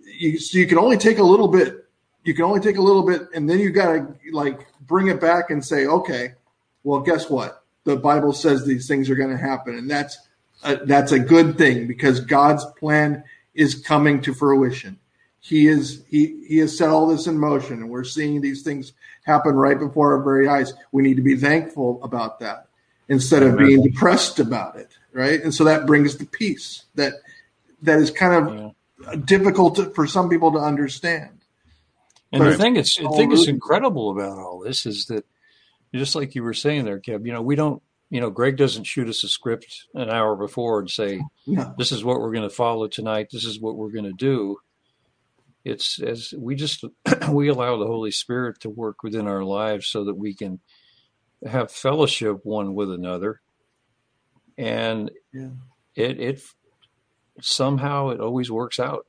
you, 0.00 0.38
so 0.38 0.56
you 0.56 0.66
can 0.66 0.78
only 0.78 0.96
take 0.96 1.18
a 1.18 1.22
little 1.22 1.48
bit. 1.48 1.81
You 2.24 2.34
can 2.34 2.44
only 2.44 2.60
take 2.60 2.76
a 2.76 2.82
little 2.82 3.04
bit, 3.04 3.22
and 3.34 3.48
then 3.48 3.58
you 3.58 3.70
got 3.70 3.92
to 3.92 4.14
like 4.32 4.66
bring 4.86 5.08
it 5.08 5.20
back 5.20 5.50
and 5.50 5.64
say, 5.64 5.86
"Okay, 5.86 6.34
well, 6.84 7.00
guess 7.00 7.28
what? 7.28 7.62
the 7.84 7.96
Bible 7.96 8.32
says 8.32 8.64
these 8.64 8.86
things 8.86 9.10
are 9.10 9.14
going 9.14 9.30
to 9.30 9.36
happen, 9.36 9.76
and 9.76 9.90
that's 9.90 10.18
a, 10.62 10.76
that's 10.76 11.12
a 11.12 11.18
good 11.18 11.58
thing 11.58 11.86
because 11.86 12.20
God's 12.20 12.64
plan 12.78 13.24
is 13.54 13.74
coming 13.74 14.20
to 14.22 14.34
fruition. 14.34 14.98
He 15.40 15.66
is 15.66 16.04
he 16.08 16.44
he 16.46 16.58
has 16.58 16.76
set 16.78 16.88
all 16.88 17.08
this 17.08 17.26
in 17.26 17.38
motion, 17.38 17.80
and 17.80 17.90
we're 17.90 18.04
seeing 18.04 18.40
these 18.40 18.62
things 18.62 18.92
happen 19.24 19.56
right 19.56 19.78
before 19.78 20.14
our 20.14 20.22
very 20.22 20.48
eyes. 20.48 20.72
We 20.92 21.02
need 21.02 21.16
to 21.16 21.22
be 21.22 21.36
thankful 21.36 22.02
about 22.04 22.38
that 22.40 22.68
instead 23.08 23.42
of 23.42 23.58
being 23.58 23.82
depressed 23.82 24.38
about 24.38 24.76
it, 24.76 24.88
right? 25.12 25.42
And 25.42 25.52
so 25.52 25.64
that 25.64 25.86
brings 25.86 26.16
the 26.16 26.26
peace 26.26 26.84
that 26.94 27.14
that 27.82 27.98
is 27.98 28.12
kind 28.12 28.46
of 28.46 28.74
yeah. 29.04 29.16
difficult 29.24 29.76
to, 29.76 29.90
for 29.90 30.06
some 30.06 30.30
people 30.30 30.52
to 30.52 30.58
understand. 30.58 31.41
And 32.32 32.42
but 32.42 32.50
the 32.50 32.56
thing 32.58 32.76
it's 32.76 32.96
the 32.96 33.10
thing 33.10 33.28
that's 33.28 33.46
incredible 33.46 34.10
about 34.10 34.38
all 34.38 34.60
this 34.60 34.86
is 34.86 35.06
that 35.06 35.26
just 35.94 36.14
like 36.14 36.34
you 36.34 36.42
were 36.42 36.54
saying 36.54 36.84
there, 36.84 37.00
Kev, 37.00 37.26
you 37.26 37.32
know, 37.32 37.42
we 37.42 37.54
don't, 37.54 37.82
you 38.08 38.20
know, 38.20 38.30
Greg 38.30 38.56
doesn't 38.56 38.84
shoot 38.84 39.08
us 39.08 39.24
a 39.24 39.28
script 39.28 39.86
an 39.94 40.08
hour 40.08 40.36
before 40.36 40.80
and 40.80 40.90
say, 40.90 41.20
no. 41.46 41.74
this 41.76 41.92
is 41.92 42.04
what 42.04 42.20
we're 42.20 42.32
going 42.32 42.48
to 42.48 42.54
follow 42.54 42.88
tonight. 42.88 43.28
This 43.30 43.44
is 43.44 43.60
what 43.60 43.76
we're 43.76 43.90
going 43.90 44.06
to 44.06 44.12
do. 44.12 44.56
It's 45.64 46.00
as 46.00 46.32
we 46.36 46.54
just, 46.54 46.84
we 47.30 47.48
allow 47.48 47.76
the 47.76 47.86
Holy 47.86 48.10
Spirit 48.10 48.60
to 48.60 48.70
work 48.70 49.02
within 49.02 49.28
our 49.28 49.44
lives 49.44 49.86
so 49.86 50.04
that 50.04 50.16
we 50.16 50.34
can 50.34 50.60
have 51.46 51.70
fellowship 51.70 52.40
one 52.44 52.74
with 52.74 52.90
another. 52.90 53.40
And 54.56 55.10
yeah. 55.32 55.48
it, 55.94 56.20
it 56.20 56.42
somehow 57.40 58.10
it 58.10 58.20
always 58.20 58.50
works 58.50 58.80
out. 58.80 59.06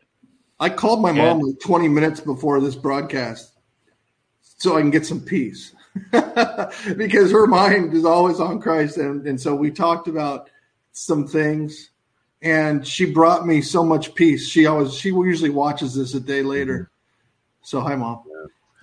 I 0.63 0.69
called 0.69 1.01
my 1.01 1.11
mom 1.11 1.41
like 1.41 1.59
20 1.59 1.89
minutes 1.89 2.21
before 2.21 2.61
this 2.61 2.73
broadcast 2.75 3.51
so 4.41 4.77
I 4.77 4.79
can 4.79 4.91
get 4.91 5.05
some 5.05 5.19
peace. 5.19 5.75
because 6.11 7.33
her 7.33 7.47
mind 7.47 7.93
is 7.93 8.05
always 8.05 8.39
on 8.39 8.61
Christ. 8.61 8.95
And, 8.95 9.27
and 9.27 9.39
so 9.39 9.55
we 9.55 9.71
talked 9.71 10.07
about 10.07 10.49
some 10.93 11.27
things 11.27 11.89
and 12.41 12.87
she 12.87 13.11
brought 13.11 13.45
me 13.45 13.61
so 13.61 13.83
much 13.83 14.15
peace. 14.15 14.47
She 14.47 14.65
always, 14.65 14.93
she 14.93 15.09
usually 15.09 15.49
watches 15.49 15.95
this 15.95 16.13
a 16.13 16.21
day 16.21 16.43
later. 16.43 16.89
So 17.61 17.81
hi 17.81 17.95
mom. 17.95 18.23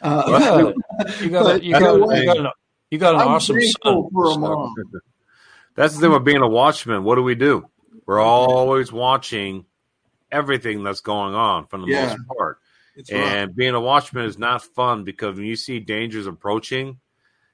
Uh, 0.03 0.73
you 1.23 1.31
got, 1.31 1.57
a, 1.57 1.65
you, 1.65 1.73
got, 1.73 2.13
you, 2.13 2.27
got 2.27 2.37
an, 2.37 2.47
you 2.91 2.99
got 2.99 3.15
an 3.15 3.23
I'm 3.23 3.29
awesome 3.29 3.59
son. 3.59 4.11
For 4.13 4.33
a 4.33 4.39
mom. 4.39 4.75
That's 5.77 5.95
the 5.95 6.01
thing 6.03 6.13
with 6.13 6.25
being 6.25 6.43
a 6.43 6.49
watchman. 6.49 7.05
What 7.05 7.15
do 7.15 7.23
we 7.23 7.37
do? 7.37 7.71
We're 8.05 8.21
always 8.21 8.93
watching 8.93 9.65
everything 10.33 10.83
that's 10.83 11.01
going 11.01 11.35
on 11.35 11.67
for 11.67 11.79
the 11.79 11.87
yeah. 11.87 12.07
most 12.07 12.19
part. 12.37 12.59
It's 12.97 13.11
and 13.11 13.49
rough. 13.51 13.57
being 13.57 13.75
a 13.75 13.81
watchman 13.81 14.25
is 14.25 14.39
not 14.39 14.63
fun 14.63 15.05
because 15.05 15.37
when 15.37 15.47
you 15.47 15.57
see 15.57 15.81
dangers 15.81 16.27
approaching, 16.27 16.99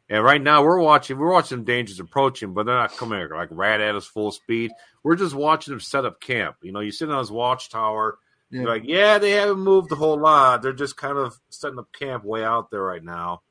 and 0.08 0.22
right 0.22 0.40
now 0.40 0.62
we're 0.62 0.80
watching 0.80 1.18
we're 1.18 1.32
watching 1.32 1.64
dangers 1.64 2.00
approaching, 2.00 2.54
but 2.54 2.66
they're 2.66 2.74
not 2.74 2.96
coming 2.96 3.28
like 3.30 3.48
right 3.50 3.80
at 3.80 3.94
us 3.94 4.06
full 4.06 4.30
speed. 4.30 4.70
We're 5.02 5.16
just 5.16 5.34
watching 5.34 5.72
them 5.72 5.80
set 5.80 6.04
up 6.04 6.20
camp. 6.20 6.56
You 6.62 6.72
know, 6.72 6.80
you 6.80 6.92
sit 6.92 7.10
on 7.10 7.20
this 7.20 7.30
watchtower, 7.30 8.18
yeah. 8.50 8.60
you're 8.60 8.70
like, 8.70 8.84
yeah, 8.84 9.18
they 9.18 9.32
haven't 9.32 9.58
moved 9.58 9.92
a 9.92 9.96
whole 9.96 10.18
lot. 10.18 10.62
They're 10.62 10.72
just 10.72 10.96
kind 10.96 11.18
of 11.18 11.38
setting 11.50 11.78
up 11.78 11.92
camp 11.92 12.24
way 12.24 12.44
out 12.44 12.70
there 12.70 12.82
right 12.82 13.02
now. 13.02 13.42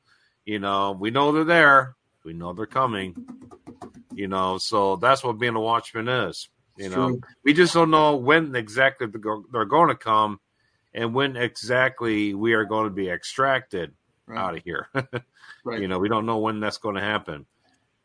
You 0.44 0.58
know, 0.58 0.96
we 0.98 1.10
know 1.10 1.32
they're 1.32 1.44
there. 1.44 1.96
We 2.24 2.32
know 2.32 2.52
they're 2.52 2.66
coming. 2.66 3.14
You 4.14 4.28
know, 4.28 4.58
so 4.58 4.96
that's 4.96 5.22
what 5.22 5.38
being 5.38 5.56
a 5.56 5.60
watchman 5.60 6.08
is. 6.08 6.48
You 6.76 6.90
know, 6.90 7.08
True. 7.08 7.20
we 7.44 7.54
just 7.54 7.74
don't 7.74 7.90
know 7.90 8.16
when 8.16 8.54
exactly 8.54 9.06
they're 9.06 9.64
going 9.64 9.88
to 9.88 9.94
come 9.94 10.40
and 10.92 11.14
when 11.14 11.36
exactly 11.36 12.34
we 12.34 12.54
are 12.54 12.64
going 12.64 12.84
to 12.84 12.94
be 12.94 13.08
extracted 13.08 13.92
right. 14.26 14.38
out 14.38 14.56
of 14.56 14.62
here. 14.62 14.88
right. 15.64 15.80
You 15.80 15.88
know, 15.88 15.98
we 15.98 16.08
don't 16.08 16.26
know 16.26 16.38
when 16.38 16.60
that's 16.60 16.78
going 16.78 16.96
to 16.96 17.00
happen. 17.00 17.46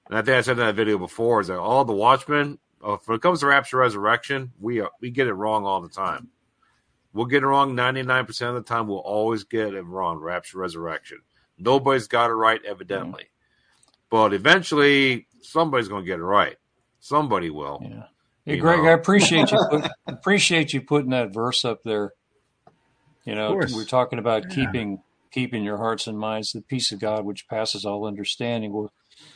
And 0.08 0.18
I 0.18 0.22
think 0.22 0.38
I 0.38 0.42
said 0.42 0.60
in 0.60 0.66
that 0.66 0.76
video 0.76 0.98
before 0.98 1.42
is 1.42 1.48
that 1.48 1.60
all 1.60 1.86
the 1.86 1.94
watchmen, 1.94 2.60
uh, 2.84 2.98
when 3.06 3.16
it 3.16 3.22
comes 3.22 3.42
to 3.42 3.48
rapture 3.48 3.78
resurrection, 3.78 4.52
we 4.60 4.82
uh, 4.82 4.88
we 5.00 5.10
get 5.10 5.28
it 5.28 5.34
wrong 5.34 5.66
all 5.66 5.82
the 5.82 5.90
time. 5.90 6.30
We'll 7.14 7.26
get 7.26 7.44
it 7.44 7.48
wrong 7.48 7.76
99% 7.76 8.42
of 8.50 8.56
the 8.56 8.62
time. 8.62 8.88
We'll 8.88 9.00
always 9.00 9.44
get 9.44 9.74
it 9.74 9.82
wrong, 9.84 10.20
rapture 10.20 10.60
resurrection. 10.60 11.20
Nobody's 11.58 12.08
got 12.08 12.30
it 12.30 12.34
right, 12.34 12.62
evidently. 12.66 13.24
Mm-hmm. 13.24 14.08
But 14.10 14.34
eventually, 14.34 15.28
somebody's 15.42 15.90
going 15.90 16.04
to 16.04 16.08
get 16.08 16.20
it 16.20 16.24
right. 16.24 16.58
Somebody 17.00 17.50
will. 17.50 17.82
Yeah. 17.84 18.04
Hey, 18.46 18.58
Greg, 18.58 18.80
know. 18.80 18.90
I 18.90 18.94
appreciate 18.94 19.52
you 19.52 19.60
put, 19.70 19.88
appreciate 20.08 20.74
you 20.74 20.82
putting 20.82 21.12
that 21.12 21.34
verse 21.34 21.64
up 21.64 21.80
there. 21.84 22.14
You 23.26 23.36
know, 23.36 23.54
we're 23.54 23.86
talking 23.86 24.18
about 24.18 24.44
yeah. 24.44 24.56
keeping 24.56 25.04
keeping 25.32 25.64
your 25.64 25.78
hearts 25.78 26.08
and 26.08 26.18
minds, 26.18 26.52
the 26.52 26.62
peace 26.62 26.92
of 26.92 27.00
God 27.00 27.24
which 27.24 27.48
passes 27.48 27.86
all 27.86 28.06
understanding 28.06 28.74
will 28.74 28.92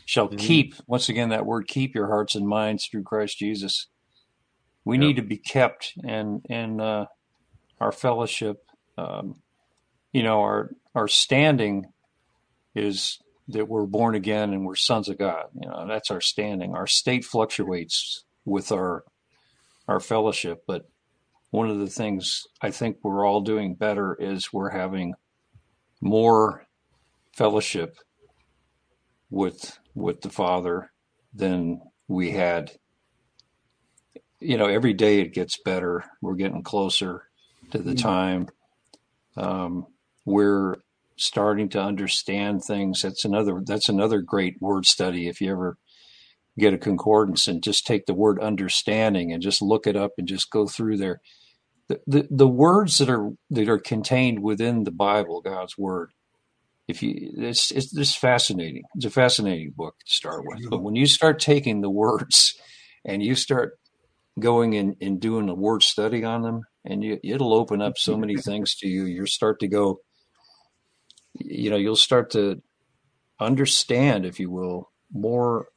shall 0.06 0.27
mm-hmm. 0.27 0.38
keep 0.38 0.76
once 0.88 1.10
again 1.10 1.30
that 1.30 1.45
word 1.45 1.68
keep 1.68 1.95
your 1.95 2.07
hearts 2.07 2.36
and 2.36 2.48
minds 2.48 2.88
through 2.88 3.03
Christ 3.03 3.38
Jesus. 3.38 3.88
We 4.84 4.98
yep. 4.98 5.02
need 5.02 5.15
to 5.18 5.22
be 5.22 5.38
kept 5.38 5.94
and 6.03 6.45
and 6.49 6.82
uh, 6.82 7.06
our 7.80 7.91
fellowship, 7.91 8.65
um, 8.98 9.41
you 10.11 10.23
know, 10.23 10.41
our 10.41 10.72
our 10.95 11.07
standing 11.07 11.86
is 12.73 13.19
that 13.48 13.68
we're 13.68 13.86
born 13.86 14.15
again 14.15 14.52
and 14.52 14.65
we're 14.65 14.76
sons 14.76 15.07
of 15.10 15.19
God. 15.19 15.45
You 15.53 15.69
know, 15.69 15.86
that's 15.88 16.10
our 16.10 16.22
standing. 16.22 16.76
Our 16.76 16.88
state 16.88 17.23
fluctuates 17.23 18.24
with 18.46 18.72
our 18.72 19.04
our 19.88 20.00
fellowship. 20.00 20.64
But 20.68 20.88
one 21.52 21.70
of 21.70 21.80
the 21.80 21.88
things 21.88 22.44
I 22.62 22.72
think 22.72 22.98
we're 23.04 23.26
all 23.26 23.42
doing 23.42 23.76
better 23.76 24.16
is 24.20 24.54
we're 24.54 24.72
having 24.72 25.14
more 26.02 26.66
fellowship 27.34 27.98
with 29.30 29.80
with 29.94 30.22
the 30.22 30.30
Father 30.30 30.92
than 31.34 31.82
we 32.08 32.32
had. 32.32 32.72
You 34.40 34.58
know, 34.58 34.68
every 34.68 34.94
day 34.94 35.22
it 35.22 35.34
gets 35.34 35.58
better. 35.64 36.04
We're 36.22 36.36
getting 36.36 36.62
closer 36.62 37.24
to 37.72 37.80
the 37.80 37.92
mm-hmm. 37.92 38.08
time. 38.08 38.50
Um, 39.38 39.88
we're 40.26 40.76
starting 41.18 41.70
to 41.70 41.82
understand 41.82 42.64
things. 42.64 43.02
That's 43.02 43.26
another. 43.26 43.62
That's 43.66 43.90
another 43.90 44.22
great 44.22 44.62
word 44.62 44.86
study. 44.86 45.28
If 45.28 45.42
you 45.42 45.52
ever 45.52 45.78
get 46.57 46.73
a 46.73 46.77
concordance 46.77 47.48
and 47.48 47.64
just 47.64 47.86
take 47.86 48.06
the 48.06 48.14
word 48.14 48.40
understanding 48.40 49.32
and 49.32 49.41
just 49.41 49.61
look 49.61 49.88
it 49.88 49.95
up 49.95 50.11
and 50.18 50.27
just 50.27 50.49
go 50.49 50.68
through 50.68 50.98
there. 50.98 51.22
The, 51.88 51.99
the, 52.07 52.27
the 52.32 52.48
words 52.48 52.98
that 52.98 53.10
are 53.10 53.32
that 53.52 53.69
are 53.69 53.77
contained 53.77 54.41
within 54.41 54.84
the 54.84 54.91
Bible, 54.91 55.41
God's 55.41 55.77
word, 55.77 56.11
if 56.88 57.03
you 57.03 57.32
it's 57.38 57.72
it's 57.72 57.91
just 57.91 58.18
fascinating. 58.18 58.84
It's 58.95 59.06
a 59.06 59.11
fascinating 59.11 59.73
book 59.76 59.95
to 60.07 60.14
start 60.14 60.44
with. 60.45 60.69
But 60.69 60.82
when 60.82 60.95
you 60.95 61.06
start 61.06 61.40
taking 61.40 61.82
the 61.82 61.90
words 61.90 62.56
and 63.03 63.22
you 63.22 63.36
start 63.36 63.77
going 64.40 64.76
and, 64.76 64.95
and 64.99 65.19
doing 65.19 65.48
a 65.49 65.56
word 65.56 65.84
study 65.84 66.23
on 66.23 66.41
them, 66.41 66.61
and 66.84 67.03
you, 67.03 67.19
it'll 67.23 67.53
open 67.53 67.82
up 67.82 67.98
so 67.98 68.18
many 68.18 68.36
things 68.36 68.76
to 68.76 68.88
you. 68.88 69.06
You'll 69.06 69.27
start 69.27 69.60
to 69.60 69.68
go, 69.68 69.99
you 71.34 71.69
know, 71.69 71.77
you'll 71.77 71.95
start 71.95 72.32
to 72.32 72.61
understand, 73.40 74.26
if 74.26 74.40
you 74.40 74.49
will, 74.49 74.91
more 75.11 75.68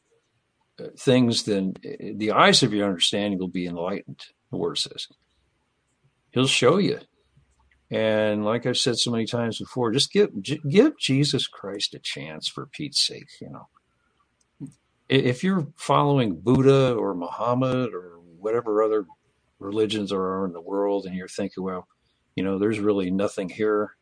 things, 0.98 1.44
then 1.44 1.74
the 1.82 2.32
eyes 2.32 2.62
of 2.62 2.72
your 2.72 2.86
understanding 2.88 3.38
will 3.38 3.48
be 3.48 3.66
enlightened, 3.66 4.26
the 4.50 4.59
word 4.59 4.78
says. 4.78 5.09
He'll 6.32 6.46
show 6.46 6.78
you. 6.78 7.00
And 7.90 8.44
like 8.44 8.66
I've 8.66 8.76
said 8.78 8.98
so 8.98 9.10
many 9.10 9.26
times 9.26 9.59
before, 9.59 9.92
just 9.92 10.12
give 10.12 10.30
give 10.68 10.98
Jesus 10.98 11.46
Christ 11.46 11.94
a 11.94 11.98
chance 11.98 12.48
for 12.48 12.66
Pete's 12.66 13.00
sake, 13.00 13.28
you 13.40 13.50
know. 13.50 13.68
If 15.09 15.42
you're 15.44 15.68
following 15.76 16.40
Buddha 16.40 16.94
or 16.94 17.14
Muhammad 17.14 17.94
or 17.94 18.18
whatever 18.38 18.82
other 18.82 19.06
religions 19.59 20.10
there 20.10 20.20
are 20.20 20.46
in 20.46 20.52
the 20.52 20.60
world 20.60 21.06
and 21.06 21.14
you're 21.16 21.28
thinking, 21.28 21.64
well, 21.64 21.88
you 22.36 22.44
know, 22.44 22.59
there's 22.59 22.78
really 22.80 23.10
nothing 23.10 23.48
here. 23.48 23.96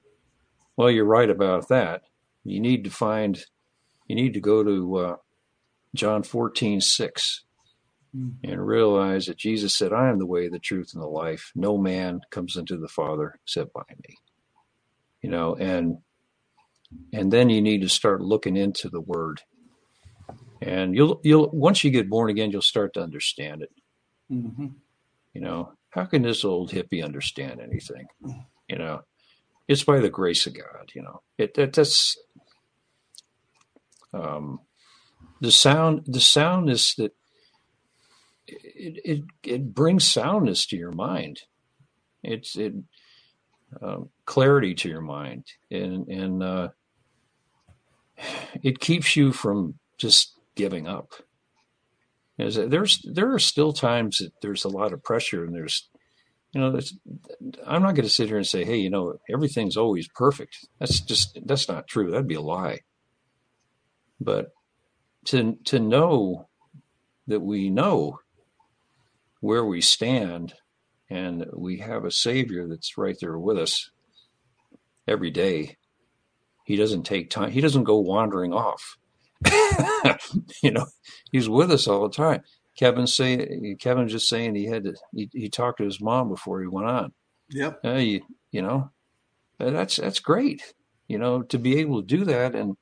Well, 0.77 0.91
you're 0.91 1.05
right 1.05 1.31
about 1.31 1.69
that. 1.69 2.03
You 2.45 2.61
need 2.61 2.85
to 2.85 2.91
find, 2.91 3.45
you 4.09 4.17
need 4.17 4.35
to 4.35 4.41
go 4.41 4.65
to 4.65 4.97
uh, 4.97 5.17
John 5.97 6.23
14, 6.23 6.81
6, 6.81 7.45
mm. 8.17 8.35
and 8.45 8.67
realize 8.67 9.27
that 9.27 9.37
Jesus 9.37 9.75
said, 9.75 9.93
I 9.93 10.09
am 10.09 10.19
the 10.19 10.27
way, 10.27 10.49
the 10.49 10.59
truth, 10.59 10.91
and 10.95 11.03
the 11.03 11.09
life. 11.09 11.53
No 11.55 11.77
man 11.79 12.21
comes 12.31 12.57
into 12.57 12.77
the 12.77 12.89
Father 12.89 13.39
except 13.45 13.73
by 13.73 13.83
me. 13.89 14.17
You 15.23 15.31
know, 15.31 15.57
and 15.57 15.99
and 17.13 17.33
then 17.33 17.51
you 17.51 17.61
need 17.61 17.83
to 17.83 17.89
start 17.89 18.21
looking 18.21 18.57
into 18.57 18.89
the 18.89 19.01
word. 19.01 19.43
And 20.63 20.95
you'll 20.95 21.21
you'll 21.25 21.51
once 21.53 21.83
you 21.83 21.91
get 21.91 22.09
born 22.09 22.31
again, 22.31 22.51
you'll 22.51 22.63
start 22.63 22.95
to 22.95 23.03
understand 23.03 23.63
it. 23.63 23.73
Mm-hmm. 24.31 24.69
You 25.35 25.41
know, 25.41 25.73
how 25.91 26.05
can 26.05 26.23
this 26.23 26.45
old 26.45 26.71
hippie 26.71 27.05
understand 27.05 27.61
anything? 27.61 28.07
You 28.69 28.79
know, 28.79 29.03
it's 29.69 29.85
by 29.85 30.01
the 30.01 30.11
grace 30.11 30.47
of 30.47 30.55
God. 30.55 30.91
You 30.95 31.03
know, 31.03 31.23
it, 31.39 31.57
it 31.59 31.73
that's 31.73 32.17
um, 34.13 34.61
the 35.41 35.53
sound 35.53 36.03
the 36.07 36.21
soundness 36.21 36.95
that 36.97 37.13
it, 38.47 39.01
it 39.05 39.25
it 39.45 39.75
brings 39.75 40.07
soundness 40.07 40.67
to 40.67 40.77
your 40.77 40.93
mind. 40.93 41.41
It's 42.23 42.57
it 42.57 42.75
um, 43.83 44.11
clarity 44.25 44.75
to 44.75 44.89
your 44.89 45.01
mind. 45.01 45.47
And 45.71 46.09
and 46.09 46.43
uh, 46.43 46.69
it 48.63 48.81
keeps 48.81 49.17
you 49.17 49.33
from 49.33 49.75
just 49.99 50.35
giving 50.55 50.87
up. 50.87 51.13
There's 52.39 52.57
there's 52.57 53.01
there 53.13 53.33
are 53.33 53.39
still 53.39 53.73
times 53.73 54.19
that 54.19 54.33
there's 54.43 54.65
a 54.65 54.69
lot 54.69 54.93
of 54.93 55.03
pressure 55.03 55.45
and 55.45 55.55
there's 55.55 55.89
you 56.53 56.61
know 56.61 56.79
i'm 57.67 57.83
not 57.83 57.95
going 57.95 58.07
to 58.07 58.11
sit 58.11 58.29
here 58.29 58.37
and 58.37 58.47
say 58.47 58.65
hey 58.65 58.77
you 58.77 58.91
know 58.91 59.15
everything's 59.33 59.77
always 59.77 60.09
perfect. 60.15 60.59
That's 60.79 61.01
just 61.01 61.39
that's 61.45 61.69
not 61.69 61.89
true. 61.89 62.11
That'd 62.11 62.29
be 62.29 62.35
a 62.35 62.41
lie. 62.41 62.81
But 64.21 64.53
to 65.27 65.57
to 65.65 65.79
know 65.79 66.49
that 67.27 67.41
we 67.41 67.71
know 67.71 68.21
where 69.41 69.65
we 69.65 69.81
stand 69.81 70.55
and 71.09 71.47
we 71.53 71.79
have 71.79 72.05
a 72.05 72.11
savior 72.11 72.67
that's 72.67 72.99
right 72.99 73.17
there 73.21 73.39
with 73.39 73.59
us 73.59 73.91
every 75.07 75.31
day. 75.31 75.77
He 76.65 76.77
doesn't 76.77 77.05
take 77.05 77.31
time. 77.31 77.51
He 77.51 77.61
doesn't 77.61 77.85
go 77.85 77.99
wandering 77.99 78.53
off. 78.53 78.97
You 80.63 80.71
know 80.71 80.87
he's 81.31 81.49
with 81.49 81.71
us 81.71 81.87
all 81.87 82.09
the 82.09 82.15
time. 82.15 82.43
Kevin 82.77 83.07
say 83.07 83.77
kevin 83.79 84.09
just 84.09 84.29
saying 84.29 84.55
he 84.55 84.67
had 84.67 84.85
to 84.85 84.95
he, 85.15 85.29
he 85.33 85.49
talked 85.49 85.79
to 85.79 85.85
his 85.85 86.01
mom 86.01 86.29
before 86.29 86.61
he 86.61 86.67
went 86.67 86.89
on. 86.89 87.13
Yep. 87.51 87.81
Uh, 87.85 87.95
you, 87.95 88.23
you 88.51 88.63
know 88.63 88.91
that's 89.59 89.97
that's 89.97 90.21
great 90.21 90.75
you 91.09 91.19
know 91.19 91.43
to 91.43 91.59
be 91.59 91.79
able 91.79 92.03
to 92.03 92.07
do 92.07 92.25
that 92.25 92.55
and 92.55 92.77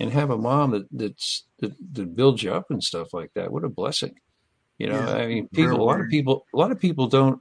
and 0.00 0.12
have 0.12 0.30
a 0.30 0.38
mom 0.38 0.70
that 0.72 0.86
that's 0.92 1.44
that, 1.60 1.72
that 1.94 2.16
builds 2.16 2.42
you 2.42 2.52
up 2.52 2.70
and 2.70 2.82
stuff 2.82 3.12
like 3.12 3.32
that. 3.34 3.52
What 3.52 3.64
a 3.64 3.68
blessing. 3.68 4.14
You 4.78 4.88
know, 4.88 5.00
yeah, 5.00 5.14
I 5.14 5.26
mean, 5.26 5.48
people. 5.48 5.80
A 5.80 5.82
lot 5.82 6.00
of 6.00 6.08
people. 6.08 6.46
A 6.54 6.56
lot 6.56 6.70
of 6.70 6.80
people 6.80 7.08
don't. 7.08 7.40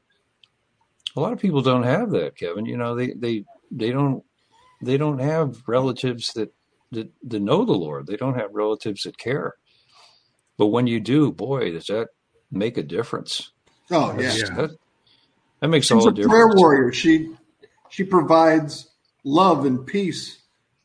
A 1.16 1.20
lot 1.20 1.34
of 1.34 1.40
people 1.40 1.62
don't 1.62 1.84
have 1.84 2.12
that, 2.12 2.36
Kevin. 2.36 2.66
You 2.66 2.78
know, 2.78 2.96
they 2.96 3.14
they 3.14 3.46
they 3.72 3.92
don't 3.92 4.24
they 4.82 4.98
don't 4.98 5.20
have 5.20 5.62
relatives 5.68 6.34
that 6.34 6.54
that, 6.92 7.12
that 7.24 7.42
know 7.42 7.64
the 7.66 7.74
Lord. 7.74 8.08
They 8.08 8.18
don't 8.18 8.40
have 8.40 8.54
relatives 8.54 9.04
that 9.04 9.18
care. 9.18 9.56
But 10.58 10.68
when 10.68 10.88
you 10.88 11.00
do, 11.00 11.32
boy, 11.32 11.72
does 11.72 11.86
that 11.88 12.10
make 12.52 12.78
a 12.78 12.84
difference? 12.84 13.52
Oh 13.92 14.20
yeah, 14.20 14.34
that, 14.56 14.72
that, 15.60 15.68
makes 15.68 15.88
She's 15.88 15.92
all 15.92 16.06
the 16.06 16.12
difference. 16.12 16.34
Prayer 16.34 16.50
warrior. 16.56 16.92
She 16.92 17.36
she 17.90 18.04
provides 18.04 18.90
love 19.24 19.66
and 19.66 19.86
peace 19.86 20.40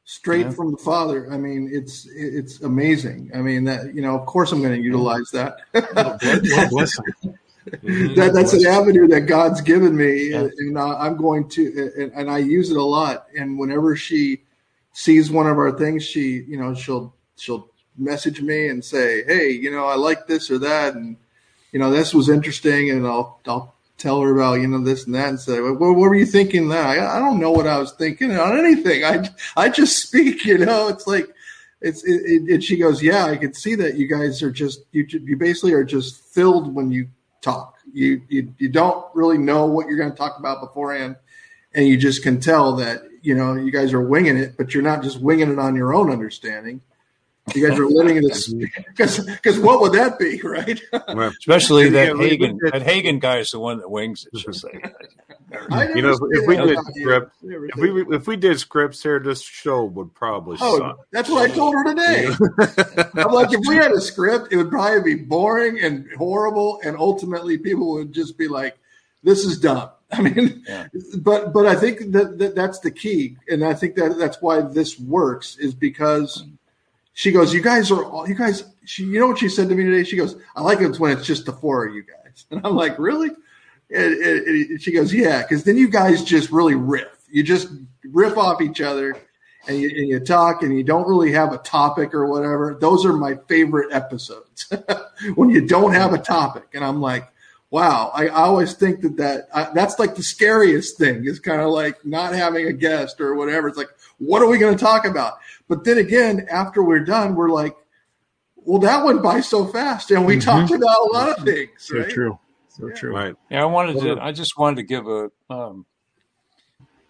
straight 0.04 0.46
yeah. 0.46 0.50
from 0.50 0.72
the 0.72 0.78
father. 0.78 1.30
I 1.30 1.36
mean, 1.36 1.70
it's 1.72 2.08
it's 2.10 2.60
amazing. 2.60 3.30
I 3.34 3.38
mean, 3.38 3.64
that 3.64 3.94
you 3.94 4.02
know, 4.02 4.18
of 4.18 4.26
course, 4.26 4.52
I'm 4.52 4.60
going 4.60 4.76
to 4.76 4.82
utilize 4.82 5.30
that. 5.32 5.58
that 7.64 8.32
that's 8.34 8.52
an 8.52 8.66
avenue 8.66 9.06
that 9.08 9.22
God's 9.22 9.60
given 9.60 9.96
me, 9.96 10.30
yeah. 10.30 10.40
and, 10.40 10.52
and 10.52 10.78
uh, 10.78 10.98
I'm 10.98 11.16
going 11.16 11.48
to, 11.50 11.92
and, 11.96 12.12
and, 12.12 12.30
I 12.30 12.38
use 12.38 12.70
it 12.70 12.76
a 12.76 12.82
lot. 12.82 13.26
And 13.38 13.58
whenever 13.58 13.94
she 13.94 14.42
sees 14.92 15.30
one 15.30 15.46
of 15.46 15.58
our 15.58 15.78
things, 15.78 16.04
she, 16.04 16.42
you 16.48 16.58
know, 16.58 16.74
she'll 16.74 17.14
she'll 17.36 17.68
message 17.96 18.40
me 18.40 18.68
and 18.68 18.84
say, 18.84 19.24
"Hey, 19.24 19.50
you 19.50 19.70
know, 19.70 19.86
I 19.86 19.94
like 19.94 20.26
this 20.26 20.50
or 20.50 20.58
that," 20.58 20.94
and 20.94 21.16
you 21.70 21.78
know, 21.78 21.90
this 21.90 22.12
was 22.12 22.28
interesting, 22.28 22.90
and 22.90 23.06
I'll 23.06 23.40
I'll 23.46 23.74
tell 24.02 24.20
her 24.20 24.34
about 24.34 24.60
you 24.60 24.66
know 24.66 24.82
this 24.82 25.06
and 25.06 25.14
that 25.14 25.28
and 25.28 25.40
say 25.40 25.60
well, 25.60 25.74
what 25.74 25.94
were 25.94 26.14
you 26.14 26.26
thinking 26.26 26.68
that 26.68 26.84
I, 26.84 27.16
I, 27.16 27.18
don't 27.18 27.38
know 27.38 27.52
what 27.52 27.66
i 27.66 27.78
was 27.78 27.92
thinking 27.92 28.36
on 28.36 28.58
anything 28.58 29.04
i 29.04 29.28
i 29.56 29.68
just 29.68 30.02
speak 30.06 30.44
you 30.44 30.58
know 30.58 30.88
it's 30.88 31.06
like 31.06 31.32
it's 31.82 32.04
it, 32.04 32.22
it, 32.24 32.54
and 32.54 32.64
she 32.64 32.76
goes, 32.76 33.02
yeah, 33.02 33.26
I 33.26 33.36
can 33.36 33.52
see 33.52 33.74
that 33.74 33.96
you 33.96 34.06
guys 34.06 34.42
are 34.42 34.50
just 34.50 34.84
you 34.92 35.04
you 35.08 35.36
basically 35.36 35.72
are 35.72 35.84
just 35.84 36.22
filled 36.32 36.74
when 36.74 36.90
you 36.90 37.08
talk. 37.40 37.76
You 37.92 38.22
you 38.28 38.54
you 38.58 38.68
don't 38.68 39.04
really 39.14 39.38
know 39.38 39.66
what 39.66 39.88
you're 39.88 39.98
going 39.98 40.12
to 40.12 40.16
talk 40.16 40.38
about 40.38 40.60
beforehand, 40.60 41.16
and 41.74 41.86
you 41.86 41.96
just 41.96 42.22
can 42.22 42.40
tell 42.40 42.76
that 42.76 43.02
you 43.20 43.34
know 43.34 43.54
you 43.54 43.72
guys 43.72 43.92
are 43.92 44.00
winging 44.00 44.36
it, 44.36 44.56
but 44.56 44.72
you're 44.72 44.82
not 44.82 45.02
just 45.02 45.20
winging 45.20 45.50
it 45.50 45.58
on 45.58 45.74
your 45.74 45.92
own 45.92 46.10
understanding. 46.10 46.80
You 47.54 47.68
guys 47.68 47.78
are 47.78 47.86
living 47.86 48.18
in 48.18 48.22
this 48.22 48.52
because 48.88 49.26
because 49.26 49.58
what 49.58 49.80
would 49.80 49.92
that 49.92 50.18
be, 50.18 50.40
right? 50.42 50.80
Especially 50.92 51.88
that 51.90 52.08
yeah, 52.08 52.12
Hagin 52.14 52.58
that 52.70 52.82
Hagin 52.82 53.20
guy 53.20 53.38
is 53.38 53.50
the 53.50 53.58
one 53.58 53.78
that 53.78 53.90
wings 53.90 54.26
it. 54.32 54.38
Just 54.38 54.64
like, 54.64 54.94
you 55.94 56.02
know, 56.02 56.16
if 56.30 56.46
we 56.46 56.56
did 56.56 56.78
script, 56.94 57.32
if 57.42 57.76
we 57.76 58.16
if 58.16 58.26
we 58.28 58.36
did 58.36 58.60
scripts 58.60 59.02
here, 59.02 59.18
this 59.18 59.42
show 59.42 59.84
would 59.84 60.14
probably. 60.14 60.56
Oh, 60.60 60.78
suck. 60.78 61.06
that's 61.10 61.28
what 61.28 61.50
I 61.50 61.52
told 61.52 61.74
her 61.74 61.84
today. 61.84 62.28
I'm 63.14 63.32
like, 63.32 63.52
if 63.52 63.60
we 63.66 63.74
had 63.74 63.90
a 63.90 64.00
script, 64.00 64.52
it 64.52 64.56
would 64.56 64.70
probably 64.70 65.16
be 65.16 65.22
boring 65.22 65.80
and 65.80 66.08
horrible, 66.16 66.80
and 66.84 66.96
ultimately 66.96 67.58
people 67.58 67.92
would 67.94 68.12
just 68.12 68.38
be 68.38 68.46
like, 68.46 68.78
"This 69.24 69.44
is 69.44 69.58
dumb." 69.58 69.90
I 70.12 70.22
mean, 70.22 70.62
yeah. 70.68 70.86
but 71.18 71.52
but 71.52 71.66
I 71.66 71.74
think 71.74 72.12
that, 72.12 72.38
that 72.38 72.54
that's 72.54 72.78
the 72.78 72.92
key, 72.92 73.36
and 73.48 73.64
I 73.64 73.74
think 73.74 73.96
that 73.96 74.16
that's 74.16 74.40
why 74.40 74.60
this 74.60 74.98
works 75.00 75.56
is 75.56 75.74
because 75.74 76.42
mm. 76.42 76.52
She 77.12 77.32
goes, 77.32 77.52
"You 77.52 77.62
guys 77.62 77.90
are 77.90 78.04
all 78.04 78.28
you 78.28 78.34
guys." 78.34 78.64
She, 78.84 79.04
you 79.04 79.20
know 79.20 79.28
what 79.28 79.38
she 79.38 79.48
said 79.48 79.68
to 79.68 79.74
me 79.74 79.84
today? 79.84 80.04
She 80.04 80.16
goes, 80.16 80.36
"I 80.56 80.62
like 80.62 80.80
it 80.80 80.98
when 80.98 81.12
it's 81.12 81.26
just 81.26 81.46
the 81.46 81.52
four 81.52 81.86
of 81.86 81.94
you 81.94 82.02
guys," 82.02 82.44
and 82.50 82.60
I'm 82.64 82.74
like, 82.74 82.98
"Really?" 82.98 83.30
And, 83.94 84.14
and, 84.14 84.46
and 84.46 84.82
she 84.82 84.92
goes, 84.92 85.12
"Yeah," 85.12 85.42
because 85.42 85.64
then 85.64 85.76
you 85.76 85.88
guys 85.88 86.24
just 86.24 86.50
really 86.50 86.74
riff. 86.74 87.18
You 87.30 87.42
just 87.42 87.68
riff 88.10 88.36
off 88.36 88.60
each 88.60 88.80
other, 88.80 89.16
and 89.66 89.78
you, 89.78 89.88
and 89.88 90.08
you 90.08 90.20
talk, 90.20 90.62
and 90.62 90.76
you 90.76 90.82
don't 90.82 91.06
really 91.06 91.32
have 91.32 91.52
a 91.52 91.58
topic 91.58 92.14
or 92.14 92.26
whatever. 92.26 92.76
Those 92.80 93.04
are 93.04 93.12
my 93.12 93.38
favorite 93.48 93.92
episodes 93.92 94.72
when 95.34 95.50
you 95.50 95.66
don't 95.66 95.92
have 95.92 96.12
a 96.12 96.18
topic, 96.18 96.68
and 96.74 96.84
I'm 96.84 97.00
like, 97.00 97.28
wow, 97.72 98.10
I, 98.14 98.28
I 98.28 98.42
always 98.42 98.74
think 98.74 99.00
that 99.00 99.16
that 99.16 99.74
that's 99.74 99.98
like 99.98 100.14
the 100.14 100.22
scariest 100.22 100.98
thing 100.98 101.24
is 101.24 101.40
kind 101.40 101.60
of 101.60 101.70
like 101.70 102.04
not 102.04 102.34
having 102.34 102.66
a 102.66 102.72
guest 102.72 103.20
or 103.20 103.34
whatever. 103.34 103.66
It's 103.68 103.78
like, 103.78 103.88
what 104.24 104.42
are 104.42 104.46
we 104.46 104.58
going 104.58 104.76
to 104.76 104.82
talk 104.82 105.04
about? 105.04 105.34
But 105.68 105.84
then 105.84 105.98
again, 105.98 106.46
after 106.50 106.82
we're 106.82 107.04
done, 107.04 107.34
we're 107.34 107.50
like, 107.50 107.74
well, 108.56 108.80
that 108.80 109.04
went 109.04 109.22
by 109.22 109.40
so 109.40 109.66
fast, 109.66 110.10
and 110.10 110.24
we 110.24 110.36
mm-hmm. 110.36 110.48
talked 110.48 110.72
about 110.72 110.96
a 111.02 111.12
lot 111.12 111.28
of 111.28 111.44
things. 111.44 111.70
So 111.78 111.98
right? 111.98 112.08
true, 112.08 112.38
so 112.68 112.88
yeah. 112.88 112.94
true. 112.94 113.14
Right. 113.14 113.34
Yeah, 113.50 113.62
I 113.62 113.64
wanted 113.66 114.00
to. 114.00 114.18
I 114.20 114.32
just 114.32 114.56
wanted 114.56 114.76
to 114.76 114.82
give 114.84 115.08
a 115.08 115.30
um, 115.50 115.84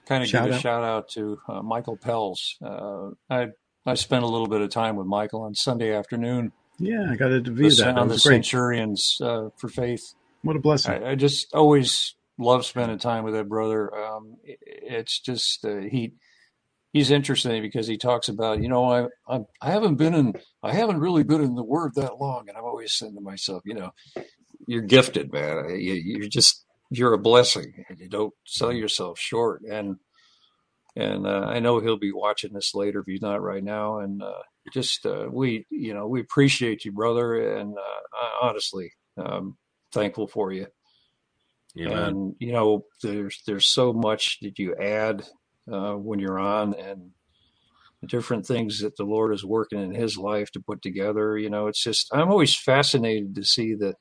kind 0.07 0.23
of 0.23 0.29
shout 0.29 0.45
give 0.45 0.53
a 0.53 0.57
out. 0.57 0.63
shout 0.63 0.85
out 0.85 1.09
to 1.11 1.39
uh, 1.49 1.63
Michael 1.63 1.97
Pels. 1.99 2.57
Uh, 2.65 3.11
I 3.29 3.49
I 3.85 3.95
spent 3.95 4.25
a 4.25 4.29
little 4.29 4.49
bit 4.49 4.63
of 4.63 4.71
time 4.71 4.97
with 4.97 5.07
Michael 5.07 5.43
on 5.43 5.55
Sunday 5.55 5.95
afternoon. 5.95 6.53
Yeah, 6.79 7.11
I 7.11 7.17
got 7.17 7.29
to 7.29 7.41
view 7.41 7.71
the, 7.71 7.85
that. 7.85 7.99
On 7.99 8.09
the 8.09 8.15
great. 8.15 8.45
Centurions 8.45 9.21
uh, 9.23 9.51
for 9.57 9.69
Faith. 9.69 10.15
What 10.43 10.57
a 10.57 10.59
blessing! 10.59 11.05
I, 11.05 11.11
I, 11.11 11.15
just 11.15 11.55
always 11.55 12.15
love 12.39 12.65
spending 12.65 12.99
time 12.99 13.25
with 13.25 13.35
that 13.35 13.49
brother. 13.49 13.95
Um, 13.95 14.39
it, 14.43 14.59
it's 14.63 15.21
just 15.21 15.65
uh, 15.65 15.77
he 15.77 16.15
he's 16.93 17.11
interesting 17.11 17.63
because 17.63 17.87
he 17.87 17.97
talks 17.97 18.29
about 18.29 18.63
you 18.63 18.69
know 18.69 18.85
I, 18.85 19.07
I 19.29 19.41
I 19.61 19.71
haven't 19.71 19.97
been 19.97 20.15
in 20.15 20.35
I 20.63 20.73
haven't 20.73 21.01
really 21.01 21.23
been 21.23 21.43
in 21.43 21.55
the 21.55 21.65
Word 21.65 21.93
that 21.97 22.19
long, 22.19 22.49
and 22.49 22.57
I'm 22.57 22.65
always 22.65 22.93
saying 22.93 23.15
to 23.15 23.21
myself, 23.21 23.63
you 23.65 23.75
know, 23.75 23.91
you're 24.67 24.83
gifted, 24.83 25.33
man. 25.33 25.71
You, 25.71 25.95
you're 25.95 26.29
just 26.29 26.65
you're 26.91 27.15
a 27.15 27.19
blessing, 27.19 27.85
and 27.89 27.99
you 27.99 28.09
don't 28.09 28.35
sell 28.45 28.73
yourself 28.73 29.19
short. 29.19 29.63
And 29.63 29.97
and 30.95 31.27
uh, 31.27 31.47
I 31.47 31.61
know 31.61 31.81
he'll 31.81 31.99
be 31.99 32.13
watching 32.13 32.53
this 32.53 32.75
later 32.75 33.01
if 33.01 33.07
he's 33.07 33.23
not 33.23 33.43
right 33.43 33.65
now. 33.65 33.99
And 33.99 34.23
uh, 34.23 34.43
just 34.73 35.07
uh, 35.07 35.29
we 35.31 35.67
you 35.71 35.95
know 35.95 36.07
we 36.07 36.21
appreciate 36.21 36.85
you, 36.85 36.93
brother, 36.93 37.59
and 37.59 37.77
uh, 37.77 38.47
honestly. 38.47 38.93
Um, 39.19 39.59
thankful 39.93 40.27
for 40.27 40.53
you. 40.53 40.67
Yeah. 41.75 42.07
And 42.07 42.35
you 42.39 42.53
know, 42.53 42.85
there's 43.03 43.43
there's 43.47 43.67
so 43.67 43.93
much 43.93 44.39
that 44.43 44.59
you 44.59 44.75
add 44.77 45.25
uh, 45.71 45.95
when 45.95 46.19
you're 46.19 46.39
on, 46.39 46.75
and 46.75 47.11
different 48.07 48.47
things 48.47 48.81
that 48.81 48.97
the 48.97 49.05
Lord 49.05 49.33
is 49.33 49.45
working 49.45 49.81
in 49.81 49.95
His 49.95 50.17
life 50.17 50.51
to 50.53 50.61
put 50.61 50.83
together. 50.83 51.37
You 51.37 51.51
know, 51.51 51.67
it's 51.67 51.83
just 51.83 52.09
I'm 52.13 52.31
always 52.31 52.55
fascinated 52.55 53.35
to 53.37 53.45
see 53.45 53.75
that 53.75 53.97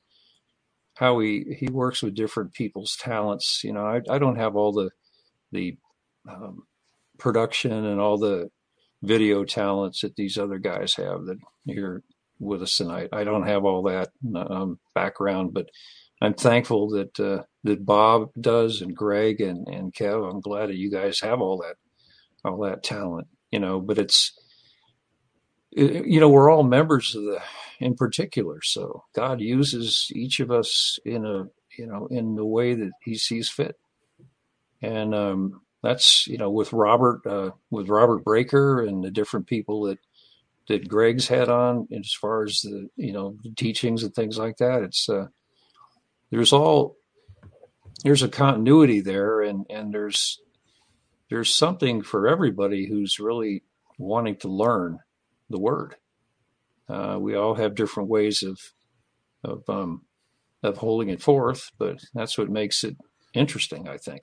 how 0.96 1.18
he 1.20 1.56
he 1.58 1.68
works 1.68 2.02
with 2.02 2.14
different 2.14 2.52
people's 2.54 2.96
talents. 2.98 3.60
You 3.64 3.72
know, 3.72 3.84
I 3.84 4.00
I 4.10 4.18
don't 4.18 4.36
have 4.36 4.56
all 4.56 4.72
the 4.72 4.90
the 5.52 5.76
um, 6.28 6.64
production 7.18 7.72
and 7.72 8.00
all 8.00 8.18
the 8.18 8.48
video 9.02 9.44
talents 9.44 10.00
that 10.02 10.16
these 10.16 10.38
other 10.38 10.58
guys 10.58 10.94
have 10.94 11.24
that 11.26 11.38
here 11.64 12.02
with 12.38 12.62
us 12.62 12.76
tonight. 12.76 13.08
I 13.12 13.24
don't 13.24 13.46
have 13.46 13.64
all 13.64 13.82
that 13.84 14.10
um, 14.34 14.78
background, 14.94 15.52
but 15.54 15.66
I'm 16.22 16.34
thankful 16.34 16.90
that 16.90 17.18
uh, 17.18 17.42
that 17.64 17.84
Bob 17.84 18.30
does 18.40 18.80
and 18.80 18.94
Greg 18.94 19.40
and 19.40 19.66
and 19.66 19.92
Kev. 19.92 20.30
I'm 20.30 20.40
glad 20.40 20.68
that 20.68 20.76
you 20.76 20.88
guys 20.88 21.18
have 21.18 21.40
all 21.40 21.58
that 21.58 21.74
all 22.44 22.60
that 22.62 22.84
talent. 22.84 23.26
You 23.50 23.58
know, 23.58 23.80
but 23.80 23.98
it's 23.98 24.32
you 25.72 26.20
know 26.20 26.28
we're 26.28 26.48
all 26.48 26.62
members 26.62 27.16
of 27.16 27.24
the 27.24 27.40
in 27.80 27.96
particular. 27.96 28.62
So 28.62 29.02
God 29.16 29.40
uses 29.40 30.12
each 30.14 30.38
of 30.38 30.52
us 30.52 31.00
in 31.04 31.26
a 31.26 31.46
you 31.76 31.88
know 31.88 32.06
in 32.06 32.36
the 32.36 32.46
way 32.46 32.74
that 32.74 32.92
He 33.02 33.16
sees 33.16 33.48
fit, 33.48 33.76
and 34.80 35.16
um, 35.16 35.62
that's 35.82 36.28
you 36.28 36.38
know 36.38 36.52
with 36.52 36.72
Robert 36.72 37.26
uh, 37.26 37.50
with 37.70 37.88
Robert 37.88 38.22
Breaker 38.22 38.80
and 38.80 39.02
the 39.02 39.10
different 39.10 39.48
people 39.48 39.82
that 39.86 39.98
that 40.68 40.88
Greg's 40.88 41.26
had 41.26 41.48
on 41.48 41.88
as 41.92 42.12
far 42.12 42.44
as 42.44 42.60
the 42.60 42.88
you 42.94 43.12
know 43.12 43.36
the 43.42 43.50
teachings 43.56 44.04
and 44.04 44.14
things 44.14 44.38
like 44.38 44.58
that. 44.58 44.82
It's 44.84 45.08
uh, 45.08 45.26
there's 46.32 46.52
all 46.52 46.96
there's 48.02 48.22
a 48.22 48.28
continuity 48.28 49.00
there, 49.00 49.40
and 49.42 49.66
and 49.70 49.92
there's 49.92 50.40
there's 51.30 51.54
something 51.54 52.02
for 52.02 52.26
everybody 52.26 52.88
who's 52.88 53.20
really 53.20 53.62
wanting 53.98 54.36
to 54.36 54.48
learn 54.48 54.98
the 55.48 55.60
word. 55.60 55.94
Uh, 56.88 57.18
we 57.20 57.36
all 57.36 57.54
have 57.54 57.76
different 57.76 58.08
ways 58.08 58.42
of 58.42 58.58
of 59.44 59.62
um, 59.68 60.02
of 60.62 60.78
holding 60.78 61.10
it 61.10 61.22
forth, 61.22 61.70
but 61.78 61.98
that's 62.14 62.36
what 62.36 62.50
makes 62.50 62.82
it 62.82 62.96
interesting. 63.34 63.86
I 63.86 63.98
think. 63.98 64.22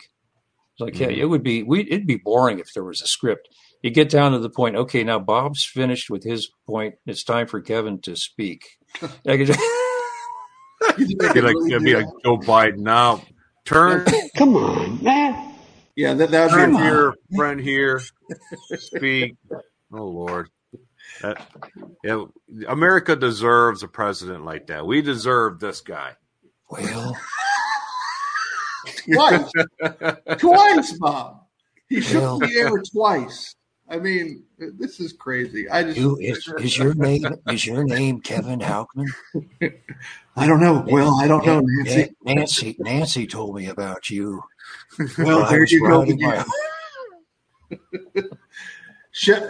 It's 0.73 0.81
like, 0.81 0.93
mm-hmm. 0.95 1.11
yeah, 1.11 1.23
it 1.23 1.25
would 1.25 1.43
be 1.43 1.63
we 1.63 1.81
it'd 1.81 2.07
be 2.07 2.17
boring 2.17 2.59
if 2.59 2.73
there 2.73 2.83
was 2.83 3.01
a 3.01 3.07
script 3.07 3.47
you 3.81 3.91
get 3.91 4.09
down 4.09 4.31
to 4.33 4.39
the 4.39 4.49
point. 4.49 4.75
Okay, 4.75 5.03
now 5.03 5.19
Bob's 5.19 5.63
finished 5.63 6.09
with 6.09 6.23
his 6.23 6.49
point. 6.65 6.95
It's 7.05 7.23
time 7.23 7.47
for 7.47 7.61
Kevin 7.61 8.01
to 8.01 8.15
speak. 8.15 8.63
be 11.07 11.41
like, 11.41 11.55
it'd 11.67 11.83
be 11.83 11.95
like 11.95 12.07
Joe 12.23 12.37
Biden 12.37 12.79
now. 12.79 13.21
Turn. 13.65 14.05
Come 14.35 14.55
on, 14.55 15.03
man. 15.03 15.55
Yeah, 15.95 16.13
that 16.13 16.31
that's 16.31 16.53
friend 16.53 16.77
here, 16.77 17.13
friend 17.35 17.59
here. 17.59 18.01
Speak. 18.77 19.35
Oh 19.91 20.05
Lord. 20.05 20.49
That, 21.21 21.45
yeah, 22.03 22.23
America 22.67 23.15
deserves 23.15 23.83
a 23.83 23.87
president 23.87 24.45
like 24.45 24.67
that. 24.67 24.85
We 24.85 25.01
deserve 25.01 25.59
this 25.59 25.81
guy. 25.81 26.13
Well, 26.69 27.17
twice, 29.13 29.51
twice, 30.37 30.93
Bob. 30.93 31.41
He 31.89 32.01
shook 32.01 32.21
well, 32.21 32.39
the 32.39 32.55
air 32.55 32.81
twice. 32.93 33.55
I 33.89 33.97
mean, 33.97 34.43
this 34.57 34.99
is 34.99 35.13
crazy. 35.13 35.67
I 35.67 35.83
just 35.83 35.97
you, 35.97 36.17
is, 36.17 36.47
is, 36.59 36.77
your 36.77 36.93
name 36.93 37.25
is 37.47 37.65
your 37.65 37.83
name 37.83 38.21
Kevin 38.21 38.59
Haukman? 38.59 39.07
I 40.35 40.47
don't 40.47 40.59
know. 40.59 40.85
Well, 40.87 41.19
I 41.19 41.27
don't 41.27 41.45
know, 41.45 41.61
Nancy. 41.63 42.15
Nancy 42.23 42.75
Nancy 42.79 43.25
told 43.25 43.55
me 43.55 43.67
about 43.67 44.09
you. 44.09 44.43
Well, 45.17 45.49
there 45.49 45.65
you 45.65 45.87
go. 45.87 46.05
My... 46.05 46.45
Shall, 49.11 49.43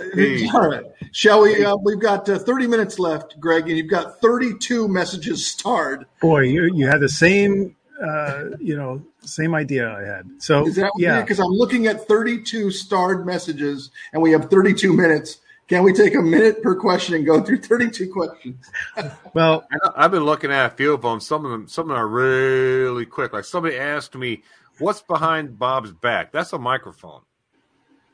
all 0.53 0.69
right. 0.69 0.83
Shall 1.11 1.41
we? 1.41 1.63
Uh, 1.63 1.75
we've 1.75 1.99
got 1.99 2.27
uh, 2.29 2.39
30 2.39 2.67
minutes 2.67 2.97
left, 2.97 3.39
Greg, 3.41 3.67
and 3.67 3.77
you've 3.77 3.89
got 3.89 4.21
32 4.21 4.87
messages 4.87 5.45
starred. 5.45 6.05
Boy, 6.21 6.43
you 6.43 6.73
you 6.73 6.87
had 6.87 7.01
the 7.01 7.09
same 7.09 7.75
uh, 8.01 8.57
you 8.59 8.75
know, 8.75 9.01
same 9.21 9.53
idea 9.53 9.89
I 9.89 10.03
had. 10.03 10.29
So 10.39 10.67
yeah, 10.97 11.21
because 11.21 11.39
I'm 11.39 11.51
looking 11.51 11.87
at 11.87 12.07
32 12.07 12.71
starred 12.71 13.25
messages, 13.25 13.91
and 14.13 14.21
we 14.21 14.31
have 14.31 14.49
32 14.49 14.93
minutes. 14.93 15.39
Can 15.67 15.83
we 15.83 15.93
take 15.93 16.15
a 16.15 16.21
minute 16.21 16.63
per 16.63 16.75
question 16.75 17.13
and 17.13 17.25
go 17.25 17.41
through 17.41 17.61
32 17.61 18.11
questions? 18.11 18.71
well, 19.35 19.67
I've 19.95 20.09
been 20.09 20.23
looking 20.23 20.51
at 20.51 20.65
a 20.65 20.75
few 20.75 20.93
of 20.93 21.03
them. 21.03 21.19
Some 21.19 21.45
of 21.45 21.51
them, 21.51 21.67
some 21.67 21.83
of 21.83 21.89
them 21.89 21.97
are 21.97 22.07
really 22.07 23.05
quick. 23.05 23.33
Like 23.33 23.45
somebody 23.45 23.77
asked 23.77 24.15
me, 24.15 24.43
"What's 24.79 25.01
behind 25.01 25.59
Bob's 25.59 25.91
back?" 25.91 26.31
That's 26.31 26.53
a 26.53 26.59
microphone. 26.59 27.21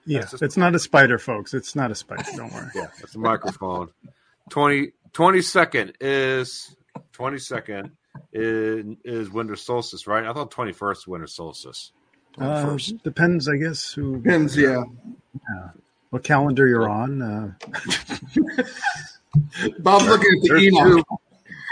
Yeah, 0.05 0.25
it's 0.41 0.57
not 0.57 0.75
a 0.75 0.79
spider, 0.79 1.17
folks. 1.17 1.53
It's 1.53 1.75
not 1.75 1.91
a 1.91 1.95
spider. 1.95 2.23
Don't 2.35 2.53
worry. 2.53 2.69
yeah, 2.75 2.87
it's 2.99 3.15
a 3.15 3.19
microphone. 3.19 3.89
20, 4.49 4.91
20 5.13 5.41
second 5.41 5.93
is 5.99 6.75
20 7.13 7.39
second 7.39 7.91
is, 8.33 8.85
is 9.03 9.29
winter 9.29 9.55
solstice, 9.55 10.07
right? 10.07 10.25
I 10.25 10.33
thought 10.33 10.51
twenty 10.51 10.71
first 10.71 11.07
winter 11.07 11.27
solstice. 11.27 11.91
Uh, 12.37 12.77
depends, 13.03 13.47
I 13.47 13.55
guess. 13.57 13.93
Who 13.93 14.17
depends? 14.17 14.57
Yeah. 14.57 14.83
Yeah. 15.33 15.69
what 16.09 16.23
calendar 16.23 16.67
you're 16.67 16.89
on. 16.89 17.21
Uh... 17.21 17.53
Bob's 19.79 20.05
looking 20.05 20.31
at 20.31 20.41
the 20.43 20.55
Enoch. 20.57 21.07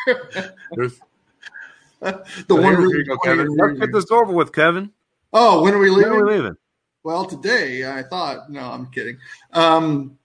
There's, 0.72 0.99
the 2.48 2.56
one. 2.56 2.76
Here 2.78 2.98
you 2.98 3.06
go, 3.06 3.18
Kevin. 3.18 3.56
Let's 3.56 3.80
get 3.80 3.94
this 3.94 4.11
over 4.11 4.32
with, 4.32 4.53
Kevin. 4.53 4.91
Oh, 5.32 5.64
when 5.64 5.74
are 5.74 5.80
we 5.80 5.90
leaving? 5.90 6.11
When 6.11 6.20
are 6.20 6.26
we 6.26 6.34
leaving? 6.34 6.57
Well, 7.03 7.26
today 7.26 7.90
I 7.90 8.03
thought. 8.03 8.49
No, 8.49 8.61
I'm 8.61 8.88
kidding. 8.88 9.18
Um, 9.52 10.18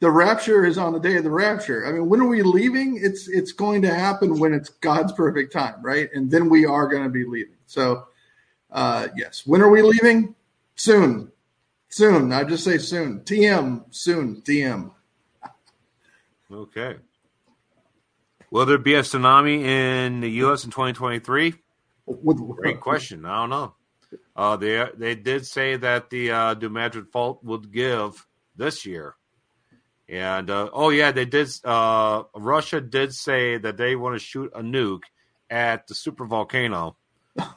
the 0.00 0.10
rapture 0.10 0.64
is 0.64 0.78
on 0.78 0.92
the 0.92 1.00
day 1.00 1.16
of 1.16 1.24
the 1.24 1.30
rapture. 1.30 1.86
I 1.86 1.92
mean, 1.92 2.08
when 2.08 2.20
are 2.20 2.26
we 2.26 2.42
leaving? 2.42 2.98
It's 3.02 3.28
it's 3.28 3.52
going 3.52 3.82
to 3.82 3.94
happen 3.94 4.38
when 4.38 4.52
it's 4.52 4.68
God's 4.68 5.12
perfect 5.12 5.52
time, 5.52 5.76
right? 5.82 6.08
And 6.14 6.30
then 6.30 6.48
we 6.48 6.66
are 6.66 6.86
going 6.86 7.04
to 7.04 7.10
be 7.10 7.24
leaving. 7.24 7.54
So, 7.66 8.06
uh, 8.70 9.08
yes, 9.16 9.46
when 9.46 9.62
are 9.62 9.70
we 9.70 9.82
leaving? 9.82 10.34
Soon, 10.74 11.32
soon. 11.88 12.32
I 12.32 12.44
just 12.44 12.64
say 12.64 12.78
soon. 12.78 13.20
TM 13.20 13.84
soon. 13.90 14.42
TM. 14.42 14.90
Okay. 16.52 16.96
Will 18.50 18.66
there 18.66 18.78
be 18.78 18.94
a 18.94 19.02
tsunami 19.02 19.62
in 19.62 20.20
the 20.20 20.30
U.S. 20.42 20.64
in 20.64 20.70
2023? 20.70 21.54
Great 22.56 22.80
question. 22.80 23.24
I 23.24 23.40
don't 23.40 23.50
know. 23.50 23.74
Uh, 24.36 24.56
they 24.56 24.86
they 24.96 25.14
did 25.14 25.46
say 25.46 25.76
that 25.76 26.10
the 26.10 26.30
uh, 26.30 26.54
New 26.54 26.68
Madrid 26.68 27.08
fault 27.08 27.42
would 27.42 27.72
give 27.72 28.26
this 28.54 28.86
year. 28.86 29.16
And 30.08 30.50
uh, 30.50 30.70
oh 30.72 30.90
yeah, 30.90 31.10
they 31.10 31.24
did. 31.24 31.48
Uh, 31.64 32.24
Russia 32.34 32.80
did 32.80 33.12
say 33.12 33.58
that 33.58 33.76
they 33.76 33.96
want 33.96 34.14
to 34.14 34.20
shoot 34.20 34.52
a 34.54 34.60
nuke 34.60 35.02
at 35.50 35.88
the 35.88 35.94
super 35.94 36.26
volcano 36.26 36.96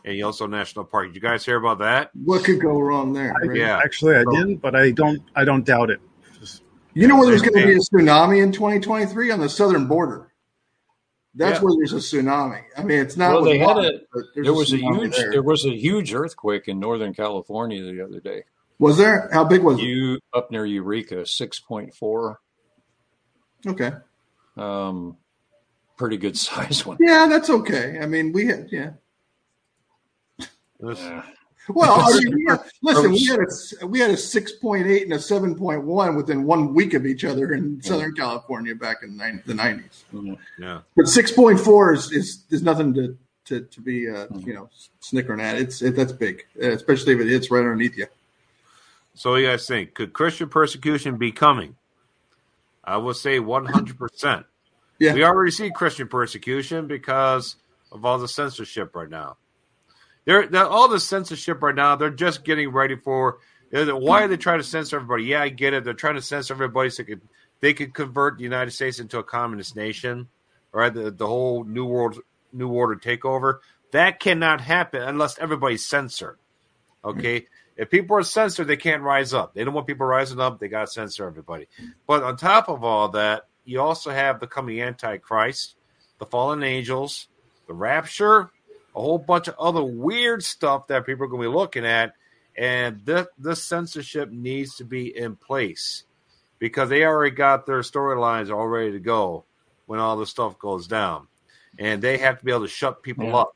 in 0.03 0.15
Yellowstone 0.15 0.51
National 0.51 0.85
Park. 0.85 1.07
Did 1.07 1.15
you 1.15 1.21
guys 1.21 1.45
hear 1.45 1.57
about 1.57 1.79
that? 1.79 2.09
What 2.13 2.43
could 2.43 2.59
go 2.59 2.79
wrong 2.79 3.13
there? 3.13 3.33
Right? 3.43 3.57
Yeah, 3.57 3.77
actually, 3.77 4.15
I 4.15 4.23
didn't, 4.31 4.57
but 4.57 4.75
I 4.75 4.91
don't. 4.91 5.21
I 5.35 5.45
don't 5.45 5.65
doubt 5.65 5.91
it. 5.91 5.99
Just, 6.39 6.63
you 6.93 7.07
know 7.07 7.17
where 7.17 7.27
there's 7.27 7.41
going 7.41 7.59
to 7.59 7.67
be 7.67 7.73
a 7.73 7.77
tsunami 7.77 8.41
in 8.41 8.51
2023 8.51 9.31
on 9.31 9.39
the 9.39 9.49
southern 9.49 9.87
border. 9.87 10.33
That's 11.35 11.59
yeah. 11.59 11.63
where 11.63 11.73
there's 11.77 11.93
a 11.93 11.97
tsunami. 11.97 12.63
I 12.75 12.83
mean, 12.83 12.99
it's 12.99 13.15
not. 13.15 13.33
Well, 13.33 13.43
they 13.43 13.59
had 13.59 13.77
a. 13.77 13.91
There 14.35 14.53
was 14.53 14.73
a, 14.73 14.77
a 14.77 14.79
huge. 14.79 15.15
There. 15.15 15.31
there. 15.31 15.43
was 15.43 15.65
a 15.65 15.75
huge 15.75 16.13
earthquake 16.13 16.67
in 16.67 16.79
Northern 16.79 17.13
California 17.13 17.83
the 17.83 18.03
other 18.03 18.19
day. 18.19 18.43
Was 18.79 18.97
there? 18.97 19.29
How 19.31 19.43
big 19.43 19.61
was 19.61 19.79
you, 19.79 20.15
it? 20.15 20.23
Up 20.33 20.51
near 20.51 20.65
Eureka, 20.65 21.25
six 21.25 21.59
point 21.59 21.93
four. 21.93 22.39
Okay. 23.67 23.91
Um, 24.55 25.17
pretty 25.97 26.17
good 26.17 26.37
size 26.47 26.85
one. 26.85 26.97
Yeah, 26.99 27.27
that's 27.29 27.49
okay. 27.49 27.99
I 28.01 28.05
mean, 28.05 28.31
we 28.31 28.47
had 28.47 28.69
yeah. 28.71 28.91
yeah. 30.81 31.23
Well, 31.67 31.99
I 32.01 32.19
mean, 32.19 32.47
had, 32.47 32.61
listen, 32.81 33.11
we 33.11 33.25
had 33.25 33.39
a 33.39 33.87
we 33.87 33.99
had 33.99 34.11
a 34.11 34.17
six 34.17 34.53
point 34.53 34.87
eight 34.87 35.03
and 35.03 35.13
a 35.13 35.19
seven 35.19 35.55
point 35.55 35.83
one 35.83 36.15
within 36.15 36.45
one 36.45 36.73
week 36.73 36.93
of 36.93 37.05
each 37.05 37.25
other 37.25 37.53
in 37.53 37.81
Southern 37.81 38.13
California 38.15 38.73
back 38.73 39.03
in 39.03 39.17
the 39.45 39.53
nineties. 39.53 40.05
Mm-hmm. 40.13 40.33
Yeah, 40.57 40.81
but 40.95 41.07
six 41.07 41.31
point 41.31 41.59
four 41.59 41.93
is, 41.93 42.11
is 42.11 42.43
is 42.49 42.63
nothing 42.63 42.93
to 42.95 43.17
to 43.45 43.61
to 43.61 43.81
be 43.81 44.09
uh, 44.09 44.27
mm-hmm. 44.27 44.47
you 44.47 44.53
know 44.53 44.69
snickering 45.01 45.41
at. 45.41 45.57
It's 45.57 45.81
it, 45.81 45.95
that's 45.95 46.13
big, 46.13 46.45
especially 46.59 47.13
if 47.13 47.19
it 47.19 47.27
hits 47.27 47.51
right 47.51 47.59
underneath 47.59 47.97
you. 47.97 48.07
So, 49.19 49.31
what 49.31 49.39
do 49.39 49.41
you 49.41 49.49
guys 49.49 49.67
think? 49.67 49.95
Could 49.95 50.13
Christian 50.13 50.47
persecution 50.47 51.17
be 51.17 51.33
coming? 51.33 51.75
I 52.85 52.95
will 52.95 53.13
say 53.13 53.37
100%. 53.37 54.45
Yeah. 54.97 55.13
We 55.13 55.25
already 55.25 55.51
see 55.51 55.71
Christian 55.71 56.07
persecution 56.07 56.87
because 56.87 57.57
of 57.91 58.05
all 58.05 58.17
the 58.17 58.29
censorship 58.29 58.95
right 58.95 59.09
now. 59.09 59.35
They're, 60.23 60.47
they're, 60.47 60.65
all 60.65 60.87
the 60.87 61.01
censorship 61.01 61.61
right 61.61 61.75
now. 61.75 61.97
They're 61.97 62.11
just 62.11 62.45
getting 62.45 62.69
ready 62.69 62.95
for. 62.95 63.39
Why 63.73 64.23
are 64.23 64.29
they 64.29 64.37
trying 64.37 64.59
to 64.59 64.63
censor 64.63 64.95
everybody? 64.95 65.25
Yeah, 65.25 65.41
I 65.41 65.49
get 65.49 65.73
it. 65.73 65.83
They're 65.83 65.93
trying 65.93 66.15
to 66.15 66.21
censor 66.21 66.53
everybody 66.53 66.89
so 66.89 67.03
they 67.03 67.07
could, 67.07 67.21
they 67.59 67.73
could 67.73 67.93
convert 67.93 68.37
the 68.37 68.43
United 68.43 68.71
States 68.71 69.01
into 69.01 69.17
a 69.17 69.23
communist 69.23 69.75
nation, 69.75 70.29
right? 70.71 70.93
The, 70.93 71.11
the 71.11 71.27
whole 71.27 71.65
new 71.65 71.83
world 71.83 72.19
new 72.53 72.69
order 72.69 72.95
takeover. 72.95 73.57
That 73.91 74.21
cannot 74.21 74.61
happen 74.61 75.01
unless 75.01 75.37
everybody's 75.39 75.83
censored. 75.83 76.37
Okay, 77.03 77.47
if 77.79 77.89
people 77.89 78.17
are 78.17 78.23
censored, 78.23 78.67
they 78.67 78.75
can't 78.75 79.01
rise 79.03 79.33
up. 79.33 79.53
They 79.53 79.63
don't 79.63 79.73
want 79.73 79.87
people 79.87 80.05
rising 80.05 80.41
up. 80.41 80.59
They 80.59 80.67
got 80.67 80.81
to 80.81 80.87
censor 80.87 81.25
everybody. 81.25 81.69
But 82.05 82.23
on 82.23 82.35
top 82.35 82.67
of 82.67 82.83
all 82.83 83.07
that, 83.09 83.43
you 83.63 83.79
also 83.79 84.11
have 84.11 84.41
the 84.41 84.47
coming 84.47 84.81
Antichrist, 84.81 85.75
the 86.17 86.25
fallen 86.25 86.61
angels, 86.61 87.29
the 87.67 87.73
rapture, 87.73 88.51
a 88.93 89.01
whole 89.01 89.17
bunch 89.17 89.47
of 89.47 89.55
other 89.57 89.81
weird 89.81 90.43
stuff 90.43 90.87
that 90.87 91.05
people 91.05 91.23
are 91.23 91.27
going 91.29 91.41
to 91.41 91.49
be 91.49 91.55
looking 91.55 91.85
at. 91.85 92.15
And 92.57 92.99
this, 93.05 93.27
this 93.37 93.63
censorship 93.63 94.29
needs 94.29 94.75
to 94.75 94.83
be 94.83 95.17
in 95.17 95.37
place 95.37 96.03
because 96.59 96.89
they 96.89 97.05
already 97.05 97.33
got 97.33 97.65
their 97.65 97.79
storylines 97.79 98.53
all 98.53 98.67
ready 98.67 98.91
to 98.91 98.99
go 98.99 99.45
when 99.85 100.01
all 100.01 100.17
this 100.17 100.29
stuff 100.29 100.59
goes 100.59 100.85
down. 100.85 101.27
And 101.77 102.01
they 102.01 102.17
have 102.17 102.39
to 102.39 102.45
be 102.45 102.51
able 102.51 102.63
to 102.63 102.67
shut 102.67 103.03
people 103.03 103.27
yeah. 103.27 103.37
up. 103.37 103.55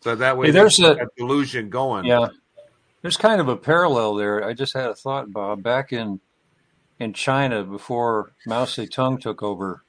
So 0.00 0.16
that 0.16 0.36
way, 0.36 0.46
hey, 0.46 0.52
there's 0.52 0.80
a 0.80 1.06
delusion 1.16 1.70
going. 1.70 2.04
Yeah, 2.04 2.28
there's 3.02 3.16
kind 3.16 3.40
of 3.40 3.48
a 3.48 3.56
parallel 3.56 4.14
there. 4.14 4.44
I 4.44 4.54
just 4.54 4.74
had 4.74 4.90
a 4.90 4.94
thought, 4.94 5.32
Bob. 5.32 5.62
Back 5.62 5.92
in 5.92 6.20
in 6.98 7.12
China 7.12 7.62
before 7.62 8.32
Mao 8.46 8.64
Zedong 8.64 9.20
took 9.20 9.42
over, 9.42 9.84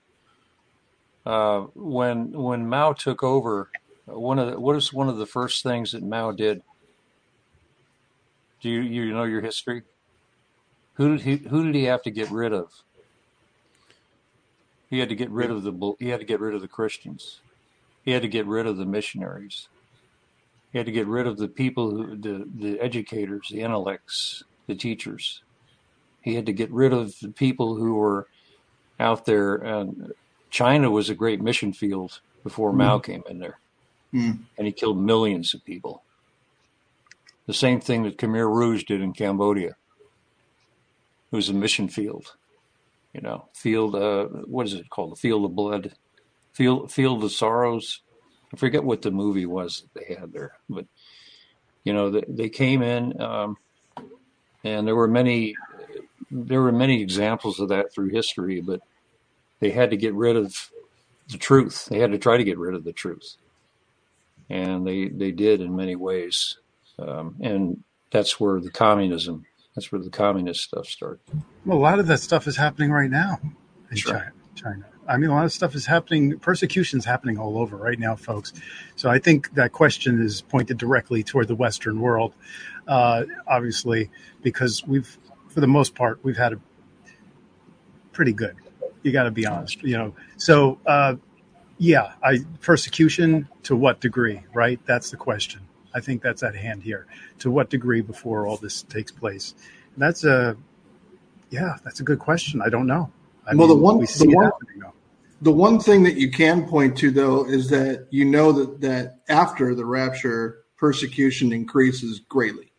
uh, 1.25 1.61
when 1.73 2.31
when 2.31 2.67
Mao 2.67 2.93
took 2.93 3.23
over, 3.23 3.69
one 4.05 4.39
of 4.39 4.51
the, 4.51 4.59
what 4.59 4.75
is 4.75 4.93
one 4.93 5.09
of 5.09 5.17
the 5.17 5.25
first 5.25 5.63
things 5.63 5.91
that 5.91 6.03
Mao 6.03 6.31
did? 6.31 6.61
Do 8.61 8.69
you 8.69 8.81
you 8.81 9.13
know 9.13 9.23
your 9.23 9.41
history? 9.41 9.83
Who 10.95 11.17
did 11.17 11.21
he 11.21 11.37
who 11.49 11.65
did 11.65 11.75
he 11.75 11.85
have 11.85 12.03
to 12.03 12.11
get 12.11 12.29
rid 12.29 12.53
of? 12.53 12.83
He 14.89 14.99
had 14.99 15.09
to 15.09 15.15
get 15.15 15.29
rid 15.29 15.49
of 15.49 15.63
the 15.63 15.93
he 15.99 16.09
had 16.09 16.19
to 16.19 16.25
get 16.25 16.39
rid 16.39 16.53
of 16.53 16.61
the 16.61 16.67
Christians. 16.67 17.41
He 18.03 18.11
had 18.11 18.21
to 18.21 18.27
get 18.27 18.45
rid 18.45 18.65
of 18.65 18.77
the 18.77 18.85
missionaries. 18.85 19.67
He 20.71 20.77
had 20.77 20.85
to 20.85 20.91
get 20.91 21.07
rid 21.07 21.25
of 21.25 21.37
the 21.37 21.47
people, 21.47 21.91
who, 21.91 22.15
the 22.15 22.47
the 22.53 22.79
educators, 22.79 23.49
the 23.49 23.61
intellects, 23.61 24.43
the 24.67 24.75
teachers. 24.75 25.41
He 26.21 26.35
had 26.35 26.45
to 26.45 26.53
get 26.53 26.71
rid 26.71 26.93
of 26.93 27.17
the 27.19 27.29
people 27.29 27.75
who 27.75 27.95
were 27.95 28.27
out 28.99 29.25
there. 29.25 29.55
And 29.55 30.13
China 30.49 30.91
was 30.91 31.09
a 31.09 31.15
great 31.15 31.41
mission 31.41 31.73
field 31.73 32.21
before 32.43 32.71
mm. 32.71 32.77
Mao 32.77 32.99
came 32.99 33.23
in 33.27 33.39
there, 33.39 33.59
mm. 34.13 34.39
and 34.57 34.67
he 34.67 34.71
killed 34.71 35.01
millions 35.01 35.53
of 35.53 35.65
people. 35.65 36.03
The 37.47 37.53
same 37.53 37.81
thing 37.81 38.03
that 38.03 38.17
Khmer 38.17 38.47
Rouge 38.47 38.83
did 38.83 39.01
in 39.01 39.13
Cambodia. 39.13 39.75
It 41.31 41.35
was 41.35 41.49
a 41.49 41.53
mission 41.53 41.87
field, 41.87 42.35
you 43.13 43.21
know, 43.21 43.45
field. 43.55 43.95
Uh, 43.95 44.25
what 44.25 44.67
is 44.67 44.73
it 44.73 44.89
called? 44.89 45.13
The 45.13 45.15
field 45.15 45.45
of 45.45 45.55
blood, 45.55 45.93
field 46.53 46.91
field 46.91 47.23
of 47.23 47.31
sorrows 47.31 48.01
I 48.53 48.57
forget 48.57 48.83
what 48.83 49.01
the 49.01 49.11
movie 49.11 49.45
was 49.45 49.83
that 49.93 50.07
they 50.07 50.15
had 50.15 50.33
there, 50.33 50.53
but 50.69 50.85
you 51.83 51.93
know, 51.93 52.09
they, 52.09 52.23
they 52.27 52.49
came 52.49 52.81
in, 52.81 53.19
um, 53.21 53.57
and 54.63 54.87
there 54.87 54.95
were 54.95 55.07
many, 55.07 55.55
there 56.29 56.61
were 56.61 56.71
many 56.71 57.01
examples 57.01 57.59
of 57.59 57.69
that 57.69 57.93
through 57.93 58.09
history, 58.09 58.61
but 58.61 58.81
they 59.59 59.71
had 59.71 59.89
to 59.91 59.97
get 59.97 60.13
rid 60.13 60.35
of 60.35 60.71
the 61.29 61.37
truth. 61.37 61.85
They 61.85 61.99
had 61.99 62.11
to 62.11 62.17
try 62.17 62.37
to 62.37 62.43
get 62.43 62.57
rid 62.57 62.75
of 62.75 62.83
the 62.83 62.93
truth, 62.93 63.37
and 64.49 64.85
they 64.85 65.09
they 65.09 65.31
did 65.31 65.61
in 65.61 65.75
many 65.75 65.95
ways, 65.95 66.57
um, 66.97 67.35
and 67.41 67.83
that's 68.11 68.39
where 68.39 68.59
the 68.59 68.71
communism, 68.71 69.45
that's 69.75 69.91
where 69.91 70.01
the 70.01 70.09
communist 70.09 70.61
stuff 70.61 70.87
started. 70.87 71.19
Well, 71.65 71.77
a 71.77 71.79
lot 71.79 71.99
of 71.99 72.07
that 72.07 72.19
stuff 72.19 72.47
is 72.47 72.57
happening 72.57 72.91
right 72.91 73.11
now 73.11 73.39
in 73.91 73.97
sure. 73.97 74.13
China. 74.13 74.31
China. 74.55 74.85
I 75.09 75.17
mean, 75.17 75.31
a 75.31 75.33
lot 75.33 75.45
of 75.45 75.51
stuff 75.51 75.73
is 75.73 75.87
happening. 75.87 76.37
Persecution 76.37 76.99
is 76.99 77.05
happening 77.05 77.39
all 77.39 77.57
over 77.57 77.75
right 77.75 77.97
now, 77.97 78.15
folks. 78.15 78.53
So 78.95 79.09
I 79.09 79.17
think 79.17 79.55
that 79.55 79.71
question 79.71 80.21
is 80.21 80.41
pointed 80.41 80.77
directly 80.77 81.23
toward 81.23 81.47
the 81.47 81.55
Western 81.55 81.99
world, 81.99 82.35
uh, 82.87 83.23
obviously, 83.47 84.11
because 84.43 84.85
we've, 84.85 85.17
for 85.47 85.61
the 85.61 85.67
most 85.67 85.95
part, 85.95 86.19
we've 86.21 86.37
had 86.37 86.53
a 86.53 86.61
pretty 88.11 88.33
good. 88.33 88.55
You 89.01 89.11
got 89.11 89.23
to 89.23 89.31
be 89.31 89.47
honest, 89.47 89.81
you 89.81 89.97
know. 89.97 90.13
So, 90.37 90.77
uh, 90.85 91.15
yeah, 91.79 92.13
I 92.21 92.39
persecution 92.61 93.47
to 93.63 93.75
what 93.75 94.01
degree, 94.01 94.43
right? 94.53 94.79
That's 94.85 95.09
the 95.09 95.17
question. 95.17 95.61
I 95.93 96.01
think 96.01 96.21
that's 96.21 96.43
at 96.43 96.53
hand 96.53 96.83
here. 96.83 97.07
To 97.39 97.49
what 97.49 97.71
degree 97.71 98.01
before 98.01 98.45
all 98.45 98.57
this 98.57 98.83
takes 98.83 99.11
place? 99.11 99.55
That's 99.97 100.23
a, 100.23 100.55
yeah, 101.49 101.77
that's 101.83 101.99
a 101.99 102.03
good 102.03 102.19
question. 102.19 102.61
I 102.61 102.69
don't 102.69 102.85
know. 102.85 103.11
I 103.47 103.55
well, 103.55 103.67
mean, 103.67 103.77
the 103.77 103.83
one, 103.83 103.97
we 103.97 104.05
see 104.05 104.27
the 104.27 104.35
one, 104.35 104.51
the 105.41 105.51
one 105.51 105.79
thing 105.79 106.03
that 106.03 106.15
you 106.15 106.31
can 106.31 106.67
point 106.67 106.97
to 106.97 107.11
though 107.11 107.45
is 107.45 107.69
that 107.69 108.07
you 108.09 108.25
know 108.25 108.51
that 108.51 108.81
that 108.81 109.19
after 109.29 109.73
the 109.73 109.85
rapture 109.85 110.63
persecution 110.77 111.51
increases 111.51 112.19
greatly. 112.19 112.71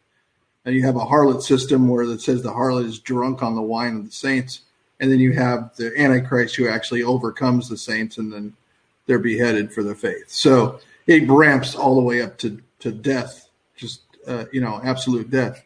And 0.64 0.74
you 0.74 0.84
have 0.84 0.96
a 0.96 1.00
harlot 1.00 1.42
system 1.42 1.88
where 1.88 2.02
it 2.02 2.20
says 2.20 2.42
the 2.42 2.52
harlot 2.52 2.86
is 2.86 2.98
drunk 2.98 3.42
on 3.42 3.54
the 3.54 3.62
wine 3.62 3.96
of 3.96 4.04
the 4.04 4.12
saints. 4.12 4.60
And 4.98 5.10
then 5.10 5.18
you 5.18 5.32
have 5.32 5.74
the 5.76 5.92
antichrist 5.98 6.56
who 6.56 6.68
actually 6.68 7.02
overcomes 7.02 7.68
the 7.68 7.78
saints 7.78 8.18
and 8.18 8.32
then 8.32 8.54
they're 9.06 9.18
beheaded 9.18 9.72
for 9.72 9.82
their 9.82 9.94
faith. 9.94 10.28
So 10.28 10.80
it 11.06 11.28
ramps 11.28 11.74
all 11.74 11.94
the 11.94 12.02
way 12.02 12.22
up 12.22 12.36
to 12.38 12.60
to 12.80 12.92
death 12.92 13.48
just 13.76 14.02
uh, 14.26 14.44
you 14.52 14.60
know 14.60 14.80
absolute 14.84 15.30
death. 15.30 15.64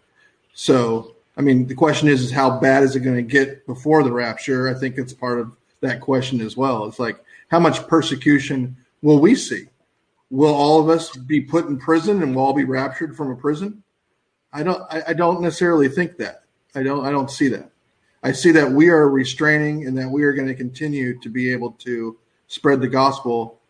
So 0.55 1.15
I 1.37 1.41
mean, 1.41 1.67
the 1.67 1.75
question 1.75 2.09
is, 2.09 2.23
is 2.23 2.31
how 2.31 2.61
bad 2.61 2.85
is 2.85 2.95
it 2.95 3.01
going 3.01 3.17
to 3.17 3.23
get 3.23 3.67
before 3.67 4.05
the 4.05 4.13
rapture? 4.13 4.69
I 4.69 4.79
think 4.79 4.99
it's 4.99 5.13
part 5.13 5.41
of 5.41 5.51
that 5.85 6.01
question 6.01 6.41
as 6.41 6.57
well. 6.57 6.87
It's 6.87 6.99
like, 6.99 7.23
how 7.49 7.61
much 7.61 7.87
persecution 7.87 8.77
will 9.03 9.21
we 9.21 9.35
see? 9.35 9.67
Will 10.31 10.55
all 10.55 10.81
of 10.81 10.89
us 10.89 11.17
be 11.17 11.41
put 11.41 11.67
in 11.67 11.79
prison 11.79 12.23
and 12.23 12.35
we'll 12.35 12.45
all 12.45 12.53
be 12.53 12.65
raptured 12.65 13.17
from 13.17 13.31
a 13.31 13.37
prison? 13.37 13.83
I 14.53 14.63
don't. 14.63 14.83
I, 14.91 15.03
I 15.09 15.13
don't 15.13 15.41
necessarily 15.41 15.89
think 15.89 16.17
that. 16.19 16.43
I 16.75 16.83
don't. 16.83 17.05
I 17.05 17.11
don't 17.11 17.31
see 17.31 17.49
that. 17.49 17.71
I 18.23 18.33
see 18.33 18.53
that 18.53 18.73
we 18.73 18.89
are 18.89 19.09
restraining 19.09 19.87
and 19.87 19.99
that 19.99 20.09
we 20.09 20.25
are 20.25 20.33
going 20.33 20.49
to 20.49 20.55
continue 20.55 21.19
to 21.21 21.29
be 21.29 21.53
able 21.53 21.73
to 21.73 22.17
spread 22.47 22.81
the 22.81 22.89
gospel 22.89 23.61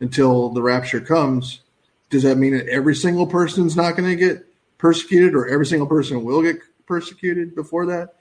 until 0.00 0.48
the 0.48 0.62
rapture 0.62 1.00
comes. 1.00 1.60
Does 2.08 2.22
that 2.22 2.38
mean 2.38 2.56
that 2.56 2.68
every 2.68 2.94
single 2.94 3.26
person 3.26 3.66
is 3.66 3.76
not 3.76 3.96
going 3.96 4.08
to 4.08 4.16
get 4.16 4.46
persecuted 4.78 5.34
or 5.34 5.46
every 5.46 5.66
single 5.66 5.86
person 5.86 6.24
will 6.24 6.40
get 6.40 6.56
persecuted 6.86 7.54
before 7.54 7.84
that? 7.86 8.14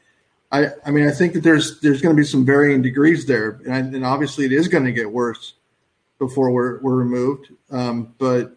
I, 0.51 0.67
I 0.85 0.91
mean, 0.91 1.07
I 1.07 1.11
think 1.11 1.33
that 1.33 1.43
there's 1.43 1.79
there's 1.81 2.01
going 2.01 2.15
to 2.15 2.19
be 2.19 2.25
some 2.25 2.45
varying 2.45 2.81
degrees 2.81 3.25
there, 3.25 3.59
and, 3.69 3.93
and 3.93 4.05
obviously 4.05 4.45
it 4.45 4.53
is 4.53 4.67
going 4.67 4.85
to 4.85 4.91
get 4.91 5.11
worse 5.11 5.53
before 6.19 6.51
we're 6.51 6.79
we're 6.79 6.95
removed. 6.95 7.49
Um, 7.69 8.13
but 8.17 8.55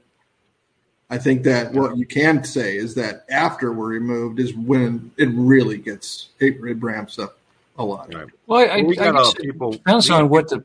I 1.10 1.18
think 1.18 1.42
that 1.42 1.72
what 1.72 1.96
you 1.96 2.06
can 2.06 2.44
say 2.44 2.76
is 2.76 2.94
that 2.94 3.24
after 3.28 3.72
we're 3.72 3.88
removed 3.88 4.38
is 4.38 4.54
when 4.54 5.10
it 5.16 5.28
really 5.32 5.78
gets 5.78 6.28
it, 6.38 6.54
it 6.62 6.82
ramps 6.82 7.18
up 7.18 7.38
a 7.76 7.84
lot. 7.84 8.14
Right. 8.14 8.26
Well, 8.46 8.70
I, 8.70 8.82
we 8.82 8.94
got 8.94 9.16
I 9.16 9.20
uh, 9.20 9.32
people 9.40 9.72
depends 9.72 10.08
on 10.10 10.28
what 10.28 10.48
the 10.48 10.64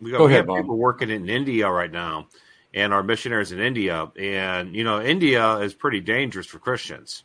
we 0.00 0.10
got, 0.10 0.18
Go 0.18 0.26
we 0.26 0.32
ahead, 0.32 0.48
people 0.48 0.76
working 0.76 1.10
in 1.10 1.28
India 1.28 1.70
right 1.70 1.90
now, 1.90 2.26
and 2.74 2.92
our 2.92 3.04
missionaries 3.04 3.52
in 3.52 3.60
India, 3.60 4.10
and 4.18 4.74
you 4.74 4.82
know, 4.82 5.00
India 5.00 5.58
is 5.58 5.74
pretty 5.74 6.00
dangerous 6.00 6.46
for 6.46 6.58
Christians, 6.58 7.22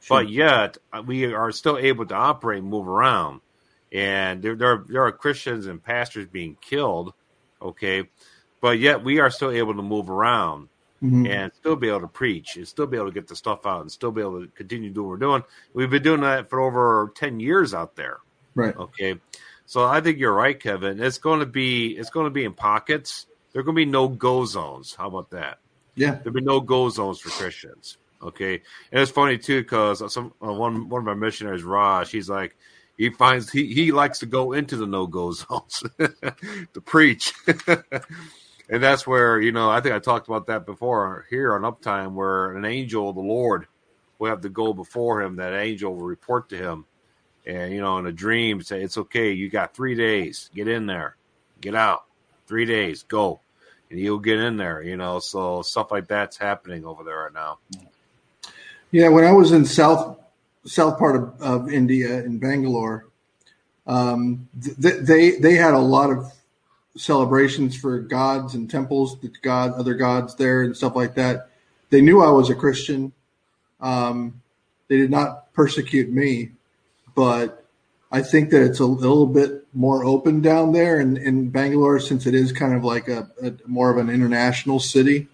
sure. 0.00 0.20
but 0.20 0.30
yet 0.30 0.78
uh, 0.92 1.02
we 1.04 1.32
are 1.32 1.52
still 1.52 1.78
able 1.78 2.06
to 2.06 2.14
operate, 2.14 2.62
and 2.62 2.68
move 2.68 2.88
around, 2.88 3.40
and 3.92 4.42
there 4.42 4.54
there 4.56 4.72
are, 4.72 4.84
there 4.88 5.04
are 5.04 5.12
Christians 5.12 5.66
and 5.66 5.82
pastors 5.82 6.26
being 6.26 6.56
killed, 6.60 7.14
okay, 7.60 8.08
but 8.60 8.78
yet 8.78 9.04
we 9.04 9.20
are 9.20 9.30
still 9.30 9.50
able 9.50 9.74
to 9.74 9.82
move 9.82 10.10
around 10.10 10.68
mm-hmm. 11.02 11.26
and 11.26 11.52
still 11.54 11.76
be 11.76 11.88
able 11.88 12.00
to 12.00 12.08
preach 12.08 12.56
and 12.56 12.66
still 12.66 12.86
be 12.86 12.96
able 12.96 13.06
to 13.08 13.12
get 13.12 13.28
the 13.28 13.36
stuff 13.36 13.66
out 13.66 13.80
and 13.82 13.90
still 13.90 14.12
be 14.12 14.20
able 14.20 14.42
to 14.42 14.48
continue 14.48 14.90
doing 14.90 15.08
what 15.08 15.12
we're 15.12 15.26
doing. 15.26 15.44
We've 15.72 15.90
been 15.90 16.02
doing 16.02 16.20
that 16.22 16.50
for 16.50 16.60
over 16.60 17.12
10 17.16 17.40
years 17.40 17.74
out 17.74 17.96
there. 17.96 18.18
Right. 18.54 18.76
Okay. 18.76 19.16
So 19.66 19.84
I 19.84 20.00
think 20.00 20.18
you're 20.18 20.34
right, 20.34 20.58
Kevin. 20.58 21.00
It's 21.02 21.18
going 21.18 21.40
to 21.40 21.46
be 21.46 21.96
it's 21.96 22.10
going 22.10 22.26
to 22.26 22.30
be 22.30 22.44
in 22.44 22.52
pockets. 22.52 23.26
There 23.52 23.60
are 23.60 23.62
going 23.62 23.76
to 23.76 23.80
be 23.80 23.90
no 23.90 24.08
go 24.08 24.44
zones. 24.44 24.94
How 24.94 25.08
about 25.08 25.30
that? 25.30 25.58
Yeah. 25.94 26.14
There'll 26.14 26.32
be 26.32 26.40
no 26.40 26.60
go 26.60 26.88
zones 26.88 27.20
for 27.20 27.30
Christians. 27.30 27.96
Okay. 28.22 28.62
And 28.92 29.00
it's 29.00 29.10
funny 29.10 29.38
too 29.38 29.62
because 29.62 30.12
some 30.12 30.32
uh, 30.44 30.52
one 30.52 30.88
one 30.88 31.02
of 31.02 31.08
our 31.08 31.14
missionaries, 31.14 31.62
Raj, 31.62 32.10
he's 32.10 32.28
like 32.28 32.56
he 32.96 33.08
finds 33.08 33.50
he, 33.50 33.72
he 33.72 33.92
likes 33.92 34.18
to 34.18 34.26
go 34.26 34.52
into 34.52 34.76
the 34.76 34.86
no 34.86 35.06
go 35.06 35.32
zones 35.32 35.82
to 35.98 36.80
preach. 36.84 37.32
and 38.70 38.82
that's 38.82 39.06
where 39.06 39.40
you 39.40 39.52
know 39.52 39.70
I 39.70 39.80
think 39.80 39.94
I 39.94 39.98
talked 39.98 40.28
about 40.28 40.48
that 40.48 40.66
before 40.66 41.26
here 41.30 41.54
on 41.54 41.62
Uptime, 41.62 42.12
where 42.12 42.54
an 42.54 42.66
angel 42.66 43.08
of 43.08 43.14
the 43.14 43.22
Lord 43.22 43.66
will 44.18 44.28
have 44.28 44.42
to 44.42 44.50
go 44.50 44.74
before 44.74 45.22
him. 45.22 45.36
That 45.36 45.54
angel 45.54 45.94
will 45.94 46.06
report 46.06 46.50
to 46.50 46.58
him, 46.58 46.84
and 47.46 47.72
you 47.72 47.80
know, 47.80 47.96
in 47.98 48.06
a 48.06 48.12
dream, 48.12 48.62
say 48.62 48.82
it's 48.82 48.98
okay. 48.98 49.32
You 49.32 49.48
got 49.48 49.74
three 49.74 49.94
days. 49.94 50.50
Get 50.54 50.68
in 50.68 50.86
there. 50.86 51.16
Get 51.60 51.74
out. 51.74 52.04
Three 52.46 52.66
days. 52.66 53.02
Go, 53.04 53.40
and 53.90 53.98
you'll 53.98 54.18
get 54.18 54.38
in 54.38 54.58
there. 54.58 54.82
You 54.82 54.98
know, 54.98 55.20
so 55.20 55.62
stuff 55.62 55.90
like 55.90 56.08
that's 56.08 56.36
happening 56.36 56.84
over 56.84 57.02
there 57.02 57.16
right 57.16 57.32
now. 57.32 57.58
Yeah, 57.70 57.80
when 58.92 59.24
I 59.24 59.32
was 59.32 59.52
in 59.52 59.64
south 59.64 60.18
south 60.64 60.98
part 60.98 61.16
of, 61.16 61.40
of 61.40 61.72
India 61.72 62.22
in 62.22 62.38
Bangalore, 62.38 63.06
um, 63.86 64.48
th- 64.60 64.98
they 65.02 65.32
they 65.32 65.54
had 65.54 65.74
a 65.74 65.78
lot 65.78 66.10
of 66.10 66.32
celebrations 66.96 67.76
for 67.76 68.00
gods 68.00 68.54
and 68.54 68.70
temples, 68.70 69.18
the 69.20 69.30
god, 69.42 69.72
other 69.74 69.94
gods 69.94 70.34
there 70.36 70.62
and 70.62 70.76
stuff 70.76 70.96
like 70.96 71.14
that. 71.14 71.48
They 71.90 72.00
knew 72.00 72.22
I 72.22 72.30
was 72.30 72.50
a 72.50 72.54
Christian. 72.54 73.12
Um, 73.80 74.42
they 74.88 74.96
did 74.96 75.10
not 75.10 75.52
persecute 75.52 76.10
me, 76.10 76.50
but 77.14 77.64
I 78.12 78.22
think 78.22 78.50
that 78.50 78.62
it's 78.62 78.80
a 78.80 78.86
little 78.86 79.26
bit 79.26 79.66
more 79.72 80.04
open 80.04 80.40
down 80.40 80.72
there 80.72 81.00
in, 81.00 81.16
in 81.16 81.50
Bangalore 81.50 82.00
since 82.00 82.26
it 82.26 82.34
is 82.34 82.50
kind 82.52 82.74
of 82.74 82.84
like 82.84 83.08
a, 83.08 83.30
a 83.42 83.52
more 83.66 83.90
of 83.90 83.98
an 83.98 84.10
international 84.10 84.80
city. 84.80 85.28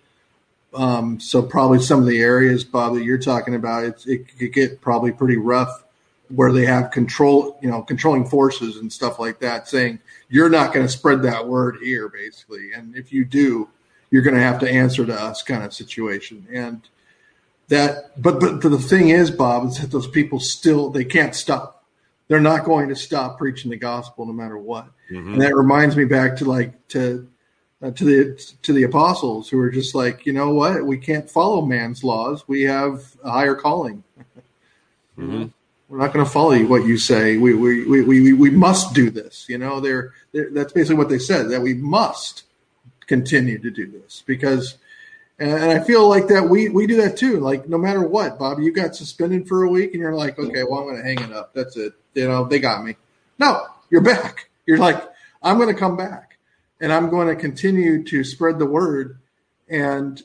Um, 0.76 1.18
so 1.20 1.42
probably 1.42 1.80
some 1.80 2.00
of 2.00 2.06
the 2.06 2.20
areas, 2.20 2.62
Bob, 2.62 2.94
that 2.94 3.04
you're 3.04 3.18
talking 3.18 3.54
about, 3.54 3.84
it's, 3.84 4.06
it 4.06 4.38
could 4.38 4.52
get 4.52 4.80
probably 4.80 5.10
pretty 5.10 5.38
rough 5.38 5.84
where 6.28 6.52
they 6.52 6.66
have 6.66 6.90
control, 6.90 7.58
you 7.62 7.70
know, 7.70 7.82
controlling 7.82 8.26
forces 8.26 8.76
and 8.76 8.92
stuff 8.92 9.18
like 9.18 9.38
that, 9.40 9.68
saying 9.68 9.98
you're 10.28 10.50
not 10.50 10.74
going 10.74 10.84
to 10.84 10.92
spread 10.92 11.22
that 11.22 11.46
word 11.46 11.78
here, 11.82 12.08
basically. 12.08 12.72
And 12.72 12.96
if 12.96 13.12
you 13.12 13.24
do, 13.24 13.68
you're 14.10 14.22
going 14.22 14.36
to 14.36 14.42
have 14.42 14.60
to 14.60 14.70
answer 14.70 15.06
to 15.06 15.14
us, 15.14 15.42
kind 15.42 15.64
of 15.64 15.72
situation. 15.72 16.46
And 16.52 16.82
that, 17.68 18.20
but 18.20 18.40
but 18.40 18.60
the 18.62 18.78
thing 18.78 19.08
is, 19.08 19.30
Bob, 19.30 19.68
is 19.68 19.78
that 19.78 19.90
those 19.90 20.08
people 20.08 20.40
still 20.40 20.90
they 20.90 21.04
can't 21.04 21.34
stop. 21.34 21.84
They're 22.28 22.40
not 22.40 22.64
going 22.64 22.88
to 22.88 22.96
stop 22.96 23.38
preaching 23.38 23.70
the 23.70 23.76
gospel 23.76 24.26
no 24.26 24.32
matter 24.32 24.58
what. 24.58 24.88
Mm-hmm. 25.10 25.34
And 25.34 25.42
that 25.42 25.54
reminds 25.54 25.96
me 25.96 26.04
back 26.04 26.36
to 26.36 26.44
like 26.44 26.88
to 26.88 27.28
uh, 27.82 27.90
to 27.90 28.04
the 28.04 28.54
to 28.62 28.72
the 28.72 28.84
apostles 28.84 29.48
who 29.48 29.58
are 29.58 29.70
just 29.70 29.94
like, 29.94 30.26
you 30.26 30.32
know 30.32 30.52
what, 30.52 30.84
we 30.84 30.98
can't 30.98 31.30
follow 31.30 31.62
man's 31.62 32.02
laws. 32.02 32.46
We 32.48 32.62
have 32.62 33.04
a 33.22 33.30
higher 33.30 33.54
calling. 33.54 34.02
Mm-hmm 35.18 35.46
we're 35.88 35.98
not 35.98 36.12
going 36.12 36.24
to 36.24 36.30
follow 36.30 36.52
you 36.52 36.66
what 36.66 36.84
you 36.84 36.98
say. 36.98 37.36
We, 37.36 37.54
we, 37.54 37.84
we, 37.84 38.02
we, 38.02 38.32
we 38.32 38.50
must 38.50 38.94
do 38.94 39.10
this. 39.10 39.48
You 39.48 39.58
know, 39.58 39.80
they're, 39.80 40.12
they're, 40.32 40.50
that's 40.50 40.72
basically 40.72 40.96
what 40.96 41.08
they 41.08 41.18
said 41.18 41.50
that 41.50 41.60
we 41.60 41.74
must 41.74 42.44
continue 43.06 43.58
to 43.58 43.70
do 43.70 43.86
this 43.86 44.22
because, 44.26 44.78
and 45.38 45.70
I 45.70 45.78
feel 45.84 46.08
like 46.08 46.26
that 46.28 46.48
we, 46.48 46.70
we 46.70 46.86
do 46.86 46.96
that 47.02 47.16
too. 47.16 47.38
Like 47.38 47.68
no 47.68 47.78
matter 47.78 48.02
what, 48.02 48.38
Bobby, 48.38 48.64
you 48.64 48.72
got 48.72 48.96
suspended 48.96 49.46
for 49.46 49.62
a 49.62 49.68
week 49.68 49.92
and 49.92 50.00
you're 50.00 50.14
like, 50.14 50.38
okay, 50.38 50.64
well, 50.64 50.80
I'm 50.80 50.86
going 50.86 50.96
to 50.96 51.02
hang 51.02 51.30
it 51.30 51.36
up. 51.36 51.54
That's 51.54 51.76
it. 51.76 51.92
You 52.14 52.28
know, 52.28 52.44
they 52.44 52.58
got 52.58 52.84
me. 52.84 52.96
No, 53.38 53.66
you're 53.90 54.00
back. 54.00 54.48
You're 54.66 54.78
like, 54.78 55.00
I'm 55.42 55.58
going 55.58 55.72
to 55.72 55.78
come 55.78 55.96
back 55.96 56.25
and 56.80 56.92
I'm 56.92 57.10
going 57.10 57.28
to 57.28 57.36
continue 57.36 58.02
to 58.04 58.24
spread 58.24 58.58
the 58.58 58.66
word. 58.66 59.18
And 59.68 60.22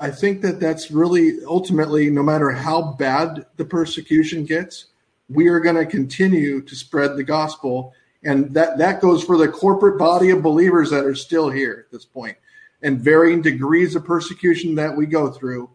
I 0.00 0.10
think 0.10 0.42
that 0.42 0.60
that's 0.60 0.90
really 0.90 1.44
ultimately, 1.44 2.10
no 2.10 2.22
matter 2.22 2.50
how 2.50 2.92
bad 2.98 3.46
the 3.56 3.64
persecution 3.64 4.44
gets, 4.44 4.86
we 5.28 5.48
are 5.48 5.60
going 5.60 5.76
to 5.76 5.86
continue 5.86 6.60
to 6.62 6.74
spread 6.74 7.16
the 7.16 7.24
gospel. 7.24 7.94
And 8.22 8.52
that, 8.54 8.78
that 8.78 9.00
goes 9.00 9.22
for 9.22 9.36
the 9.36 9.48
corporate 9.48 9.98
body 9.98 10.30
of 10.30 10.42
believers 10.42 10.90
that 10.90 11.04
are 11.04 11.14
still 11.14 11.50
here 11.50 11.86
at 11.86 11.92
this 11.92 12.04
point 12.04 12.36
and 12.82 13.00
varying 13.00 13.40
degrees 13.40 13.96
of 13.96 14.04
persecution 14.04 14.74
that 14.74 14.94
we 14.94 15.06
go 15.06 15.30
through. 15.30 15.70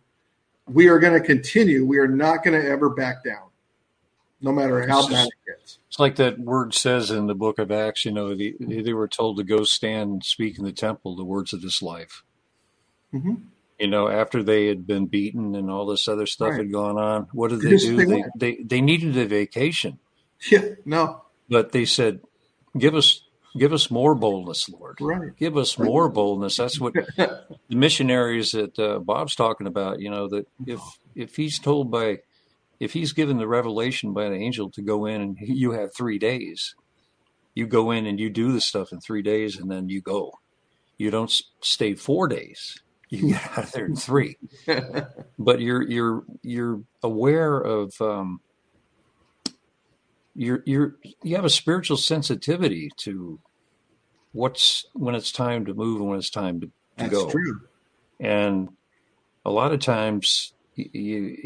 We 0.67 0.87
are 0.87 0.99
going 0.99 1.19
to 1.19 1.25
continue. 1.25 1.85
We 1.85 1.97
are 1.97 2.07
not 2.07 2.43
going 2.43 2.59
to 2.59 2.67
ever 2.67 2.89
back 2.89 3.23
down, 3.23 3.48
no 4.41 4.51
matter 4.51 4.87
how 4.87 5.07
bad 5.07 5.27
it 5.27 5.57
gets. 5.57 5.79
It's 5.87 5.99
like 5.99 6.15
that 6.15 6.39
word 6.39 6.73
says 6.73 7.11
in 7.11 7.27
the 7.27 7.35
book 7.35 7.59
of 7.59 7.71
Acts, 7.71 8.05
you 8.05 8.11
know, 8.11 8.35
the, 8.35 8.55
they 8.59 8.93
were 8.93 9.07
told 9.07 9.37
to 9.37 9.43
go 9.43 9.63
stand 9.63 10.11
and 10.11 10.23
speak 10.23 10.57
in 10.57 10.65
the 10.65 10.71
temple 10.71 11.15
the 11.15 11.23
words 11.23 11.53
of 11.53 11.61
this 11.61 11.81
life. 11.81 12.23
Mm-hmm 13.13 13.35
you 13.79 13.87
know, 13.87 14.09
after 14.09 14.43
they 14.43 14.67
had 14.67 14.85
been 14.85 15.07
beaten 15.07 15.55
and 15.55 15.71
all 15.71 15.85
this 15.85 16.07
other 16.07 16.25
stuff 16.25 16.49
right. 16.49 16.59
had 16.59 16.71
gone 16.71 16.97
on, 16.97 17.27
what 17.31 17.49
did 17.49 17.61
they 17.61 17.77
do? 17.77 17.95
They, 17.95 18.05
they, 18.05 18.23
they, 18.35 18.63
they 18.63 18.81
needed 18.81 19.17
a 19.17 19.25
vacation. 19.25 19.99
Yeah, 20.51 20.65
no. 20.85 21.23
But 21.47 21.71
they 21.71 21.85
said, 21.85 22.19
give 22.77 22.93
us 22.93 23.23
give 23.57 23.73
us 23.73 23.89
more 23.89 24.15
boldness, 24.15 24.69
Lord. 24.69 24.97
Right. 24.99 25.35
Give 25.37 25.57
us 25.57 25.79
more 25.79 26.09
boldness. 26.09 26.57
That's 26.57 26.79
what 26.79 26.93
the 27.17 27.47
missionaries 27.69 28.51
that 28.51 28.77
uh, 28.77 28.99
Bob's 28.99 29.35
talking 29.35 29.65
about. 29.65 29.99
You 30.01 30.11
know 30.11 30.27
that 30.27 30.47
if 30.67 30.81
if 31.15 31.35
he's 31.35 31.57
told 31.57 31.89
by 31.89 32.19
if 32.79 32.93
he's 32.93 33.13
given 33.13 33.37
the 33.37 33.47
revelation 33.47 34.13
by 34.13 34.29
the 34.29 34.35
angel 34.35 34.69
to 34.71 34.81
go 34.81 35.05
in 35.05 35.21
and 35.21 35.37
you 35.41 35.71
have 35.71 35.93
three 35.95 36.19
days, 36.19 36.75
you 37.55 37.67
go 37.67 37.91
in 37.91 38.05
and 38.05 38.19
you 38.19 38.29
do 38.29 38.51
the 38.51 38.61
stuff 38.61 38.91
in 38.91 38.99
three 38.99 39.21
days 39.21 39.57
and 39.57 39.69
then 39.69 39.89
you 39.89 40.01
go. 40.01 40.33
You 40.97 41.11
don't 41.11 41.31
stay 41.61 41.93
four 41.93 42.27
days 42.27 42.81
you 43.09 43.29
get 43.29 43.57
out 43.57 43.63
of 43.65 43.71
there 43.71 43.85
in 43.85 43.95
three. 43.95 44.37
but 45.39 45.59
you're 45.59 45.81
you're 45.81 46.23
you're 46.43 46.81
aware 47.03 47.57
of 47.59 47.93
um, 48.01 48.39
you're 50.35 50.63
you're 50.65 50.95
you 51.23 51.35
have 51.35 51.45
a 51.45 51.49
spiritual 51.49 51.97
sensitivity 51.97 52.89
to 52.97 53.39
what's 54.31 54.85
when 54.93 55.15
it's 55.15 55.31
time 55.31 55.65
to 55.65 55.73
move 55.73 55.99
and 55.99 56.09
when 56.09 56.19
it's 56.19 56.29
time 56.29 56.61
to, 56.61 56.67
to 56.67 56.71
That's 56.97 57.11
go. 57.11 57.29
True. 57.29 57.61
And 58.19 58.69
a 59.43 59.49
lot 59.49 59.73
of 59.73 59.79
times 59.79 60.53
you 60.93 61.37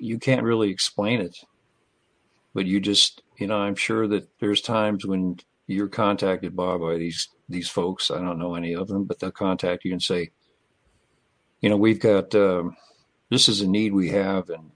you 0.00 0.18
can't 0.18 0.42
really 0.42 0.70
explain 0.70 1.20
it, 1.20 1.38
but 2.54 2.66
you 2.66 2.80
just 2.80 3.22
you 3.36 3.46
know 3.46 3.58
I'm 3.58 3.76
sure 3.76 4.06
that 4.08 4.28
there's 4.40 4.60
times 4.60 5.06
when 5.06 5.38
you're 5.66 5.88
contacted 5.88 6.56
by 6.56 6.76
by 6.76 6.96
these 6.96 7.28
these 7.48 7.68
folks. 7.68 8.10
I 8.10 8.18
don't 8.18 8.38
know 8.38 8.54
any 8.54 8.74
of 8.74 8.88
them, 8.88 9.04
but 9.04 9.18
they'll 9.18 9.30
contact 9.30 9.84
you 9.84 9.92
and 9.92 10.02
say, 10.02 10.30
you 11.60 11.68
know, 11.68 11.76
we've 11.76 12.00
got 12.00 12.34
um, 12.34 12.76
this 13.30 13.48
is 13.48 13.60
a 13.60 13.68
need 13.68 13.92
we 13.92 14.10
have, 14.10 14.50
and 14.50 14.70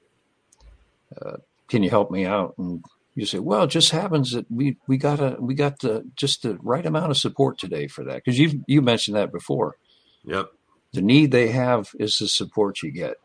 uh, 1.20 1.36
can 1.68 1.82
you 1.82 1.90
help 1.90 2.10
me 2.10 2.24
out? 2.24 2.54
And 2.58 2.84
you 3.14 3.26
say, 3.26 3.38
well, 3.38 3.64
it 3.64 3.70
just 3.70 3.90
happens 3.90 4.32
that 4.32 4.50
we 4.50 4.76
we 4.86 4.96
got 4.96 5.20
a 5.20 5.36
we 5.40 5.54
got 5.54 5.80
the 5.80 6.08
just 6.16 6.42
the 6.42 6.58
right 6.62 6.86
amount 6.86 7.10
of 7.10 7.16
support 7.16 7.58
today 7.58 7.88
for 7.88 8.04
that 8.04 8.16
because 8.16 8.38
you 8.38 8.62
you 8.66 8.82
mentioned 8.82 9.16
that 9.16 9.32
before. 9.32 9.76
Yep. 10.24 10.50
The 10.92 11.02
need 11.02 11.30
they 11.30 11.48
have 11.48 11.90
is 11.98 12.18
the 12.18 12.28
support 12.28 12.82
you 12.82 12.90
get. 12.90 13.16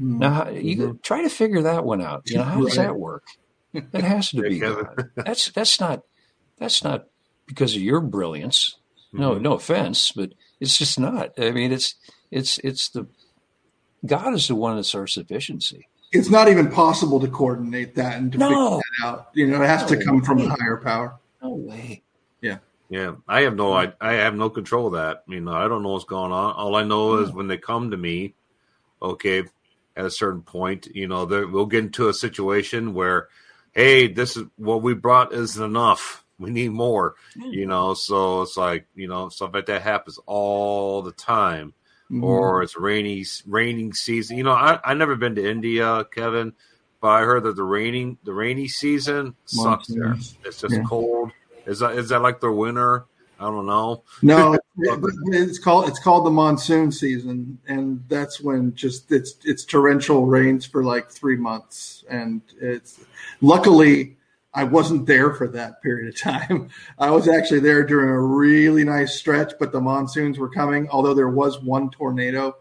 Mm-hmm. 0.00 0.18
Now 0.18 0.48
you 0.48 0.76
mm-hmm. 0.76 0.96
try 1.02 1.22
to 1.22 1.28
figure 1.28 1.62
that 1.62 1.84
one 1.84 2.00
out. 2.00 2.28
You 2.30 2.38
know 2.38 2.44
how 2.44 2.60
does 2.60 2.76
that 2.76 2.96
work? 2.96 3.24
It 3.72 4.02
has 4.02 4.30
to 4.30 4.42
be 4.42 4.58
God. 4.58 5.10
That's 5.14 5.52
that's 5.52 5.78
not 5.78 6.02
that's 6.58 6.82
not 6.82 7.04
because 7.46 7.76
of 7.76 7.82
your 7.82 8.00
brilliance. 8.00 8.74
No, 9.12 9.34
mm-hmm. 9.34 9.42
no 9.44 9.52
offense, 9.52 10.10
but 10.10 10.32
it's 10.58 10.76
just 10.76 10.98
not. 10.98 11.38
I 11.38 11.52
mean, 11.52 11.70
it's 11.70 11.94
it's 12.32 12.58
it's 12.58 12.88
the 12.88 13.06
God 14.04 14.34
is 14.34 14.48
the 14.48 14.56
one 14.56 14.74
that's 14.74 14.92
our 14.96 15.06
sufficiency. 15.06 15.86
It's 16.10 16.30
not 16.30 16.48
even 16.48 16.70
possible 16.70 17.20
to 17.20 17.28
coordinate 17.28 17.94
that 17.94 18.18
and 18.18 18.32
to 18.32 18.38
no. 18.38 18.48
figure 18.48 18.82
that 18.98 19.06
out. 19.06 19.28
You 19.34 19.46
know, 19.46 19.62
it 19.62 19.66
has 19.66 19.82
no 19.82 19.96
to 19.96 20.04
come 20.04 20.18
way. 20.18 20.24
from 20.24 20.40
a 20.40 20.48
higher 20.48 20.78
power. 20.78 21.20
No 21.40 21.50
way. 21.50 22.02
Yeah. 22.40 22.58
Yeah, 22.88 23.14
I 23.28 23.42
have 23.42 23.54
no, 23.54 23.72
I, 23.72 23.92
I 24.00 24.14
have 24.14 24.34
no 24.34 24.50
control 24.50 24.88
of 24.88 24.94
that. 24.94 25.22
You 25.28 25.40
know, 25.40 25.52
I 25.52 25.68
don't 25.68 25.84
know 25.84 25.90
what's 25.90 26.04
going 26.04 26.32
on. 26.32 26.54
All 26.54 26.74
I 26.74 26.82
know 26.82 27.18
is 27.18 27.30
when 27.30 27.46
they 27.46 27.56
come 27.56 27.92
to 27.92 27.96
me, 27.96 28.34
okay, 29.00 29.44
at 29.96 30.06
a 30.06 30.10
certain 30.10 30.42
point, 30.42 30.88
you 30.94 31.08
know, 31.08 31.24
we'll 31.24 31.66
get 31.66 31.84
into 31.84 32.08
a 32.08 32.14
situation 32.14 32.94
where, 32.94 33.28
hey, 33.72 34.08
this 34.08 34.36
is 34.36 34.44
what 34.56 34.82
we 34.82 34.94
brought 34.94 35.32
isn't 35.32 35.62
enough. 35.62 36.24
We 36.38 36.50
need 36.50 36.70
more, 36.70 37.16
you 37.36 37.66
know. 37.66 37.92
So 37.94 38.42
it's 38.42 38.56
like, 38.56 38.86
you 38.94 39.08
know, 39.08 39.28
stuff 39.28 39.50
like 39.52 39.66
that 39.66 39.82
happens 39.82 40.18
all 40.26 41.02
the 41.02 41.12
time 41.12 41.74
mm-hmm. 42.10 42.24
or 42.24 42.62
it's 42.62 42.76
rainy 42.76 43.24
raining 43.46 43.92
season. 43.92 44.36
You 44.36 44.44
know, 44.44 44.52
I 44.52 44.80
I 44.82 44.94
never 44.94 45.16
been 45.16 45.36
to 45.36 45.48
India, 45.48 46.04
Kevin, 46.10 46.52
but 47.00 47.08
I 47.08 47.20
heard 47.20 47.44
that 47.44 47.56
the 47.56 47.62
raining 47.62 48.18
the 48.24 48.32
rainy 48.32 48.68
season 48.68 49.36
sucks 49.46 49.88
there. 49.88 50.16
It's 50.44 50.60
just 50.60 50.74
yeah. 50.74 50.82
cold. 50.86 51.32
Is 51.66 51.80
that 51.80 51.96
is 51.96 52.08
that 52.08 52.22
like 52.22 52.40
the 52.40 52.50
winter? 52.50 53.06
I 53.40 53.44
don't 53.44 53.64
know. 53.64 54.02
No, 54.20 54.58
it's 54.78 55.58
called 55.58 55.88
it's 55.88 55.98
called 55.98 56.26
the 56.26 56.30
monsoon 56.30 56.92
season, 56.92 57.58
and 57.66 58.04
that's 58.06 58.38
when 58.38 58.74
just 58.74 59.10
it's 59.10 59.34
it's 59.44 59.64
torrential 59.64 60.26
rains 60.26 60.66
for 60.66 60.84
like 60.84 61.10
three 61.10 61.36
months, 61.36 62.04
and 62.10 62.42
it's 62.60 63.00
luckily 63.40 64.18
I 64.52 64.64
wasn't 64.64 65.06
there 65.06 65.32
for 65.32 65.48
that 65.48 65.80
period 65.82 66.08
of 66.08 66.20
time. 66.20 66.68
I 66.98 67.10
was 67.10 67.28
actually 67.28 67.60
there 67.60 67.82
during 67.82 68.10
a 68.10 68.20
really 68.20 68.84
nice 68.84 69.18
stretch, 69.18 69.54
but 69.58 69.72
the 69.72 69.80
monsoons 69.80 70.38
were 70.38 70.50
coming. 70.50 70.88
Although 70.90 71.14
there 71.14 71.30
was 71.30 71.62
one 71.62 71.90
tornado 71.90 72.56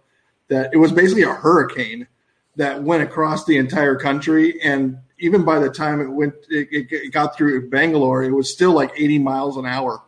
that 0.48 0.74
it 0.74 0.78
was 0.78 0.94
basically 0.94 1.24
a 1.24 1.34
hurricane 1.34 2.08
that 2.56 2.82
went 2.82 3.04
across 3.04 3.46
the 3.46 3.58
entire 3.58 3.98
country, 3.98 4.62
and 4.62 4.98
even 5.20 5.44
by 5.44 5.60
the 5.60 5.70
time 5.70 6.00
it 6.00 6.10
went, 6.10 6.34
it, 6.50 6.88
it 6.90 7.12
got 7.12 7.36
through 7.36 7.70
Bangalore, 7.70 8.24
it 8.24 8.32
was 8.32 8.50
still 8.50 8.72
like 8.72 8.92
80 8.96 9.20
miles 9.20 9.58
an 9.58 9.66
hour. 9.66 10.02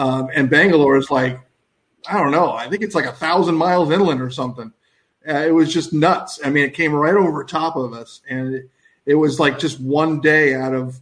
Um, 0.00 0.30
and 0.34 0.48
Bangalore 0.48 0.96
is 0.96 1.10
like, 1.10 1.38
I 2.08 2.16
don't 2.16 2.30
know, 2.30 2.52
I 2.52 2.70
think 2.70 2.82
it's 2.82 2.94
like 2.94 3.04
a 3.04 3.12
thousand 3.12 3.56
miles 3.56 3.90
inland 3.90 4.22
or 4.22 4.30
something. 4.30 4.72
Uh, 5.28 5.44
it 5.46 5.50
was 5.50 5.70
just 5.70 5.92
nuts. 5.92 6.40
I 6.42 6.48
mean, 6.48 6.64
it 6.64 6.72
came 6.72 6.94
right 6.94 7.12
over 7.12 7.44
top 7.44 7.76
of 7.76 7.92
us, 7.92 8.22
and 8.26 8.54
it, 8.54 8.70
it 9.04 9.14
was 9.16 9.38
like 9.38 9.58
just 9.58 9.78
one 9.78 10.22
day 10.22 10.54
out 10.54 10.72
of 10.72 10.98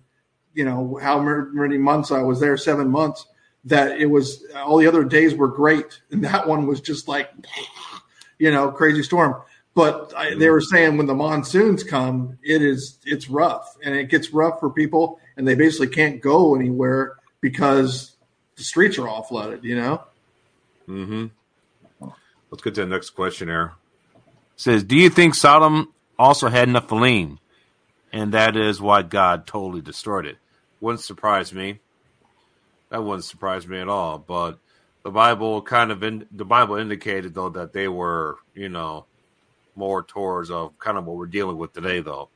you 0.52 0.64
know 0.64 0.98
how 1.00 1.20
many 1.20 1.78
months 1.78 2.10
I 2.10 2.22
was 2.22 2.40
there, 2.40 2.56
seven 2.56 2.90
months. 2.90 3.24
That 3.66 4.00
it 4.00 4.06
was 4.06 4.44
all 4.56 4.78
the 4.78 4.88
other 4.88 5.04
days 5.04 5.32
were 5.32 5.46
great, 5.46 6.00
and 6.10 6.24
that 6.24 6.48
one 6.48 6.66
was 6.66 6.80
just 6.80 7.06
like 7.06 7.30
you 8.40 8.50
know 8.50 8.72
crazy 8.72 9.04
storm. 9.04 9.40
But 9.74 10.12
I, 10.16 10.34
they 10.34 10.50
were 10.50 10.60
saying 10.60 10.96
when 10.96 11.06
the 11.06 11.14
monsoons 11.14 11.84
come, 11.84 12.36
it 12.42 12.62
is 12.62 12.98
it's 13.04 13.30
rough, 13.30 13.76
and 13.84 13.94
it 13.94 14.10
gets 14.10 14.32
rough 14.32 14.58
for 14.58 14.70
people, 14.70 15.20
and 15.36 15.46
they 15.46 15.54
basically 15.54 15.86
can't 15.86 16.20
go 16.20 16.56
anywhere 16.56 17.18
because 17.40 18.16
the 18.58 18.64
streets 18.64 18.98
are 18.98 19.08
all 19.08 19.22
flooded. 19.22 19.64
You 19.64 19.76
know. 19.76 20.04
Mm-hmm. 20.86 21.26
Let's 22.50 22.62
get 22.62 22.74
to 22.74 22.82
the 22.82 22.86
next 22.86 23.10
question 23.10 23.48
here. 23.48 23.72
It 24.14 24.22
says, 24.56 24.84
do 24.84 24.96
you 24.96 25.10
think 25.10 25.34
Sodom 25.34 25.92
also 26.18 26.48
had 26.48 26.68
Nephilim? 26.68 27.38
and 28.12 28.32
that 28.32 28.56
is 28.56 28.80
why 28.80 29.02
God 29.02 29.46
totally 29.46 29.80
destroyed 29.80 30.26
it. 30.26 30.38
Wouldn't 30.80 31.02
surprise 31.02 31.52
me. 31.52 31.80
That 32.90 33.04
wouldn't 33.04 33.24
surprise 33.24 33.66
me 33.66 33.80
at 33.80 33.88
all. 33.88 34.18
But 34.18 34.58
the 35.02 35.10
Bible 35.10 35.62
kind 35.62 35.90
of 35.90 36.02
in, 36.02 36.26
the 36.32 36.44
Bible 36.44 36.76
indicated 36.76 37.34
though 37.34 37.50
that 37.50 37.72
they 37.72 37.88
were, 37.88 38.38
you 38.54 38.68
know, 38.68 39.04
more 39.76 40.02
towards 40.02 40.50
of 40.50 40.78
kind 40.78 40.96
of 40.96 41.04
what 41.04 41.16
we're 41.16 41.26
dealing 41.26 41.58
with 41.58 41.72
today, 41.72 42.00
though. 42.00 42.28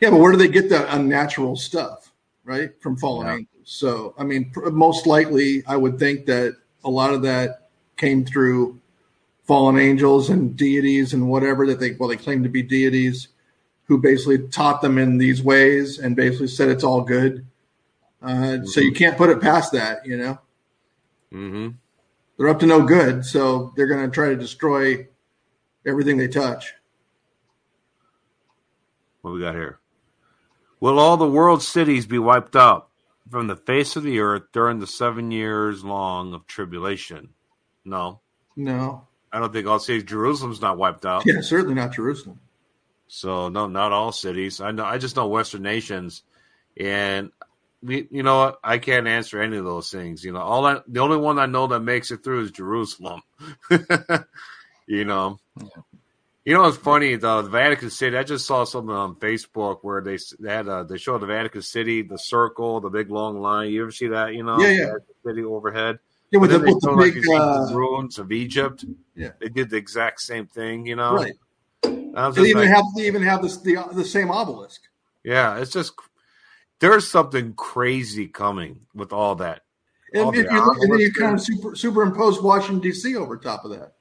Yeah, 0.00 0.10
but 0.10 0.18
where 0.18 0.32
do 0.32 0.38
they 0.38 0.48
get 0.48 0.70
that 0.70 0.88
unnatural 0.94 1.56
stuff, 1.56 2.10
right? 2.44 2.70
From 2.80 2.96
fallen 2.96 3.26
yeah. 3.26 3.34
angels. 3.34 3.59
So, 3.72 4.14
I 4.18 4.24
mean, 4.24 4.52
most 4.72 5.06
likely, 5.06 5.62
I 5.64 5.76
would 5.76 5.96
think 5.96 6.26
that 6.26 6.56
a 6.82 6.90
lot 6.90 7.14
of 7.14 7.22
that 7.22 7.68
came 7.96 8.24
through 8.24 8.80
fallen 9.44 9.78
angels 9.78 10.28
and 10.28 10.56
deities 10.56 11.14
and 11.14 11.30
whatever 11.30 11.64
that 11.68 11.78
they 11.78 11.92
well 11.92 12.08
they 12.08 12.16
claim 12.16 12.42
to 12.42 12.48
be 12.48 12.62
deities 12.62 13.28
who 13.84 13.96
basically 13.96 14.38
taught 14.48 14.82
them 14.82 14.98
in 14.98 15.18
these 15.18 15.40
ways 15.40 16.00
and 16.00 16.16
basically 16.16 16.48
said 16.48 16.68
it's 16.68 16.82
all 16.82 17.02
good. 17.02 17.46
Uh, 18.20 18.26
mm-hmm. 18.26 18.66
So 18.66 18.80
you 18.80 18.90
can't 18.90 19.16
put 19.16 19.30
it 19.30 19.40
past 19.40 19.70
that, 19.70 20.04
you 20.04 20.16
know. 20.16 20.40
Mm-hmm. 21.32 21.68
They're 22.38 22.48
up 22.48 22.58
to 22.60 22.66
no 22.66 22.82
good, 22.82 23.24
so 23.24 23.72
they're 23.76 23.86
going 23.86 24.04
to 24.04 24.12
try 24.12 24.30
to 24.30 24.36
destroy 24.36 25.06
everything 25.86 26.16
they 26.16 26.26
touch. 26.26 26.74
What 29.20 29.32
we 29.32 29.40
got 29.40 29.54
here? 29.54 29.78
Will 30.80 30.98
all 30.98 31.16
the 31.16 31.30
world's 31.30 31.68
cities 31.68 32.04
be 32.04 32.18
wiped 32.18 32.56
out 32.56 32.89
from 33.30 33.46
the 33.46 33.56
face 33.56 33.96
of 33.96 34.02
the 34.02 34.20
earth 34.20 34.42
during 34.52 34.80
the 34.80 34.86
seven 34.86 35.30
years 35.30 35.84
long 35.84 36.34
of 36.34 36.46
tribulation? 36.46 37.30
No. 37.84 38.20
No. 38.56 39.06
I 39.32 39.38
don't 39.38 39.52
think 39.52 39.66
all 39.66 39.78
cities. 39.78 40.04
Jerusalem's 40.04 40.60
not 40.60 40.78
wiped 40.78 41.06
out. 41.06 41.24
Yeah, 41.24 41.40
certainly 41.40 41.74
not 41.74 41.92
Jerusalem. 41.92 42.40
So 43.06 43.48
no, 43.48 43.66
not 43.66 43.92
all 43.92 44.12
cities. 44.12 44.60
I 44.60 44.72
know. 44.72 44.84
I 44.84 44.98
just 44.98 45.16
know 45.16 45.26
Western 45.28 45.62
nations, 45.62 46.22
and 46.76 47.30
we, 47.82 48.06
you 48.10 48.22
know, 48.22 48.56
I 48.62 48.78
can't 48.78 49.08
answer 49.08 49.40
any 49.40 49.56
of 49.56 49.64
those 49.64 49.90
things. 49.90 50.24
You 50.24 50.32
know, 50.32 50.40
all 50.40 50.66
I, 50.66 50.80
the 50.86 51.00
only 51.00 51.16
one 51.16 51.38
I 51.38 51.46
know 51.46 51.66
that 51.68 51.80
makes 51.80 52.10
it 52.10 52.22
through 52.22 52.42
is 52.42 52.50
Jerusalem. 52.50 53.22
you 54.86 55.04
know, 55.04 55.38
yeah. 55.60 55.68
You 56.50 56.56
know, 56.56 56.64
it's 56.64 56.76
funny 56.76 57.14
though. 57.14 57.42
The 57.42 57.48
Vatican 57.48 57.90
City. 57.90 58.16
I 58.16 58.24
just 58.24 58.44
saw 58.44 58.64
something 58.64 58.92
on 58.92 59.14
Facebook 59.14 59.78
where 59.82 60.00
they, 60.00 60.18
they 60.40 60.52
had 60.52 60.68
uh, 60.68 60.82
they 60.82 60.98
showed 60.98 61.20
the 61.20 61.26
Vatican 61.26 61.62
City, 61.62 62.02
the 62.02 62.18
circle, 62.18 62.80
the 62.80 62.90
big 62.90 63.08
long 63.08 63.40
line. 63.40 63.70
You 63.70 63.82
ever 63.82 63.92
see 63.92 64.08
that? 64.08 64.34
You 64.34 64.42
know, 64.42 64.58
yeah, 64.58 64.70
yeah. 64.70 64.92
City 65.24 65.44
overhead. 65.44 66.00
Yeah, 66.32 66.40
with 66.40 66.50
the, 66.50 66.58
with 66.58 66.80
the 66.80 66.96
big 66.96 67.24
like 67.28 67.40
uh, 67.40 67.72
ruins 67.72 68.18
of 68.18 68.32
Egypt. 68.32 68.84
Yeah, 69.14 69.30
they 69.38 69.48
did 69.48 69.70
the 69.70 69.76
exact 69.76 70.22
same 70.22 70.48
thing. 70.48 70.86
You 70.86 70.96
know, 70.96 71.14
right. 71.14 71.34
They 71.84 72.50
even 72.50 72.62
like, 72.62 72.68
have 72.70 72.84
they 72.96 73.06
even 73.06 73.22
have 73.22 73.42
this, 73.42 73.58
the 73.58 73.76
the 73.92 74.04
same 74.04 74.32
obelisk. 74.32 74.80
Yeah, 75.22 75.56
it's 75.58 75.70
just 75.70 75.92
there's 76.80 77.08
something 77.08 77.52
crazy 77.52 78.26
coming 78.26 78.80
with 78.92 79.12
all 79.12 79.36
that. 79.36 79.62
And, 80.12 80.24
all 80.24 80.30
if 80.36 80.50
you 80.50 80.66
look, 80.66 80.78
and 80.80 80.92
then 80.92 80.98
you 80.98 81.12
kind 81.12 81.34
of 81.34 81.40
super, 81.40 81.76
superimpose 81.76 82.42
Washington 82.42 82.80
D.C. 82.80 83.14
over 83.14 83.36
top 83.36 83.64
of 83.64 83.70
that. 83.70 83.92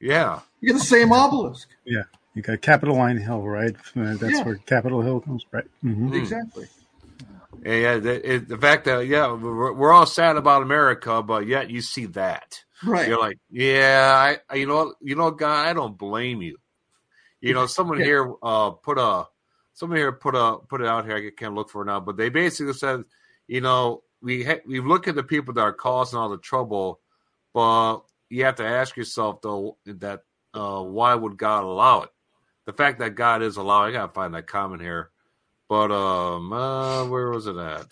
Yeah, 0.00 0.40
you 0.62 0.68
get 0.68 0.78
the 0.78 0.84
same 0.84 1.12
obelisk. 1.12 1.68
Yeah, 1.84 2.04
you 2.34 2.42
got 2.42 2.62
Capitoline 2.62 3.18
Hill, 3.18 3.42
right? 3.42 3.74
That's 3.94 4.22
yeah. 4.22 4.44
where 4.44 4.54
Capitol 4.54 5.02
Hill 5.02 5.20
comes, 5.20 5.44
right? 5.50 5.66
Mm-hmm. 5.84 6.14
Exactly. 6.14 6.68
Yeah, 7.64 7.74
yeah 7.74 7.98
the, 7.98 8.34
it, 8.34 8.48
the, 8.48 8.56
fact 8.56 8.84
that 8.84 9.06
yeah, 9.06 9.32
we're, 9.32 9.72
we're, 9.72 9.92
all 9.92 10.06
sad 10.06 10.36
about 10.36 10.62
America, 10.62 11.20
but 11.20 11.48
yet 11.48 11.68
you 11.68 11.80
see 11.80 12.06
that, 12.06 12.62
right? 12.84 13.08
You're 13.08 13.20
like, 13.20 13.38
yeah, 13.50 14.36
I, 14.48 14.54
you 14.54 14.66
know, 14.66 14.94
you 15.00 15.16
know, 15.16 15.32
guy, 15.32 15.68
I 15.68 15.72
don't 15.72 15.98
blame 15.98 16.42
you. 16.42 16.58
You 17.40 17.54
know, 17.54 17.66
someone 17.66 17.98
yeah. 17.98 18.04
here 18.04 18.34
uh, 18.40 18.70
put 18.70 18.98
a 18.98 19.26
someone 19.72 19.98
here 19.98 20.12
put 20.12 20.36
a 20.36 20.58
put 20.68 20.80
it 20.80 20.86
out 20.86 21.06
here. 21.06 21.16
I 21.16 21.30
can't 21.36 21.54
look 21.54 21.70
for 21.70 21.82
it 21.82 21.86
now, 21.86 21.98
but 21.98 22.16
they 22.16 22.28
basically 22.28 22.74
said, 22.74 23.02
you 23.48 23.60
know, 23.60 24.04
we 24.20 24.44
ha- 24.44 24.62
we 24.64 24.78
look 24.78 25.08
at 25.08 25.16
the 25.16 25.24
people 25.24 25.52
that 25.54 25.60
are 25.60 25.72
causing 25.72 26.20
all 26.20 26.28
the 26.28 26.38
trouble, 26.38 27.00
but 27.52 28.02
you 28.28 28.44
have 28.44 28.54
to 28.56 28.64
ask 28.64 28.96
yourself 28.96 29.42
though 29.42 29.76
that 29.86 30.20
uh, 30.54 30.82
why 30.82 31.14
would 31.14 31.36
God 31.36 31.64
allow 31.64 32.02
it? 32.02 32.10
The 32.64 32.72
fact 32.72 33.00
that 33.00 33.14
God 33.14 33.42
is 33.42 33.56
allowing, 33.56 33.90
I 33.90 33.98
gotta 33.98 34.12
find 34.12 34.34
that 34.34 34.46
comment 34.46 34.82
here, 34.82 35.10
but 35.68 35.90
um, 35.90 36.52
uh, 36.52 37.06
where 37.06 37.30
was 37.30 37.46
it 37.46 37.56
at? 37.56 37.86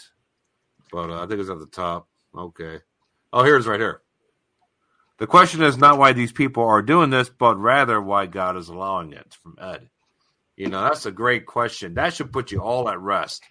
But 0.92 1.10
uh, 1.10 1.22
I 1.22 1.26
think 1.26 1.40
it's 1.40 1.50
at 1.50 1.58
the 1.58 1.66
top. 1.66 2.08
Okay. 2.36 2.78
Oh, 3.32 3.42
here's 3.42 3.66
right 3.66 3.80
here. 3.80 4.02
The 5.18 5.26
question 5.26 5.62
is 5.62 5.76
not 5.76 5.98
why 5.98 6.12
these 6.12 6.32
people 6.32 6.64
are 6.64 6.82
doing 6.82 7.10
this, 7.10 7.28
but 7.28 7.56
rather 7.56 8.00
why 8.00 8.26
God 8.26 8.56
is 8.56 8.68
allowing 8.68 9.12
it 9.12 9.36
from 9.42 9.56
Ed. 9.60 9.88
You 10.56 10.68
know, 10.68 10.82
that's 10.82 11.06
a 11.06 11.12
great 11.12 11.46
question. 11.46 11.94
That 11.94 12.14
should 12.14 12.32
put 12.32 12.52
you 12.52 12.60
all 12.60 12.88
at 12.88 13.00
rest 13.00 13.44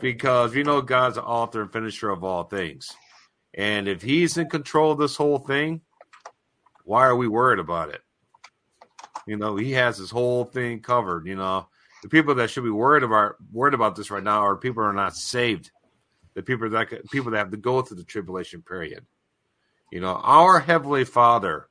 because 0.00 0.54
you 0.54 0.64
know 0.64 0.82
God's 0.82 1.16
the 1.16 1.22
author 1.22 1.62
and 1.62 1.72
finisher 1.72 2.10
of 2.10 2.24
all 2.24 2.44
things. 2.44 2.94
And 3.54 3.88
if 3.88 4.02
he's 4.02 4.36
in 4.36 4.48
control 4.48 4.92
of 4.92 4.98
this 4.98 5.16
whole 5.16 5.38
thing, 5.38 5.80
why 6.84 7.04
are 7.04 7.16
we 7.16 7.28
worried 7.28 7.60
about 7.60 7.90
it? 7.90 8.00
You 9.26 9.36
know, 9.36 9.56
he 9.56 9.72
has 9.72 9.96
his 9.96 10.10
whole 10.10 10.44
thing 10.44 10.80
covered, 10.80 11.26
you 11.26 11.36
know. 11.36 11.66
the 12.02 12.08
people 12.08 12.34
that 12.34 12.50
should 12.50 12.64
be 12.64 12.70
worried 12.70 13.02
about 13.02 13.36
worried 13.52 13.74
about 13.74 13.96
this 13.96 14.10
right 14.10 14.22
now 14.22 14.40
are 14.40 14.56
people 14.56 14.82
who 14.82 14.88
are 14.88 14.92
not 14.92 15.16
saved. 15.16 15.70
The 16.34 16.42
people 16.42 16.68
that 16.70 17.10
people 17.10 17.30
that 17.30 17.38
have 17.38 17.50
to 17.52 17.56
go 17.56 17.80
through 17.82 17.98
the 17.98 18.04
tribulation 18.04 18.62
period. 18.62 19.06
You 19.90 20.00
know, 20.00 20.14
our 20.14 20.58
heavenly 20.58 21.04
Father 21.04 21.68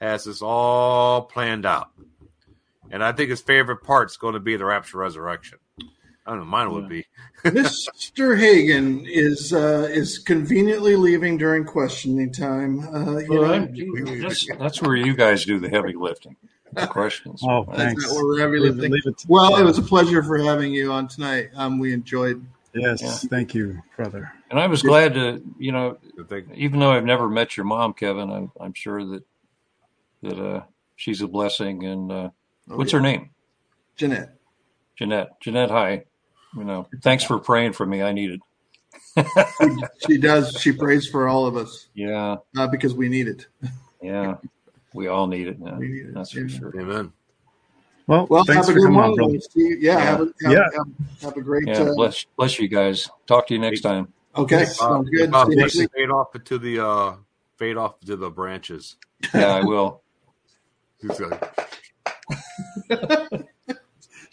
has 0.00 0.24
this 0.24 0.42
all 0.42 1.22
planned 1.22 1.64
out, 1.64 1.90
and 2.90 3.02
I 3.02 3.12
think 3.12 3.30
his 3.30 3.40
favorite 3.40 3.82
part 3.84 4.10
is 4.10 4.16
going 4.16 4.34
to 4.34 4.40
be 4.40 4.56
the 4.56 4.64
rapture 4.64 4.98
resurrection. 4.98 5.58
I 6.26 6.30
don't 6.30 6.40
know. 6.40 6.44
Mine 6.46 6.72
would 6.72 6.88
be. 6.88 7.04
Mr. 7.44 8.38
Hagin 8.38 9.06
is 9.06 9.52
uh, 9.52 9.88
is 9.90 10.18
conveniently 10.18 10.96
leaving 10.96 11.36
during 11.36 11.64
questioning 11.64 12.32
time. 12.32 12.80
Uh, 12.80 13.20
well, 13.28 13.60
know, 13.60 14.22
that's, 14.22 14.46
that's, 14.58 14.80
where 14.80 14.96
you 14.96 15.14
guys 15.14 15.44
do 15.44 15.58
the 15.58 15.68
heavy 15.68 15.92
lifting. 15.94 16.36
The 16.74 16.86
questions. 16.86 17.40
Oh, 17.44 17.64
thanks. 17.64 18.04
Heavy 18.38 18.58
lifting. 18.58 18.92
Leave 18.92 19.06
it, 19.06 19.24
well, 19.28 19.56
it 19.56 19.64
was 19.64 19.78
a 19.78 19.82
pleasure 19.82 20.22
for 20.22 20.38
having 20.38 20.72
you 20.72 20.92
on 20.92 21.08
tonight. 21.08 21.50
Um, 21.54 21.78
we 21.78 21.92
enjoyed. 21.92 22.44
Yes, 22.74 23.02
yeah. 23.02 23.12
thank 23.30 23.54
you, 23.54 23.80
brother. 23.96 24.32
And 24.50 24.58
I 24.58 24.66
was 24.66 24.82
glad 24.82 25.14
to, 25.14 25.42
you 25.58 25.70
know, 25.70 25.98
even 26.54 26.80
though 26.80 26.90
I've 26.90 27.04
never 27.04 27.28
met 27.28 27.56
your 27.56 27.64
mom, 27.64 27.92
Kevin, 27.92 28.30
I'm, 28.30 28.52
I'm 28.60 28.74
sure 28.74 29.04
that 29.04 29.24
that 30.22 30.38
uh, 30.38 30.62
she's 30.96 31.22
a 31.22 31.28
blessing. 31.28 31.84
And 31.84 32.10
uh, 32.10 32.30
oh, 32.70 32.76
what's 32.76 32.92
yeah. 32.92 32.98
her 32.98 33.02
name? 33.02 33.30
Jeanette. 33.96 34.34
Jeanette. 34.96 35.40
Jeanette, 35.40 35.70
hi. 35.70 36.04
You 36.56 36.64
know, 36.64 36.88
thanks 37.02 37.24
for 37.24 37.38
praying 37.38 37.72
for 37.72 37.86
me. 37.86 38.02
I 38.02 38.12
need 38.12 38.30
it. 38.30 38.40
she, 40.06 40.18
does. 40.18 40.56
She 40.60 40.72
prays 40.72 41.06
for 41.06 41.28
all 41.28 41.46
of 41.46 41.56
us. 41.56 41.88
Yeah. 41.94 42.36
Not 42.54 42.72
because 42.72 42.94
we 42.94 43.08
need 43.08 43.28
it. 43.28 43.46
yeah. 44.02 44.36
We 44.94 45.08
all 45.08 45.26
need 45.26 45.48
it 45.48 45.60
now. 45.60 45.76
Need 45.76 46.06
it. 46.06 46.14
That's 46.14 46.30
for 46.30 46.48
sure. 46.48 46.72
Amen. 46.80 47.12
Well, 48.06 48.26
well 48.30 48.44
have 48.46 48.68
a 48.68 48.72
good 48.72 48.90
one. 48.90 49.14
Yeah, 49.54 49.74
yeah. 49.78 49.98
Have, 49.98 50.20
a, 50.20 50.24
have, 50.24 50.52
yeah. 50.52 50.64
Have, 50.76 50.86
have, 51.20 51.36
a 51.36 51.42
great. 51.42 51.66
Yeah, 51.66 51.82
uh, 51.82 51.94
bless, 51.94 52.24
bless 52.36 52.58
you 52.58 52.68
guys. 52.68 53.10
Talk 53.26 53.46
to 53.48 53.54
you 53.54 53.60
next 53.60 53.80
time. 53.80 54.12
Okay, 54.36 54.62
uh, 54.62 54.66
sounds 54.66 55.10
good. 55.10 55.30
Bob, 55.30 55.52
fade 55.52 56.10
off 56.10 56.32
to 56.44 56.58
the 56.58 56.86
uh, 56.86 57.14
fade 57.56 57.76
off 57.76 58.00
to 58.00 58.16
the 58.16 58.30
branches. 58.30 58.96
Yeah, 59.34 59.46
I 59.46 59.62
will. 59.62 60.02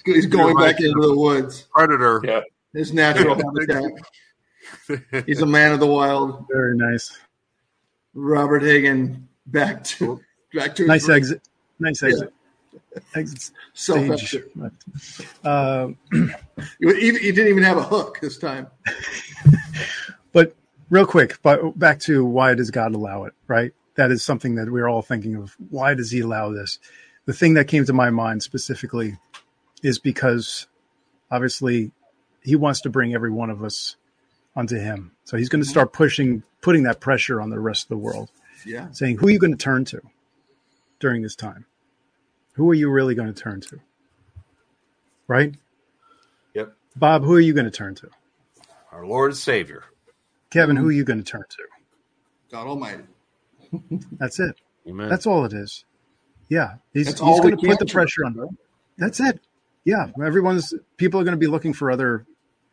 He's 0.06 0.26
going 0.26 0.56
back 0.56 0.80
into 0.80 1.02
the 1.02 1.16
woods. 1.16 1.68
Predator. 1.74 2.22
Yeah. 2.24 2.42
His 2.74 2.94
natural 2.94 3.36
habitat. 3.36 3.92
He's 5.26 5.42
a 5.42 5.46
man 5.46 5.74
of 5.74 5.80
the 5.80 5.88
wild. 5.88 6.46
Very 6.52 6.78
nice. 6.78 7.18
Robert 8.14 8.64
Hagin 8.64 9.28
back 9.46 9.84
to 9.84 10.22
back 10.54 10.76
to 10.76 10.86
nice 10.86 11.10
exit. 11.10 11.42
Nice 11.80 12.04
exit. 12.04 12.34
Yeah. 12.74 13.00
Exit 13.16 13.52
stage. 13.74 14.36
Uh, 15.44 15.90
you, 16.12 16.30
you 16.80 17.34
didn't 17.34 17.48
even 17.48 17.64
have 17.64 17.78
a 17.78 17.84
hook 17.84 18.20
this 18.22 18.38
time. 18.38 18.68
but 20.32 20.56
real 20.90 21.06
quick, 21.06 21.40
but 21.42 21.78
back 21.78 22.00
to 22.02 22.24
why 22.24 22.54
does 22.54 22.72
God 22.72 22.94
allow 22.94 23.26
it? 23.26 23.34
Right. 23.48 23.74
That 23.96 24.12
is 24.12 24.24
something 24.24 24.56
that 24.56 24.72
we're 24.72 24.88
all 24.88 25.02
thinking 25.02 25.36
of. 25.36 25.56
Why 25.70 25.94
does 25.94 26.12
He 26.12 26.22
allow 26.22 26.52
this? 26.52 26.80
The 27.26 27.34
thing 27.34 27.56
that 27.56 27.68
came 27.68 27.86
to 27.86 27.94
my 27.94 28.10
mind 28.10 28.44
specifically 28.44 29.18
is 29.84 30.00
because 30.00 30.68
obviously 31.30 31.92
he 32.44 32.56
wants 32.56 32.82
to 32.82 32.90
bring 32.90 33.14
every 33.14 33.32
one 33.32 33.50
of 33.50 33.64
us 33.64 33.96
onto 34.56 34.78
him. 34.78 35.12
So 35.24 35.38
he's 35.38 35.50
going 35.50 35.64
to 35.64 35.70
start 35.70 35.94
pushing, 35.94 36.44
putting 36.62 36.84
that 36.84 37.00
pressure 37.00 37.42
on 37.42 37.50
the 37.50 37.60
rest 37.60 37.86
of 37.86 37.90
the 37.90 37.98
world. 37.98 38.32
Yeah. 38.66 38.92
Saying, 38.92 39.18
who 39.18 39.28
are 39.28 39.32
you 39.32 39.40
going 39.40 39.56
to 39.56 39.58
turn 39.58 39.86
to 39.86 40.02
during 41.02 41.22
this 41.22 41.36
time? 41.36 41.66
Who 42.54 42.70
are 42.70 42.74
you 42.74 42.90
really 42.90 43.16
going 43.16 43.34
to 43.34 43.40
turn 43.40 43.60
to? 43.62 43.80
Right? 45.28 45.56
Yep. 46.54 46.74
Bob, 46.96 47.24
who 47.24 47.36
are 47.36 47.42
you 47.42 47.54
going 47.54 47.66
to 47.66 47.72
turn 47.72 47.96
to? 47.96 48.10
Our 48.92 49.06
Lord 49.06 49.32
and 49.32 49.38
Savior. 49.38 49.84
Kevin, 50.50 50.76
who 50.76 50.88
are 50.88 50.94
you 50.94 51.04
going 51.04 51.20
to 51.20 51.30
turn 51.30 51.44
to? 51.50 51.64
God 52.52 52.68
Almighty. 52.68 53.04
That's 54.20 54.40
it. 54.40 54.56
Amen. 54.88 55.10
That's 55.10 55.26
all 55.26 55.46
it 55.46 55.54
is. 55.54 55.86
Yeah. 56.50 56.76
He's, 56.94 57.08
he's 57.08 57.20
going 57.20 57.58
to 57.58 57.68
put 57.68 57.80
the 57.80 57.86
pressure 57.86 58.26
on. 58.26 58.36
Them. 58.36 58.58
That's 58.98 59.20
it. 59.20 59.40
Yeah, 59.84 60.08
everyone's 60.24 60.74
people 60.98 61.20
are 61.20 61.24
going 61.24 61.34
to 61.34 61.40
be 61.40 61.48
looking 61.48 61.74
for 61.74 61.90
other 61.90 62.26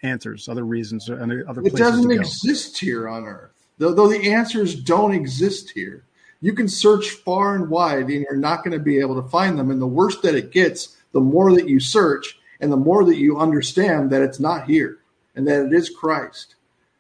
answers, 0.03 0.49
other 0.49 0.65
reasons, 0.65 1.09
and 1.09 1.45
other. 1.49 1.63
It 1.63 1.75
doesn't 1.75 2.11
exist 2.11 2.79
here 2.79 3.09
on 3.09 3.25
Earth, 3.25 3.53
though. 3.79 3.95
Though 3.95 4.09
the 4.09 4.33
answers 4.33 4.75
don't 4.75 5.15
exist 5.15 5.71
here, 5.71 6.05
you 6.41 6.53
can 6.53 6.69
search 6.69 7.11
far 7.11 7.55
and 7.55 7.69
wide, 7.69 8.09
and 8.09 8.23
you're 8.23 8.37
not 8.37 8.65
going 8.65 8.77
to 8.77 8.83
be 8.83 9.01
able 9.01 9.21
to 9.21 9.29
find 9.29 9.59
them. 9.59 9.71
And 9.71 9.81
the 9.81 9.87
worse 9.87 10.21
that 10.21 10.35
it 10.35 10.53
gets, 10.53 10.97
the 11.13 11.21
more 11.21 11.53
that 11.55 11.69
you 11.69 11.81
search, 11.81 12.39
and 12.61 12.73
the 12.73 12.77
more 12.77 13.05
that 13.05 13.17
you 13.17 13.39
understand 13.39 14.11
that 14.11 14.23
it's 14.23 14.41
not 14.41 14.67
here, 14.67 14.99
and 15.35 15.47
that 15.49 15.67
it 15.67 15.73
is 15.73 15.91
Christ. 15.91 16.55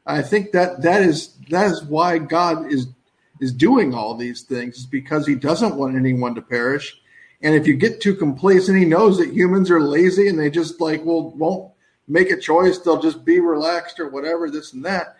I 0.07 0.23
think 0.23 0.53
that 0.53 0.83
that 0.83 1.03
is 1.03 1.35
that 1.51 1.71
is 1.71 1.83
why 1.85 2.19
God 2.19 2.73
is 2.73 2.89
is 3.41 3.53
doing 3.53 3.95
all 3.95 4.15
these 4.15 4.43
things, 4.43 4.79
is 4.79 4.87
because 4.87 5.27
He 5.27 5.35
doesn't 5.35 5.77
want 5.77 5.97
anyone 5.97 6.35
to 6.35 6.43
perish 6.43 7.01
and 7.41 7.55
if 7.55 7.67
you 7.67 7.75
get 7.75 8.01
too 8.01 8.15
complacent, 8.15 8.79
he 8.79 8.85
knows 8.85 9.19
that 9.19 9.33
humans 9.33 9.71
are 9.71 9.81
lazy 9.81 10.29
and 10.29 10.39
they 10.39 10.51
just 10.51 10.81
like, 10.81 11.05
well, 11.05 11.31
won't 11.31 11.73
make 12.09 12.31
a 12.31 12.37
choice. 12.37 12.79
They'll 12.79 13.01
just 13.01 13.25
be 13.25 13.39
relaxed 13.39 14.01
or 14.01 14.09
whatever, 14.09 14.51
this 14.51 14.73
and 14.73 14.85
that. 14.85 15.17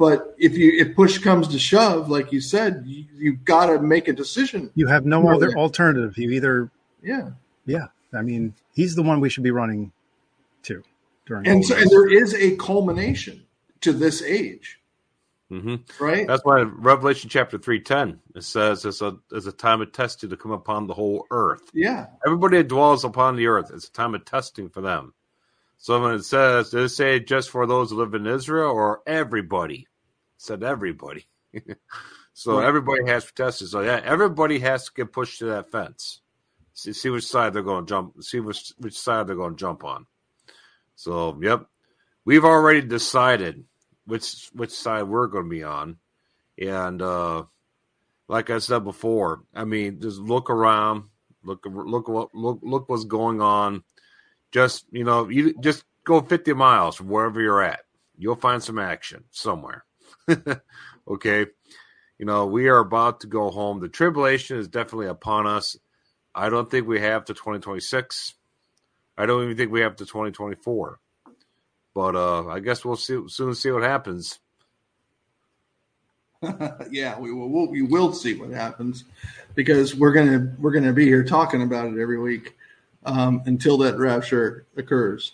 But 0.00 0.34
if 0.38 0.56
you 0.56 0.72
if 0.78 0.96
push 0.96 1.18
comes 1.18 1.46
to 1.48 1.58
shove, 1.58 2.08
like 2.08 2.32
you 2.32 2.40
said, 2.40 2.84
you, 2.86 3.04
you've 3.18 3.44
got 3.44 3.66
to 3.66 3.78
make 3.78 4.08
a 4.08 4.14
decision. 4.14 4.70
You 4.74 4.86
have 4.86 5.04
no 5.04 5.28
other 5.28 5.54
alternative. 5.58 6.16
You 6.16 6.30
either, 6.30 6.70
yeah, 7.02 7.32
yeah. 7.66 7.88
I 8.14 8.22
mean, 8.22 8.54
he's 8.72 8.94
the 8.94 9.02
one 9.02 9.20
we 9.20 9.28
should 9.28 9.44
be 9.44 9.50
running 9.50 9.92
to 10.62 10.82
during. 11.26 11.46
And 11.46 11.62
so, 11.62 11.76
and 11.76 11.90
there 11.90 12.10
is 12.10 12.32
a 12.32 12.56
culmination 12.56 13.44
to 13.82 13.92
this 13.92 14.22
age. 14.22 14.80
Mm-hmm. 15.50 16.02
Right. 16.02 16.26
That's 16.26 16.46
why 16.46 16.62
Revelation 16.62 17.28
chapter 17.28 17.58
three 17.58 17.80
ten 17.80 18.20
it 18.34 18.44
says 18.44 18.86
it's 18.86 19.02
a 19.02 19.18
it's 19.30 19.44
a 19.44 19.52
time 19.52 19.82
of 19.82 19.92
testing 19.92 20.30
to 20.30 20.36
come 20.38 20.52
upon 20.52 20.86
the 20.86 20.94
whole 20.94 21.26
earth. 21.30 21.70
Yeah. 21.74 22.06
Everybody 22.24 22.56
that 22.56 22.68
dwells 22.68 23.04
upon 23.04 23.36
the 23.36 23.48
earth, 23.48 23.70
it's 23.70 23.88
a 23.88 23.92
time 23.92 24.14
of 24.14 24.24
testing 24.24 24.70
for 24.70 24.80
them. 24.80 25.12
So 25.76 26.00
when 26.00 26.14
it 26.14 26.24
says, 26.24 26.70
does 26.70 26.90
it 26.90 26.94
say 26.94 27.20
just 27.20 27.50
for 27.50 27.66
those 27.66 27.90
who 27.90 27.96
live 27.96 28.14
in 28.14 28.26
Israel 28.26 28.70
or 28.70 29.02
everybody? 29.06 29.86
Said 30.40 30.62
everybody. 30.62 31.26
so 32.32 32.56
right. 32.56 32.66
everybody 32.66 33.06
has 33.06 33.26
to 33.26 33.34
test 33.34 33.60
it. 33.60 33.66
So 33.66 33.82
yeah, 33.82 34.00
everybody 34.02 34.58
has 34.60 34.86
to 34.86 34.92
get 34.96 35.12
pushed 35.12 35.40
to 35.40 35.44
that 35.44 35.70
fence. 35.70 36.22
See, 36.72 36.94
see 36.94 37.10
which 37.10 37.26
side 37.26 37.52
they're 37.52 37.62
going 37.62 37.84
to 37.84 37.90
jump. 37.90 38.22
See 38.22 38.40
which 38.40 38.72
which 38.78 38.98
side 38.98 39.26
they're 39.26 39.36
going 39.36 39.52
to 39.52 39.60
jump 39.60 39.84
on. 39.84 40.06
So 40.96 41.38
yep, 41.42 41.66
we've 42.24 42.46
already 42.46 42.80
decided 42.80 43.64
which 44.06 44.48
which 44.54 44.70
side 44.70 45.02
we're 45.02 45.26
going 45.26 45.44
to 45.44 45.50
be 45.50 45.62
on. 45.62 45.98
And 46.56 47.02
uh, 47.02 47.44
like 48.26 48.48
I 48.48 48.60
said 48.60 48.82
before, 48.82 49.42
I 49.54 49.64
mean, 49.64 50.00
just 50.00 50.20
look 50.20 50.48
around, 50.48 51.04
look 51.44 51.66
look 51.66 52.08
what 52.08 52.34
look 52.34 52.60
look 52.62 52.88
what's 52.88 53.04
going 53.04 53.42
on. 53.42 53.84
Just 54.52 54.86
you 54.90 55.04
know, 55.04 55.28
you 55.28 55.52
just 55.60 55.84
go 56.04 56.22
50 56.22 56.54
miles 56.54 56.96
from 56.96 57.08
wherever 57.10 57.42
you're 57.42 57.62
at. 57.62 57.80
You'll 58.16 58.36
find 58.36 58.62
some 58.62 58.78
action 58.78 59.24
somewhere. 59.32 59.84
okay, 61.08 61.46
you 62.18 62.26
know, 62.26 62.46
we 62.46 62.68
are 62.68 62.78
about 62.78 63.20
to 63.20 63.26
go 63.26 63.50
home. 63.50 63.80
The 63.80 63.88
tribulation 63.88 64.58
is 64.58 64.68
definitely 64.68 65.06
upon 65.06 65.46
us. 65.46 65.76
I 66.34 66.48
don't 66.48 66.70
think 66.70 66.86
we 66.86 67.00
have 67.00 67.24
to 67.26 67.34
2026. 67.34 68.34
I 69.18 69.26
don't 69.26 69.44
even 69.44 69.56
think 69.56 69.72
we 69.72 69.80
have 69.80 69.96
to 69.96 70.06
2024. 70.06 70.98
But 71.94 72.16
uh, 72.16 72.46
I 72.46 72.60
guess 72.60 72.84
we'll 72.84 72.96
see, 72.96 73.20
soon 73.26 73.54
see 73.54 73.70
what 73.70 73.82
happens. 73.82 74.38
yeah, 76.90 77.18
we 77.18 77.32
will. 77.32 77.48
We'll, 77.48 77.68
we 77.68 77.82
will 77.82 78.12
see 78.12 78.34
what 78.34 78.50
happens 78.50 79.04
because 79.54 79.94
we're 79.94 80.12
gonna 80.12 80.54
we're 80.58 80.70
gonna 80.70 80.92
be 80.92 81.04
here 81.04 81.22
talking 81.22 81.62
about 81.62 81.86
it 81.92 82.00
every 82.00 82.18
week 82.18 82.56
um, 83.04 83.42
until 83.44 83.76
that 83.78 83.98
rapture 83.98 84.66
occurs. 84.76 85.32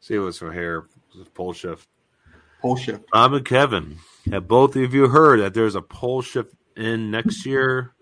See 0.00 0.18
what's 0.18 0.38
from 0.38 0.52
here. 0.52 0.86
Pole 1.34 1.52
shift. 1.52 1.88
Pole 2.64 2.76
shift. 2.76 3.04
I'm 3.12 3.34
and 3.34 3.44
Kevin. 3.44 3.98
Have 4.30 4.48
both 4.48 4.74
of 4.76 4.94
you 4.94 5.08
heard 5.08 5.40
that 5.40 5.54
there's 5.54 5.74
a 5.74 5.82
pole 5.82 6.22
shift 6.22 6.54
in 6.76 7.10
next 7.10 7.44
year, 7.46 7.92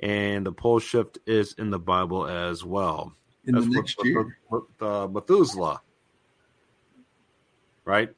and 0.00 0.46
the 0.46 0.52
pole 0.52 0.78
shift 0.78 1.18
is 1.26 1.54
in 1.54 1.70
the 1.70 1.78
Bible 1.78 2.26
as 2.26 2.64
well. 2.64 3.12
In 3.46 3.54
That's 3.54 3.66
the 3.66 3.72
next 3.72 4.04
year, 4.04 4.38
what, 4.48 4.64
uh, 4.80 5.08
Methuselah 5.08 5.80
right? 7.86 8.10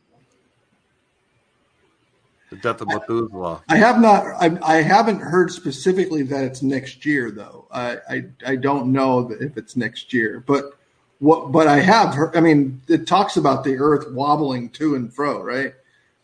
The 2.51 2.57
death 2.57 2.81
of 2.81 2.89
Methuselah. 2.89 3.63
I 3.69 3.77
have 3.77 4.01
not. 4.01 4.25
I, 4.41 4.59
I 4.63 4.83
haven't 4.83 5.21
heard 5.21 5.53
specifically 5.53 6.23
that 6.25 6.45
it's 6.45 6.63
next 6.63 7.05
year, 7.05 7.31
though. 7.31 7.67
I, 7.71 7.99
I 8.09 8.23
I 8.47 8.57
don't 8.57 8.91
know 8.91 9.31
if 9.31 9.57
it's 9.59 9.77
next 9.77 10.15
year, 10.15 10.43
but 10.47 10.73
what? 11.19 11.53
But 11.53 11.69
I 11.69 11.79
have 11.81 12.15
heard. 12.15 12.35
I 12.35 12.41
mean, 12.41 12.81
it 12.89 13.07
talks 13.07 13.37
about 13.37 13.65
the 13.65 13.77
Earth 13.77 14.11
wobbling 14.13 14.71
to 14.71 14.95
and 14.95 15.13
fro, 15.13 15.43
right? 15.43 15.75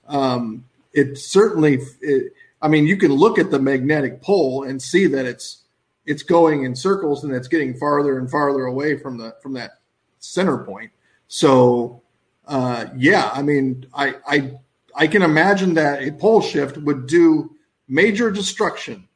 Um, 0.06 0.64
it 0.92 1.18
certainly. 1.18 1.80
It, 2.00 2.32
I 2.62 2.68
mean, 2.68 2.86
you 2.86 2.96
can 2.96 3.12
look 3.12 3.38
at 3.38 3.50
the 3.50 3.58
magnetic 3.58 4.22
pole 4.22 4.62
and 4.62 4.80
see 4.80 5.06
that 5.08 5.26
it's 5.26 5.64
it's 6.06 6.22
going 6.22 6.64
in 6.64 6.74
circles 6.76 7.24
and 7.24 7.34
it's 7.34 7.48
getting 7.48 7.74
farther 7.74 8.18
and 8.18 8.30
farther 8.30 8.64
away 8.64 8.96
from 8.96 9.18
the 9.18 9.36
from 9.42 9.54
that 9.54 9.78
center 10.18 10.58
point. 10.58 10.90
So, 11.28 12.02
uh, 12.46 12.86
yeah, 12.96 13.30
I 13.32 13.42
mean, 13.42 13.86
I, 13.94 14.14
I, 14.26 14.52
I 14.94 15.06
can 15.06 15.22
imagine 15.22 15.74
that 15.74 16.02
a 16.02 16.12
pole 16.12 16.40
shift 16.40 16.76
would 16.76 17.06
do 17.06 17.56
major 17.88 18.30
destruction 18.30 19.08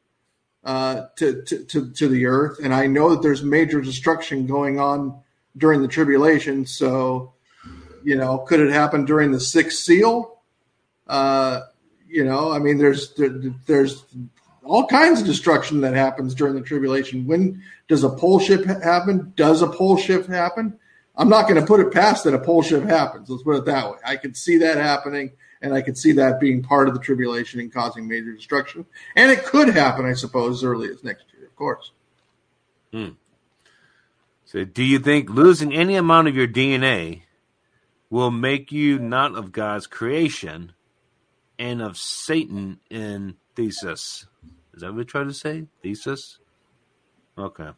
uh, 0.63 1.07
to, 1.17 1.41
to, 1.43 1.63
to, 1.65 1.91
to 1.91 2.07
the 2.07 2.25
earth. 2.25 2.59
And 2.63 2.73
I 2.73 2.87
know 2.87 3.09
that 3.11 3.21
there's 3.21 3.43
major 3.43 3.81
destruction 3.81 4.47
going 4.47 4.79
on 4.79 5.21
during 5.57 5.81
the 5.81 5.87
tribulation. 5.87 6.65
So, 6.65 7.33
you 8.03 8.15
know, 8.15 8.39
could 8.39 8.59
it 8.59 8.71
happen 8.71 9.05
during 9.05 9.31
the 9.31 9.39
sixth 9.39 9.79
seal? 9.79 10.38
Uh, 11.09 11.61
you 12.07 12.23
know, 12.23 12.51
I 12.51 12.59
mean, 12.59 12.77
there's 12.77 13.13
there, 13.15 13.29
there's 13.65 14.05
all 14.63 14.85
kinds 14.85 15.19
of 15.19 15.25
destruction 15.25 15.81
that 15.81 15.95
happens 15.95 16.35
during 16.35 16.53
the 16.53 16.61
tribulation. 16.61 17.25
When 17.25 17.63
does 17.87 18.03
a 18.03 18.09
pole 18.09 18.39
shift 18.39 18.65
happen? 18.65 19.33
Does 19.35 19.61
a 19.61 19.67
pole 19.67 19.97
shift 19.97 20.29
happen? 20.29 20.79
I'm 21.15 21.29
not 21.29 21.49
going 21.49 21.59
to 21.59 21.65
put 21.65 21.79
it 21.79 21.91
past 21.91 22.23
that 22.23 22.33
a 22.33 22.39
pole 22.39 22.61
shift 22.61 22.85
happens. 22.85 23.29
Let's 23.29 23.43
put 23.43 23.57
it 23.57 23.65
that 23.65 23.91
way. 23.91 23.97
I 24.05 24.15
could 24.15 24.37
see 24.37 24.59
that 24.59 24.77
happening, 24.77 25.31
and 25.61 25.73
I 25.73 25.81
could 25.81 25.97
see 25.97 26.13
that 26.13 26.39
being 26.39 26.63
part 26.63 26.87
of 26.87 26.93
the 26.93 26.99
tribulation 26.99 27.59
and 27.59 27.73
causing 27.73 28.07
major 28.07 28.31
destruction. 28.31 28.85
And 29.15 29.31
it 29.31 29.43
could 29.43 29.69
happen, 29.69 30.05
I 30.05 30.13
suppose, 30.13 30.59
as 30.59 30.63
early 30.63 30.89
as 30.89 31.03
next 31.03 31.25
year, 31.35 31.47
of 31.47 31.55
course. 31.55 31.91
Hmm. 32.93 33.09
So, 34.45 34.63
do 34.63 34.83
you 34.83 34.99
think 34.99 35.29
losing 35.29 35.73
any 35.73 35.95
amount 35.95 36.27
of 36.27 36.35
your 36.35 36.47
DNA 36.47 37.23
will 38.09 38.31
make 38.31 38.71
you 38.71 38.97
not 38.97 39.35
of 39.35 39.51
God's 39.51 39.87
creation 39.87 40.73
and 41.59 41.81
of 41.81 41.97
Satan 41.97 42.79
in 42.89 43.35
thesis? 43.55 44.25
Is 44.73 44.81
that 44.81 44.87
what 44.87 44.95
we 44.95 45.05
try 45.05 45.23
to 45.25 45.33
say? 45.33 45.65
Thesis? 45.83 46.39
Okay. 47.37 47.69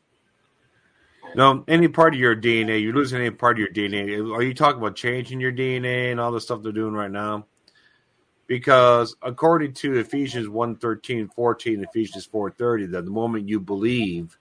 No, 1.35 1.63
any 1.67 1.87
part 1.87 2.13
of 2.13 2.19
your 2.19 2.35
DNA, 2.35 2.81
you're 2.81 2.93
losing 2.93 3.19
any 3.19 3.31
part 3.31 3.57
of 3.57 3.59
your 3.59 3.69
DNA. 3.69 4.35
Are 4.35 4.43
you 4.43 4.53
talking 4.53 4.79
about 4.79 4.95
changing 4.95 5.39
your 5.39 5.51
DNA 5.51 6.11
and 6.11 6.19
all 6.19 6.31
the 6.31 6.41
stuff 6.41 6.61
they're 6.61 6.71
doing 6.71 6.93
right 6.93 7.11
now? 7.11 7.45
Because 8.47 9.15
according 9.21 9.73
to 9.75 9.97
Ephesians 9.97 10.49
1 10.49 10.75
13, 10.75 11.29
14, 11.29 11.83
Ephesians 11.83 12.25
4 12.25 12.51
30, 12.51 12.87
that 12.87 13.05
the 13.05 13.11
moment 13.11 13.47
you 13.47 13.59
believe, 13.59 14.37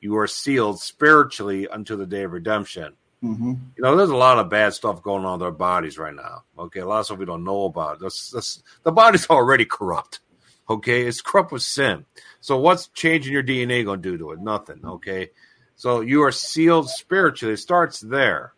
you 0.00 0.16
are 0.18 0.26
sealed 0.26 0.80
spiritually 0.80 1.66
until 1.72 1.96
the 1.96 2.06
day 2.06 2.24
of 2.24 2.32
redemption. 2.32 2.94
Mm-hmm. 3.24 3.52
You 3.76 3.82
know, 3.82 3.96
there's 3.96 4.10
a 4.10 4.16
lot 4.16 4.38
of 4.38 4.50
bad 4.50 4.74
stuff 4.74 5.02
going 5.02 5.24
on 5.24 5.34
in 5.34 5.40
their 5.40 5.50
bodies 5.50 5.96
right 5.96 6.14
now. 6.14 6.44
Okay, 6.58 6.80
a 6.80 6.86
lot 6.86 7.00
of 7.00 7.06
stuff 7.06 7.18
we 7.18 7.24
don't 7.24 7.44
know 7.44 7.64
about. 7.64 7.98
That's, 7.98 8.30
that's, 8.30 8.62
the 8.82 8.92
body's 8.92 9.26
already 9.30 9.64
corrupt. 9.64 10.20
Okay, 10.68 11.06
it's 11.06 11.22
corrupt 11.22 11.50
with 11.50 11.62
sin. 11.62 12.04
So 12.40 12.58
what's 12.58 12.88
changing 12.88 13.32
your 13.32 13.42
DNA 13.42 13.84
going 13.84 14.02
to 14.02 14.10
do 14.10 14.18
to 14.18 14.32
it? 14.32 14.40
Nothing. 14.40 14.80
Okay, 14.84 15.30
so 15.74 16.02
you 16.02 16.22
are 16.22 16.32
sealed 16.32 16.90
spiritually. 16.90 17.54
It 17.54 17.58
starts 17.58 18.00
there. 18.00 18.52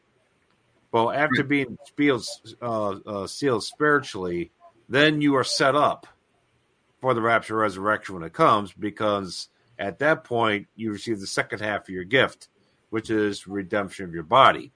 Well, 0.90 1.12
after 1.12 1.44
being 1.44 1.78
sealed, 1.96 2.24
uh, 2.60 2.88
uh, 3.06 3.26
sealed 3.26 3.64
spiritually, 3.64 4.50
then 4.88 5.20
you 5.20 5.36
are 5.36 5.44
set 5.44 5.76
up 5.76 6.06
for 7.00 7.14
the 7.14 7.20
rapture 7.20 7.56
resurrection 7.56 8.14
when 8.14 8.24
it 8.24 8.32
comes, 8.32 8.72
because 8.72 9.48
at 9.78 9.98
that 9.98 10.24
point 10.24 10.68
you 10.74 10.92
receive 10.92 11.20
the 11.20 11.26
second 11.26 11.60
half 11.60 11.82
of 11.82 11.90
your 11.90 12.04
gift, 12.04 12.48
which 12.90 13.10
is 13.10 13.46
redemption 13.46 14.04
of 14.04 14.14
your 14.14 14.22
body, 14.22 14.72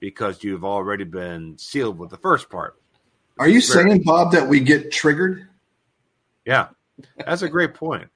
because 0.00 0.44
you've 0.44 0.64
already 0.64 1.04
been 1.04 1.56
sealed 1.58 1.98
with 1.98 2.10
the 2.10 2.16
first 2.16 2.50
part. 2.50 2.76
Are 3.38 3.48
you 3.48 3.60
saying, 3.60 4.02
Bob, 4.04 4.32
that 4.32 4.48
we 4.48 4.60
get 4.60 4.92
triggered? 4.92 5.48
Yeah, 6.44 6.68
that's 7.24 7.42
a 7.42 7.48
great 7.48 7.74
point. 7.74 8.08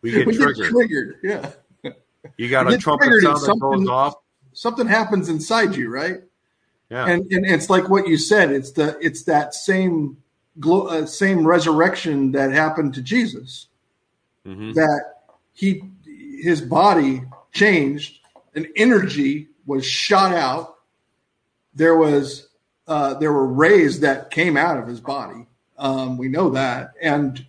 We 0.00 0.10
get 0.10 0.26
we 0.26 0.36
triggered. 0.36 0.56
Get 0.56 0.70
triggered. 0.70 1.18
Yeah. 1.22 1.50
You 2.36 2.48
got 2.48 2.72
a 2.72 2.78
trumpet 2.78 3.12
sound 3.22 3.40
that 3.42 3.58
goes 3.60 3.88
off. 3.88 4.14
Something 4.52 4.86
happens 4.86 5.28
inside 5.28 5.76
you, 5.76 5.90
right? 5.90 6.22
Yeah. 6.90 7.06
And 7.06 7.30
and 7.32 7.46
it's 7.46 7.70
like 7.70 7.88
what 7.88 8.06
you 8.06 8.16
said. 8.16 8.50
It's 8.50 8.72
the 8.72 8.98
it's 9.00 9.24
that 9.24 9.54
same 9.54 10.18
glo- 10.60 10.88
uh, 10.88 11.06
same 11.06 11.46
resurrection 11.46 12.32
that 12.32 12.52
happened 12.52 12.94
to 12.94 13.02
Jesus. 13.02 13.68
Mm-hmm. 14.46 14.72
That 14.72 15.04
he 15.52 15.84
his 16.42 16.60
body 16.60 17.22
changed, 17.52 18.18
an 18.54 18.66
energy 18.76 19.48
was 19.66 19.86
shot 19.86 20.32
out. 20.32 20.76
There 21.74 21.96
was 21.96 22.48
uh, 22.86 23.14
there 23.14 23.32
were 23.32 23.46
rays 23.46 24.00
that 24.00 24.30
came 24.30 24.56
out 24.56 24.78
of 24.78 24.86
his 24.86 25.00
body. 25.00 25.46
Um, 25.78 26.18
we 26.18 26.28
know 26.28 26.50
that, 26.50 26.92
and 27.00 27.44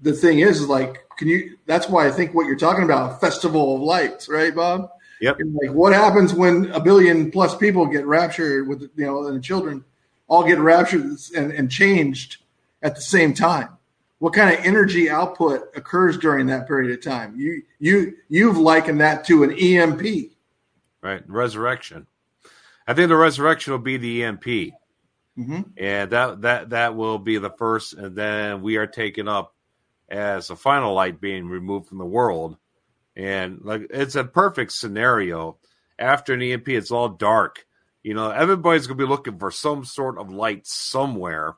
the 0.00 0.12
thing 0.12 0.40
is, 0.40 0.60
is 0.60 0.68
like, 0.68 1.04
can 1.16 1.28
you? 1.28 1.56
That's 1.66 1.88
why 1.88 2.06
I 2.06 2.10
think 2.10 2.34
what 2.34 2.46
you're 2.46 2.56
talking 2.56 2.84
about, 2.84 3.20
festival 3.20 3.76
of 3.76 3.82
lights, 3.82 4.28
right, 4.28 4.54
Bob? 4.54 4.90
Yep. 5.20 5.38
Like, 5.62 5.72
what 5.72 5.92
happens 5.92 6.32
when 6.32 6.70
a 6.70 6.80
billion 6.80 7.30
plus 7.30 7.56
people 7.56 7.86
get 7.86 8.06
raptured 8.06 8.68
with 8.68 8.82
you 8.96 9.06
know, 9.06 9.26
and 9.26 9.36
the 9.36 9.40
children 9.40 9.84
all 10.28 10.44
get 10.44 10.58
raptured 10.58 11.18
and, 11.36 11.52
and 11.52 11.70
changed 11.70 12.38
at 12.82 12.94
the 12.94 13.00
same 13.00 13.34
time? 13.34 13.77
What 14.18 14.32
kind 14.32 14.56
of 14.56 14.64
energy 14.64 15.08
output 15.08 15.70
occurs 15.76 16.18
during 16.18 16.46
that 16.46 16.66
period 16.66 16.92
of 16.92 17.04
time? 17.04 17.36
You 17.36 17.62
you 17.78 18.14
you've 18.28 18.58
likened 18.58 19.00
that 19.00 19.24
to 19.26 19.44
an 19.44 19.52
EMP, 19.52 20.32
right? 21.02 21.22
Resurrection. 21.28 22.06
I 22.86 22.94
think 22.94 23.08
the 23.08 23.16
resurrection 23.16 23.72
will 23.72 23.78
be 23.78 23.98
the 23.98 24.24
EMP. 24.24 24.72
Mm-hmm. 25.38 25.60
And 25.76 26.10
that 26.10 26.40
that 26.40 26.70
that 26.70 26.96
will 26.96 27.18
be 27.18 27.38
the 27.38 27.50
first, 27.50 27.92
and 27.92 28.16
then 28.16 28.60
we 28.60 28.76
are 28.76 28.88
taken 28.88 29.28
up 29.28 29.54
as 30.08 30.50
a 30.50 30.56
final 30.56 30.94
light 30.94 31.20
being 31.20 31.46
removed 31.46 31.88
from 31.88 31.98
the 31.98 32.04
world. 32.04 32.56
And 33.14 33.60
like 33.62 33.86
it's 33.90 34.16
a 34.16 34.24
perfect 34.24 34.72
scenario. 34.72 35.58
After 35.98 36.34
an 36.34 36.42
EMP, 36.42 36.68
it's 36.68 36.90
all 36.90 37.08
dark. 37.08 37.66
You 38.02 38.14
know, 38.14 38.30
everybody's 38.30 38.86
gonna 38.86 38.98
be 38.98 39.04
looking 39.04 39.38
for 39.38 39.50
some 39.50 39.84
sort 39.84 40.18
of 40.18 40.30
light 40.30 40.66
somewhere. 40.66 41.56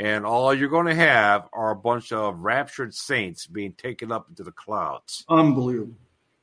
And 0.00 0.24
all 0.24 0.54
you're 0.54 0.70
going 0.70 0.86
to 0.86 0.94
have 0.94 1.48
are 1.52 1.70
a 1.70 1.76
bunch 1.76 2.10
of 2.10 2.38
raptured 2.38 2.94
saints 2.94 3.46
being 3.46 3.74
taken 3.74 4.10
up 4.10 4.28
into 4.30 4.42
the 4.42 4.52
clouds. 4.52 5.24
Unbelievable 5.28 5.94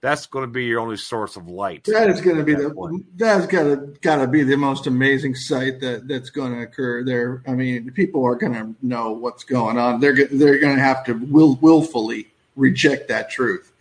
that's 0.02 0.28
going 0.28 0.44
to 0.44 0.52
be 0.52 0.66
your 0.66 0.80
only 0.80 0.98
source 0.98 1.36
of 1.36 1.48
light. 1.48 1.86
That 1.86 2.10
is 2.10 2.22
going 2.22 2.38
to 2.38 2.44
be 2.44 2.54
the 2.54 2.70
point. 2.70 3.06
that's 3.18 3.48
got 3.48 3.64
to 3.64 3.94
got 4.02 4.18
to 4.18 4.28
be 4.28 4.44
the 4.44 4.56
most 4.56 4.86
amazing 4.86 5.36
sight 5.36 5.80
that 5.82 6.08
that's 6.08 6.30
going 6.30 6.54
to 6.54 6.62
occur 6.62 7.04
there. 7.04 7.44
I 7.48 7.52
mean, 7.54 7.92
people 7.92 8.26
are 8.26 8.36
going 8.36 8.54
to 8.54 8.76
know 8.82 9.12
what's 9.12 9.44
going 9.44 9.78
on. 9.78 10.00
They're 10.00 10.28
they're 10.28 10.60
going 10.60 10.76
to 10.76 10.82
have 10.82 11.04
to 11.06 11.14
will 11.14 11.56
willfully 11.56 12.28
reject 12.56 13.08
that 13.08 13.32
truth. 13.32 13.72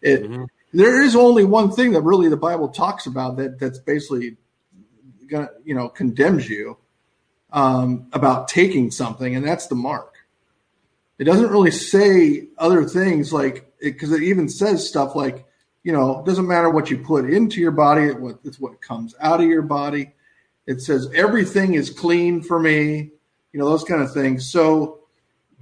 It 0.00 0.22
mm-hmm. 0.22 0.44
there 0.72 1.02
is 1.02 1.14
only 1.14 1.44
one 1.44 1.70
thing 1.70 1.92
that 1.92 2.02
really 2.02 2.28
the 2.28 2.36
Bible 2.36 2.68
talks 2.68 3.06
about 3.06 3.36
that 3.36 3.58
that's 3.58 3.78
basically 3.78 4.36
going 5.28 5.46
to 5.46 5.52
you 5.64 5.74
know 5.74 5.88
condemns 5.88 6.48
you 6.48 6.78
um, 7.56 8.06
about 8.12 8.46
taking 8.46 8.92
something, 8.92 9.34
and 9.34 9.44
that's 9.44 9.66
the 9.66 9.74
mark. 9.74 10.14
It 11.18 11.24
doesn't 11.24 11.50
really 11.50 11.72
say 11.72 12.46
other 12.58 12.84
things 12.84 13.32
like 13.32 13.72
because 13.80 14.12
it, 14.12 14.22
it 14.22 14.26
even 14.26 14.48
says 14.48 14.88
stuff 14.88 15.16
like 15.16 15.44
you 15.82 15.92
know, 15.92 16.18
it 16.18 16.26
doesn't 16.26 16.48
matter 16.48 16.68
what 16.68 16.90
you 16.90 16.98
put 16.98 17.30
into 17.30 17.60
your 17.60 17.70
body, 17.70 18.12
it's 18.42 18.58
what 18.58 18.82
comes 18.82 19.14
out 19.20 19.40
of 19.40 19.46
your 19.46 19.62
body. 19.62 20.12
It 20.66 20.80
says 20.80 21.08
everything 21.14 21.74
is 21.74 21.90
clean 21.90 22.42
for 22.42 22.58
me, 22.58 23.12
you 23.52 23.60
know, 23.60 23.68
those 23.68 23.84
kind 23.84 24.02
of 24.02 24.12
things. 24.12 24.50
So, 24.50 25.04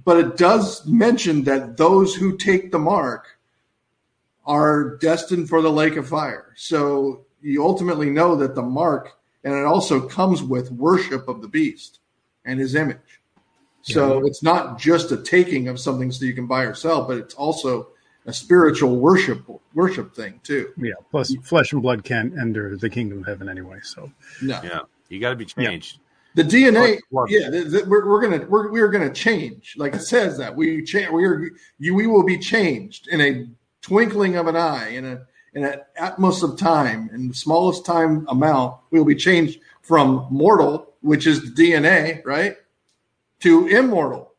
but 0.03 0.17
it 0.17 0.35
does 0.35 0.83
mention 0.87 1.43
that 1.43 1.77
those 1.77 2.15
who 2.15 2.37
take 2.37 2.71
the 2.71 2.79
mark 2.79 3.37
are 4.47 4.97
destined 4.97 5.47
for 5.47 5.61
the 5.61 5.71
lake 5.71 5.95
of 5.95 6.09
fire. 6.09 6.53
So 6.55 7.25
you 7.41 7.63
ultimately 7.63 8.09
know 8.09 8.35
that 8.37 8.55
the 8.55 8.63
mark, 8.63 9.11
and 9.45 9.53
it 9.53 9.63
also 9.63 10.01
comes 10.01 10.43
with 10.43 10.71
worship 10.71 11.29
of 11.29 11.41
the 11.41 11.47
beast 11.47 11.99
and 12.43 12.59
his 12.59 12.75
image. 12.75 13.21
So 13.83 14.19
yeah. 14.19 14.25
it's 14.25 14.41
not 14.41 14.79
just 14.79 15.11
a 15.11 15.17
taking 15.17 15.67
of 15.67 15.79
something 15.79 16.11
so 16.11 16.25
you 16.25 16.33
can 16.33 16.47
buy 16.47 16.63
or 16.63 16.73
sell, 16.73 17.05
but 17.05 17.17
it's 17.17 17.35
also 17.35 17.89
a 18.25 18.33
spiritual 18.33 18.97
worship 18.97 19.47
worship 19.75 20.15
thing 20.15 20.41
too. 20.43 20.73
Yeah. 20.77 20.93
Plus, 21.11 21.35
flesh 21.43 21.71
and 21.71 21.83
blood 21.83 22.03
can't 22.03 22.37
enter 22.37 22.75
the 22.75 22.89
kingdom 22.89 23.19
of 23.19 23.27
heaven 23.27 23.47
anyway. 23.47 23.79
So 23.83 24.11
no. 24.41 24.59
Yeah. 24.63 24.79
You 25.09 25.19
got 25.21 25.29
to 25.29 25.35
be 25.35 25.45
changed. 25.45 25.97
Yeah. 25.97 26.01
The 26.33 26.43
DNA, 26.43 26.99
yeah, 27.29 27.49
the, 27.49 27.63
the, 27.63 27.85
we're, 27.87 28.09
we're 28.09 28.21
gonna 28.21 28.45
we're, 28.49 28.69
we're 28.69 28.89
gonna 28.89 29.13
change. 29.13 29.75
Like 29.77 29.93
it 29.93 30.01
says 30.01 30.37
that 30.37 30.53
we 30.53 30.83
change. 30.83 31.09
We 31.09 31.23
are 31.23 31.49
you. 31.79 31.95
We 31.95 32.07
will 32.07 32.25
be 32.25 32.37
changed 32.37 33.07
in 33.07 33.21
a 33.21 33.47
twinkling 33.81 34.35
of 34.35 34.47
an 34.47 34.57
eye, 34.57 34.89
in 34.89 35.05
a 35.05 35.21
in 35.55 35.63
an 35.63 35.81
atmos 35.99 36.43
of 36.43 36.59
time, 36.59 37.09
in 37.13 37.29
the 37.29 37.33
smallest 37.33 37.85
time 37.85 38.27
amount. 38.29 38.77
We 38.91 38.99
will 38.99 39.05
be 39.05 39.15
changed 39.15 39.59
from 39.81 40.27
mortal, 40.29 40.93
which 41.01 41.25
is 41.25 41.41
the 41.41 41.71
DNA, 41.71 42.23
right, 42.25 42.55
to 43.39 43.67
immortal, 43.67 44.33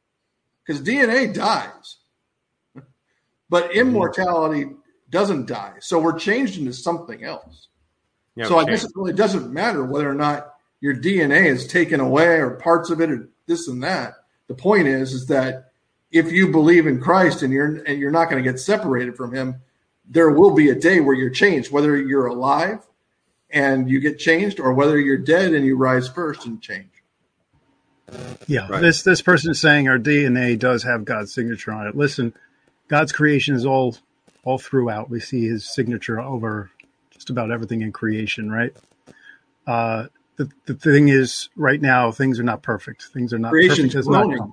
because 0.65 0.81
DNA 0.83 1.35
dies 1.35 1.97
but 3.49 3.65
mm-hmm. 3.65 3.81
immortality 3.81 4.67
doesn't 5.11 5.47
die. 5.47 5.75
So 5.81 5.99
we're 5.99 6.19
changed 6.19 6.59
into 6.59 6.73
something 6.73 7.25
else. 7.25 7.69
Yeah, 8.35 8.47
so 8.47 8.59
I 8.59 8.65
guess 8.65 8.85
it 8.85 8.93
really 8.95 9.13
doesn't 9.13 9.53
matter 9.53 9.85
whether 9.85 10.11
or 10.11 10.15
not 10.15 10.55
your 10.81 10.95
DNA 10.95 11.47
is 11.47 11.67
taken 11.67 12.01
away 12.01 12.37
or 12.39 12.51
parts 12.51 12.91
of 12.91 13.01
it 13.01 13.11
or 13.11 13.29
this 13.47 13.69
and 13.69 13.83
that. 13.83 14.15
The 14.49 14.55
point 14.55 14.89
is, 14.89 15.13
is 15.13 15.27
that 15.27 15.71
if 16.11 16.31
you 16.31 16.51
believe 16.53 16.87
in 16.87 17.01
Christ 17.01 17.43
and 17.43 17.53
you're 17.53 17.83
and 17.85 17.99
you're 17.99 18.11
not 18.11 18.29
going 18.29 18.43
to 18.43 18.49
get 18.49 18.61
separated 18.61 19.17
from 19.17 19.35
Him, 19.35 19.57
there 20.09 20.31
will 20.31 20.53
be 20.53 20.71
a 20.71 20.75
day 20.75 21.01
where 21.01 21.15
you're 21.15 21.31
changed, 21.31 21.71
whether 21.71 21.97
you're 21.97 22.27
alive 22.27 22.81
and 23.51 23.89
you 23.89 24.01
get 24.01 24.19
changed, 24.19 24.61
or 24.61 24.73
whether 24.73 24.99
you're 24.99 25.17
dead 25.17 25.55
and 25.55 25.65
you 25.65 25.77
rise 25.77 26.09
first 26.09 26.47
and 26.47 26.61
change. 26.61 26.91
Yeah, 28.47 28.69
right. 28.69 28.81
this 28.81 29.03
this 29.03 29.23
person 29.23 29.51
is 29.51 29.61
saying 29.61 29.89
our 29.89 29.99
DNA 29.99 30.59
does 30.59 30.85
have 30.85 31.05
God's 31.05 31.33
signature 31.33 31.73
on 31.73 31.87
it. 31.87 31.97
Listen, 31.97 32.33
God's 32.89 33.13
creation 33.13 33.55
is 33.55 33.67
all 33.67 33.97
all 34.45 34.59
throughout. 34.59 35.11
We 35.11 35.21
see 35.21 35.47
His 35.47 35.65
signature 35.65 36.21
over 36.21 36.71
just 37.11 37.31
about 37.31 37.51
everything 37.51 37.83
in 37.83 37.93
creation, 37.93 38.51
right? 38.51 38.77
Uh, 39.67 40.07
the 40.37 40.51
the 40.67 40.75
thing 40.75 41.09
is, 41.09 41.49
right 41.57 41.81
now 41.81 42.13
things 42.13 42.39
are 42.39 42.45
not 42.45 42.63
perfect. 42.63 43.05
Things 43.13 43.33
are 43.33 43.39
not 43.39 43.51
creation's 43.51 43.95
perfect. 43.95 44.09
Groaning. 44.09 44.39
Not, 44.39 44.51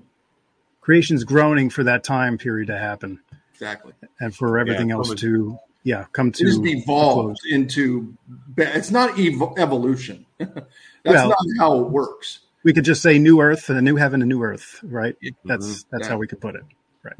creation's 0.81 1.23
groaning 1.23 1.69
for 1.69 1.83
that 1.83 2.03
time 2.03 2.37
period 2.37 2.67
to 2.67 2.77
happen. 2.77 3.19
Exactly, 3.63 3.93
and 4.19 4.35
for 4.35 4.59
everything 4.59 4.89
yeah, 4.89 4.95
else 4.95 5.13
to 5.15 5.57
yeah 5.83 6.05
come 6.11 6.31
to 6.31 6.45
just 6.45 6.61
evolved 6.63 7.39
into. 7.49 8.15
It's 8.57 8.91
not 8.91 9.19
ev- 9.19 9.53
evolution. 9.57 10.25
That's 10.37 10.67
well, 11.05 11.29
not 11.29 11.37
how 11.59 11.79
it 11.79 11.89
works 11.89 12.39
we 12.63 12.73
could 12.73 12.85
just 12.85 13.01
say 13.01 13.19
new 13.19 13.41
earth 13.41 13.69
and 13.69 13.77
a 13.77 13.81
new 13.81 13.95
heaven, 13.97 14.21
and 14.21 14.29
new 14.29 14.41
earth, 14.41 14.79
right? 14.83 15.15
That's 15.45 15.65
mm-hmm. 15.65 15.89
that's 15.91 16.05
yeah. 16.05 16.09
how 16.09 16.17
we 16.17 16.27
could 16.27 16.41
put 16.41 16.55
it, 16.55 16.63
right? 17.03 17.13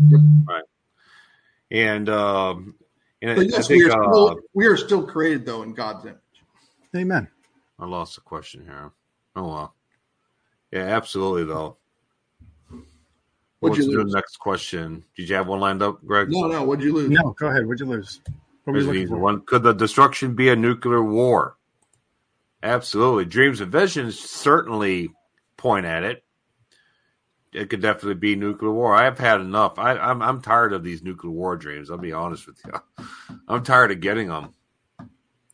Right. 0.48 0.64
And 1.70 2.10
um, 2.10 2.76
and 3.22 3.36
but 3.38 3.50
yes, 3.50 3.68
think, 3.68 3.84
we, 3.84 3.90
are 3.90 4.32
uh, 4.32 4.36
we 4.54 4.66
are 4.66 4.78
still 4.78 5.06
created 5.06 5.46
though 5.46 5.64
in 5.64 5.74
God's 5.74 6.06
image. 6.06 6.18
Amen. 6.96 7.28
I 7.80 7.86
lost 7.86 8.16
the 8.16 8.22
question 8.22 8.64
here. 8.66 8.92
Oh 9.36 9.48
well. 9.48 9.76
Yeah, 10.72 10.84
absolutely 10.84 11.44
though. 11.44 11.78
What'd 13.64 13.78
What's 13.78 13.88
you 13.88 13.98
lose? 13.98 14.12
the 14.12 14.18
next 14.18 14.40
question? 14.40 15.06
Did 15.16 15.30
you 15.30 15.36
have 15.36 15.48
one 15.48 15.62
lined 15.62 15.82
up, 15.82 16.06
Greg? 16.06 16.30
No, 16.30 16.48
no. 16.48 16.64
What'd 16.66 16.84
you 16.84 16.94
lose? 16.94 17.10
No, 17.10 17.34
go 17.40 17.48
ahead. 17.48 17.66
What'd 17.66 17.80
you 17.80 17.86
lose? 17.86 18.20
What 18.66 19.10
one. 19.10 19.42
Could 19.46 19.64
the 19.64 19.72
destruction 19.72 20.36
be 20.36 20.50
a 20.50 20.56
nuclear 20.56 21.02
war? 21.02 21.56
Absolutely. 22.62 23.24
Dreams 23.24 23.62
and 23.62 23.72
visions 23.72 24.20
certainly 24.20 25.12
point 25.56 25.86
at 25.86 26.04
it, 26.04 26.26
it 27.54 27.70
could 27.70 27.82
definitely 27.82 28.16
be 28.16 28.36
nuclear 28.36 28.74
war. 28.74 28.94
I've 28.94 29.18
had 29.18 29.40
enough. 29.40 29.80
I, 29.80 29.94
am 29.94 30.00
I'm, 30.02 30.22
I'm 30.22 30.42
tired 30.42 30.74
of 30.74 30.84
these 30.84 31.02
nuclear 31.02 31.32
war 31.32 31.56
dreams. 31.56 31.90
I'll 31.90 31.98
be 31.98 32.12
honest 32.12 32.46
with 32.46 32.60
you. 32.66 33.06
I'm 33.48 33.64
tired 33.64 33.92
of 33.92 34.02
getting 34.02 34.28
them. 34.28 34.54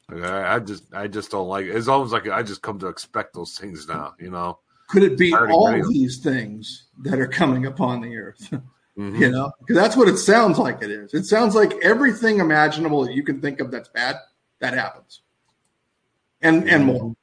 I, 0.09 0.55
I 0.55 0.59
just 0.59 0.91
I 0.95 1.07
just 1.07 1.29
don't 1.29 1.47
like. 1.47 1.67
It. 1.67 1.75
It's 1.75 1.87
almost 1.87 2.11
like 2.11 2.27
I 2.27 2.41
just 2.41 2.63
come 2.63 2.79
to 2.79 2.87
expect 2.87 3.35
those 3.35 3.55
things 3.55 3.87
now. 3.87 4.15
You 4.19 4.31
know. 4.31 4.57
Could 4.89 5.03
it 5.03 5.17
be 5.17 5.33
all 5.33 5.71
these 5.87 6.17
things 6.17 6.87
that 7.03 7.19
are 7.19 7.27
coming 7.27 7.65
upon 7.65 8.01
the 8.01 8.17
earth? 8.17 8.53
Mm-hmm. 8.97 9.21
You 9.21 9.31
know, 9.31 9.49
because 9.61 9.77
that's 9.77 9.95
what 9.95 10.09
it 10.09 10.17
sounds 10.17 10.57
like. 10.57 10.81
It 10.81 10.91
is. 10.91 11.13
It 11.13 11.23
sounds 11.23 11.55
like 11.55 11.71
everything 11.81 12.39
imaginable 12.39 13.05
that 13.05 13.13
you 13.13 13.23
can 13.23 13.39
think 13.39 13.61
of 13.61 13.71
that's 13.71 13.87
bad 13.87 14.17
that 14.59 14.73
happens, 14.73 15.21
and 16.41 16.69
and 16.69 16.83
more. 16.83 17.15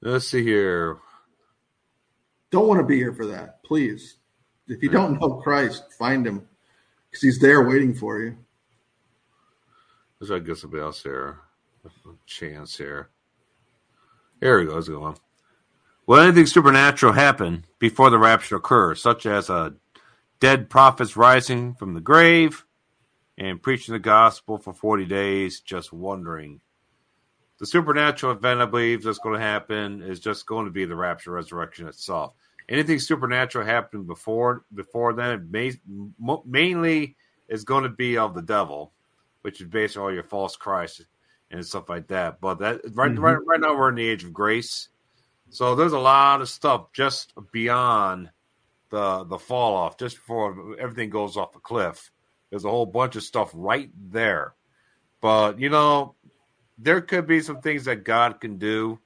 Let's 0.00 0.28
see 0.28 0.42
here. 0.42 0.96
Don't 2.50 2.68
want 2.68 2.80
to 2.80 2.86
be 2.86 2.96
here 2.96 3.12
for 3.12 3.26
that, 3.26 3.62
please. 3.62 4.16
If 4.66 4.82
you 4.82 4.88
don't 4.88 5.20
know 5.20 5.34
Christ, 5.42 5.92
find 5.98 6.26
him 6.26 6.48
because 7.10 7.20
he's 7.20 7.38
there 7.38 7.68
waiting 7.68 7.92
for 7.92 8.18
you. 8.18 8.38
Let's 10.18 10.28
try 10.28 10.38
to 10.38 10.44
get 10.44 10.56
somebody 10.56 10.82
else 10.82 11.02
here. 11.02 11.38
chance 12.24 12.78
here. 12.78 13.10
Here 14.40 14.58
we 14.58 14.64
go. 14.64 14.76
Let's 14.76 14.88
go 14.88 15.02
on. 15.02 15.16
Will 16.10 16.18
anything 16.18 16.46
supernatural 16.46 17.12
happen 17.12 17.64
before 17.78 18.10
the 18.10 18.18
rapture 18.18 18.56
occurs, 18.56 19.00
such 19.00 19.26
as 19.26 19.48
a 19.48 19.76
dead 20.40 20.68
prophets 20.68 21.16
rising 21.16 21.74
from 21.74 21.94
the 21.94 22.00
grave 22.00 22.66
and 23.38 23.62
preaching 23.62 23.92
the 23.92 24.00
gospel 24.00 24.58
for 24.58 24.72
40 24.74 25.04
days? 25.04 25.60
Just 25.60 25.92
wondering 25.92 26.62
the 27.60 27.66
supernatural 27.66 28.32
event 28.32 28.60
I 28.60 28.66
believe 28.66 29.04
that's 29.04 29.20
going 29.20 29.38
to 29.38 29.46
happen 29.46 30.02
is 30.02 30.18
just 30.18 30.46
going 30.46 30.64
to 30.64 30.72
be 30.72 30.84
the 30.84 30.96
rapture 30.96 31.30
resurrection 31.30 31.86
itself. 31.86 32.34
Anything 32.68 32.98
supernatural 32.98 33.64
happening 33.64 34.04
before 34.04 34.64
before 34.74 35.12
then, 35.12 35.46
may, 35.48 35.74
mainly 36.44 37.14
is 37.48 37.62
going 37.62 37.84
to 37.84 37.88
be 37.88 38.18
of 38.18 38.34
the 38.34 38.42
devil, 38.42 38.90
which 39.42 39.60
is 39.60 39.68
basically 39.68 40.02
all 40.02 40.12
your 40.12 40.24
false 40.24 40.56
Christ 40.56 41.06
and 41.52 41.64
stuff 41.64 41.88
like 41.88 42.08
that. 42.08 42.40
But 42.40 42.58
that 42.58 42.80
right 42.94 43.12
mm-hmm. 43.12 43.20
right 43.22 43.38
right 43.46 43.60
now 43.60 43.76
we're 43.76 43.90
in 43.90 43.94
the 43.94 44.08
age 44.08 44.24
of 44.24 44.32
grace, 44.32 44.88
so 45.50 45.74
there's 45.74 45.92
a 45.92 45.98
lot 45.98 46.40
of 46.40 46.48
stuff 46.48 46.92
just 46.92 47.32
beyond 47.52 48.30
the 48.90 49.24
the 49.24 49.38
fall 49.38 49.74
off, 49.74 49.98
just 49.98 50.16
before 50.16 50.76
everything 50.78 51.10
goes 51.10 51.36
off 51.36 51.56
a 51.56 51.60
cliff. 51.60 52.10
There's 52.50 52.64
a 52.64 52.70
whole 52.70 52.86
bunch 52.86 53.16
of 53.16 53.22
stuff 53.22 53.50
right 53.54 53.90
there. 54.10 54.54
But 55.20 55.58
you 55.60 55.68
know, 55.68 56.14
there 56.78 57.00
could 57.00 57.26
be 57.26 57.40
some 57.40 57.60
things 57.60 57.84
that 57.84 58.04
God 58.04 58.40
can 58.40 58.58
do. 58.58 58.98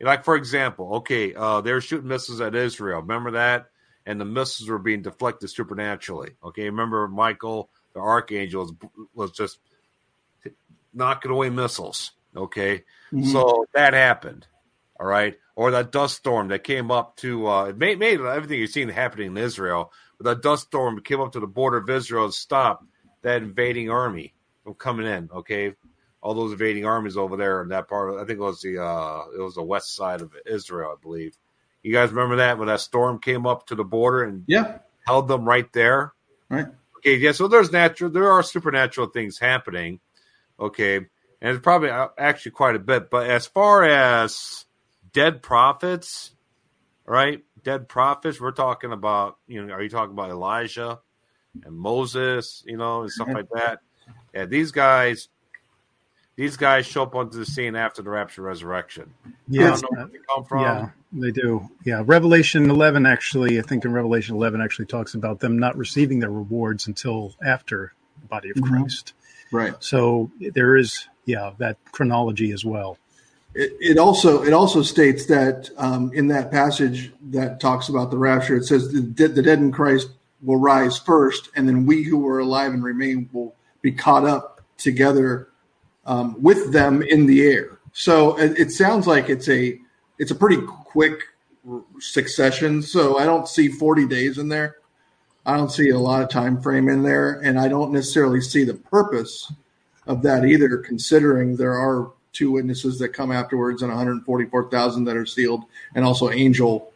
Like, 0.00 0.24
for 0.24 0.34
example, 0.34 0.94
okay, 0.96 1.34
uh, 1.34 1.60
they 1.60 1.72
were 1.72 1.82
shooting 1.82 2.08
missiles 2.08 2.40
at 2.40 2.54
Israel. 2.54 3.00
Remember 3.02 3.32
that? 3.32 3.66
And 4.06 4.18
the 4.18 4.24
missiles 4.24 4.70
were 4.70 4.78
being 4.78 5.02
deflected 5.02 5.50
supernaturally. 5.50 6.30
Okay, 6.42 6.64
remember 6.64 7.06
Michael, 7.06 7.68
the 7.92 8.00
archangel, 8.00 8.62
was, 8.62 8.72
was 9.14 9.30
just 9.32 9.58
knocking 10.94 11.30
away 11.30 11.50
missiles. 11.50 12.12
Okay, 12.34 12.84
mm-hmm. 13.12 13.24
so 13.24 13.66
that 13.74 13.92
happened. 13.92 14.46
All 14.98 15.06
right, 15.06 15.36
or 15.60 15.72
that 15.72 15.92
dust 15.92 16.16
storm 16.16 16.48
that 16.48 16.64
came 16.64 16.90
up 16.90 17.16
to 17.16 17.46
uh, 17.46 17.64
it 17.64 17.76
made, 17.76 17.98
made 17.98 18.18
everything 18.18 18.58
you've 18.58 18.70
seen 18.70 18.88
happening 18.88 19.26
in 19.26 19.36
Israel. 19.36 19.92
But 20.16 20.24
that 20.24 20.42
dust 20.42 20.68
storm 20.68 20.98
came 21.02 21.20
up 21.20 21.32
to 21.32 21.40
the 21.40 21.46
border 21.46 21.76
of 21.76 21.90
Israel 21.90 22.24
and 22.24 22.32
stopped 22.32 22.86
that 23.20 23.42
invading 23.42 23.90
army 23.90 24.32
from 24.64 24.72
coming 24.72 25.06
in. 25.06 25.28
Okay, 25.30 25.74
all 26.22 26.32
those 26.32 26.52
invading 26.52 26.86
armies 26.86 27.18
over 27.18 27.36
there 27.36 27.60
in 27.60 27.68
that 27.68 27.88
part. 27.88 28.08
Of, 28.08 28.16
I 28.16 28.24
think 28.24 28.38
it 28.38 28.42
was 28.42 28.62
the 28.62 28.82
uh, 28.82 29.24
it 29.36 29.42
was 29.42 29.56
the 29.56 29.62
west 29.62 29.94
side 29.94 30.22
of 30.22 30.34
Israel, 30.46 30.96
I 30.98 31.02
believe. 31.02 31.36
You 31.82 31.92
guys 31.92 32.08
remember 32.08 32.36
that 32.36 32.56
when 32.56 32.68
that 32.68 32.80
storm 32.80 33.18
came 33.18 33.46
up 33.46 33.66
to 33.66 33.74
the 33.74 33.84
border 33.84 34.24
and 34.24 34.44
yeah, 34.46 34.78
held 35.06 35.28
them 35.28 35.44
right 35.44 35.70
there. 35.74 36.14
Right. 36.48 36.68
Okay. 36.96 37.16
Yeah. 37.16 37.32
So 37.32 37.48
there's 37.48 37.70
natural, 37.70 38.10
there 38.10 38.32
are 38.32 38.42
supernatural 38.42 39.08
things 39.08 39.38
happening. 39.38 40.00
Okay, 40.58 40.96
and 40.96 41.06
it's 41.42 41.60
probably 41.60 41.90
uh, 41.90 42.08
actually 42.16 42.52
quite 42.52 42.76
a 42.76 42.78
bit. 42.78 43.10
But 43.10 43.28
as 43.28 43.46
far 43.46 43.84
as 43.84 44.64
dead 45.12 45.42
prophets, 45.42 46.32
right? 47.06 47.42
Dead 47.62 47.88
prophets. 47.88 48.40
We're 48.40 48.52
talking 48.52 48.92
about. 48.92 49.38
You 49.46 49.64
know, 49.64 49.74
are 49.74 49.82
you 49.82 49.88
talking 49.88 50.12
about 50.12 50.30
Elijah 50.30 51.00
and 51.64 51.76
Moses? 51.76 52.62
You 52.66 52.76
know, 52.76 53.02
and 53.02 53.10
stuff 53.10 53.28
like 53.32 53.48
that. 53.50 53.80
Yeah, 54.34 54.46
these 54.46 54.72
guys 54.72 55.28
these 56.40 56.56
guys 56.56 56.86
show 56.86 57.02
up 57.02 57.14
onto 57.14 57.38
the 57.38 57.44
scene 57.44 57.76
after 57.76 58.00
the 58.00 58.08
rapture 58.08 58.40
resurrection. 58.40 59.12
Yeah, 59.46 59.76
they 59.76 60.18
Yeah, 60.62 60.88
they 61.12 61.30
do. 61.32 61.68
Yeah, 61.84 62.02
Revelation 62.02 62.70
11 62.70 63.04
actually, 63.04 63.58
I 63.58 63.62
think 63.62 63.84
in 63.84 63.92
Revelation 63.92 64.36
11 64.36 64.62
actually 64.62 64.86
talks 64.86 65.12
about 65.12 65.40
them 65.40 65.58
not 65.58 65.76
receiving 65.76 66.18
their 66.18 66.30
rewards 66.30 66.86
until 66.86 67.34
after 67.44 67.92
the 68.22 68.26
body 68.26 68.48
of 68.48 68.56
mm-hmm. 68.56 68.74
Christ. 68.74 69.12
Right. 69.52 69.74
So 69.80 70.30
there 70.40 70.76
is, 70.76 71.08
yeah, 71.26 71.52
that 71.58 71.76
chronology 71.92 72.52
as 72.52 72.64
well. 72.64 72.96
It, 73.52 73.98
also 73.98 74.44
it 74.44 74.52
also 74.52 74.82
states 74.82 75.26
that 75.26 75.70
um, 75.76 76.12
in 76.14 76.28
that 76.28 76.52
passage 76.52 77.12
that 77.30 77.58
talks 77.58 77.88
about 77.88 78.10
the 78.10 78.18
rapture, 78.18 78.56
it 78.56 78.64
says 78.64 78.92
the, 78.92 79.00
the 79.00 79.42
dead 79.42 79.58
in 79.58 79.72
Christ 79.72 80.10
will 80.42 80.56
rise 80.56 80.98
first, 80.98 81.50
and 81.56 81.68
then 81.68 81.84
we 81.84 82.04
who 82.04 82.26
are 82.28 82.38
alive 82.38 82.72
and 82.72 82.82
remain 82.82 83.28
will 83.32 83.54
be 83.82 83.92
caught 83.92 84.24
up 84.24 84.60
together 84.76 85.48
um, 86.06 86.40
with 86.40 86.72
them 86.72 87.02
in 87.02 87.26
the 87.26 87.42
air. 87.42 87.78
So 87.92 88.38
it, 88.38 88.58
it, 88.58 88.70
sounds 88.70 89.06
like 89.06 89.28
it's 89.28 89.48
a 89.48 89.78
it's 90.18 90.30
a 90.30 90.34
pretty 90.34 90.62
quick 90.66 91.20
succession. 91.98 92.82
So 92.82 93.18
I 93.18 93.24
don't 93.24 93.48
see 93.48 93.68
40 93.68 94.06
days 94.06 94.38
in 94.38 94.48
there. 94.48 94.76
I 95.44 95.56
don't 95.56 95.72
see 95.72 95.90
a 95.90 95.98
lot 95.98 96.22
of 96.22 96.28
time 96.28 96.60
frame 96.60 96.88
in 96.88 97.02
there, 97.02 97.40
and 97.40 97.58
I 97.58 97.68
don't 97.68 97.92
necessarily 97.92 98.40
see 98.40 98.64
the 98.64 98.74
purpose 98.74 99.52
of 100.06 100.22
that 100.22 100.44
either. 100.44 100.76
Considering 100.78 101.56
there 101.56 101.76
are 101.76 102.12
two 102.32 102.50
witnesses 102.52 102.98
that 102.98 103.10
come 103.10 103.32
afterwards 103.32 103.82
and 103.82 103.90
144,000 103.90 105.04
that 105.04 105.16
are 105.16 105.26
sealed, 105.26 105.64
and 105.94 106.04
also 106.04 106.30
angel, 106.30 106.92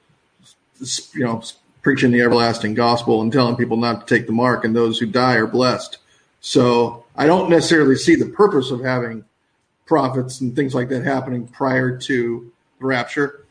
you 1.12 1.24
know, 1.24 1.43
preaching 1.82 2.11
the 2.11 2.23
everlasting 2.23 2.74
gospel 2.74 3.20
and 3.20 3.32
telling 3.32 3.56
people 3.56 3.77
not 3.77 4.06
to 4.06 4.15
take 4.15 4.27
the 4.27 4.32
mark, 4.32 4.65
and 4.65 4.74
those 4.74 4.98
who 4.98 5.06
die 5.06 5.35
are 5.35 5.47
blessed. 5.47 5.98
So 6.40 7.05
I 7.16 7.27
don't 7.27 7.51
necessarily 7.51 7.97
see 7.97 8.15
the 8.16 8.27
purpose 8.27 8.70
of 8.70 8.82
having 8.82 9.24
prophets 9.86 10.40
and 10.40 10.55
things 10.55 10.74
like 10.74 10.89
that 10.89 11.05
happening 11.05 11.47
prior 11.47 11.97
to 11.97 12.52
the 12.78 12.86
rapture 12.86 13.44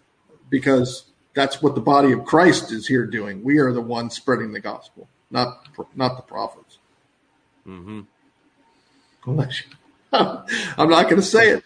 because 0.49 1.05
that's 1.34 1.61
what 1.61 1.76
the 1.76 1.81
body 1.81 2.11
of 2.11 2.26
Christ 2.26 2.72
is 2.72 2.88
here 2.88 3.05
doing. 3.05 3.43
We 3.43 3.57
are 3.60 3.72
the 3.72 3.81
ones 3.81 4.15
spreading 4.15 4.51
the 4.51 4.60
gospel, 4.60 5.07
not 5.31 5.68
not 5.95 6.18
the 6.18 6.23
prophets. 6.23 6.77
Mm-hmm. 7.68 8.01
I'm 10.14 10.89
not 10.89 11.03
going 11.03 11.15
to 11.15 11.22
say 11.22 11.49
it. 11.49 11.64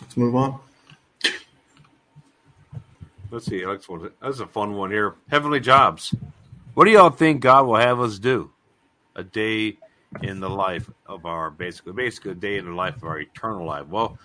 Let's 0.00 0.16
move 0.16 0.36
on. 0.36 0.60
Let's 3.30 3.46
see. 3.46 3.64
That's 3.64 3.88
That's 4.22 4.40
a 4.40 4.46
fun 4.46 4.74
one 4.74 4.90
here. 4.90 5.14
Heavenly 5.28 5.60
jobs. 5.60 6.14
What 6.74 6.84
do 6.84 6.90
y'all 6.90 7.10
think 7.10 7.40
God 7.40 7.66
will 7.66 7.76
have 7.76 8.00
us 8.00 8.18
do? 8.18 8.50
A 9.14 9.24
day 9.24 9.78
in 10.22 10.40
the 10.40 10.50
life 10.50 10.90
of 11.06 11.26
our 11.26 11.50
basically 11.50 11.92
basically 11.92 12.32
a 12.32 12.34
day 12.34 12.58
in 12.58 12.66
the 12.66 12.72
life 12.72 12.96
of 12.96 13.04
our 13.04 13.18
eternal 13.18 13.66
life. 13.66 13.86
Well, 13.88 14.18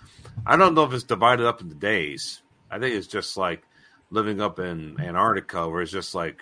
I 0.46 0.56
don't 0.56 0.74
know 0.74 0.84
if 0.84 0.92
it's 0.92 1.04
divided 1.04 1.46
up 1.46 1.60
into 1.60 1.74
days. 1.74 2.42
I 2.70 2.78
think 2.78 2.94
it's 2.94 3.06
just 3.06 3.36
like 3.36 3.62
living 4.10 4.40
up 4.40 4.58
in 4.58 5.00
Antarctica, 5.00 5.68
where 5.68 5.82
it's 5.82 5.90
just 5.90 6.14
like 6.14 6.40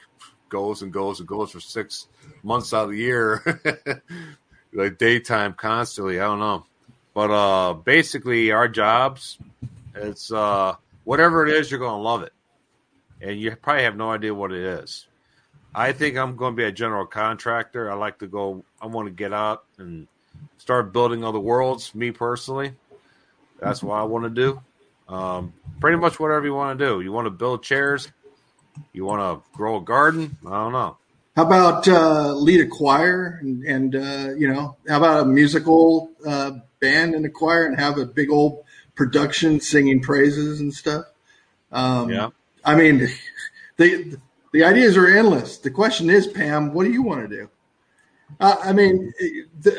goes 0.49 0.83
and 0.83 0.93
goes 0.93 1.21
and 1.21 1.29
goes 1.29 1.53
for 1.53 1.61
six 1.61 2.09
months 2.43 2.75
out 2.75 2.85
of 2.85 2.91
the 2.91 2.99
year, 2.99 3.63
like 4.73 4.99
daytime 4.99 5.55
constantly. 5.55 6.21
I 6.21 6.25
don't 6.25 6.41
know, 6.41 6.67
but 7.15 7.31
uh, 7.31 7.75
basically 7.75 8.51
our 8.51 8.69
jobs, 8.69 9.39
it's 9.95 10.33
uh, 10.33 10.75
whatever 11.05 11.47
it 11.47 11.55
is, 11.55 11.71
you're 11.71 11.81
going 11.81 11.99
to 11.99 12.03
love 12.03 12.23
it, 12.23 12.33
and 13.21 13.41
you 13.41 13.55
probably 13.57 13.85
have 13.85 13.97
no 13.97 14.11
idea 14.11 14.35
what 14.35 14.53
it 14.53 14.63
is. 14.63 15.07
I 15.75 15.93
think 15.93 16.17
I'm 16.17 16.37
going 16.37 16.55
to 16.55 16.57
be 16.57 16.65
a 16.65 16.73
general 16.73 17.07
contractor. 17.07 17.91
I 17.91 17.95
like 17.95 18.19
to 18.19 18.27
go. 18.27 18.65
I 18.81 18.87
want 18.87 19.07
to 19.07 19.13
get 19.13 19.33
out 19.33 19.65
and 19.79 20.09
start 20.59 20.93
building 20.93 21.25
other 21.25 21.39
worlds. 21.39 21.95
Me 21.95 22.11
personally, 22.11 22.73
that's 23.61 23.83
what 23.83 23.95
I 23.95 24.03
want 24.03 24.25
to 24.25 24.31
do. 24.31 24.63
Um, 25.09 25.53
pretty 25.81 25.97
much 25.97 26.21
whatever 26.21 26.47
you 26.47 26.55
want 26.55 26.79
to 26.79 26.85
do. 26.85 27.01
You 27.01 27.13
want 27.13 27.27
to 27.27 27.31
build 27.31 27.63
chairs. 27.63 28.11
You 28.93 29.05
want 29.05 29.21
to 29.21 29.57
grow 29.57 29.77
a 29.77 29.81
garden. 29.81 30.37
I 30.47 30.51
don't 30.51 30.73
know. 30.73 30.97
How 31.37 31.47
about 31.47 31.87
uh, 31.87 32.35
lead 32.35 32.61
a 32.61 32.67
choir 32.67 33.39
and, 33.41 33.63
and 33.65 33.97
uh, 33.97 34.35
you 34.37 34.49
know, 34.49 34.77
how 34.89 34.99
about 34.99 35.23
a 35.23 35.25
musical 35.27 36.11
uh, 36.27 36.53
band 36.81 37.15
in 37.15 37.23
the 37.23 37.29
choir 37.29 37.67
and 37.67 37.79
have 37.79 37.99
a 37.99 38.07
big 38.07 38.31
old 38.31 38.65
production 38.95 39.61
singing 39.61 40.01
praises 40.01 40.61
and 40.61 40.75
stuff? 40.75 41.07
Um, 41.73 42.11
yeah. 42.11 42.29
I 42.65 42.75
mean, 42.75 43.09
the 43.77 44.19
the 44.53 44.65
ideas 44.65 44.97
are 44.97 45.07
endless. 45.07 45.59
The 45.59 45.71
question 45.71 46.11
is, 46.11 46.27
Pam, 46.27 46.73
what 46.73 46.85
do 46.85 46.93
you 46.93 47.03
want 47.03 47.29
to 47.29 47.37
do? 47.37 47.51
Uh, 48.39 48.57
I 48.63 48.73
mean, 48.73 49.13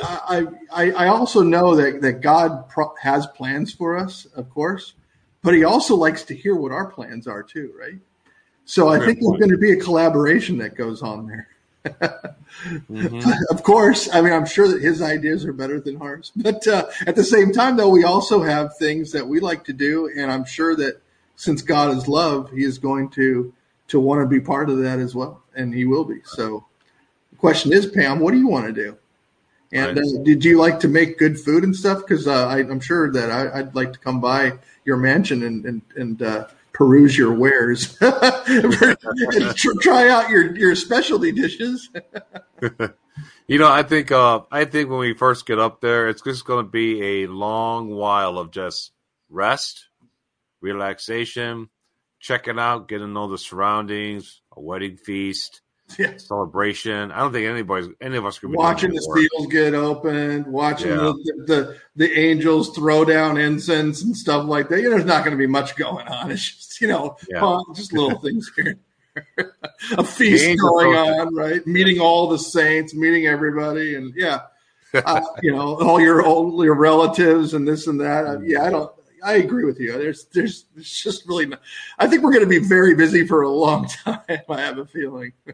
I, 0.03 0.48
I, 0.73 0.91
I 0.91 1.07
also 1.07 1.41
know 1.41 1.76
that, 1.76 2.02
that 2.02 2.22
God 2.22 2.68
pro- 2.69 2.94
has 3.02 3.26
plans 3.28 3.73
for 3.73 3.98
us, 3.98 4.26
of 4.36 4.49
course, 4.49 4.94
but 5.41 5.53
He 5.53 5.64
also 5.64 5.95
likes 5.95 6.23
to 6.23 6.36
hear 6.36 6.56
what 6.56 6.72
our 6.72 6.86
plans 6.86 7.28
are 7.28 7.44
too, 7.44 7.73
right? 7.80 7.99
So 8.65 8.90
I 8.90 8.99
think 8.99 9.19
there's 9.19 9.40
going 9.40 9.49
to 9.49 9.57
be 9.57 9.72
a 9.72 9.78
collaboration 9.78 10.57
that 10.60 10.76
goes 10.76 11.02
on 11.02 11.28
there. 11.28 11.48
mm-hmm. 11.85 13.31
Of 13.49 13.63
course, 13.63 14.09
I 14.13 14.21
mean, 14.21 14.33
I'm 14.33 14.45
sure 14.45 14.67
that 14.67 14.81
his 14.81 15.01
ideas 15.01 15.45
are 15.45 15.53
better 15.53 15.79
than 15.79 16.01
ours, 16.01 16.31
but 16.35 16.67
uh, 16.67 16.87
at 17.07 17.15
the 17.15 17.23
same 17.23 17.51
time, 17.51 17.77
though, 17.77 17.89
we 17.89 18.03
also 18.03 18.41
have 18.41 18.77
things 18.77 19.11
that 19.11 19.27
we 19.27 19.39
like 19.39 19.63
to 19.65 19.73
do, 19.73 20.09
and 20.15 20.31
I'm 20.31 20.45
sure 20.45 20.75
that 20.75 21.01
since 21.35 21.61
God 21.61 21.97
is 21.97 22.07
love, 22.07 22.51
He 22.51 22.63
is 22.63 22.77
going 22.77 23.09
to 23.11 23.53
to 23.87 23.99
want 23.99 24.21
to 24.21 24.27
be 24.27 24.39
part 24.39 24.69
of 24.69 24.77
that 24.77 24.99
as 24.99 25.15
well, 25.15 25.41
and 25.53 25.73
he 25.73 25.83
will 25.83 26.05
be. 26.05 26.21
So, 26.23 26.65
the 27.31 27.37
question 27.37 27.73
is, 27.73 27.85
Pam, 27.87 28.19
what 28.19 28.31
do 28.31 28.37
you 28.37 28.47
want 28.47 28.67
to 28.67 28.73
do? 28.73 28.97
And 29.73 29.97
uh, 29.97 30.23
did 30.23 30.45
you 30.45 30.57
like 30.57 30.79
to 30.81 30.87
make 30.87 31.17
good 31.17 31.39
food 31.39 31.63
and 31.63 31.75
stuff? 31.75 31.99
Because 31.99 32.27
uh, 32.27 32.47
I'm 32.47 32.79
sure 32.79 33.11
that 33.11 33.31
I, 33.31 33.61
would 33.61 33.75
like 33.75 33.91
to 33.93 33.99
come 33.99 34.21
by 34.21 34.53
your 34.85 34.97
mansion 34.97 35.43
and 35.43 35.65
and, 35.65 35.81
and 35.95 36.21
uh, 36.21 36.47
peruse 36.73 37.18
your 37.18 37.34
wares, 37.34 37.95
try 37.98 40.10
out 40.10 40.30
your 40.30 40.56
your 40.56 40.76
specialty 40.76 41.31
dishes. 41.31 41.89
you 43.48 43.60
know, 43.60 43.72
I 43.72 43.84
think 43.84 44.11
uh, 44.11 44.41
I 44.52 44.65
think 44.65 44.89
when 44.89 44.99
we 44.99 45.14
first 45.14 45.45
get 45.45 45.60
up 45.60 45.81
there, 45.81 46.10
it's 46.10 46.22
just 46.22 46.45
going 46.45 46.65
to 46.65 46.69
be 46.69 47.23
a 47.23 47.27
long 47.27 47.89
while 47.89 48.38
of 48.38 48.52
just 48.52 48.91
rest, 49.30 49.88
relaxation, 50.61 51.69
checking 52.19 52.60
out, 52.60 52.88
getting 52.88 53.07
to 53.07 53.14
know 53.14 53.30
the 53.30 53.38
surroundings, 53.38 54.41
a 54.56 54.61
wedding 54.61 54.98
feast, 54.98 55.60
yeah. 55.99 56.18
celebration. 56.18 57.11
I 57.11 57.19
don't 57.19 57.31
think 57.31 57.47
anybody's 57.47 57.89
any 58.01 58.18
of 58.18 58.26
us 58.26 58.39
could 58.39 58.51
be 58.51 58.57
watching 58.57 58.93
the 58.93 59.01
seals 59.01 59.47
get 59.47 59.73
opened, 59.73 60.47
watching 60.47 60.91
yeah. 60.91 60.95
the, 60.95 61.43
the, 61.47 61.77
the 61.95 62.19
angels 62.19 62.76
throw 62.76 63.05
down 63.05 63.38
incense 63.38 64.01
and 64.03 64.15
stuff 64.15 64.45
like 64.45 64.69
that. 64.69 64.77
You 64.77 64.89
know, 64.89 64.91
there's 64.91 65.05
not 65.05 65.23
going 65.23 65.38
to 65.38 65.41
be 65.41 65.47
much 65.47 65.76
going 65.76 66.07
on. 66.07 66.31
It's 66.31 66.49
just 66.49 66.81
you 66.81 66.88
know, 66.88 67.18
yeah. 67.30 67.59
just 67.76 67.93
little 67.93 68.19
things 68.22 68.51
here. 68.55 68.77
a 69.97 70.03
feast 70.03 70.57
going 70.59 70.95
on, 70.95 71.35
right? 71.35 71.65
Meeting 71.68 71.99
all 71.99 72.30
the 72.30 72.39
saints, 72.39 72.93
meeting 72.93 73.27
everybody, 73.27 73.95
and 73.95 74.13
yeah. 74.15 74.41
Uh, 74.93 75.22
you 75.41 75.49
know, 75.49 75.80
all 75.80 76.01
your 76.01 76.22
all 76.22 76.65
your 76.65 76.76
relatives 76.76 77.53
and 77.53 77.65
this 77.65 77.88
and 77.88 78.01
that. 78.01 78.26
Uh, 78.26 78.41
yeah, 78.41 78.65
I 78.65 78.69
don't. 78.69 78.91
I 79.23 79.34
agree 79.34 79.65
with 79.65 79.80
you. 79.80 79.91
There's, 79.93 80.26
there's, 80.26 80.65
there's 80.73 80.89
just 80.89 81.27
really. 81.27 81.45
Not, 81.45 81.61
I 81.99 82.07
think 82.07 82.23
we're 82.23 82.31
going 82.31 82.43
to 82.43 82.49
be 82.49 82.60
very 82.60 82.95
busy 82.95 83.27
for 83.27 83.43
a 83.43 83.49
long 83.49 83.88
time. 84.03 84.22
I 84.27 84.61
have 84.61 84.77
a 84.77 84.85
feeling. 84.85 85.34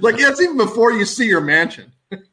like 0.00 0.18
that's 0.18 0.40
even 0.40 0.56
before 0.56 0.92
you 0.92 1.04
see 1.04 1.26
your 1.26 1.40
mansion. 1.40 1.92
it's 2.10 2.24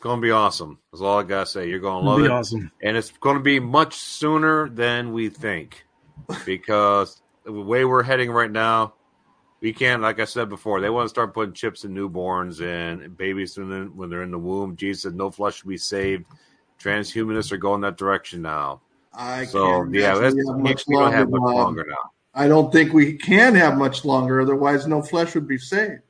going 0.00 0.20
to 0.20 0.22
be 0.22 0.30
awesome. 0.30 0.78
That's 0.92 1.02
all 1.02 1.18
I 1.18 1.22
gotta 1.22 1.46
say. 1.46 1.68
You're 1.68 1.80
going 1.80 2.04
to 2.04 2.10
love 2.10 2.22
it. 2.22 2.30
Awesome, 2.30 2.70
and 2.82 2.96
it's 2.96 3.10
going 3.12 3.36
to 3.36 3.42
be 3.42 3.60
much 3.60 3.94
sooner 3.94 4.68
than 4.68 5.12
we 5.12 5.28
think, 5.28 5.84
because 6.44 7.20
the 7.44 7.52
way 7.52 7.84
we're 7.84 8.02
heading 8.02 8.30
right 8.30 8.50
now, 8.50 8.94
we 9.60 9.72
can't. 9.72 10.02
Like 10.02 10.20
I 10.20 10.24
said 10.24 10.48
before, 10.48 10.80
they 10.80 10.90
want 10.90 11.06
to 11.06 11.10
start 11.10 11.34
putting 11.34 11.54
chips 11.54 11.84
in 11.84 11.94
newborns 11.94 12.62
and 12.62 13.16
babies 13.16 13.58
when 13.58 14.08
they're 14.08 14.22
in 14.22 14.30
the 14.30 14.38
womb. 14.38 14.76
Jesus 14.76 15.02
said, 15.02 15.14
"No 15.14 15.30
flesh 15.30 15.56
should 15.56 15.68
be 15.68 15.76
saved." 15.76 16.24
Transhumanists 16.86 17.52
are 17.52 17.56
going 17.56 17.80
that 17.82 17.96
direction 17.96 18.42
now. 18.42 18.80
I 19.12 19.46
so 19.46 19.84
yeah, 19.84 20.14
that's, 20.14 20.36
much 20.36 20.84
we 20.86 20.94
don't 20.94 21.12
have 21.12 21.30
much 21.30 21.40
longer 21.40 21.84
now. 21.88 22.10
I 22.34 22.48
don't 22.48 22.70
think 22.70 22.92
we 22.92 23.14
can 23.14 23.54
have 23.54 23.78
much 23.78 24.04
longer. 24.04 24.40
Otherwise, 24.40 24.86
no 24.86 25.02
flesh 25.02 25.34
would 25.34 25.48
be 25.48 25.58
saved. 25.58 26.02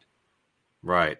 Right. 0.83 1.19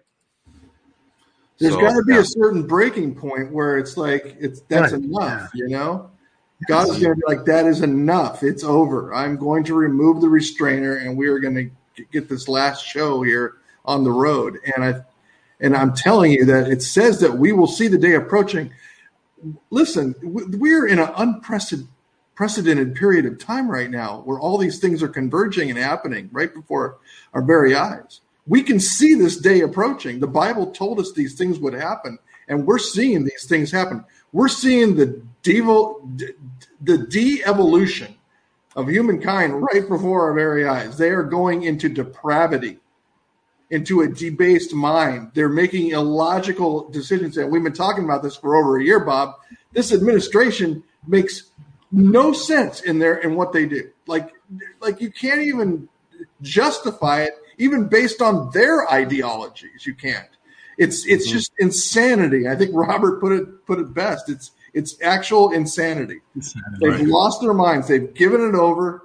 There's 1.59 1.73
so, 1.73 1.81
got 1.81 1.93
to 1.93 2.03
be 2.05 2.13
yeah. 2.13 2.19
a 2.19 2.25
certain 2.25 2.67
breaking 2.67 3.15
point 3.15 3.51
where 3.51 3.77
it's 3.77 3.97
like 3.97 4.35
it's 4.39 4.61
that's 4.67 4.91
right. 4.91 5.01
enough. 5.01 5.49
You 5.55 5.69
know, 5.69 6.11
God 6.67 6.89
is 6.89 6.99
going 6.99 7.15
to 7.15 7.15
be 7.15 7.23
like 7.25 7.45
that 7.45 7.65
is 7.65 7.81
enough. 7.81 8.43
It's 8.43 8.63
over. 8.63 9.13
I'm 9.13 9.37
going 9.37 9.63
to 9.65 9.73
remove 9.73 10.21
the 10.21 10.29
restrainer, 10.29 10.97
and 10.97 11.17
we 11.17 11.27
are 11.27 11.39
going 11.39 11.55
to 11.95 12.03
get 12.11 12.29
this 12.29 12.47
last 12.47 12.85
show 12.85 13.23
here 13.23 13.55
on 13.85 14.03
the 14.03 14.11
road. 14.11 14.59
And 14.75 14.83
I 14.83 15.01
and 15.59 15.75
I'm 15.75 15.95
telling 15.95 16.31
you 16.31 16.45
that 16.45 16.67
it 16.67 16.83
says 16.83 17.21
that 17.21 17.37
we 17.37 17.53
will 17.53 17.67
see 17.67 17.87
the 17.87 17.97
day 17.97 18.13
approaching 18.13 18.71
listen, 19.69 20.15
we're 20.21 20.87
in 20.87 20.99
an 20.99 21.11
unprecedented 21.15 22.95
period 22.95 23.25
of 23.25 23.39
time 23.39 23.69
right 23.69 23.89
now 23.89 24.21
where 24.21 24.39
all 24.39 24.57
these 24.57 24.79
things 24.79 25.03
are 25.03 25.07
converging 25.07 25.69
and 25.69 25.79
happening 25.79 26.29
right 26.31 26.53
before 26.53 26.97
our 27.33 27.41
very 27.41 27.75
eyes. 27.75 28.21
We 28.45 28.63
can 28.63 28.79
see 28.79 29.13
this 29.13 29.37
day 29.37 29.61
approaching. 29.61 30.19
The 30.19 30.27
Bible 30.27 30.71
told 30.71 30.99
us 30.99 31.11
these 31.11 31.35
things 31.35 31.59
would 31.59 31.73
happen, 31.73 32.17
and 32.47 32.65
we're 32.65 32.79
seeing 32.79 33.25
these 33.25 33.45
things 33.45 33.71
happen. 33.71 34.05
We're 34.31 34.47
seeing 34.47 34.95
the 34.95 35.21
devo, 35.43 36.01
the 36.81 36.97
de-evolution 36.97 38.15
of 38.75 38.87
humankind 38.87 39.61
right 39.61 39.87
before 39.87 40.23
our 40.25 40.33
very 40.33 40.67
eyes. 40.67 40.97
They 40.97 41.09
are 41.09 41.23
going 41.23 41.63
into 41.63 41.89
depravity 41.89 42.79
into 43.69 44.01
a 44.01 44.07
debased 44.07 44.73
mind. 44.73 45.31
They're 45.33 45.49
making 45.49 45.91
illogical 45.91 46.89
decisions. 46.89 47.37
And 47.37 47.51
we've 47.51 47.63
been 47.63 47.73
talking 47.73 48.03
about 48.03 48.23
this 48.23 48.35
for 48.35 48.55
over 48.55 48.77
a 48.77 48.83
year, 48.83 48.99
Bob. 48.99 49.35
This 49.73 49.91
administration 49.91 50.83
makes 51.05 51.43
no 51.91 52.33
sense 52.33 52.81
in 52.81 52.99
their 52.99 53.17
in 53.17 53.35
what 53.35 53.53
they 53.53 53.65
do. 53.65 53.89
Like 54.07 54.33
like 54.79 55.01
you 55.01 55.11
can't 55.11 55.41
even 55.41 55.87
justify 56.41 57.23
it 57.23 57.33
even 57.57 57.87
based 57.87 58.21
on 58.21 58.49
their 58.51 58.89
ideologies. 58.91 59.85
You 59.85 59.95
can't. 59.95 60.27
It's 60.77 61.05
it's 61.05 61.27
mm-hmm. 61.27 61.37
just 61.37 61.51
insanity. 61.59 62.47
I 62.47 62.55
think 62.55 62.71
Robert 62.73 63.19
put 63.19 63.31
it 63.31 63.65
put 63.65 63.79
it 63.79 63.93
best. 63.93 64.29
It's 64.29 64.51
it's 64.73 65.01
actual 65.01 65.51
insanity. 65.51 66.19
insanity 66.35 66.77
They've 66.79 66.91
right. 66.91 67.07
lost 67.07 67.41
their 67.41 67.53
minds. 67.53 67.87
They've 67.87 68.13
given 68.13 68.41
it 68.41 68.55
over 68.55 69.03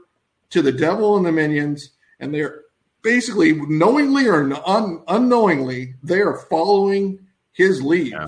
to 0.50 0.60
the 0.60 0.72
devil 0.72 1.16
and 1.16 1.24
the 1.24 1.32
minions, 1.32 1.90
and 2.20 2.34
they're 2.34 2.62
basically 3.02 3.52
knowingly 3.52 4.26
or 4.26 4.52
un- 4.66 5.02
unknowingly 5.08 5.94
they 6.02 6.20
are 6.20 6.38
following 6.50 7.26
his 7.52 7.82
lead. 7.82 8.12
Yeah. 8.12 8.26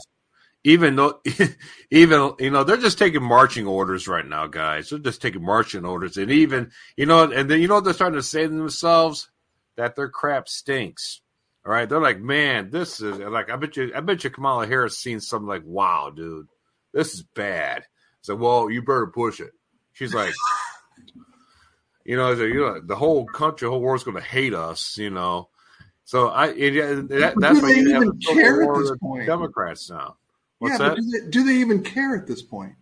Even 0.67 0.97
though, 0.97 1.21
even 1.91 2.33
you 2.39 2.51
know, 2.51 2.65
they're 2.65 2.77
just 2.79 2.99
taking 2.99 3.23
marching 3.23 3.67
orders 3.67 4.09
right 4.09 4.27
now, 4.27 4.47
guys. 4.47 4.89
They're 4.89 4.99
just 4.99 5.21
taking 5.21 5.45
marching 5.45 5.85
orders, 5.85 6.17
and 6.17 6.31
even 6.31 6.73
you 6.97 7.05
know, 7.05 7.31
and 7.31 7.51
then 7.51 7.61
you 7.61 7.69
know 7.69 7.81
they're 7.81 7.93
starting 7.93 8.19
to 8.19 8.23
say 8.23 8.43
to 8.45 8.49
themselves 8.49 9.31
that 9.77 9.95
their 9.95 10.09
crap 10.09 10.49
stinks. 10.49 11.21
All 11.67 11.73
right, 11.73 11.89
they're 11.89 12.01
like, 12.01 12.21
man, 12.21 12.71
this 12.71 13.01
is 13.01 13.19
like 13.19 13.51
I 13.51 13.57
bet 13.57 13.77
you, 13.77 13.93
I 13.95 14.01
bet 14.01 14.25
you 14.25 14.31
Kamala 14.31 14.67
Harris 14.67 14.97
seen 14.97 15.21
something 15.21 15.49
like, 15.49 15.65
wow, 15.67 16.11
dude, 16.15 16.49
this 16.95 17.13
is 17.13 17.23
bad. 17.23 17.85
So, 18.23 18.35
well, 18.35 18.71
you 18.71 18.81
better 18.81 19.07
push 19.07 19.41
it. 19.41 19.53
She's 19.93 20.15
like, 20.15 20.33
you 22.05 22.17
know, 22.17 22.33
you 22.33 22.61
know, 22.61 22.81
the 22.81 22.97
whole 22.97 23.25
country, 23.27 23.67
the 23.67 23.71
whole 23.71 23.81
world's 23.81 24.05
going 24.05 24.17
to 24.17 24.23
hate 24.23 24.55
us. 24.55 24.99
You 24.99 25.11
know, 25.11 25.49
so 26.05 26.29
I 26.29 26.49
that, 26.49 27.35
that's 27.39 27.63
why 27.63 27.71
you 27.71 27.97
even 27.97 28.19
care 28.21 28.63
at 28.63 28.79
this 28.79 28.93
point. 29.01 29.27
Democrats 29.27 29.91
now. 29.91 30.17
What's 30.59 30.79
yeah, 30.79 30.89
that? 30.91 30.97
Do 30.97 31.03
they, 31.11 31.31
do 31.31 31.45
they, 31.45 31.57
even 31.57 31.83
care 31.83 32.17
at 32.17 32.27
this 32.27 32.43
point? 32.43 32.75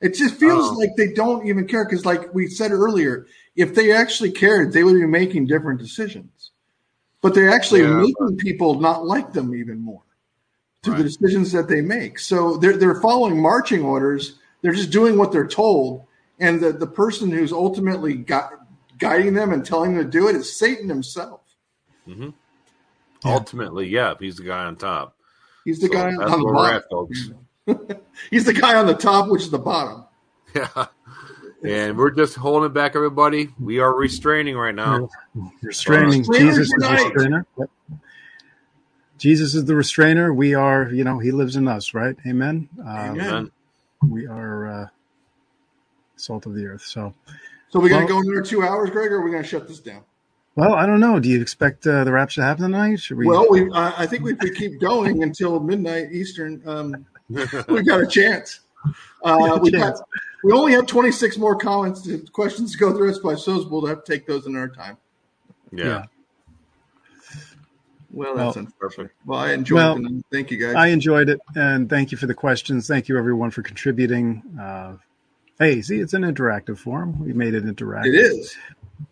It 0.00 0.14
just 0.14 0.34
feels 0.34 0.70
um, 0.70 0.76
like 0.76 0.90
they 0.96 1.12
don't 1.12 1.46
even 1.46 1.66
care 1.66 1.84
because, 1.84 2.04
like 2.04 2.34
we 2.34 2.48
said 2.48 2.72
earlier, 2.72 3.26
if 3.56 3.74
they 3.74 3.92
actually 3.92 4.32
cared, 4.32 4.72
they 4.72 4.84
would 4.84 4.94
be 4.94 5.06
making 5.06 5.46
different 5.46 5.80
decisions. 5.80 6.50
but 7.22 7.34
they're 7.34 7.50
actually 7.50 7.82
yeah, 7.82 7.94
making 7.94 8.14
but... 8.18 8.38
people 8.38 8.80
not 8.80 9.06
like 9.06 9.32
them 9.32 9.54
even 9.54 9.80
more 9.80 10.02
through 10.82 10.94
right. 10.94 10.98
the 10.98 11.04
decisions 11.04 11.52
that 11.52 11.68
they 11.68 11.80
make. 11.80 12.18
So 12.18 12.56
they're 12.58 12.76
they're 12.76 13.00
following 13.00 13.40
marching 13.40 13.82
orders. 13.82 14.38
They're 14.60 14.72
just 14.72 14.90
doing 14.90 15.16
what 15.16 15.32
they're 15.32 15.46
told, 15.46 16.06
and 16.42 16.60
the 16.60 16.72
the 16.72 16.86
person 16.86 17.30
who's 17.30 17.52
ultimately 17.52 18.14
got, 18.14 18.52
guiding 18.98 19.32
them 19.32 19.52
and 19.52 19.64
telling 19.64 19.94
them 19.94 20.04
to 20.04 20.10
do 20.10 20.28
it 20.28 20.36
is 20.36 20.54
Satan 20.54 20.88
himself. 20.88 21.40
Mm-hmm. 22.06 22.30
Yeah. 23.24 23.32
Ultimately, 23.32 23.88
yeah, 23.88 24.14
he's 24.18 24.36
the 24.36 24.42
guy 24.42 24.64
on 24.64 24.76
top. 24.76 25.16
He's 25.64 25.78
the 25.78 25.86
so 25.86 25.92
guy 25.92 26.08
on 26.08 26.16
the 26.16 26.52
bottom, 26.52 26.76
at, 26.76 26.82
folks. 26.90 27.30
he's 28.30 28.44
the 28.44 28.52
guy 28.52 28.76
on 28.76 28.86
the 28.86 28.94
top, 28.94 29.28
which 29.28 29.42
is 29.42 29.50
the 29.50 29.58
bottom. 29.58 30.04
Yeah. 30.54 30.86
And 31.64 31.96
we're 31.96 32.10
just 32.10 32.34
holding 32.34 32.66
it 32.66 32.74
back 32.74 32.96
everybody. 32.96 33.50
We 33.60 33.78
are 33.78 33.94
restraining 33.94 34.56
right 34.56 34.74
now. 34.74 35.08
Restraining. 35.62 36.24
Jesus 36.24 36.58
is 36.58 36.74
the 36.76 36.88
restrainer. 36.88 37.46
Yep. 37.56 37.70
Jesus 39.18 39.54
is 39.54 39.64
the 39.66 39.76
restrainer. 39.76 40.34
We 40.34 40.54
are, 40.54 40.90
you 40.92 41.04
know, 41.04 41.20
he 41.20 41.30
lives 41.30 41.54
in 41.54 41.68
us, 41.68 41.94
right? 41.94 42.16
Amen. 42.26 42.68
Um, 42.80 42.86
Amen. 42.88 43.50
We 44.02 44.26
are 44.26 44.66
uh, 44.66 44.86
salt 46.22 46.46
of 46.46 46.54
the 46.54 46.66
earth. 46.66 46.82
So, 46.82 47.14
so 47.68 47.80
we're 47.80 47.90
well, 47.90 48.06
going 48.06 48.06
to 48.06 48.12
go 48.12 48.18
another 48.20 48.42
two 48.42 48.62
hours, 48.62 48.90
Greg, 48.90 49.12
or 49.12 49.16
are 49.16 49.22
we 49.22 49.30
going 49.30 49.42
to 49.42 49.48
shut 49.48 49.68
this 49.68 49.80
down? 49.80 50.04
Well, 50.54 50.74
I 50.74 50.84
don't 50.84 51.00
know. 51.00 51.18
Do 51.18 51.30
you 51.30 51.40
expect 51.40 51.86
uh, 51.86 52.04
the 52.04 52.12
rapture 52.12 52.42
to 52.42 52.46
happen 52.46 52.64
tonight? 52.64 53.00
Should 53.00 53.16
we? 53.16 53.26
Well, 53.26 53.46
we, 53.48 53.70
uh, 53.70 53.92
I 53.96 54.06
think 54.06 54.28
if 54.28 54.38
we 54.42 54.50
keep 54.50 54.80
going 54.80 55.22
until 55.22 55.58
midnight 55.60 56.12
Eastern, 56.12 56.62
um, 56.66 57.06
we've 57.28 57.86
got 57.86 58.02
a 58.02 58.06
chance. 58.06 58.60
Uh, 59.22 59.58
we 59.62 59.70
got 59.70 59.96
we 60.44 60.52
only 60.52 60.72
have 60.72 60.86
26 60.86 61.38
more 61.38 61.56
comments 61.56 62.08
questions 62.32 62.72
to 62.72 62.78
go 62.78 62.92
through, 62.92 63.14
so 63.14 63.30
I 63.30 63.36
suppose 63.36 63.66
we'll 63.66 63.86
have 63.86 64.04
to 64.04 64.12
take 64.12 64.26
those 64.26 64.46
in 64.46 64.56
our 64.56 64.68
time. 64.68 64.98
Yeah. 65.70 65.84
yeah. 65.84 66.04
Well, 68.10 68.34
that's 68.34 68.56
well, 68.56 68.66
perfect. 68.78 69.14
Well, 69.24 69.38
I 69.38 69.52
enjoyed 69.52 69.76
well, 69.76 70.04
it. 70.04 70.24
Thank 70.30 70.50
you, 70.50 70.58
guys. 70.58 70.74
I 70.74 70.88
enjoyed 70.88 71.30
it, 71.30 71.40
and 71.54 71.88
thank 71.88 72.12
you 72.12 72.18
for 72.18 72.26
the 72.26 72.34
questions. 72.34 72.86
Thank 72.86 73.08
you, 73.08 73.16
everyone, 73.16 73.50
for 73.50 73.62
contributing. 73.62 74.42
Uh, 74.60 74.96
hey, 75.62 75.82
see, 75.82 75.98
it's 75.98 76.14
an 76.14 76.22
interactive 76.22 76.78
forum. 76.78 77.18
We 77.20 77.32
made 77.32 77.54
it 77.54 77.64
interactive. 77.64 78.06
It 78.06 78.14
is. 78.14 78.56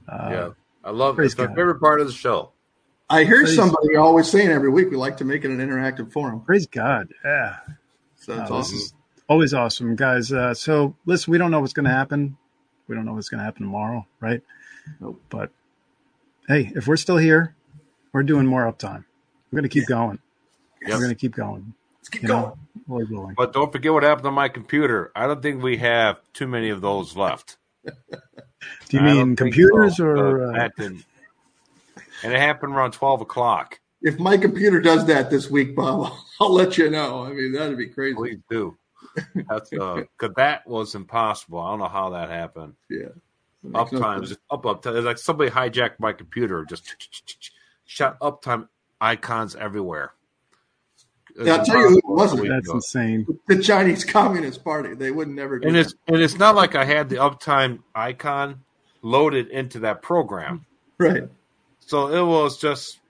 Uh, 0.09 0.29
yeah, 0.31 0.51
I 0.85 0.91
love 0.91 1.19
it. 1.19 1.25
It's 1.25 1.39
my 1.39 1.47
favorite 1.47 1.81
part 1.81 2.01
of 2.01 2.07
the 2.07 2.13
show. 2.13 2.51
I 3.09 3.25
hear 3.25 3.43
praise 3.43 3.57
somebody 3.57 3.95
God. 3.95 4.03
always 4.03 4.31
saying 4.31 4.51
every 4.51 4.71
week 4.71 4.91
we 4.91 4.97
like 4.97 5.17
to 5.19 5.25
make 5.25 5.45
it 5.45 5.51
an 5.51 5.59
interactive 5.59 6.13
forum. 6.13 6.41
Praise 6.41 6.67
God. 6.67 7.13
Yeah. 7.25 7.57
So 8.17 8.37
that's 8.37 8.51
uh, 8.51 8.55
awesome. 8.55 8.99
Always 9.29 9.55
awesome, 9.55 9.97
guys. 9.97 10.33
Uh, 10.33 10.55
so 10.55 10.95
listen, 11.07 11.31
we 11.31 11.39
don't 11.39 11.51
know 11.51 11.61
what's 11.61 11.73
going 11.73 11.87
to 11.87 11.91
happen. 11.91 12.37
We 12.87 12.95
don't 12.95 13.05
know 13.05 13.15
what's 13.15 13.29
going 13.29 13.39
to 13.39 13.45
happen 13.45 13.63
tomorrow, 13.63 14.07
right? 14.21 14.43
Nope. 15.01 15.21
But 15.29 15.51
hey, 16.49 16.73
if 16.75 16.87
we're 16.87 16.97
still 16.97 17.17
here, 17.17 17.55
we're 18.13 18.23
doing 18.23 18.47
more 18.47 18.63
uptime. 18.63 19.05
We're 19.51 19.61
going 19.61 19.69
to 19.69 19.73
keep 19.73 19.89
yeah. 19.89 19.97
going. 19.97 20.19
Yep. 20.83 20.91
We're 20.91 20.99
going 20.99 21.11
to 21.11 21.15
keep 21.15 21.35
going. 21.35 21.75
Let's 22.13 22.21
keep 22.21 22.29
going. 22.29 22.53
Know, 22.89 23.33
But 23.37 23.53
don't 23.53 23.71
forget 23.71 23.93
what 23.93 24.03
happened 24.03 24.25
to 24.25 24.31
my 24.33 24.49
computer. 24.49 25.13
I 25.15 25.27
don't 25.27 25.41
think 25.43 25.63
we 25.63 25.77
have 25.77 26.19
too 26.33 26.49
many 26.49 26.71
of 26.71 26.81
those 26.81 27.17
left. 27.17 27.57
Do 27.85 28.97
you 28.97 29.01
I 29.01 29.05
mean 29.05 29.37
computers 29.37 29.99
so. 29.99 30.07
or? 30.07 30.55
Uh... 30.55 30.69
and 30.79 31.05
it 32.25 32.39
happened 32.39 32.75
around 32.75 32.93
twelve 32.93 33.21
o'clock. 33.21 33.81
If 34.03 34.19
my 34.19 34.37
computer 34.37 34.81
does 34.81 35.07
that 35.07 35.31
this 35.31 35.51
week, 35.51 35.77
Bob, 35.77 36.13
I'll 36.41 36.53
let 36.53 36.77
you 36.77 36.91
know. 36.91 37.25
I 37.25 37.33
mean, 37.33 37.53
that'd 37.53 37.79
be 37.79 37.89
crazy. 37.89 38.17
Please 38.17 38.39
do. 38.51 38.77
That's 39.49 39.73
uh, 39.73 40.03
cause 40.19 40.31
that 40.37 40.67
was 40.67 40.95
impossible. 40.95 41.61
I 41.61 41.71
don't 41.71 41.79
know 41.79 41.89
how 41.89 42.11
that 42.11 42.29
happened. 42.29 42.75
Yeah, 42.91 43.09
uptime, 43.65 44.27
just 44.27 44.41
up 44.51 44.65
uptime. 44.65 44.97
It's 44.97 45.07
like 45.07 45.19
somebody 45.19 45.51
hijacked 45.51 45.99
my 45.99 46.13
computer, 46.13 46.65
just 46.65 46.97
shot 47.87 48.19
uptime 48.21 48.69
icons 49.01 49.57
everywhere. 49.57 50.13
Yeah, 51.39 51.57
I'll 51.57 51.65
tell 51.65 51.79
you 51.79 51.89
who 51.89 51.99
it 51.99 52.05
wasn't. 52.07 52.49
That's 52.49 52.69
ago. 52.69 52.75
insane. 52.75 53.27
The 53.49 53.63
Chinese 53.63 54.05
Communist 54.05 54.65
Party. 54.65 54.95
They 54.95 55.11
would 55.11 55.29
never 55.29 55.59
do 55.59 55.69
and 55.69 55.77
that. 55.77 55.81
it's 55.81 55.95
and 56.07 56.17
it's 56.17 56.39
not 56.39 56.55
like 56.55 56.75
I 56.75 56.85
had 56.85 57.09
the 57.09 57.17
uptime 57.17 57.81
icon 57.95 58.63
loaded 59.03 59.49
into 59.49 59.81
that 59.81 60.03
program. 60.03 60.67
Right. 60.99 61.25
So 61.81 62.09
it 62.09 62.25
was 62.25 62.59
just 62.59 63.01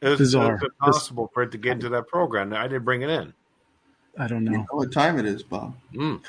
it 0.00 0.08
was, 0.08 0.18
Bizarre. 0.18 0.56
It 0.56 0.62
was 0.62 0.70
impossible 0.80 1.30
for 1.32 1.42
it 1.42 1.52
to 1.52 1.58
get 1.58 1.72
into 1.72 1.88
that 1.90 2.08
program. 2.08 2.52
I 2.52 2.62
didn't 2.64 2.84
bring 2.84 3.02
it 3.02 3.10
in. 3.10 3.32
I 4.18 4.26
don't 4.26 4.44
know. 4.44 4.52
You 4.52 4.58
know 4.58 4.66
what 4.70 4.92
time 4.92 5.18
it 5.18 5.24
is, 5.24 5.42
Bob. 5.42 5.74
Mm. 5.94 6.22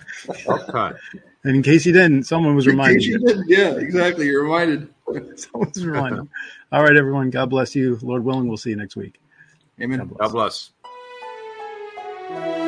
Uptime. 0.45 0.98
and 1.44 1.56
in 1.56 1.64
case 1.64 1.86
you 1.86 1.91
didn't, 1.91 2.24
someone 2.24 2.56
was 2.56 2.65
reminded. 2.65 3.03
You 3.03 3.20
didn't, 3.20 3.49
yeah, 3.49 3.76
exactly. 3.76 4.28
You're 4.28 4.44
reminded. 4.44 4.94
Someone's 5.40 5.86
reminded. 5.86 6.30
All 6.72 6.84
right, 6.84 6.95
everyone. 6.95 7.30
God 7.30 7.49
bless 7.49 7.76
you. 7.76 7.99
Lord 8.02 8.24
willing, 8.24 8.48
we'll 8.48 8.57
see 8.57 8.70
you 8.70 8.78
next 8.78 8.95
week. 8.95 9.20
Amen. 9.82 9.99
God 9.99 10.10
bless. 10.10 10.20
God 10.20 10.32
bless 10.32 10.72
thank 12.35 12.57
you 12.57 12.62